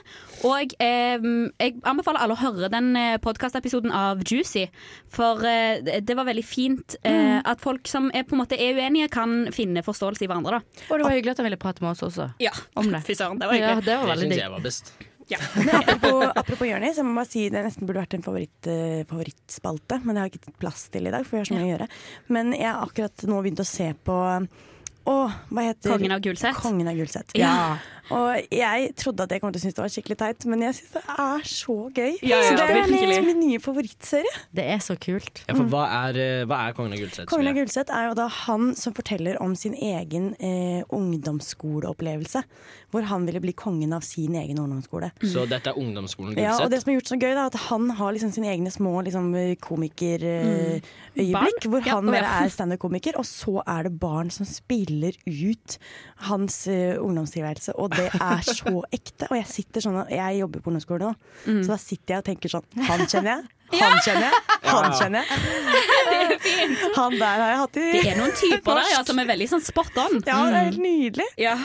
Og 0.48 0.74
eh, 0.82 1.30
jeg 1.62 1.78
anbefaler 1.86 2.24
alle 2.26 2.36
å 2.38 2.42
høre 2.42 2.72
den 2.74 2.92
podkastepisoden 3.22 3.92
av 3.94 4.24
Juicy, 4.26 4.66
for 5.12 5.46
eh, 5.46 5.82
det- 5.82 6.16
var 6.18 6.26
veldig 6.28 6.44
fint 6.46 6.96
eh, 7.04 7.12
Mhm. 7.22 7.42
at 7.46 7.62
folk 7.62 7.88
som 7.88 8.10
er, 8.14 8.24
på 8.24 8.34
en 8.36 8.40
måte 8.42 8.58
er 8.60 8.74
uenige, 8.76 9.10
kan 9.12 9.48
finne 9.54 9.82
forståelse 9.84 10.26
i 10.26 10.28
hverandre. 10.32 10.60
Da. 10.62 10.88
Og 10.90 10.98
det 10.98 11.08
var 11.08 11.16
hyggelig 11.18 11.36
at 11.36 11.42
han 11.44 11.50
ville 11.50 11.62
prate 11.62 11.86
med 11.86 11.94
oss 11.94 12.04
også. 12.08 12.28
Ja, 12.42 12.54
Om 12.80 12.92
det. 12.96 13.04
fy 13.08 13.16
søren, 13.20 13.40
det 13.42 13.50
var 13.50 13.58
hyggelig. 13.60 13.78
Ja, 13.78 13.88
det 13.88 13.98
var 14.02 14.14
Det 14.16 14.26
syns 14.26 14.42
jeg 14.42 14.54
var 14.56 14.68
best. 14.68 14.94
Men 15.56 15.70
apropos, 15.76 16.26
apropos 16.36 16.68
Jonis, 16.68 16.98
jeg 17.00 17.08
må 17.08 17.14
bare 17.16 17.30
si 17.30 17.46
det 17.54 17.62
nesten 17.64 17.88
burde 17.88 18.02
vært 18.04 18.18
en 18.18 18.26
favoritt, 18.26 18.68
uh, 18.68 19.04
favorittspalte, 19.08 20.02
men 20.04 20.18
det 20.18 20.20
har 20.24 20.28
jeg 20.28 20.42
ikke 20.42 20.58
plass 20.60 20.90
til 20.92 21.08
i 21.08 21.14
dag, 21.14 21.24
for 21.24 21.38
vi 21.38 21.44
har 21.44 21.48
så 21.48 21.56
mye 21.56 21.68
å 21.68 21.72
gjøre. 21.72 21.88
Men 22.36 22.52
jeg 22.58 22.68
har 22.68 22.84
akkurat 22.84 23.24
nå 23.30 23.40
begynt 23.46 23.64
å 23.64 23.68
se 23.70 23.88
på 23.96 24.18
å, 24.18 25.16
hva 25.50 25.66
heter 25.66 25.94
Kongen 25.96 26.18
av 26.18 26.24
Gulset. 26.26 26.58
Kongen 26.60 26.92
av 26.92 27.00
Gulset. 27.00 27.32
Ja. 27.40 27.54
Og 28.10 28.52
jeg 28.52 28.90
trodde 29.00 29.24
at 29.24 29.32
jeg 29.36 29.44
kom 29.44 29.54
til 29.54 29.62
å 29.62 29.64
synes 29.66 29.78
det 29.78 29.84
var 29.84 29.94
skikkelig 29.94 30.18
teit, 30.20 30.46
men 30.50 30.66
jeg 30.66 30.78
syns 30.80 30.96
det 30.98 31.04
er 31.14 31.46
så 31.48 31.78
gøy. 31.94 32.16
Ja, 32.26 32.40
ja, 32.40 32.40
så 32.48 32.58
det 32.58 32.66
er 32.66 32.90
virkelig. 32.90 33.20
min 33.28 33.40
nye 33.46 33.62
favorittserie. 33.62 34.34
Det 34.58 34.66
er 34.74 34.82
så 34.84 34.98
kult. 35.00 35.44
Ja, 35.46 35.56
for 35.56 35.70
hva 35.72 35.86
er, 36.02 36.20
eh, 36.20 36.44
hva 36.50 36.64
er 36.68 36.76
Kongen 36.78 36.96
av 36.96 37.02
Gullset? 37.04 37.30
Kongen 37.30 37.52
av 37.52 37.58
Gulset 37.60 37.94
er 37.94 38.10
jo 38.10 38.18
da 38.18 38.28
han 38.42 38.72
som 38.80 38.96
forteller 38.98 39.40
om 39.44 39.56
sin 39.56 39.76
egen 39.76 40.32
eh, 40.40 40.82
ungdomsskoleopplevelse. 40.90 42.44
Hvor 42.92 43.06
han 43.08 43.24
ville 43.24 43.40
bli 43.40 43.54
kongen 43.56 43.94
av 43.96 44.04
sin 44.04 44.36
egen 44.36 44.60
ungdomsskole. 44.60 45.14
Så 45.24 45.46
dette 45.48 45.72
er 45.72 45.78
ungdomsskolen 45.80 46.36
Ja, 46.36 46.58
og 46.60 46.74
det 46.74 46.82
som 46.82 46.92
er 46.92 46.98
gjort 47.00 47.12
så 47.14 47.16
gøy, 47.16 47.32
da, 47.32 47.46
er 47.46 47.54
at 47.54 47.60
han 47.70 47.88
har 47.96 48.12
liksom 48.12 48.34
sine 48.36 48.50
egne 48.52 48.74
små 48.74 48.98
liksom, 49.06 49.30
komikerøyeblikk. 49.64 50.82
Mm. 51.16 51.72
Hvor 51.72 51.88
han 51.88 52.12
bare 52.12 52.34
er 52.42 52.52
standup-komiker, 52.52 53.16
og 53.22 53.28
så 53.30 53.62
er 53.64 53.88
det 53.88 53.94
barn 54.02 54.32
som 54.34 54.48
spiller 54.50 55.16
ut 55.24 55.78
hans 56.28 56.66
uh, 56.68 57.00
ungdomstilværelse. 57.00 57.78
Og 57.80 57.91
det 57.96 58.08
er 58.14 58.42
så 58.48 58.74
ekte. 58.92 59.28
Og 59.32 59.38
jeg 59.38 59.48
sitter 59.48 59.82
sånn 59.86 60.00
og 60.04 60.10
Jeg 60.12 60.40
jobber 60.42 60.60
på 60.62 60.72
ungdomsskolen 60.72 61.08
nå, 61.12 61.16
Mm. 61.48 61.62
så 61.64 61.68
da 61.74 61.78
sitter 61.78 62.14
jeg 62.14 62.18
og 62.22 62.26
tenker 62.26 62.50
sånn 62.50 62.88
Han 62.88 63.06
kjenner 63.08 63.32
jeg. 63.36 63.44
Han 63.72 63.98
kjenner 64.04 64.28
jeg. 64.28 64.34
Han 64.68 64.92
kjenner 65.00 65.24
jeg. 65.24 65.40
Det 66.12 66.18
er 66.36 66.40
fint. 66.44 66.82
Han 66.98 67.14
der 67.20 67.38
har 67.40 67.48
jeg 67.54 67.62
hatt 67.62 67.78
i 67.78 67.86
Det 67.94 68.02
er 68.12 68.18
noen 68.20 68.36
typer 68.36 68.76
der 68.82 68.90
ja, 68.92 69.04
som 69.08 69.20
er 69.24 69.26
veldig 69.32 69.48
sånn 69.54 69.64
spot 69.64 69.96
on. 69.98 70.20
Ja, 70.28 70.42
det 70.52 70.58
er 70.60 70.68
helt 70.72 70.78
Mm. 70.78 70.84
nydelig. 70.90 71.30
Ja. 71.38 71.56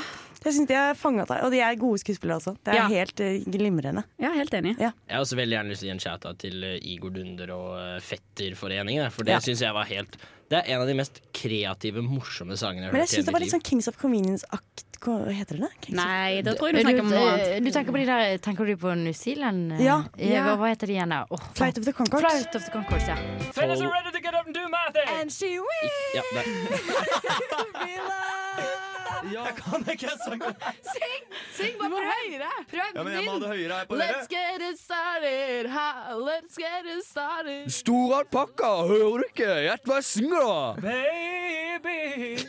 Jeg 0.46 0.54
synes 0.54 0.68
de 0.68 0.74
er 0.78 0.94
fanget 0.94 1.26
deg, 1.26 1.40
Og 1.42 1.50
de 1.50 1.58
er 1.58 1.74
gode 1.74 1.98
skuespillere 1.98 2.38
også. 2.38 2.52
Det 2.62 2.70
er 2.72 2.76
Ja. 2.78 2.86
helt 2.88 3.18
eh, 3.20 3.40
glimrende. 3.50 4.04
Ja, 4.22 4.30
helt 4.32 4.52
enig. 4.54 4.76
Jeg 4.78 4.92
har 5.10 5.18
også 5.24 5.34
veldig 5.34 5.56
gjerne 5.58 5.70
lyst 5.72 5.80
til 5.82 5.88
å 5.88 5.90
gi 5.90 5.94
en 5.96 5.98
shout-out 6.04 6.38
til 6.38 6.62
eh, 6.62 6.78
Igor 6.86 7.10
Dunder 7.10 7.50
og 7.50 7.72
eh, 7.80 7.98
Fetterforeningen. 8.00 9.10
For 9.10 9.24
det 9.24 9.32
Ja. 9.34 9.38
synes 9.40 9.58
jeg 9.60 9.72
var 9.74 9.84
helt 9.90 10.16
Det 10.46 10.60
er 10.60 10.68
en 10.76 10.80
av 10.84 10.86
de 10.86 10.94
mest 10.94 11.16
kreative, 11.34 12.02
morsomme 12.06 12.54
sangene 12.58 12.84
jeg 12.86 12.90
har 12.90 12.94
Men 12.94 13.00
hørt 13.02 13.10
jeg 13.10 13.16
i 13.16 13.18
syns 13.18 13.26
det 13.26 13.32
var 13.34 13.42
litt 13.42 13.50
sånn 13.56 13.64
Kings 13.66 13.88
of 13.90 13.96
Convenience-akt. 13.98 14.84
Hva 15.02 15.16
heter 15.34 15.58
det? 15.60 15.68
Kings 15.84 15.98
Nei, 15.98 16.40
da 16.46 16.54
tror 16.56 16.70
jeg 16.70 16.76
du 16.76 16.78
Du, 16.78 16.84
snakker 16.86 17.02
om 17.04 17.10
noe 17.12 17.18
eh, 17.18 17.32
annet. 17.34 17.64
du 17.66 17.70
tenker 17.74 17.92
på 17.92 17.98
de 18.00 18.06
der 18.08 18.38
Tenker 18.46 18.64
du 18.70 18.76
på 18.80 18.94
New 18.96 19.12
Zealand? 19.12 19.74
Ja. 19.82 19.96
Ja. 20.22 20.44
Hva, 20.56 20.70
heter 20.70 20.86
de 20.88 20.94
igjen? 20.96 21.12
da? 21.12 21.18
Åh, 21.30 21.44
Flight 21.58 21.78
of 21.82 21.84
the 21.84 21.92
Conchords. 21.98 22.24
Flight 22.24 22.54
of 22.54 22.64
the 22.64 22.70
Conchords, 22.72 23.06
ja. 23.10 23.16
Fellas 23.58 23.80
are 23.82 23.90
ready 23.92 24.10
to 24.14 24.22
get 24.22 24.34
up 24.38 24.46
and 24.46 24.54
do 24.54 24.64
my 24.70 24.86
thing! 24.94 25.10
And 25.20 25.30
she 25.32 25.58
will 25.58 25.90
Ja, 26.14 26.22
be 26.32 27.98
loved. 28.06 28.95
Ja, 29.34 29.44
jeg 29.48 29.56
kan 29.58 29.86
ikke 29.92 30.08
jeg 30.08 30.18
sangen. 30.24 30.58
Syng! 30.92 31.24
Syng 31.56 31.78
bare 31.80 31.90
prøv! 31.94 32.10
Høyere. 32.16 32.50
Prøv 32.70 32.82
ja, 32.82 33.02
men 33.02 33.12
jeg 33.12 33.24
må 33.26 33.32
ha 33.36 33.40
det 33.42 33.52
høyere 33.54 33.78
her 33.80 33.88
på 33.88 33.98
dere. 34.00 34.12
Let's 34.12 34.28
get 34.30 34.66
it 34.66 34.80
started, 34.80 35.70
ha, 35.72 35.88
let's 36.20 36.60
get 36.60 36.90
it 36.92 37.02
started. 37.06 37.72
Stor 37.72 38.20
alpakka, 38.20 38.74
hører 38.90 39.24
du 39.24 39.26
ikke? 39.30 39.50
Gjett 39.66 39.88
hva 39.88 39.98
jeg 40.02 40.08
synger, 40.12 40.46
da. 40.46 40.86
Baby. 40.86 42.46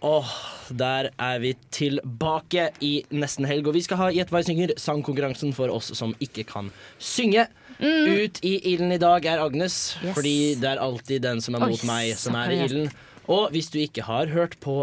Åh, 0.00 0.24
oh, 0.24 0.28
der 0.72 1.10
er 1.20 1.40
vi 1.42 1.50
tilbake 1.76 2.70
i 2.80 2.92
nesten 3.12 3.44
helg. 3.44 3.66
Og 3.68 3.76
vi 3.76 3.82
skal 3.84 4.00
ha 4.00 4.06
Gjett 4.14 4.30
hva 4.32 4.40
jeg 4.40 4.48
synger, 4.48 4.72
sangkonkurransen 4.80 5.52
for 5.52 5.72
oss 5.74 5.90
som 5.98 6.14
ikke 6.24 6.46
kan 6.48 6.70
synge. 6.96 7.44
Mm. 7.80 8.08
Ut 8.08 8.40
i 8.44 8.54
ilden 8.72 8.94
i 8.96 9.00
dag 9.00 9.24
er 9.28 9.42
Agnes, 9.44 9.76
yes. 10.00 10.14
fordi 10.16 10.34
det 10.60 10.72
er 10.72 10.80
alltid 10.80 11.22
den 11.24 11.44
som 11.44 11.56
er 11.56 11.64
mot 11.64 11.76
Oi, 11.76 11.88
meg, 11.88 12.14
som 12.20 12.36
er 12.36 12.52
i 12.52 12.58
ilden. 12.64 12.90
Og 13.30 13.52
hvis 13.52 13.68
du 13.72 13.78
ikke 13.80 14.04
har 14.08 14.32
hørt 14.32 14.56
på 14.64 14.82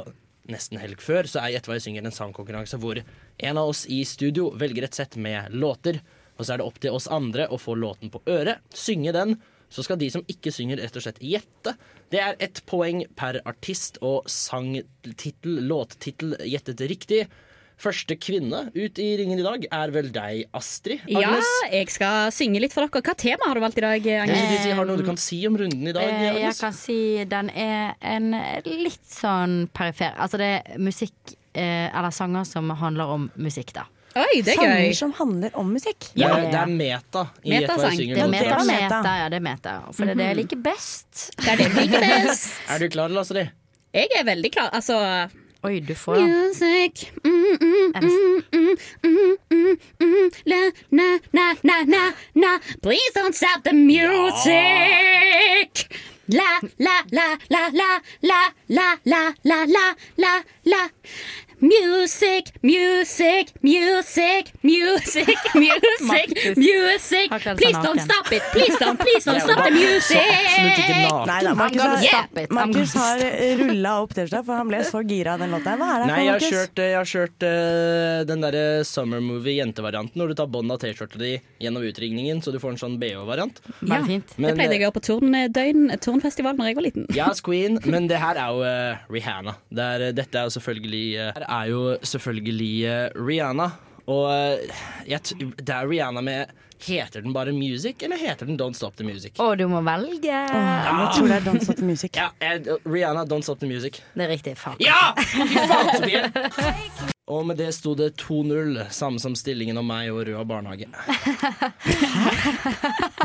nesten 0.51 0.79
helg 0.81 1.01
før, 1.03 1.27
så 1.29 1.41
er 1.41 1.57
Gjett 1.57 1.67
hva 1.69 1.77
jeg 1.77 1.87
synger 1.87 2.07
en 2.07 2.15
sangkonkurranse 2.15 2.79
hvor 2.81 2.99
en 3.01 3.59
av 3.59 3.71
oss 3.71 3.85
i 3.91 4.03
studio 4.07 4.49
velger 4.59 4.87
et 4.87 4.97
sett 4.97 5.17
med 5.19 5.53
låter. 5.55 6.01
Og 6.37 6.45
så 6.45 6.53
er 6.53 6.61
det 6.61 6.67
opp 6.67 6.79
til 6.81 6.95
oss 6.97 7.09
andre 7.11 7.47
å 7.49 7.59
få 7.59 7.75
låten 7.79 8.11
på 8.13 8.21
øret, 8.29 8.61
synge 8.75 9.13
den. 9.15 9.37
Så 9.73 9.83
skal 9.83 9.99
de 9.99 10.07
som 10.13 10.23
ikke 10.31 10.53
synger, 10.53 10.79
rett 10.79 10.95
og 10.95 11.03
slett 11.03 11.19
gjette. 11.23 11.73
Det 12.13 12.21
er 12.23 12.37
ett 12.43 12.61
poeng 12.69 13.01
per 13.19 13.41
artist 13.49 13.99
og 14.05 14.29
sangtittel, 14.31 15.59
låttittel 15.67 16.37
gjettet 16.47 16.85
riktig 16.87 17.25
Første 17.77 18.15
kvinne 18.17 18.63
ut 18.73 18.97
i 18.97 19.07
ringen 19.19 19.37
i 19.37 19.43
dag 19.45 19.65
er 19.69 19.91
vel 19.93 20.07
deg, 20.09 20.47
Astrid 20.57 21.03
Agnes. 21.05 21.45
Ja, 21.45 21.67
jeg 21.75 21.91
skal 21.93 22.31
synge 22.33 22.61
litt 22.63 22.73
for 22.73 22.87
dere. 22.87 23.03
Hva 23.05 23.13
tema 23.13 23.51
har 23.51 23.59
du 23.59 23.61
valgt 23.61 23.77
i 23.77 23.85
dag, 23.85 24.07
Agnes? 24.23 24.65
Jeg 24.65 24.73
har 24.73 24.87
du 24.87 24.89
noe 24.89 24.97
du 25.03 25.05
kan 25.05 25.19
si 25.21 25.43
om 25.45 25.59
runden 25.61 25.85
i 25.85 25.93
dag, 25.93 26.07
eh, 26.09 26.23
Agnes? 26.31 26.47
Jeg 26.47 26.57
kan 26.63 26.73
si 26.73 26.97
den 27.29 27.51
er 27.53 27.93
en 28.01 28.33
litt 28.65 29.05
sånn 29.05 29.67
perifer. 29.77 30.17
Altså 30.17 30.41
det 30.41 30.49
er 30.55 30.81
musikk, 30.81 31.37
eh, 31.53 31.85
eller 31.93 32.09
sanger 32.09 32.49
som 32.49 32.73
handler 32.81 33.13
om 33.13 33.29
musikk, 33.37 33.75
da. 33.77 33.85
Oi, 34.17 34.41
det 34.41 34.55
er 34.55 34.57
Sanger 34.57 34.81
gøy. 34.81 34.93
som 34.97 35.11
handler 35.13 35.57
om 35.61 35.73
musikk. 35.77 36.11
Ja. 36.17 36.33
Det 36.41 36.57
er 36.57 36.71
meta. 36.73 37.27
I 37.45 37.59
Metasang. 37.59 37.97
Det 37.99 38.23
er 38.23 38.31
meta, 38.31 38.63
meta, 38.65 39.17
ja, 39.21 39.29
det 39.29 39.37
er 39.37 39.45
meta. 39.45 39.79
For 39.93 40.09
det 40.09 40.15
er 40.15 40.17
det 40.17 40.31
jeg 40.31 40.33
mhm. 40.33 40.41
liker 40.41 40.63
best. 40.65 41.27
Det 41.37 41.51
er 41.51 41.59
det 41.61 41.67
jeg 41.67 41.75
liker 41.83 42.07
best. 42.25 42.47
er 42.73 42.81
du 42.81 42.89
klar, 42.89 43.13
Astrid? 43.21 43.51
Jeg 43.93 44.17
er 44.17 44.25
veldig 44.25 44.51
klar. 44.57 44.73
Altså 44.73 44.97
Oi, 45.63 45.79
du 45.81 45.95
får 45.95 46.15
Music. 46.15 47.11
Na, 50.45 50.71
na, 50.91 51.19
na, 51.63 51.83
na, 51.83 52.11
na. 52.35 52.59
Please 52.81 53.11
don't 53.15 53.35
stop 53.35 53.63
the 53.63 53.73
music. 53.73 54.43
La, 56.29 56.59
la, 56.79 57.01
la, 57.11 57.37
la, 57.49 57.69
la, 57.73 57.99
la, 58.21 58.51
la, 58.69 58.95
la, 59.05 59.33
la, 59.43 59.65
la, 59.65 59.95
la, 60.17 60.41
la. 60.65 60.89
Music, 61.59 62.53
music, 62.61 63.51
music, 63.63 64.53
music, 64.61 65.37
music, 65.55 66.55
music. 66.55 67.31
Please 67.57 67.77
don't 67.81 67.99
stop 67.99 68.31
it! 68.31 68.43
Please 68.51 68.77
don't, 68.77 68.99
please 68.99 69.25
don't 69.25 69.41
stop 69.41 69.63
the 69.65 69.71
music! 69.71 70.21
Markus 71.55 71.81
har, 71.81 72.03
yeah. 72.03 72.45
Markus 72.51 72.93
har 72.93 73.17
rulla 73.57 74.01
opp 74.01 74.13
tirsdag, 74.13 74.45
for 74.45 74.53
han 74.53 74.69
ble 74.69 74.83
så 74.85 75.01
gira 75.01 75.33
av 75.33 75.41
den 75.41 75.55
låta. 75.55 75.73
Hva 75.79 75.87
er 75.95 76.03
det 76.03 76.11
Nei, 76.11 76.19
Markus? 76.27 76.45
Eh, 76.45 76.53
jeg 76.53 76.53
har 76.53 76.59
kjørt, 76.59 76.83
jeg 76.83 76.97
har 76.97 77.09
kjørt 77.13 77.47
uh, 77.47 78.19
den 78.29 78.45
derre 78.45 78.63
summer 78.85 79.25
movie-jentevarianten, 79.25 80.21
når 80.21 80.29
du 80.29 80.37
tar 80.37 80.53
bånd 80.53 80.77
av 80.77 80.81
T-skjorta 80.85 81.17
di 81.23 81.33
gjennom 81.65 81.89
utringningen, 81.89 82.43
så 82.45 82.53
du 82.53 82.59
får 82.61 82.75
en 82.75 82.79
sånn 82.83 82.99
BH-variant. 83.01 83.63
Ja, 83.81 84.03
men, 84.05 84.21
det 84.21 84.53
pleide 84.53 84.77
jeg 84.77 84.83
å 84.83 84.85
gjøre 84.85 84.97
på 84.99 85.05
turndøgn, 85.09 85.89
eh, 85.89 86.01
turnfestival 86.05 86.61
når 86.61 86.69
jeg 86.69 86.79
var 86.83 86.87
liten. 86.91 87.09
Ja, 87.17 87.31
yes, 87.33 87.41
Queen, 87.41 87.81
men 87.89 88.05
det 88.13 88.21
her 88.21 88.37
er 88.37 88.53
jo 88.53 88.61
uh, 88.61 89.09
Rihanna. 89.09 89.57
Det 89.73 89.91
er, 89.97 90.07
dette 90.21 90.37
er 90.37 90.51
jo 90.51 90.57
selvfølgelig 90.59 91.05
uh, 91.33 91.46
er 91.47 91.71
jo 91.71 91.81
selvfølgelig 92.03 92.71
eh, 92.85 93.09
Rihanna. 93.15 93.71
Og 94.07 94.23
eh, 94.31 94.79
jeg, 95.09 95.51
det 95.57 95.73
er 95.73 95.89
Rihanna 95.89 96.23
med 96.23 96.55
Heter 96.77 97.23
den 97.25 97.33
bare 97.33 97.51
Music, 97.51 98.03
eller 98.05 98.17
heter 98.21 98.45
den 98.45 98.59
Don't 98.59 98.77
Stop 98.77 98.95
The 98.99 99.05
Music? 99.07 99.33
Å, 99.41 99.55
du 99.57 99.65
må 99.71 99.81
velge. 99.81 100.29
Oh, 100.29 101.01
jeg 101.01 101.09
tror 101.17 101.31
det 101.31 101.39
er 101.39 101.47
Don't 101.49 101.65
Stop 101.65 101.81
The 101.81 101.89
Music. 101.89 102.21
Ja, 102.21 102.29
Rihanna, 102.85 103.25
Don't 103.25 103.41
Stop 103.47 103.59
The 103.65 103.71
Music. 103.73 104.01
Det 104.13 104.27
er 104.29 104.33
riktig. 104.37 104.57
Fuck. 104.61 104.77
Ja! 104.85 105.15
Fy 105.17 105.57
faen, 105.57 107.13
Og 107.27 107.43
med 107.43 107.57
det 107.59 107.73
sto 107.75 107.91
det 107.91 108.13
2-0, 108.21 108.85
samme 108.95 109.19
som 109.19 109.33
stillingen 109.35 109.75
om 109.75 109.83
meg 109.89 110.07
og 110.13 110.21
Røa 110.29 110.45
barnehage. 110.47 110.85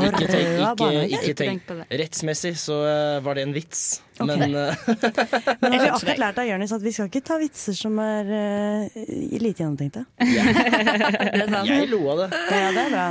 ikke 0.03 0.27
tenk, 0.27 0.81
ikke, 0.83 1.19
ikke 1.21 1.35
tenk. 1.39 1.71
Rettsmessig 1.87 2.51
så 2.59 2.81
eh, 2.83 3.19
var 3.23 3.39
det 3.39 3.45
en 3.47 3.53
vits, 3.55 4.01
okay. 4.17 4.27
men 4.41 4.57
eh, 4.59 4.75
Men 5.63 5.77
jeg 5.77 5.79
har 5.85 5.93
akkurat 5.95 6.19
lært 6.19 6.41
av 6.43 6.49
Jonis 6.49 6.75
at 6.75 6.83
vi 6.83 6.91
skal 6.97 7.07
ikke 7.07 7.23
ta 7.23 7.39
vitser 7.39 7.79
som 7.79 7.95
er 8.03 8.27
uh, 8.27 8.99
lite 9.39 9.63
gjennomtenkte. 9.63 10.03
Jeg 10.19 11.87
lo 11.93 12.03
av 12.11 12.25
det. 12.25 12.29
Ja, 12.51 12.75
det 12.75 12.83
er 12.83 12.91
bra. 12.97 13.07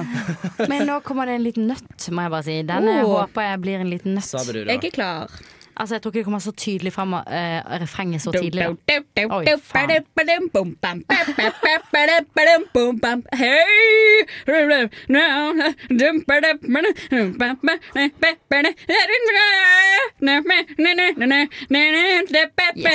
Men 0.69 0.85
nå 0.93 1.01
kommer 1.09 1.25
det 1.25 1.41
en 1.41 1.49
liten 1.49 1.73
nøtt, 1.73 2.11
må 2.13 2.29
jeg 2.29 2.37
bare 2.37 2.49
si. 2.51 2.61
Den 2.69 2.93
oh. 2.99 3.17
håper 3.17 3.49
jeg 3.49 3.65
blir 3.65 3.81
en 3.81 3.93
liten 3.97 4.21
nøtt. 4.21 4.29
Jeg 4.61 4.77
er 4.77 4.93
klar. 4.93 5.41
Altså, 5.77 5.95
jeg 5.95 6.03
tror 6.03 6.09
ikke 6.11 6.19
det 6.19 6.25
kommer 6.25 6.39
så 6.39 6.53
tydelig 6.53 6.93
fram 6.93 7.13
uh, 7.13 7.21
refrenget 7.83 8.23
så 8.23 8.31
tidlig. 8.43 8.63
Yes. 22.77 22.87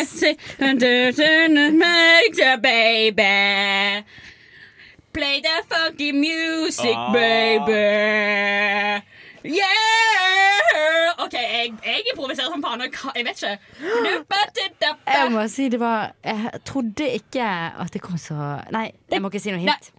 Play 5.13 5.41
the 5.41 5.57
funky 5.69 6.11
music, 6.11 6.95
baby. 7.13 9.01
Yeah! 9.48 11.24
OK, 11.24 11.34
jeg, 11.34 11.74
jeg 11.84 12.04
improviserer 12.14 12.54
som 12.54 12.64
faen. 12.64 12.84
Jeg 13.16 13.26
vet 13.26 13.43
ikke. 13.43 14.93
Jeg 15.08 15.32
må 15.34 15.45
si 15.52 15.68
det 15.74 15.80
var 15.82 16.14
Jeg 16.24 16.62
trodde 16.68 17.08
ikke 17.18 17.45
at 17.84 17.93
det 17.93 18.02
kom 18.04 18.20
så 18.22 18.60
Nei, 18.76 18.89
jeg 19.12 19.24
må 19.24 19.32
ikke 19.32 19.41
si 19.43 19.54
noe 19.56 19.64
hint. 19.64 19.93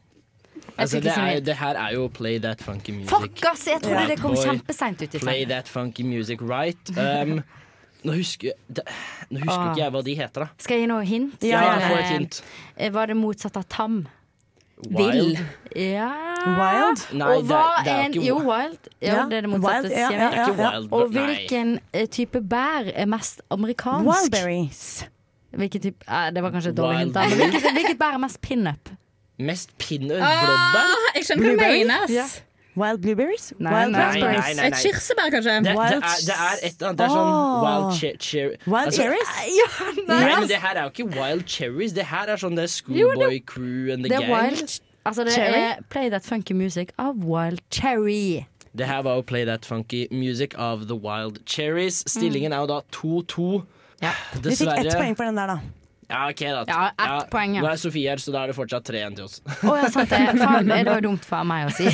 Altså, 0.78 1.00
det, 1.02 1.10
er, 1.10 1.40
det, 1.42 1.56
her 1.58 1.74
er 1.74 1.94
jo 1.96 2.06
Play 2.14 2.38
That 2.38 2.62
Funky 2.62 2.92
Music. 2.94 3.10
Fuck, 3.10 3.40
ass! 3.50 3.64
Jeg 3.66 3.82
trodde 3.82 4.04
det 4.12 4.18
kom 4.20 4.36
kjempeseint 4.38 5.02
ut. 5.02 5.16
Play 5.24 5.46
That 5.50 5.70
Funky 5.70 6.04
Music 6.06 6.42
Right. 6.42 6.92
Um, 6.94 7.40
nå 8.06 8.14
husker, 8.14 8.54
nå 8.70 9.40
husker 9.42 9.64
ikke 9.72 9.80
jeg 9.80 9.94
hva 9.94 10.02
de 10.06 10.14
heter, 10.20 10.44
da. 10.44 10.62
Skal 10.62 10.78
jeg 10.78 10.86
gi 10.86 10.90
noe 10.92 11.06
hint? 11.06 11.42
Ja, 11.42 11.64
ja, 11.66 11.98
eh, 11.98 12.28
eh, 12.76 12.92
Var 12.94 13.10
det 13.10 13.16
motsatt 13.18 13.58
av 13.58 13.66
tam? 13.66 14.04
Wild? 14.86 15.38
Ja. 15.76 16.10
Wild? 16.46 17.02
Nei, 17.18 17.34
og 17.34 17.48
hva 17.48 17.62
det, 17.78 17.84
det 17.84 17.92
er 17.92 18.02
en, 18.04 18.14
ikke 18.14 18.26
jo, 18.28 18.36
wild. 18.46 18.78
Jo, 19.02 19.08
ja. 19.08 19.24
det 19.30 19.38
er 19.40 19.46
det 19.46 19.50
motsatte. 19.50 19.88
Wild, 19.88 19.96
ja, 19.98 20.10
ja, 20.12 20.28
ja, 20.36 20.48
ja. 20.62 20.70
Og 20.94 21.08
hvilken 21.14 21.78
eh, 21.92 22.06
type 22.06 22.40
bær 22.40 22.90
er 22.94 23.10
mest 23.10 23.42
amerikansk? 23.50 24.06
Wildberries. 24.06 24.84
Hvilken 25.58 25.86
type, 25.88 26.04
eh, 26.06 26.28
det 26.34 26.42
var 26.42 26.54
kanskje 26.54 26.70
et 26.70 26.78
dårlig 26.78 26.98
hint. 26.98 27.18
Hvilket, 27.18 27.70
hvilket 27.72 27.98
bær 27.98 28.18
er 28.18 28.22
mest 28.22 28.40
pinup? 28.44 28.92
Mest 29.38 29.74
pinup? 29.78 30.18
Ah, 30.22 30.44
Blåbær? 30.44 30.92
Ah, 30.94 31.08
jeg 31.16 31.26
skjønner 31.28 31.50
hva 31.50 31.56
du 31.56 31.64
mener. 31.64 32.28
Wild 32.78 33.00
blueberries? 33.04 33.52
Nei, 33.58 33.72
wild 33.72 33.92
nei. 33.92 34.20
Nei, 34.20 34.32
nei, 34.38 34.54
nei, 34.58 34.66
Et 34.68 34.76
kirsebær, 34.82 35.30
kanskje? 35.34 35.54
Det, 35.64 35.74
det, 35.74 35.96
er, 35.96 36.18
det 36.28 36.36
er 36.36 36.66
et 36.68 36.78
Det 36.78 37.06
er 37.06 37.14
sånn 37.14 37.30
oh. 37.32 37.64
wild 37.64 37.88
che 37.98 38.12
cherry 38.18 38.58
Wild 38.66 38.92
altså, 38.92 39.02
cherries? 39.02 39.32
Ja, 39.58 39.70
nei, 40.10 40.20
men 40.24 40.50
det 40.50 40.60
her 40.62 40.74
er 40.76 40.86
jo 40.86 40.92
ikke 40.94 41.08
wild 41.16 41.48
cherries. 41.48 41.96
Det 41.96 42.06
her 42.10 42.34
er 42.34 42.40
sånn 42.40 42.58
det 42.58 42.68
er 42.68 42.74
schoolboy 42.74 43.40
crew 43.46 43.90
and 43.94 44.06
the 44.06 44.12
gang. 44.12 44.30
Wild, 44.30 44.78
altså 45.04 45.26
det 45.28 45.34
cherry? 45.36 45.64
er 45.72 45.82
Play 45.90 46.12
That 46.14 46.26
Funky 46.28 46.56
Music 46.56 46.94
av 46.98 47.18
Wild 47.24 47.64
Cherry. 47.74 48.46
Det 48.78 48.86
her 48.86 49.02
var 49.02 49.18
jo 49.18 49.22
Play 49.26 49.44
That 49.48 49.66
Funky 49.66 50.06
Music 50.12 50.54
av 50.58 50.86
The 50.86 50.94
Wild 50.94 51.42
Cherries. 51.46 52.04
Stillingen 52.06 52.52
er 52.52 52.62
jo 52.62 52.70
da 52.70 52.80
2-2. 52.94 53.48
Ja. 54.02 54.14
Vi 54.38 54.54
fikk 54.54 54.70
ett 54.76 54.94
poeng 54.94 55.16
for 55.18 55.26
den 55.26 55.40
der, 55.40 55.56
da. 55.56 55.77
Ja, 56.08 56.30
ok 56.30 56.40
da. 56.40 56.64
Ja, 56.66 56.88
ett 56.88 56.94
ja, 56.98 57.26
poeng, 57.30 57.54
ja. 57.58 57.62
Nå 57.62 57.68
er 57.68 57.76
Sofie 57.76 58.08
her, 58.08 58.20
så 58.22 58.32
da 58.32 58.46
er 58.46 58.52
det 58.52 58.56
fortsatt 58.56 58.86
tre 58.88 59.02
igjen 59.02 59.16
til 59.18 59.26
oss. 59.26 59.42
Å 59.44 59.68
oh, 59.68 59.76
ja, 59.76 59.90
sant 59.92 60.08
det. 60.08 60.20
Faen, 60.40 60.70
det 60.70 60.88
var 60.88 61.04
dumt 61.04 61.26
for 61.28 61.44
meg 61.44 61.68
å 61.68 61.74
si. 61.76 61.84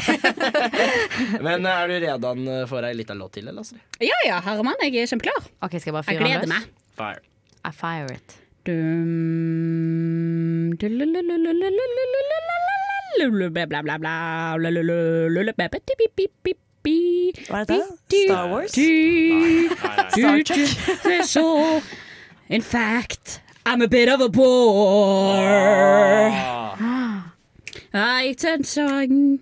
Men 1.47 1.67
eh, 1.67 1.75
er 1.75 1.91
du 1.91 1.97
redan 2.07 2.47
eh, 2.47 2.63
for 2.71 2.87
ei 2.87 2.95
lita 2.95 3.17
låt 3.19 3.35
til, 3.41 3.49
eller? 3.51 3.65
Altså? 3.65 3.75
Ja 3.99 4.21
ja, 4.29 4.39
Herman. 4.47 4.79
Jeg 4.87 5.03
er 5.03 5.11
kjempeklar. 5.11 5.51
Ok, 5.67 5.81
skal 5.81 5.91
Jeg 5.91 5.97
bare 5.99 6.07
fyre 6.07 6.15
Jeg 6.21 6.31
gleder 6.31 6.51
meg. 6.55 6.71
Fire. 6.95 7.21
I 7.65 7.75
fire 7.75 8.15
it. 8.15 8.39
Hva 17.51 17.59
er 17.61 17.67
dette? 17.67 17.83
Star 18.15 18.47
Wars? 18.53 18.73
Star 20.15 20.39
Trek? 20.47 21.83
In 22.49 22.63
fact 22.63 23.44
I'm 23.67 23.83
a 23.83 23.89
bit 23.89 24.09
of 24.09 24.21
a 24.21 24.29
bore. 24.29 26.31
I 27.95 28.35
turn 28.39 28.63
song. 28.65 29.39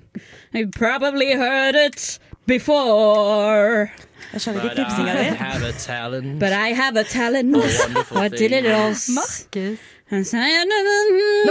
I 0.54 0.64
probably 0.64 1.32
heard 1.34 1.74
it 1.74 2.18
before. 2.46 3.90
Jeg 4.32 4.40
skjønner 4.40 5.18
I 5.18 5.22
have 5.34 5.62
a 5.62 5.72
talent. 5.72 6.40
But 6.40 6.52
I 6.52 6.68
have 6.82 6.96
a 6.96 7.02
talent. 7.04 7.56
wonderful 7.56 8.18
I 8.18 8.28
did 8.28 8.52
it 8.52 8.66
all. 8.66 8.90
Markus. 8.90 9.78
Nå 10.10 10.24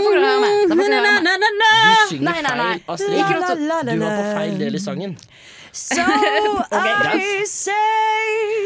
får 0.06 0.14
du 0.16 0.22
høre 0.22 0.42
med. 0.42 0.64
Du 0.64 0.70
synger 2.10 2.34
feil, 2.34 2.82
Astrid. 2.88 3.18
Du 3.94 4.00
var 4.00 4.18
på 4.18 4.24
feil 4.38 4.60
del 4.60 4.76
i 4.76 4.80
sangen. 4.80 5.18
So 5.74 6.02
I 6.72 7.44
say 7.48 7.72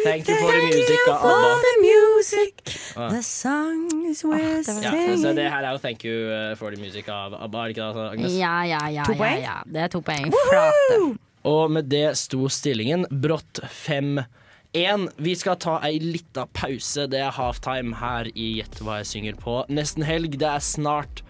Thank 0.04 0.28
you 0.28 0.36
for 0.42 0.52
the 0.52 0.62
music 0.66 1.00
av 1.10 1.20
for 1.22 1.62
the 1.66 1.74
music, 1.82 2.54
Ah. 2.98 3.10
the 3.12 3.22
songs 3.22 4.24
we're 4.24 4.40
Ja, 4.40 4.64
så 4.64 4.74
singing. 4.82 5.36
det 5.36 5.50
her 5.52 5.64
er 5.64 5.72
jo 5.72 5.78
Thank 5.84 6.06
you 6.06 6.16
uh, 6.32 6.56
for 6.58 6.72
the 6.72 6.80
music 6.82 7.08
av 7.10 7.34
ABBA, 7.36 7.60
er 7.60 7.68
det 7.68 7.76
ikke 7.76 7.94
det, 7.94 8.06
Agnes? 8.12 8.38
Ja, 8.40 8.56
ja, 8.64 8.80
ja, 8.90 9.04
To 9.04 9.14
ja, 9.14 9.34
ja. 9.44 9.58
Det 9.68 9.82
er 9.84 9.88
to 9.88 10.00
poeng. 10.02 10.32
Flate. 10.50 11.18
Og 11.46 11.72
med 11.72 11.90
det 11.92 12.16
sto 12.18 12.48
stillingen 12.50 13.06
brått 13.12 13.60
5-1. 13.86 15.10
Vi 15.22 15.36
skal 15.36 15.60
ta 15.62 15.76
ei 15.86 16.00
lita 16.02 16.48
pause. 16.58 17.06
Det 17.12 17.20
er 17.22 17.32
halftime 17.36 17.94
her 18.00 18.32
i 18.34 18.48
Gjett 18.62 18.80
hva 18.82 18.98
jeg 19.04 19.12
synger 19.12 19.38
på. 19.44 19.60
Nesten 19.70 20.04
helg. 20.08 20.40
Det 20.42 20.48
er 20.50 20.64
snart 20.64 21.22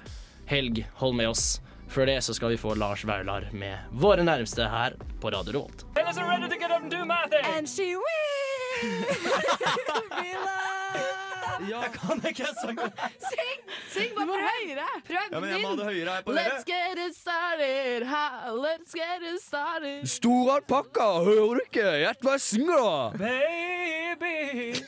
helg. 0.48 0.86
Hold 1.02 1.16
med 1.20 1.28
oss. 1.34 1.60
Før 1.90 2.06
det 2.10 2.18
så 2.26 2.34
skal 2.36 2.50
vi 2.54 2.58
få 2.60 2.74
Lars 2.80 3.06
Vaular 3.08 3.48
med 3.54 3.78
våre 3.92 4.24
nærmeste 4.26 4.68
her 4.70 4.96
på 5.22 5.32
Radio 5.34 5.52
Revolt. 5.56 5.86
ja, 5.96 6.12
Ja, 11.70 11.82
kan 11.94 12.20
jeg 12.24 12.30
ikke 12.36 12.48
sange? 12.60 12.88
Syng! 13.24 13.62
Syng 13.94 14.12
bare 14.18 14.26
prøv 14.28 14.42
høyere. 14.44 14.88
Prøv 15.08 15.32
Ja, 15.32 15.40
men 15.40 15.50
jeg 15.50 15.62
må 15.62 15.70
ha 15.70 15.76
det 15.80 15.86
høyere 15.88 16.16
her 16.18 16.26
på 16.26 16.36
dere. 16.36 16.50
Let's 16.50 16.66
get 16.68 17.00
it 17.06 17.16
started. 17.16 18.06
Ha, 18.12 18.26
let's 18.52 18.94
get 18.98 19.24
it 19.24 19.40
started. 19.42 20.04
Stor 20.10 20.52
alpakka, 20.58 21.08
hører 21.26 21.56
du 21.56 21.64
ikke? 21.64 21.88
Gjett 22.04 22.28
hva 22.28 22.36
jeg 22.36 22.46
synger, 22.50 22.76
da! 22.84 23.24
Baby. 23.24 24.84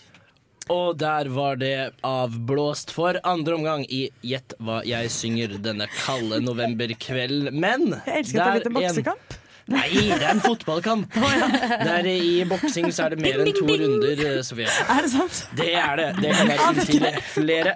Og 0.73 0.97
der 0.99 1.29
var 1.31 1.55
det 1.61 1.73
avblåst 2.05 2.91
for 2.95 3.19
andre 3.23 3.55
omgang 3.55 3.85
i 3.89 4.07
Gjett 4.25 4.53
hva 4.59 4.81
jeg 4.87 5.09
synger 5.13 5.57
denne 5.63 5.87
kalde 6.03 6.41
novemberkvelden. 6.43 7.53
Men 7.55 7.93
Jeg 8.05 8.23
elsker 8.25 8.41
at 8.41 8.47
det 8.47 8.47
er 8.47 8.57
litt 8.57 8.71
en 8.71 8.79
boksekamp. 8.81 9.37
Nei, 9.67 9.89
det 9.91 10.23
er 10.23 10.29
en 10.31 10.39
fotballkamp. 10.39 11.15
Der 11.83 12.05
I 12.07 12.45
boksing 12.47 12.85
så 12.95 13.03
er 13.09 13.15
det 13.15 13.19
mer 13.25 13.41
enn 13.43 13.49
to 13.57 13.65
runder, 13.67 14.21
eh, 14.23 14.37
Sofie. 14.47 14.69
Er 14.87 15.01
det 15.03 15.09
sant? 15.11 15.41
Det 15.59 15.73
er 15.75 15.99
det. 15.99 16.05
Det 16.23 16.31
kan 16.37 16.51
være 16.53 16.67
inntil 16.69 17.07
flere. 17.35 17.73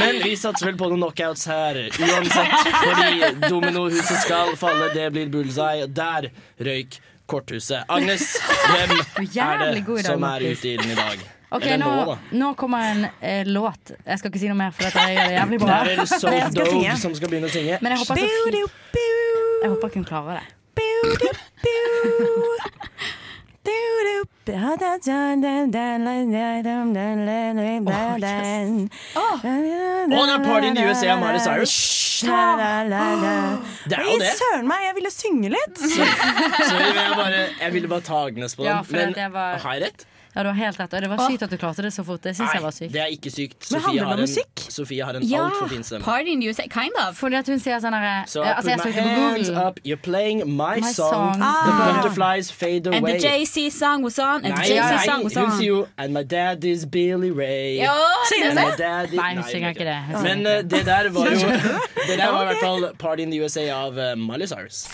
Men 0.00 0.22
vi 0.24 0.32
satser 0.40 0.70
vel 0.70 0.78
på 0.80 0.88
noen 0.88 1.02
knockouts 1.02 1.44
her 1.52 1.82
uansett. 1.84 2.56
Fordi 2.86 3.32
dominohuset 3.50 4.22
skal 4.24 4.54
falle, 4.60 4.88
det 4.96 5.10
blir 5.12 5.28
bullseye. 5.36 5.84
Der 5.92 6.30
røyk 6.64 6.96
korthuset. 7.28 7.84
Agnes, 7.92 8.24
hvem 8.64 8.96
er 8.96 9.76
det 9.76 10.04
som 10.08 10.24
er 10.32 10.48
ute 10.48 10.68
i 10.68 10.74
ilden 10.78 10.96
i 10.96 11.00
dag? 11.02 11.28
Ok, 11.50 11.66
nå, 11.78 11.90
nå, 12.06 12.16
nå 12.32 12.54
kommer 12.58 12.78
en 12.90 13.04
eh, 13.20 13.44
låt. 13.46 13.92
Jeg 14.06 14.18
skal 14.18 14.30
ikke 14.32 14.40
si 14.42 14.48
noe 14.50 14.58
mer, 14.58 14.72
for 14.74 14.88
dette 14.88 15.04
er 15.04 15.36
jævlig 15.36 15.60
bra. 15.62 15.80
Der 15.84 15.92
er 15.92 16.02
det 16.02 16.08
Soul 16.08 16.40
Dog 16.56 16.98
som 17.02 17.14
skal 17.14 17.30
begynne 17.30 17.50
å 17.50 17.54
synge. 17.54 17.78
Men 17.84 17.94
jeg 17.94 18.02
håper, 18.02 18.14
Sofie, 18.24 18.66
jeg 19.62 19.70
håper 19.74 19.98
hun 19.98 20.06
klarer 20.08 20.40
det. 20.40 20.46
Oh, 29.16 29.36
det 30.20 30.34
er 30.34 30.42
Party 30.44 30.66
in 30.68 30.74
the 30.76 30.84
USA 30.84 31.14
av 31.14 31.20
Miley 31.22 31.40
Cyrus. 31.40 31.74
Det 33.88 33.96
er 33.96 34.04
jo 34.04 34.18
det. 34.20 34.32
Søren 34.40 34.68
meg, 34.68 34.84
jeg 34.88 34.94
ville 34.98 35.12
synge 35.14 35.52
litt. 35.54 35.80
Sorry, 35.80 36.90
men 36.92 37.00
jeg, 37.00 37.14
bare, 37.16 37.40
jeg 37.60 37.76
ville 37.78 37.88
bare 37.94 38.04
ta 38.04 38.20
Agnes 38.28 38.56
på 38.58 38.66
den. 38.66 38.72
Ja, 38.74 38.82
men 38.90 39.38
har 39.64 39.78
jeg 39.78 39.86
rett? 39.86 40.06
Ja, 40.34 40.42
du 40.42 40.48
har 40.48 40.54
helt 40.58 40.78
rett. 40.80 40.92
Og 40.94 41.00
det 41.04 41.08
var 41.10 41.20
sykt 41.30 41.42
at 41.46 41.50
du 41.50 41.56
klarte 41.56 41.82
det 41.86 41.92
så 41.94 42.02
fort. 42.04 42.20
Det 42.22 42.32
syns 42.36 42.50
jeg 42.54 42.62
var 42.64 42.72
sykt. 42.74 42.92
Det 42.92 43.00
er 43.04 43.10
ikke 43.14 43.30
sykt. 43.30 43.58
Men 43.70 43.80
Sofie 43.80 43.84
handler 43.84 44.00
det 44.00 44.06
har 44.06 44.14
om 44.14 44.18
en, 44.18 44.28
musikk? 44.28 44.62
Sofie 44.74 45.04
har 45.04 45.14
en 45.20 45.22
Ja, 45.30 45.42
altfor 45.48 45.68
fin 45.70 45.84
stemme. 45.86 46.02
Party 46.04 46.30
in 46.34 46.40
the 46.40 46.48
USA, 46.50 46.62
kind 46.74 46.96
of. 47.04 47.16
Fordi 47.18 47.36
at 47.38 47.46
hun 47.52 47.60
sier 47.62 47.78
sånn 47.84 47.94
herre 47.94 48.26
Så 48.26 48.42
altså, 48.42 48.70
jeg 48.72 48.78
put 48.80 48.86
my 48.86 48.92
søkte 48.92 49.04
på 49.04 49.20
hands 49.20 49.48
Google. 49.48 49.66
up, 49.68 49.78
you're 49.84 50.02
playing 50.08 50.42
my, 50.56 50.80
My 50.80 50.92
song. 50.92 51.12
song. 51.14 51.38
The 51.38 51.46
Ah. 51.46 52.02
butterflies 52.02 52.50
fade 52.50 52.86
away. 52.86 52.98
And 52.98 53.06
the 53.06 53.18
JC 53.28 53.70
song 53.70 54.02
was 54.02 54.18
on. 54.18 54.44
And 54.44 54.54
Nei, 54.54 54.64
the 54.66 54.74
JC 54.74 55.04
song 55.06 55.22
was 55.24 55.34
hun 55.34 55.50
sier 55.60 55.66
jo 55.70 55.86
And 55.98 56.12
my 56.12 56.24
dad 56.24 56.64
is 56.64 56.84
Billy 56.84 57.30
Ray. 57.30 57.78
Jo, 57.84 57.92
And 57.92 58.58
det. 58.58 58.64
my 58.64 58.74
daddy- 58.76 59.16
Nei, 59.16 59.34
hun 59.34 59.44
synger 59.44 59.68
ikke 59.70 59.86
det. 59.86 60.22
Men 60.22 60.46
eh, 60.46 60.62
det 60.62 60.84
der 60.86 61.08
var 61.10 61.30
jo 61.30 61.38
Det 62.08 62.18
der 62.18 62.32
var 62.32 62.42
i 62.42 62.46
hvert 62.50 62.60
fall 62.60 62.90
Party 62.98 63.22
in 63.22 63.30
the 63.30 63.38
USA 63.40 63.70
av 63.70 63.96
uh, 63.96 64.14
Miley 64.16 64.46
Cyrus. 64.46 64.88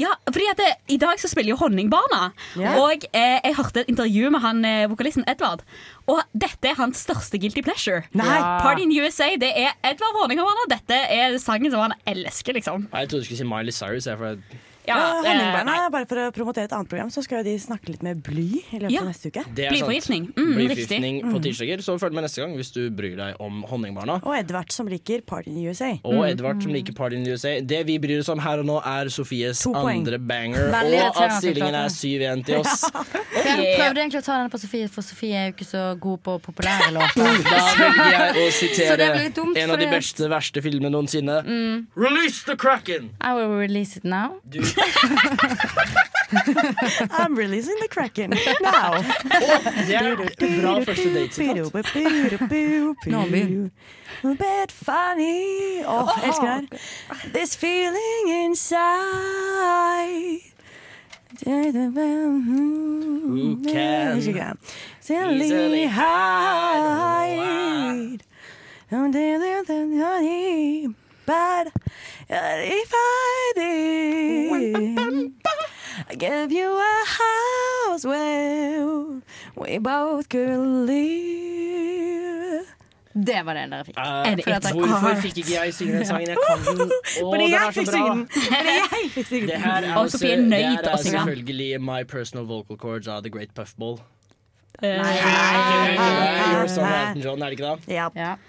Ja, 0.00 0.14
fordi 0.30 0.46
at 0.50 0.60
det, 0.60 0.70
I 0.94 0.98
dag 1.00 1.20
så 1.20 1.28
spiller 1.30 1.52
jo 1.52 1.58
Honningbarna. 1.60 2.30
Yeah. 2.56 2.78
Og 2.80 3.04
eh, 3.12 3.36
jeg 3.44 3.56
hørte 3.58 3.84
et 3.84 3.92
intervju 3.92 4.30
med 4.32 4.44
han 4.44 4.64
eh, 4.64 4.86
vokalisten 4.90 5.26
Edvard. 5.30 5.64
Og 6.10 6.22
dette 6.32 6.72
er 6.72 6.78
hans 6.80 7.04
største 7.04 7.40
guilty 7.40 7.62
pleasure. 7.66 8.06
Nei. 8.16 8.28
Ja. 8.30 8.56
Party 8.64 8.86
in 8.86 8.94
USA 8.96 9.28
det 9.40 9.52
er 9.52 9.76
Edvard 9.86 10.16
Honningbarna. 10.22 10.66
Dette 10.72 10.96
er 11.12 11.36
sangen 11.42 11.72
som 11.72 11.84
han 11.84 11.96
elsker, 12.08 12.56
liksom. 12.56 12.88
Jeg 12.94 13.12
trodde 13.12 13.24
du 13.24 13.28
skulle 13.28 13.42
si 13.42 13.48
Miley 13.52 13.76
Cyrus. 13.76 14.08
Jeg, 14.08 14.18
for 14.20 14.40
Ja, 14.88 14.96
Ja, 14.96 15.20
eh, 15.22 15.28
Honningbarna, 15.28 15.64
nei. 15.64 15.90
bare 15.90 16.06
for 16.08 16.16
å 16.16 16.32
promotere 16.32 16.64
et 16.64 16.72
annet 16.72 16.88
program, 16.88 17.10
så 17.10 17.22
skal 17.22 17.38
jo 17.44 17.44
de 17.50 17.58
snakke 17.58 17.88
litt 17.92 18.02
med 18.02 18.22
bly 18.22 18.62
i 18.72 18.78
løpet 18.80 18.90
Ja. 18.90 19.00
av 19.02 19.08
neste 19.08 19.28
uke. 19.30 19.44
Blyforgiftning. 19.54 20.32
Mm, 20.34 20.54
Blyforgiftning 20.56 21.20
på 21.22 21.36
Mm. 21.36 21.42
tirsdager. 21.42 21.78
Så 21.84 21.98
følg 22.00 22.12
med 22.14 22.24
neste 22.24 22.40
gang 22.42 22.56
hvis 22.56 22.72
du 22.72 22.90
bryr 22.90 23.16
deg 23.16 23.36
om 23.40 23.62
Honningbarna. 23.68 24.20
Og 24.24 24.34
Edvard 24.38 24.72
som 24.72 24.86
liker 24.88 25.20
Party 25.20 25.50
in 25.50 25.66
USA. 25.68 26.00
Og 26.04 26.24
Edvard 26.28 26.62
som 26.62 26.72
liker 26.72 26.92
Party 26.94 27.16
in 27.16 27.24
the 27.24 27.30
USA. 27.32 27.60
Det 27.60 27.84
vi 27.86 27.98
bryr 27.98 28.18
oss 28.20 28.28
om 28.30 28.38
her 28.38 28.58
og 28.58 28.64
nå, 28.66 28.78
er 28.84 29.04
Sofies 29.10 29.60
To 29.62 29.72
poeng. 29.72 29.98
andre 30.06 30.18
banger. 30.18 30.70
Veldig 30.72 31.00
Og 31.10 31.22
at 31.22 31.32
stillingen 31.42 31.74
er 31.74 31.88
det. 31.88 31.92
7-1 31.92 32.44
til 32.46 32.56
oss. 32.56 32.84
Jeg 33.40 33.76
prøvde 33.78 33.98
egentlig 34.00 34.20
å 34.20 34.24
ta 34.24 34.32
denne 34.38 34.50
på 34.50 34.58
Sofie, 34.60 34.88
for 34.88 35.02
Sofie 35.02 35.34
er 35.34 35.46
jo 35.50 35.52
ikke 35.52 35.66
så 35.68 35.98
god 36.00 36.18
på 36.22 36.40
populære 36.40 36.90
låter. 36.96 37.42
Da 37.44 37.60
velger 37.76 38.10
jeg 38.10 38.34
å 38.36 38.50
sitere 38.52 39.32
dumt, 39.34 39.56
en 39.56 39.70
av 39.70 39.78
de 39.78 39.86
beste, 39.86 40.28
verste 40.28 40.62
filmene 40.62 40.90
noensinne. 40.90 41.44
Mm. 41.46 41.86
Release 41.94 42.42
the 42.44 42.56
Kraken! 42.56 43.10
I 43.20 43.34
will 43.34 43.48
release 43.56 43.96
it 43.96 44.04
now. 44.04 44.40
I'm 47.10 47.34
releasing 47.34 47.74
the 47.80 47.88
Kraken 47.88 48.30
now. 48.60 48.92
Det 49.86 49.94
er 49.94 50.16
bra 50.62 50.80
første 50.84 51.14
datesitat. 51.14 51.72
Nå 53.06 53.26
A 54.22 54.26
bit 54.28 54.72
funny 54.72 55.82
Åh, 55.86 56.08
jeg 56.16 56.24
elsker 56.28 56.60
det. 56.60 56.68
This 57.34 57.56
feeling 57.56 58.28
inside. 58.44 60.40
Who 61.46 61.52
can 63.64 64.22
Silly 65.00 65.44
easily 65.44 65.86
hide 65.86 66.90
But 71.30 71.66
if 72.28 72.92
I 72.94 73.52
did 73.56 75.32
I 76.10 76.14
give 76.16 76.50
you 76.52 76.68
a 76.78 76.96
house 77.20 78.04
where 78.04 79.20
we 79.56 79.78
both 79.78 80.28
could 80.28 80.86
live 80.86 82.66
Det 83.28 83.40
var 83.44 83.54
den 83.54 83.70
dere 83.72 83.84
fikk. 83.84 83.96
Fordi 83.98 84.42
at 84.50 84.66
hvorfor 84.72 85.14
fikk 85.22 85.38
ikke 85.42 85.54
jeg 85.62 85.74
synge 85.74 85.96
den 85.98 86.06
sangen? 86.06 86.28
Jeg 86.28 86.36
kan 86.48 86.78
den. 86.78 86.92
Fordi 87.32 87.50
jeg 87.50 87.74
fikk 87.74 87.88
synge 87.90 88.10
den. 88.10 88.28
Fordi 88.30 88.74
jeg 88.76 89.10
fikk 89.14 89.26
synge 89.26 89.46
Det 89.46 89.56
her 89.64 89.72
er, 89.82 89.94
også- 89.96 90.18
det 90.18 90.54
her 90.54 90.78
er 90.92 90.96
selvfølgelig 90.96 91.80
My 91.80 92.02
Personal 92.08 92.46
Vocal 92.46 92.76
Chords 92.80 93.08
av 93.08 93.22
The 93.22 93.30
Great 93.30 93.54
Puff 93.54 93.74
Nei, 94.80 95.16
Elton 96.62 97.20
John, 97.20 97.42
er 97.42 97.50
det 97.52 97.58
ikke 97.58 97.72
det? 97.76 97.94
Ja, 97.94 98.06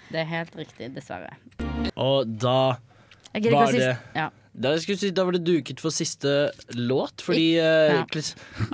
det 0.08 0.22
er 0.22 0.28
helt 0.30 0.54
riktig, 0.56 0.92
dessverre. 0.94 1.34
Og 1.96 2.26
da 2.40 2.76
Jeg 3.34 3.42
gidder 3.42 3.52
ikke 3.52 3.58
var 3.58 3.72
si 3.72 3.82
det 3.82 3.96
ja. 4.16 4.28
Da, 4.52 4.74
jeg 4.76 4.98
si, 5.00 5.08
da 5.16 5.22
var 5.24 5.32
det 5.32 5.46
duket 5.46 5.78
for 5.80 5.88
siste 5.94 6.50
låt, 6.76 7.22
fordi 7.24 7.54
uh, 7.56 8.02
Ja. 8.02 8.02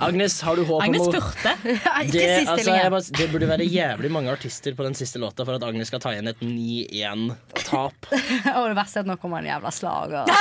Agnes, 0.03 0.41
har 0.43 0.59
du 0.59 0.65
håp 0.67 0.83
Agnes 0.83 1.05
om 1.05 1.07
å 1.07 1.13
spurte. 1.13 1.53
Det, 2.09 2.23
altså, 2.47 2.73
jeg 2.73 2.91
det 3.15 3.27
burde 3.31 3.47
være 3.47 3.63
jævlig 3.67 4.09
mange 4.11 4.31
artister 4.33 4.75
på 4.75 4.83
den 4.83 4.95
siste 4.97 5.21
låta 5.21 5.45
for 5.47 5.55
at 5.55 5.63
Agnes 5.63 5.87
skal 5.91 6.01
ta 6.03 6.11
igjen 6.11 6.27
et 6.31 6.41
9-1-tap. 6.43 8.09
Og 8.59 8.67
det 8.67 8.75
verste 8.75 8.99
er 8.99 9.05
at 9.05 9.09
nå 9.11 9.15
kommer 9.21 9.39
en 9.39 9.49
jævla 9.53 9.71
slager. 9.71 10.27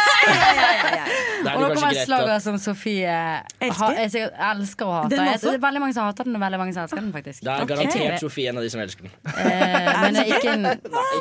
Er 1.38 1.54
Og 1.54 1.62
nå 1.62 1.70
kommer 1.70 1.94
en 1.94 2.02
slager 2.02 2.42
som 2.42 2.58
Sofie 2.58 3.06
Elsker? 3.06 3.78
ha, 3.78 3.90
jeg 4.00 4.10
sikkert 4.16 4.40
elsker 4.50 4.90
Jeg- 4.90 5.22
også? 5.22 5.46
Det 5.46 5.54
er 5.54 5.62
veldig 5.68 5.82
mange 5.84 5.94
som 5.94 6.08
hater 6.08 6.26
den, 6.26 6.34
og 6.34 6.42
veldig 6.42 6.62
mange 6.64 6.74
som 6.74 6.82
elsker 6.82 7.02
den, 7.04 7.14
faktisk. 7.14 7.46
Det 7.46 7.54
er 7.54 7.70
garantert 7.70 8.26
Sofie 8.26 8.50
en 8.50 8.58
av 8.58 8.66
de 8.66 8.74
som 8.74 8.82
elsker 8.82 9.06
den. 9.06 9.16
Eh, 9.38 9.90
men 10.02 10.18
det 10.18 10.26
er 10.26 10.36
ikke 10.40 10.54
en, 10.58 10.70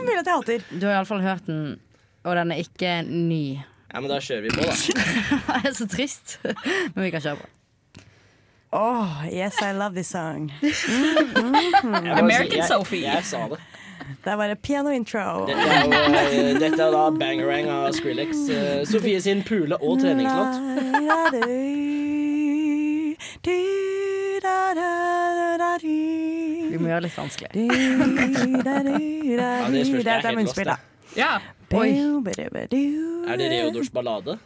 Mulig 0.02 0.20
at 0.24 0.26
jeg 0.26 0.34
hater. 0.34 0.70
Du 0.74 0.88
har 0.90 0.98
iallfall 0.98 1.22
hørt 1.26 1.46
den, 1.50 1.66
og 2.26 2.40
den 2.42 2.56
er 2.58 2.66
ikke 2.66 3.02
ny. 3.06 3.44
Ja, 3.94 4.02
men 4.02 4.10
da 4.12 4.18
kjører 4.20 4.42
vi 4.42 4.50
på, 4.52 4.64
da. 4.68 4.74
Det 5.64 5.70
er 5.70 5.74
så 5.78 5.88
trist. 5.88 6.38
Men 6.44 7.06
vi 7.06 7.12
kan 7.14 7.22
kjøre 7.24 7.40
på. 7.40 7.48
Oh, 8.76 9.24
yes, 9.32 9.56
I 9.64 9.72
love 9.72 9.96
this 9.96 10.10
song. 10.12 10.52
Mm, 10.62 10.70
mm, 11.48 11.94
mm. 11.94 12.12
American 12.20 12.58
jeg, 12.60 12.68
Sophie. 12.68 13.06
Jeg 13.08 13.24
sa 13.24 13.46
det. 13.48 13.60
Der 14.26 14.36
var 14.36 14.48
det 14.52 14.60
piano 14.62 14.90
intro. 14.92 15.46
Dette 15.48 15.62
er, 15.62 15.86
jo, 15.86 15.92
eh, 15.94 16.60
dette 16.60 16.82
er 16.84 16.92
da 16.92 17.06
Bangerang 17.12 17.70
av 17.72 17.92
Skrillex. 17.96 18.50
eh, 18.50 18.84
Sofie 18.86 19.22
sin 19.22 19.42
pule- 19.44 19.80
og 19.82 20.00
treningslåt. 20.00 20.60
Vi 26.72 26.78
må 26.78 26.88
gjøre 26.92 27.02
det 27.02 27.08
litt 27.08 27.18
vanskelig. 27.18 27.50
Ja, 29.28 29.68
det. 29.72 30.04
Det 30.04 30.12
er 30.12 30.28
er 30.28 30.36
munnspill, 30.36 30.66
da. 30.72 30.78
Ja. 31.18 31.38
Oi. 31.76 31.90
Er 33.28 33.36
det 33.38 33.50
Reodors 33.52 33.90
ballade? 33.92 34.38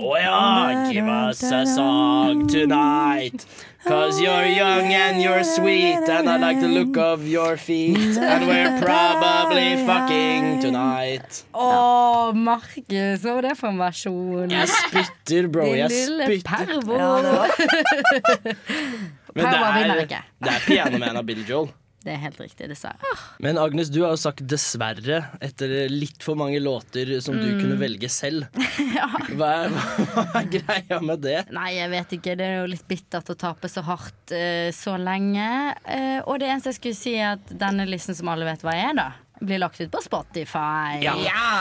Å 0.00 0.12
ja! 0.18 0.90
Give 0.90 1.06
us 1.12 1.42
a 1.44 1.62
song 1.66 2.46
tonight. 2.48 3.46
Cause 3.86 4.18
you're 4.20 4.44
young 4.46 4.92
and 4.92 5.22
you're 5.22 5.44
sweet, 5.44 6.08
and 6.08 6.28
I 6.28 6.36
like 6.38 6.58
the 6.60 6.66
look 6.66 6.96
of 6.96 7.26
your 7.26 7.56
feet, 7.56 8.16
and 8.18 8.46
we're 8.48 8.80
probably 8.82 9.76
fucking 9.86 10.60
tonight. 10.60 11.44
Å, 11.54 12.32
Markus, 12.34 13.22
hva 13.22 13.34
var 13.38 13.46
det 13.46 13.54
for 13.60 13.70
en 13.70 13.78
versjon? 13.78 14.50
Jeg 14.50 14.68
spytter, 14.74 15.46
bro. 15.48 15.68
Din 15.70 15.78
Jeg 15.84 15.94
lille 15.94 16.26
spytter. 16.26 16.66
pervo. 16.66 16.98
lille 18.26 18.56
det 19.36 19.46
Pervo 19.46 19.72
vinner 19.76 19.94
er, 20.00 20.02
ikke. 20.06 20.22
det 20.42 20.52
er 20.56 20.62
Piano 20.66 20.98
Man 20.98 21.16
av 21.22 21.26
Bill 21.28 21.44
Joel. 21.46 21.70
Det 22.06 22.12
er 22.14 22.20
helt 22.22 22.38
riktig, 22.38 22.68
dessverre. 22.70 23.08
Men 23.42 23.58
Agnes, 23.58 23.88
du 23.90 23.98
har 24.04 24.12
jo 24.14 24.18
sagt 24.22 24.44
dessverre 24.46 25.24
etter 25.42 25.72
litt 25.90 26.22
for 26.22 26.38
mange 26.38 26.60
låter 26.62 27.16
som 27.24 27.34
du 27.34 27.46
Mm. 27.46 27.60
kunne 27.64 27.78
velge 27.80 28.08
selv. 28.10 28.46
Hva 29.36 29.48
er, 29.66 29.74
hva 30.14 30.24
er 30.40 30.48
greia 30.52 31.00
med 31.02 31.20
det? 31.26 31.40
Nei, 31.54 31.72
jeg 31.76 31.90
vet 31.92 32.14
ikke. 32.16 32.36
Det 32.38 32.46
er 32.46 32.56
jo 32.60 32.70
litt 32.70 32.86
bittert 32.88 33.30
å 33.32 33.36
tape 33.38 33.68
så 33.70 33.82
hardt 33.86 34.32
uh, 34.34 34.70
så 34.74 34.94
lenge. 35.00 35.48
Uh, 35.82 36.20
og 36.30 36.38
det 36.42 36.48
eneste 36.52 36.70
jeg 36.72 36.78
skulle 36.80 36.98
si, 37.02 37.14
er 37.18 37.34
at 37.36 37.50
denne 37.58 37.86
listen 37.90 38.14
som 38.14 38.30
alle 38.32 38.46
vet 38.48 38.62
hva 38.66 38.74
er, 38.78 38.94
da, 38.98 39.08
blir 39.40 39.58
lagt 39.60 39.80
ut 39.80 39.90
på 39.92 40.00
Spotify. 40.02 41.00
Ja, 41.02 41.12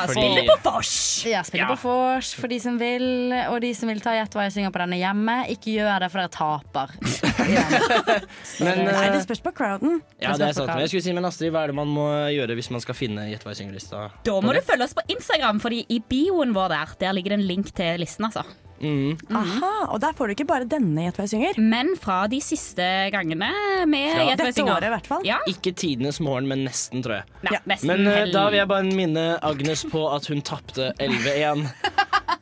fordi- 0.07 0.13
spiller 0.21 0.47
på 0.47 0.57
Fors! 0.63 1.25
Ja, 1.27 1.41
spiller 1.43 1.65
Ja. 1.65 1.75
på 1.75 1.77
Fors 1.81 2.33
for 2.35 2.47
de 2.47 2.59
som 2.59 2.77
vil. 2.79 3.33
Og 3.49 3.59
de 3.61 3.73
som 3.73 3.89
vil 3.89 3.99
ta 3.99 4.11
gjett 4.15 4.31
hva 4.33 4.43
jeg 4.47 4.53
synger 4.53 4.71
på 4.71 4.79
denne 4.83 4.97
hjemme, 4.99 5.35
ikke 5.51 5.75
gjør 5.75 5.99
det, 5.99 6.11
for 6.11 6.19
dere 6.19 6.29
taper. 6.29 6.95
Men, 8.65 8.85
Nei, 8.85 9.05
eh, 9.07 9.11
det 9.13 9.23
spørs 9.25 9.41
på 9.43 9.51
crowden. 9.55 10.01
Ja, 10.21 10.33
det 10.37 10.49
er 10.49 10.53
sant. 10.57 10.67
Men 10.71 10.79
jeg 10.85 10.89
skulle 10.93 11.03
si, 11.07 11.13
men 11.13 11.25
Astrid, 11.27 11.51
hva 11.53 11.63
er 11.65 11.67
det 11.73 11.75
man 11.75 11.87
må 11.91 12.07
gjøre 12.33 12.55
hvis 12.57 12.71
man 12.71 12.81
skal 12.83 12.95
finne 12.97 13.27
Gjett 13.29 13.43
hva 13.45 13.53
jeg 13.53 13.63
synger-lista? 13.63 14.05
Da 14.27 14.35
må 14.41 14.53
du 14.55 14.61
følge 14.65 14.83
oss 14.87 14.93
på 14.97 15.03
Instagram, 15.11 15.59
Fordi 15.63 15.85
i 15.89 15.99
bioen 15.99 16.53
vår 16.55 16.69
der 16.69 16.95
Der 16.99 17.13
ligger 17.17 17.35
det 17.35 17.39
en 17.41 17.47
link 17.47 17.73
til 17.75 17.99
listen. 17.99 18.25
altså 18.25 18.43
Mm. 18.81 19.15
Aha, 19.31 19.71
og 19.93 20.01
der 20.03 20.15
får 20.17 20.27
du 20.27 20.33
ikke 20.35 20.47
bare 20.49 20.67
denne 20.69 21.05
Gjett 21.05 21.19
hva 21.19 21.25
jeg 21.27 21.31
synger. 21.35 21.59
Men 21.63 21.93
fra 22.01 22.17
de 22.31 22.41
siste 22.43 22.85
gangene 23.13 23.49
med 23.87 24.09
Gjett 24.09 24.17
hva 24.19 24.25
jeg 24.27 24.39
Dette 24.41 24.55
synger. 24.57 24.73
året, 24.75 24.87
i 24.87 24.93
hvert 24.95 25.09
fall. 25.11 25.27
Ja. 25.27 25.39
Ikke 25.49 25.71
tidenes 25.77 26.19
morgen, 26.23 26.49
men 26.51 26.65
nesten, 26.67 27.03
tror 27.05 27.21
jeg. 27.21 27.29
Nei, 27.47 27.59
nesten 27.71 27.91
Men 27.93 28.09
uh, 28.09 28.25
da 28.33 28.47
vil 28.49 28.59
jeg 28.59 28.71
bare 28.71 28.97
minne 28.99 29.25
Agnes 29.45 29.85
på 29.91 30.03
at 30.11 30.27
hun 30.31 30.43
tapte 30.45 30.91
11-1. 30.99 31.69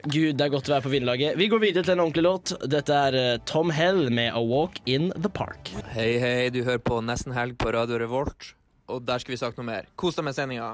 Gud, 0.03 0.33
det 0.35 0.43
er 0.43 0.51
godt 0.51 0.67
å 0.67 0.73
være 0.75 0.83
på 0.83 0.91
vinnerlaget. 0.91 1.37
Vi 1.39 1.47
går 1.51 1.61
videre 1.63 1.85
til 1.87 1.95
en 1.95 2.03
ordentlig 2.03 2.25
låt. 2.25 2.51
Dette 2.67 2.97
er 3.07 3.15
eh, 3.15 3.37
Tom 3.47 3.69
Hell 3.71 4.09
med 4.11 4.33
A 4.35 4.41
Walk 4.43 4.81
in 4.83 5.13
the 5.15 5.31
Park. 5.31 5.71
Hei, 5.93 6.17
hei, 6.19 6.49
du 6.51 6.59
hører 6.65 6.81
på 6.83 6.99
Nesten 7.07 7.31
Helg 7.37 7.55
på 7.61 7.71
Radio 7.71 8.01
Revolt. 8.01 8.49
Og 8.91 9.05
der 9.07 9.23
skal 9.23 9.37
vi 9.37 9.39
sagt 9.39 9.61
noe 9.61 9.69
mer. 9.69 9.87
Kos 9.95 10.19
deg 10.19 10.27
med 10.27 10.35
sendinga. 10.35 10.73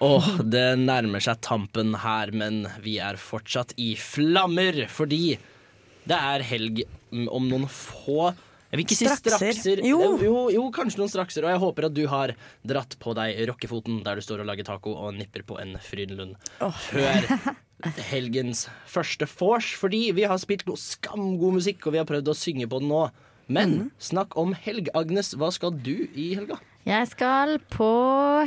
Åh, 0.00 0.28
det 0.48 0.78
nærmer 0.80 1.20
seg 1.20 1.40
tampen 1.44 1.94
her, 2.00 2.30
men 2.32 2.62
vi 2.80 2.98
er 3.04 3.18
fortsatt 3.20 3.74
i 3.76 3.92
flammer, 4.00 4.86
fordi 4.88 5.36
det 6.08 6.16
er 6.16 6.40
helg 6.48 6.84
mm, 7.12 7.26
om 7.28 7.50
noen 7.50 7.66
få 7.68 8.30
jeg 8.70 8.78
vil 8.78 8.84
ikke 8.86 8.96
si 9.00 9.06
Strakser. 9.10 9.50
strakser. 9.50 9.80
Jo. 9.82 9.96
jo, 10.22 10.34
jo, 10.54 10.60
kanskje 10.70 11.00
noen 11.00 11.10
strakser. 11.10 11.42
Og 11.42 11.50
jeg 11.50 11.58
håper 11.58 11.86
at 11.88 11.94
du 11.96 12.04
har 12.06 12.32
dratt 12.62 12.92
på 13.02 13.16
deg 13.18 13.40
rockefoten 13.50 13.96
der 14.06 14.14
du 14.14 14.22
står 14.22 14.44
og 14.44 14.46
lager 14.46 14.68
taco 14.68 14.92
og 14.94 15.16
nipper 15.18 15.42
på 15.42 15.56
en 15.58 15.72
Frydenlund 15.82 16.36
før 16.86 17.26
helgens 18.12 18.68
første 18.86 19.26
vors. 19.40 19.72
Fordi 19.74 20.12
vi 20.14 20.22
har 20.30 20.38
spilt 20.38 20.62
noe 20.70 20.78
skamgod 20.78 21.56
musikk, 21.58 21.82
og 21.90 21.96
vi 21.96 21.98
har 21.98 22.06
prøvd 22.06 22.30
å 22.30 22.36
synge 22.38 22.68
på 22.70 22.78
den 22.78 22.92
nå. 22.94 23.02
Men 23.50 23.70
Mhm. 23.74 23.90
snakk 23.98 24.36
om 24.38 24.54
helg. 24.54 24.86
Agnes, 24.94 25.34
hva 25.34 25.50
skal 25.50 25.72
du 25.74 26.06
i 26.14 26.34
helga? 26.38 26.60
Jeg 26.88 27.06
skal 27.10 27.58
på 27.70 27.88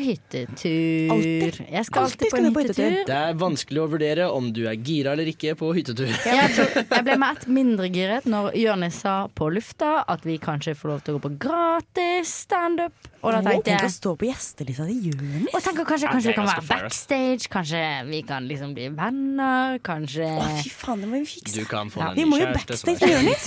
hyttetur. 0.02 1.12
Altid. 1.14 1.60
Jeg 1.70 1.86
skal 1.86 2.08
Alltid 2.08 2.32
på 2.34 2.40
på 2.56 2.64
hyttetur. 2.64 2.96
Det 3.06 3.14
er 3.20 3.36
vanskelig 3.38 3.84
å 3.84 3.86
vurdere 3.92 4.26
om 4.34 4.48
du 4.56 4.64
er 4.68 4.74
gira 4.82 5.14
eller 5.14 5.30
ikke 5.30 5.54
på 5.60 5.70
hyttetur. 5.78 6.10
Jeg, 6.10 6.50
tror, 6.56 6.72
jeg 6.82 7.06
ble 7.06 7.18
med 7.22 7.38
ett 7.38 7.46
mindre 7.54 7.90
giret 7.94 8.26
når 8.30 8.56
Jonis 8.58 8.98
sa 9.06 9.28
på 9.38 9.52
lufta 9.54 10.00
at 10.10 10.26
vi 10.26 10.40
kanskje 10.42 10.74
får 10.80 10.90
lov 10.96 11.04
til 11.06 11.14
å 11.14 11.20
gå 11.20 11.28
på 11.28 11.34
gratis 11.46 12.34
standup. 12.48 12.98
Og 13.24 13.32
da 13.32 13.40
tenkte 13.40 13.70
Tenk 13.70 13.80
å 13.80 13.86
jeg 13.88 13.94
stå 13.94 14.12
på 14.20 14.28
gjestelista 14.28 14.84
til 14.90 15.06
Jonis. 15.14 15.46
og 15.54 15.62
tenker 15.64 15.86
kanskje, 15.88 16.10
kanskje 16.12 16.32
vi 16.34 16.36
kan 16.36 16.50
være 16.50 16.66
backstage. 16.74 17.48
Kanskje 17.54 17.84
vi 18.10 18.20
kan 18.28 18.50
liksom 18.50 18.74
bli 18.76 18.90
venner. 18.98 19.78
Kanskje 19.86 20.28
Å, 20.28 20.50
fy 20.60 20.74
faen, 20.74 21.06
det 21.06 21.08
må 21.14 21.22
vi 21.22 21.30
fikse. 21.38 21.62
Du 21.62 21.70
kan 21.70 21.94
få 21.94 22.02
Ja, 22.04 22.10
Vi 22.18 22.26
må 22.28 22.42
jo 22.42 22.50
backstage 22.52 22.98
med 23.00 23.06
er- 23.08 23.16
Jonis. 23.22 23.46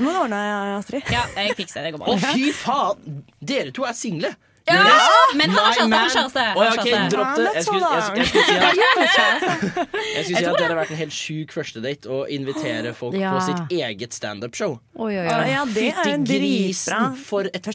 Nå 0.00 0.08
må 0.08 0.16
du 0.16 0.18
ordne, 0.24 0.40
Astrid. 0.80 1.12
Ja, 1.14 1.22
jeg 1.36 1.54
fikser 1.60 1.84
det. 1.84 1.92
Det 1.92 2.00
går 2.00 2.10
Å, 2.10 2.18
fy 2.32 2.50
faen! 2.56 3.22
Dere 3.38 3.70
to 3.76 3.86
er 3.86 3.94
single. 4.08 4.34
Ja, 4.68 5.08
men 5.38 5.50
han 5.50 5.58
har 5.58 5.72
kjæreste, 5.74 5.82
han 5.82 5.92
har 5.92 6.10
kjæreste, 6.12 6.44
Å, 6.48 6.64
ja, 6.64 6.72
okay, 6.72 7.08
dropp 7.12 7.36
det. 7.38 7.46
Jeg 7.54 7.64
skulle, 7.64 7.88
jeg, 7.88 8.02
jeg 8.18 8.26
skulle 8.28 8.44
si 8.44 8.56
at, 8.58 9.42
jeg 9.48 10.24
skulle 10.24 10.26
si 10.26 10.34
at 10.38 10.58
det 10.58 10.64
hadde 10.66 10.78
vært 10.78 10.92
en 10.94 11.00
helt 11.02 11.16
sjuk 11.16 11.54
førstedate 11.56 12.10
å 12.12 12.18
invitere 12.38 12.92
folk 12.96 13.16
Ja. 13.18 13.32
på 13.36 13.42
sitt 13.48 13.74
eget 13.78 14.12
standup-show. 14.16 14.78
Oi, 14.98 15.12
Ja, 15.14 15.24
ja, 15.46 15.64
det 15.66 15.86
er 15.92 16.10
en 16.12 16.24
Fytti 16.26 16.38
dritbra 16.38 17.00
grisen, 17.08 17.16
for 17.24 17.48
et 17.52 17.66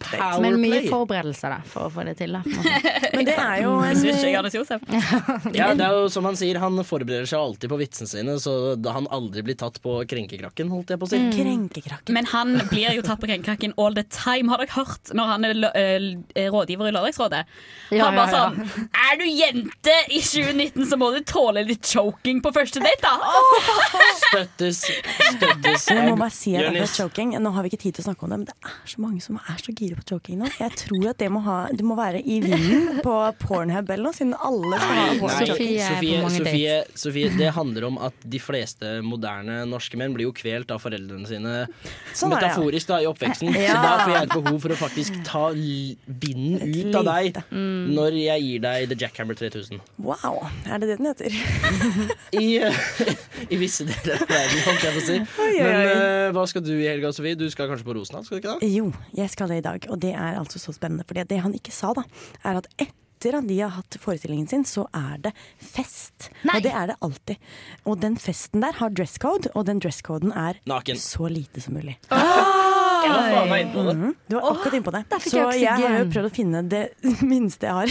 Men 0.43 0.59
mye 0.61 0.83
powerplay! 0.83 0.89
forberedelser 0.93 1.49
da, 1.55 1.59
for 1.73 1.87
å 1.87 1.91
få 1.93 2.05
det 2.07 2.17
til. 2.19 2.31
Da. 2.37 2.41
Men 3.15 3.25
det 3.25 3.37
er 3.37 3.61
jo 3.63 3.77
en. 3.87 3.97
Ja, 5.53 5.73
det 5.77 5.85
er 5.85 5.93
jo 5.97 6.07
som 6.11 6.25
han 6.27 6.35
sier, 6.39 6.57
han 6.61 6.77
forbereder 6.85 7.27
seg 7.29 7.39
alltid 7.39 7.71
på 7.71 7.77
vitsene 7.79 8.09
sine, 8.09 8.35
så 8.41 8.53
da 8.79 8.93
han 8.97 9.07
aldri 9.13 9.43
blir 9.45 9.57
tatt 9.59 9.79
på 9.83 9.99
krenkekrakken, 10.09 10.69
holdt 10.73 10.93
jeg 10.93 10.99
på 11.01 11.07
å 11.07 11.11
si. 11.11 11.19
krenkekrakke. 11.35 12.13
Men 12.15 12.27
han 12.31 12.55
blir 12.71 12.95
jo 12.97 13.03
tatt 13.05 13.21
på 13.21 13.29
krenkekrakken 13.29 13.75
all 13.77 13.95
the 13.97 14.03
time. 14.13 14.49
Har 14.53 14.61
dere 14.63 14.73
hørt 14.75 15.13
når 15.15 15.31
han 15.33 15.47
er 15.49 15.53
lø- 15.57 15.73
øh, 16.85 16.91
i 16.91 16.95
Lørdagsrådet? 16.95 17.43
Ja, 17.93 18.07
han 18.07 18.17
bare 18.17 18.29
ja, 18.29 18.39
ja. 18.39 18.67
sånn 18.73 18.89
Er 19.05 19.19
du 19.19 19.25
jente 19.27 19.95
i 20.09 20.21
2019, 20.23 20.85
så 20.89 20.99
må 20.99 21.11
du 21.13 21.19
tåle 21.27 21.63
litt 21.67 21.87
choking 21.87 22.41
på 22.43 22.53
første 22.55 22.81
date, 22.83 23.01
da! 23.03 23.13
Støttes, 24.23 24.83
støttes. 25.35 25.87
Jeg 25.91 26.07
må 26.07 26.15
bare 26.19 26.33
si 26.33 26.55
at 26.57 26.79
choking 26.93 27.35
Nå 27.43 27.51
har 27.53 27.65
vi 27.65 27.73
ikke 27.73 27.81
tid 27.85 27.97
til 27.97 28.05
å 28.05 28.07
snakke 28.09 28.25
om 28.25 28.33
det, 28.33 28.39
men 28.43 28.49
det 28.49 28.71
er 28.71 28.93
så 28.93 29.03
mange 29.03 29.21
som 29.23 29.37
er 29.41 29.59
så 29.61 29.75
gira 29.75 29.99
på 29.99 30.07
choking 30.13 30.41
nå. 30.41 30.49
Jeg 30.59 30.77
tror 30.85 31.09
at 31.11 31.21
det 31.21 31.29
må, 31.33 31.43
ha, 31.45 31.57
det 31.71 31.85
må 31.85 31.97
være 31.99 32.23
i 32.23 32.39
vinden 32.43 33.01
på 33.05 33.15
Pornhub 33.43 33.91
eller 33.93 34.09
noe, 34.09 34.17
siden 34.17 34.33
alle 34.37 34.79
skal 34.79 34.97
ha 34.97 35.07
Nei, 35.09 35.19
porn. 35.21 35.37
Sofie 35.53 35.83
Sofie, 35.83 36.21
Sofie, 36.29 36.77
Sofie, 36.95 37.31
det 37.37 37.51
handler 37.55 37.87
om 37.89 37.99
at 38.03 38.17
de 38.23 38.39
fleste 38.41 38.97
moderne 39.05 39.63
norske 39.69 39.99
menn 39.99 40.15
blir 40.15 40.29
jo 40.29 40.35
kvelt 40.35 40.71
av 40.73 40.81
foreldrene 40.83 41.27
sine 41.29 41.53
Sånn 42.13 42.33
metaforisk 42.33 42.89
da, 42.91 42.99
i 43.03 43.09
oppveksten. 43.09 43.51
Ja. 43.53 43.75
Så 43.75 43.79
da 43.83 43.93
får 44.01 44.13
jeg 44.13 44.27
et 44.27 44.33
behov 44.33 44.59
for 44.63 44.75
å 44.75 44.79
faktisk 44.79 45.19
ta 45.27 45.43
vinden 45.53 46.59
ut 46.63 46.72
av 46.99 47.05
deg 47.07 47.37
når 47.53 48.17
jeg 48.17 48.43
gir 48.47 48.63
deg 48.63 48.87
The 48.91 48.97
Jackhammer 49.03 49.37
3000. 49.39 49.81
Wow, 50.01 50.39
er 50.65 50.81
det 50.83 50.89
det 50.93 50.97
den 50.99 51.09
heter? 51.11 51.37
I, 52.43 52.47
I 53.53 53.59
visse 53.61 53.85
deler 53.89 54.17
av 54.23 54.27
verden, 54.33 54.63
holdt 54.67 54.87
jeg 54.87 54.95
på 54.97 55.03
å 55.03 55.05
si. 55.07 55.19
oi, 55.45 55.51
Men 55.59 55.77
oi. 55.77 55.93
eh, 55.93 56.31
hva 56.35 56.47
skal 56.49 56.65
du 56.65 56.73
i 56.75 56.87
helga, 56.89 57.13
Sofie? 57.15 57.37
Du 57.39 57.45
skal 57.53 57.69
kanskje 57.71 57.87
på 57.91 57.95
Rosendal? 57.99 58.25
skal 58.27 58.39
du 58.39 58.43
ikke 58.43 58.57
det? 58.63 58.71
Jo, 58.73 58.89
jeg 59.19 59.29
skal 59.35 59.53
det 59.53 59.61
i 59.61 59.65
dag, 59.69 59.87
og 59.93 60.01
det 60.03 60.13
er 60.17 60.39
altså 60.41 60.61
så 60.61 60.73
spennende. 60.75 61.05
For 61.07 61.17
det 61.21 61.41
han 61.45 61.53
ikke 61.57 61.73
sa, 61.75 61.93
da, 61.97 62.03
er 62.43 62.61
at 62.63 62.69
etter 62.81 63.37
at 63.39 63.45
de 63.47 63.55
har 63.61 63.71
hatt 63.71 63.95
forestillingen 64.03 64.49
sin, 64.51 64.65
så 64.67 64.83
er 64.97 65.21
det 65.23 65.31
fest. 65.63 66.29
Nei. 66.43 66.57
Og 66.57 66.65
det 66.65 66.73
er 66.75 66.89
det 66.91 66.97
alltid. 67.07 67.45
Og 67.87 68.01
den 68.03 68.17
festen 68.19 68.59
der 68.65 68.75
har 68.81 68.91
dresscode, 68.91 69.47
og 69.55 69.63
den 69.69 69.79
dresscoden 69.79 70.33
er 70.35 70.59
Naken. 70.67 70.99
så 70.99 71.29
lite 71.31 71.63
som 71.63 71.77
mulig. 71.79 71.95
Jeg 73.03 73.11
var 73.13 73.27
faen 73.33 73.49
meg 73.51 73.61
inne 73.65 73.73
på 73.73 73.83
det. 73.87 73.95
Mhm, 73.99 74.13
Du 74.29 74.35
var 74.37 74.47
akkurat 74.53 74.73
innpå 74.79 74.91
det. 74.95 75.03
Så 75.27 75.35
jeg 75.51 75.61
jeg 75.63 75.83
har 75.83 75.99
jo 75.99 76.09
prøvd 76.15 76.29
å 76.29 76.33
finne 76.33 76.63
det 76.71 76.83
minste 77.33 77.67
jeg 77.67 77.73
har. 77.73 77.87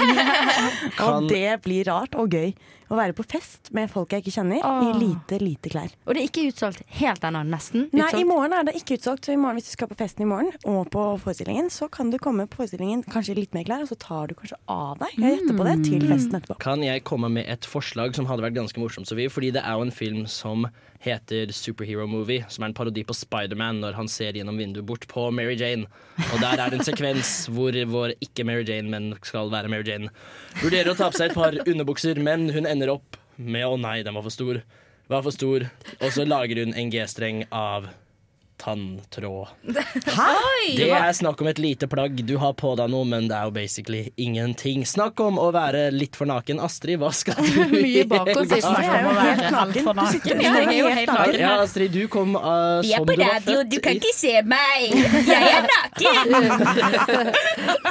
Og 1.10 1.28
det 1.30 1.46
blir 1.64 1.84
rart 1.90 2.14
og 2.18 2.30
gøy 2.34 2.52
å 2.90 2.98
være 2.98 3.14
på 3.16 3.24
fest 3.30 3.70
med 3.76 3.90
folk 3.92 4.12
jeg 4.14 4.24
ikke 4.24 4.34
kjenner, 4.34 4.58
i 4.58 4.88
Åh. 4.90 4.98
lite, 4.98 5.38
lite 5.42 5.72
klær. 5.72 5.94
Og 6.06 6.16
det 6.16 6.22
er 6.24 6.28
ikke 6.30 6.46
utsolgt 6.50 6.82
helt 6.98 7.24
ennå, 7.26 7.42
nesten. 7.46 7.86
Nei, 7.96 8.10
i 8.18 8.26
morgen 8.26 8.54
er 8.56 8.66
det 8.66 8.74
ikke 8.80 8.98
utsolgt. 8.98 9.28
Så 9.28 9.34
i 9.34 9.40
morgen 9.40 9.60
hvis 9.60 9.70
du 9.70 9.74
skal 9.76 9.90
på 9.90 9.98
festen 10.00 10.24
i 10.24 10.28
morgen, 10.30 10.50
og 10.68 10.90
på 10.92 11.04
forestillingen, 11.22 11.70
så 11.72 11.90
kan 11.92 12.10
du 12.10 12.18
komme 12.22 12.48
på 12.50 12.62
forestillingen 12.62 13.04
kanskje 13.10 13.38
litt 13.38 13.56
mer 13.56 13.66
klær, 13.68 13.84
og 13.86 13.92
så 13.92 13.98
tar 14.00 14.30
du 14.30 14.36
kanskje 14.38 14.58
av 14.70 15.00
deg, 15.02 15.16
jeg 15.16 15.38
gjetter 15.38 15.58
på 15.60 15.68
det, 15.68 15.76
til 15.86 16.06
festen 16.10 16.38
etterpå. 16.40 16.60
Kan 16.66 16.86
jeg 16.86 17.06
komme 17.06 17.30
med 17.32 17.50
et 17.50 17.68
forslag 17.68 18.16
som 18.18 18.28
hadde 18.30 18.46
vært 18.46 18.58
ganske 18.58 18.82
morsomt, 18.82 19.10
Sofie? 19.10 19.30
Fordi 19.32 19.52
det 19.54 19.62
er 19.64 19.78
jo 19.78 19.86
en 19.86 19.94
film 19.94 20.24
som 20.30 20.66
heter 21.00 21.52
Superhero 21.52 22.06
Movie, 22.06 22.44
som 22.48 22.64
er 22.64 22.70
en 22.70 22.76
parodi 22.76 23.02
på 23.08 23.16
Spiderman 23.16 23.80
når 23.80 23.96
han 23.96 24.08
ser 24.10 24.36
gjennom 24.36 24.58
vinduet 24.60 24.84
bort 24.86 25.06
på 25.08 25.30
Mary 25.32 25.56
Jane. 25.56 25.88
Og 26.28 26.42
der 26.42 26.60
er 26.60 26.72
det 26.72 26.80
en 26.80 26.88
sekvens 26.90 27.30
hvor 27.54 27.76
vår 27.92 28.14
ikke 28.20 28.44
Mary 28.44 28.66
Jane, 28.68 28.90
men 28.92 29.14
skal 29.24 29.48
være 29.52 29.70
Mary 29.72 29.86
Jane, 29.88 30.10
vurderer 30.60 30.92
å 30.92 30.96
ta 30.98 31.08
på 31.08 31.20
seg 31.20 31.30
et 31.30 31.38
par 31.38 31.56
underbukser, 31.64 32.20
men 32.20 32.50
hun 32.52 32.68
ender 32.68 32.79
opp 32.88 33.18
med 33.36 33.66
å 33.68 33.76
nei, 33.76 34.00
den 34.02 34.16
var 34.16 34.24
for 34.24 34.32
stor. 34.32 34.62
Var 35.10 35.24
for 35.26 35.36
stor. 35.36 35.66
Og 36.00 36.12
så 36.14 36.24
lager 36.24 36.62
hun 36.64 36.72
en 36.72 36.88
G-streng 36.92 37.44
av 37.52 37.90
tanntråd. 38.60 39.48
Det 40.76 40.90
er 40.92 41.12
snakk 41.16 41.40
om 41.42 41.48
et 41.50 41.58
lite 41.58 41.86
plagg. 41.90 42.20
Du 42.28 42.34
har 42.38 42.52
på 42.58 42.74
deg 42.78 42.90
noe, 42.92 43.04
men 43.08 43.26
det 43.30 43.36
er 43.36 43.44
jo 43.48 43.52
basically 43.56 44.02
ingenting. 44.20 44.84
Snakk 44.86 45.18
om 45.24 45.38
å 45.40 45.48
være 45.54 45.86
litt 45.94 46.16
for 46.18 46.28
naken. 46.28 46.60
Astrid, 46.62 46.98
hva 47.00 47.08
skal 47.16 47.34
du 47.40 47.72
Mye 47.72 48.04
bak 48.10 48.28
oss 48.34 48.50
i 48.52 48.58
Jeg 48.60 48.64
snakk 48.66 48.84
er 48.84 48.90
om 48.90 49.04
jo 49.06 49.10
å 49.10 49.14
være 49.16 49.34
helt 49.40 49.54
naken. 49.56 49.82
for 49.88 49.92
Du 49.96 50.04
sitter 50.12 50.30
Ja, 50.30 50.52
jeg 50.60 50.66
er 50.66 50.78
jo 50.78 50.88
helt 50.92 51.08
naken. 51.10 51.32
naken. 51.32 51.40
Ja, 51.40 51.52
Astrid, 51.64 51.90
du 51.96 52.02
kom 52.12 52.36
uh, 52.36 52.80
Vi 52.84 52.92
er 52.94 53.04
på 53.08 53.16
radio, 53.20 53.56
du 53.72 53.78
kan 53.84 53.92
ikke 53.98 54.14
se 54.14 54.34
meg! 54.44 54.94
Jeg 55.26 55.42
er 55.50 55.64
naken! 55.70 56.26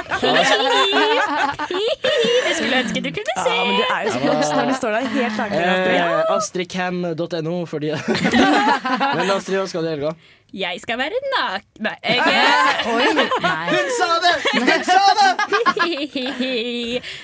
Jeg 1.30 2.54
skulle 2.56 2.80
ønske 2.82 3.00
du 3.04 3.08
kunne 3.14 3.34
se. 3.36 3.52
Ja, 3.54 3.64
men 3.64 3.76
du 3.76 3.84
er 3.86 4.04
jo 4.06 4.12
så 4.14 4.20
flott 4.22 4.52
når 4.56 4.66
du 4.70 4.74
står 4.78 4.90
der 4.96 5.06
helt 5.14 5.38
naken. 5.40 5.58
Astrid. 5.70 5.96
Eh, 6.00 6.34
AstridCam.no 6.36 7.54
fordi 7.70 7.90
Men 7.94 9.32
Astrid, 9.36 9.58
hva 9.60 9.66
skal 9.70 9.86
du 9.86 9.88
i 9.88 9.94
helga? 9.94 10.12
Jeg 10.52 10.80
skal 10.82 10.98
være 10.98 11.18
nak... 11.36 11.62
Nei, 11.80 11.94
jeg 12.04 12.18
Oi, 12.94 13.04
nei. 13.14 13.66
Hun 13.70 13.90
sa 13.98 14.08
det! 14.24 14.34
Hun 14.54 14.84
sa 14.84 15.04
det! 15.18 15.30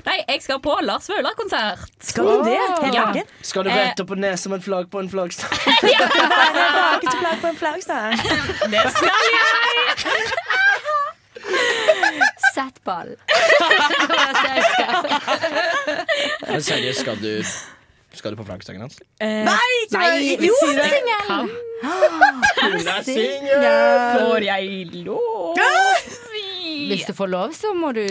Nei, 0.06 0.18
jeg 0.28 0.42
skal 0.44 0.60
på 0.62 0.76
Lars 0.86 1.08
Vaular-konsert. 1.10 1.90
Skal 2.06 2.24
du 2.30 2.44
det? 2.46 2.58
Helt 2.84 2.94
Ja. 2.94 3.06
naken? 3.08 3.26
Skal 3.42 3.64
du 3.66 3.70
Eh, 3.70 3.76
vente 3.82 4.04
på 4.06 4.14
ned 4.14 4.36
som 4.38 4.52
en 4.54 4.62
flagg 4.62 4.90
på 4.92 4.98
en 5.02 5.10
flaggstang? 5.10 5.50
Naken 5.82 7.10
til 7.10 7.18
flagg 7.18 7.40
på 7.42 7.46
en 7.50 7.56
flaggstang. 7.60 8.12
Det 8.70 8.84
skal 8.94 9.10
jeg! 9.36 9.46
Sett 12.54 12.78
ball. 12.84 13.10
Seriøst, 16.60 17.00
skal 17.00 17.16
du 17.22 17.42
Skal 18.16 18.32
du 18.32 18.38
på 18.40 18.47
flaggstangen 18.48 18.80
hans? 18.86 18.98
Nei, 19.20 19.72
ikke 19.84 20.01
Nei, 20.01 20.36
jo, 20.48 20.55
han 20.62 20.78
er 20.80 20.93
singel! 20.93 21.51
Hun 22.62 22.88
er 22.88 23.02
singel! 23.05 23.66
får 24.16 24.47
jeg 24.47 24.86
lov? 25.05 25.59
Hvis 26.86 27.06
du 27.09 27.12
får 27.16 27.28
lov, 27.32 27.52
så 27.56 27.70
må 27.74 27.88
du 27.97 28.02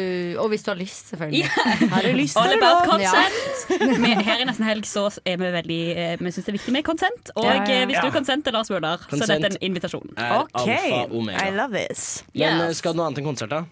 Og 0.42 0.50
hvis 0.52 0.64
du 0.66 0.72
har 0.72 0.78
lyst, 0.80 1.12
selvfølgelig. 1.14 1.46
Har 1.92 2.02
du 2.06 2.12
lyst 2.18 2.38
All 2.40 2.54
about 2.58 2.88
consent. 2.90 3.62
Ja. 3.70 4.16
Her 4.26 4.42
i 4.42 4.48
Nesten 4.50 4.66
Helg 4.68 4.88
så 4.90 5.06
er 5.26 5.38
vi 5.42 5.52
veldig 5.54 5.80
eh, 5.96 6.16
Vi 6.20 6.32
syns 6.34 6.48
det 6.48 6.54
er 6.54 6.58
viktig 6.58 6.74
med 6.76 6.86
consent. 6.88 7.32
Og 7.36 7.46
Ja, 7.46 7.56
ja. 7.62 7.80
eh, 7.82 7.86
hvis 7.90 8.02
du 8.04 8.10
konsenter, 8.16 8.56
Lars 8.56 8.70
Vaular, 8.74 9.06
så 9.12 9.22
er 9.24 9.32
dette 9.36 9.54
en 9.54 9.58
invitasjon. 9.70 10.12
Er 10.18 10.38
OK, 10.42 10.68
alfa 10.68 11.48
I 11.48 11.50
love 11.56 11.72
this. 11.78 12.24
Men 12.34 12.62
eh, 12.66 12.68
Yes. 12.70 12.82
skal 12.82 12.96
du 12.96 13.02
noe 13.02 13.10
annet 13.10 13.22
enn 13.24 13.30
konsert, 13.30 13.54
da? 13.54 13.64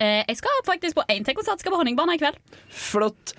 Eh, 0.00 0.22
Jeg 0.28 0.38
skal 0.40 0.62
faktisk 0.66 0.98
på 1.00 1.06
én 1.10 1.26
til 1.26 1.34
konsert. 1.38 1.60
Skal 1.62 1.74
på 1.74 1.80
Honningbarna 1.82 2.14
i 2.16 2.22
kveld. 2.22 2.38
Flott. 2.70 3.34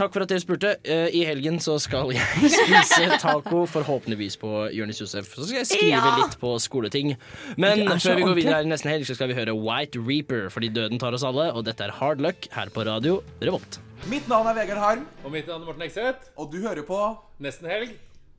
Takk 0.00 0.14
for 0.16 0.24
at 0.24 0.30
dere 0.32 0.40
spurte. 0.40 0.70
Eh, 0.88 1.10
I 1.12 1.24
helgen 1.28 1.58
så 1.60 1.74
skal 1.82 2.08
jeg 2.14 2.24
spise 2.54 3.18
taco, 3.20 3.66
forhåpentligvis 3.68 4.38
på 4.40 4.52
Jonis 4.72 5.00
Josef. 5.02 5.28
Så 5.36 5.44
skal 5.50 5.58
jeg 5.60 5.68
skrive 5.68 5.98
Ja. 5.98 6.14
litt 6.22 6.38
på 6.40 6.54
skoleting. 6.64 7.12
Men 7.60 7.84
før 8.00 8.16
vi 8.16 8.24
går 8.24 8.38
videre 8.38 8.62
her 8.62 8.70
nesten 8.70 8.88
helg, 8.94 9.04
så 9.10 9.14
skal 9.18 9.28
vi 9.28 9.36
høre 9.36 9.52
White 9.56 10.00
Reaper, 10.00 10.48
fordi 10.54 10.72
døden 10.72 10.98
tar 11.02 11.12
oss 11.18 11.26
alle. 11.28 11.50
Og 11.52 11.66
dette 11.68 11.84
er 11.84 11.92
Hard 12.00 12.22
Luck 12.24 12.48
her 12.56 12.72
på 12.72 12.86
radio 12.88 13.18
Revolt. 13.44 13.76
Mitt 14.08 14.24
navn 14.32 14.48
er 14.48 14.56
Vegard 14.56 14.80
Harm, 14.80 15.02
Og 15.24 15.34
mitt 15.34 15.46
navn 15.50 15.60
er 15.60 15.66
Morten 15.68 15.82
Ekseth. 15.84 16.30
og 16.40 16.48
du 16.54 16.62
hører 16.64 16.80
på 16.88 17.00
Nesten 17.44 17.68
helg. 17.68 17.92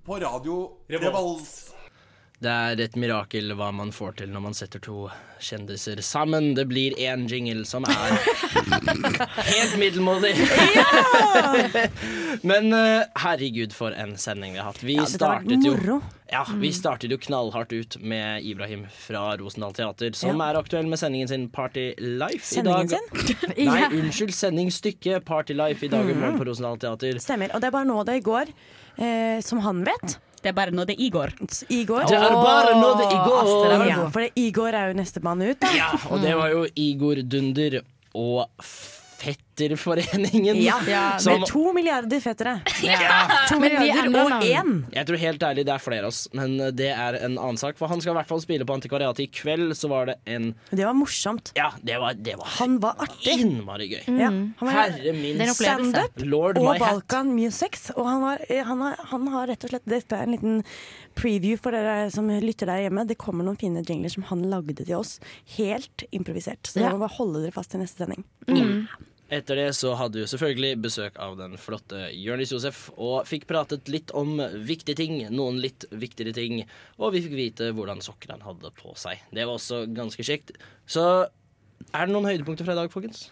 på 0.05 0.17
radio 0.17 0.71
Revolt. 0.89 1.05
Revolt. 1.13 1.80
Det 2.41 2.49
er 2.49 2.79
et 2.81 2.95
mirakel 2.97 3.51
hva 3.53 3.67
man 3.75 3.91
får 3.93 4.15
til 4.23 4.31
når 4.33 4.41
man 4.41 4.55
setter 4.57 4.81
to 4.81 5.03
kjendiser 5.41 5.99
sammen. 6.01 6.55
Det 6.57 6.63
blir 6.69 6.95
én 6.97 7.27
jingle 7.29 7.65
som 7.69 7.85
er 7.85 8.15
helt 9.51 9.75
middelmådig. 9.77 10.31
Men 12.49 12.73
eh, 12.73 13.03
herregud, 13.21 13.73
for 13.77 13.93
en 13.93 14.15
sending 14.17 14.53
vi 14.55 14.59
har 14.61 14.71
hatt. 14.71 14.81
Vi 14.83 14.95
Ja, 14.97 15.05
startet 15.05 15.65
jo 15.65 15.99
ja, 16.31 16.45
vi 16.55 16.69
startet 16.73 17.11
jo 17.11 17.17
knallhardt 17.19 17.73
ut 17.75 17.97
med 17.99 18.45
Ibrahim 18.47 18.85
fra 18.95 19.35
Rosendal 19.37 19.73
Teater, 19.75 20.13
som 20.15 20.39
Ja. 20.39 20.49
er 20.49 20.59
aktuell 20.61 20.87
med 20.87 20.97
sendingen 21.01 21.27
sin 21.27 21.49
Party 21.51 21.89
Life 21.99 22.55
i 22.57 22.63
dag. 22.63 22.87
Sendingen 22.89 23.27
sin? 23.27 23.53
Nei, 23.67 23.81
unnskyld, 23.99 24.31
sendingsstykket 24.33 25.25
Party 25.27 25.53
Life 25.53 25.85
i 25.85 25.89
dag 25.91 26.07
morgen 26.15 26.39
på 26.39 26.47
Rosendal 26.47 26.79
Teater. 26.79 27.19
Stemmer. 27.19 27.51
Og 27.53 27.61
det 27.61 27.67
er 27.67 27.75
bare 27.75 27.89
nå 27.89 27.99
det 28.07 28.15
i 28.21 28.25
går, 28.25 28.53
eh, 28.97 29.41
som 29.43 29.59
han 29.67 29.83
vet. 29.85 30.17
Det 30.41 30.49
er 30.49 30.57
bare 30.57 30.73
nå 30.73 30.85
det 30.89 30.95
er 30.97 31.03
Igor. 31.05 31.33
går. 31.85 32.07
Det 32.09 32.17
er 32.17 32.37
bare 32.41 32.73
nå 32.79 32.93
det 32.97 33.05
er 33.07 33.13
Igor 33.19 33.51
Ja, 33.89 33.99
for 34.09 34.25
det, 34.25 34.31
Igor 34.41 34.73
er 34.73 34.89
jo 34.91 34.97
nestemann 34.97 35.43
ut. 35.45 35.59
Da. 35.61 35.73
Ja, 35.77 35.91
og 36.09 36.23
det 36.23 36.33
var 36.37 36.49
jo 36.53 36.65
Igor 36.75 37.21
Dunder 37.21 37.81
og 38.17 38.47
Fetterforeningen. 39.21 40.57
Ja, 40.61 41.17
som 41.19 41.39
Med 41.39 41.47
to 41.47 41.73
milliarder 41.73 42.19
fettere. 42.23 42.59
Ja. 42.83 43.45
To 43.49 43.59
milliarder 43.61 44.17
og 44.25 44.45
én. 44.45 44.71
Jeg 44.93 45.07
tror 45.07 45.21
helt 45.21 45.43
ærlig 45.45 45.65
det 45.67 45.73
er 45.75 45.83
flere 45.83 46.07
av 46.07 46.11
oss, 46.11 46.23
men 46.37 46.57
det 46.77 46.89
er 46.93 47.19
en 47.21 47.37
annen 47.37 47.59
sak. 47.61 47.77
For 47.79 47.91
han 47.91 48.01
skal 48.01 48.15
i 48.15 48.17
hvert 48.19 48.31
fall 48.31 48.41
spille 48.43 48.65
på 48.67 48.75
Antikvariatet 48.77 49.25
i 49.25 49.29
kveld, 49.41 49.75
så 49.77 49.91
var 49.91 50.11
det 50.11 50.17
en 50.25 50.51
Det 50.71 50.85
var 50.85 50.97
morsomt. 50.97 51.53
Ja, 51.57 51.71
det 51.81 51.99
var, 52.01 52.17
det 52.17 52.37
var 52.39 52.49
Han 52.59 52.79
var 52.83 52.97
artig. 53.05 53.37
innmari 53.41 53.89
gøy. 53.91 54.03
Ja, 54.17 54.31
han 54.31 54.71
var 54.71 54.79
Herre 54.79 55.13
min. 55.17 55.45
Standup 55.53 56.21
og. 56.21 56.71
Balkan 56.81 57.33
Musics. 57.35 57.89
Og 57.95 58.07
han, 58.07 58.21
var, 58.25 58.41
eh, 58.49 58.63
han, 58.65 58.81
har, 58.81 58.97
han 59.11 59.27
har 59.35 59.49
rett 59.51 59.67
og 59.67 59.73
slett 59.73 59.87
Dette 59.91 60.17
er 60.17 60.27
en 60.27 60.35
liten 60.35 60.61
preview 61.15 61.57
for 61.59 61.75
dere 61.75 62.09
som 62.13 62.27
lytter 62.29 62.69
der 62.69 62.85
hjemme. 62.87 63.05
Det 63.07 63.17
kommer 63.21 63.45
noen 63.47 63.59
fine 63.59 63.83
jingler 63.85 64.11
som 64.13 64.23
han 64.31 64.43
lagde 64.51 64.75
til 64.85 64.95
oss. 64.97 65.19
Helt 65.57 66.03
improvisert. 66.11 66.63
Så 66.67 66.79
Ja. 66.79 66.89
dere 66.89 66.97
må 66.97 67.05
bare 67.07 67.17
holde 67.17 67.41
dere 67.43 67.51
fast 67.55 67.71
til 67.71 67.81
neste 67.81 68.05
sending. 68.05 68.23
Etter 69.31 69.55
det 69.55 69.69
så 69.77 69.93
hadde 69.95 70.19
vi 70.19 70.27
selvfølgelig 70.27 70.81
besøk 70.83 71.17
av 71.23 71.37
den 71.39 71.53
flotte 71.55 72.09
Jonis 72.19 72.51
Josef, 72.51 72.89
og 72.97 73.23
fikk 73.25 73.45
pratet 73.47 73.87
litt 73.87 74.11
om 74.11 74.35
viktige 74.67 74.97
ting, 74.99 75.21
noen 75.31 75.61
litt 75.63 75.85
viktigere 75.89 76.33
ting, 76.35 76.65
og 76.99 77.13
vi 77.13 77.21
fikk 77.23 77.37
vite 77.37 77.69
hvordan 77.71 78.03
sokker 78.03 78.33
han 78.35 78.41
hadde 78.43 78.73
på 78.75 78.91
seg. 78.99 79.19
Det 79.31 79.45
var 79.47 79.55
også 79.55 79.85
ganske 79.95 80.19
kjekt. 80.27 80.51
Så 80.85 81.05
er 81.93 82.05
det 82.05 82.11
noen 82.11 82.27
høydepunkter 82.27 82.65
fra 82.67 82.73
i 82.75 82.81
dag, 82.83 82.91
folkens? 82.91 83.29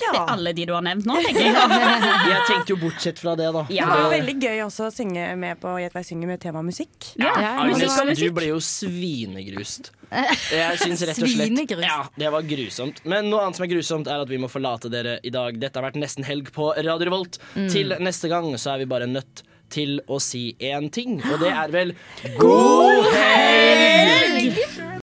Det 0.00 0.08
er 0.12 0.32
alle 0.32 0.52
de 0.56 0.66
du 0.68 0.72
har 0.76 0.84
nevnt 0.84 1.06
nå, 1.08 1.16
tenker 1.24 1.46
jeg. 1.46 1.82
Jeg 2.32 2.40
tenkte 2.48 2.74
jo 2.74 2.78
bortsett 2.80 3.20
fra 3.22 3.34
det, 3.38 3.48
da. 3.54 3.64
Det 3.68 3.88
var 3.88 4.08
veldig 4.12 4.36
gøy 4.42 4.62
også 4.66 4.88
å 4.88 4.94
synge 4.94 5.28
med 5.40 5.60
på 5.62 5.74
Gjett 5.80 5.94
hva 5.94 6.02
jeg 6.02 6.08
synger 6.10 6.30
med 6.30 6.40
tema 6.42 6.62
musikk. 6.64 6.94
Ja, 7.20 7.32
ja. 7.32 7.52
Agnes, 7.64 7.84
musikk. 7.84 8.22
du 8.22 8.36
ble 8.36 8.50
jo 8.50 8.60
svinegrust. 8.62 9.92
Jeg 10.54 10.78
syns 10.78 11.00
rett 11.02 11.18
og 11.18 11.30
slett 11.32 11.72
Ja, 11.82 11.98
det 12.14 12.30
var 12.30 12.46
grusomt. 12.46 13.00
Men 13.10 13.26
noe 13.26 13.42
annet 13.42 13.58
som 13.58 13.66
er 13.66 13.72
grusomt, 13.72 14.06
er 14.06 14.22
at 14.22 14.30
vi 14.30 14.38
må 14.38 14.50
forlate 14.50 14.90
dere 14.92 15.16
i 15.26 15.32
dag. 15.34 15.58
Dette 15.58 15.80
har 15.80 15.88
vært 15.88 15.98
nesten 15.98 16.26
helg 16.26 16.52
på 16.54 16.70
Radio 16.76 17.10
Revolt. 17.10 17.40
Mm. 17.58 17.68
Til 17.74 17.96
neste 17.98 18.30
gang 18.30 18.52
så 18.54 18.76
er 18.76 18.84
vi 18.84 18.90
bare 18.94 19.10
nødt 19.10 19.42
til 19.74 19.98
å 20.06 20.20
si 20.22 20.52
én 20.62 20.90
ting, 20.94 21.18
og 21.26 21.40
det 21.42 21.50
er 21.50 21.74
vel 21.74 21.96
God 22.38 23.10
helg! 23.16 24.86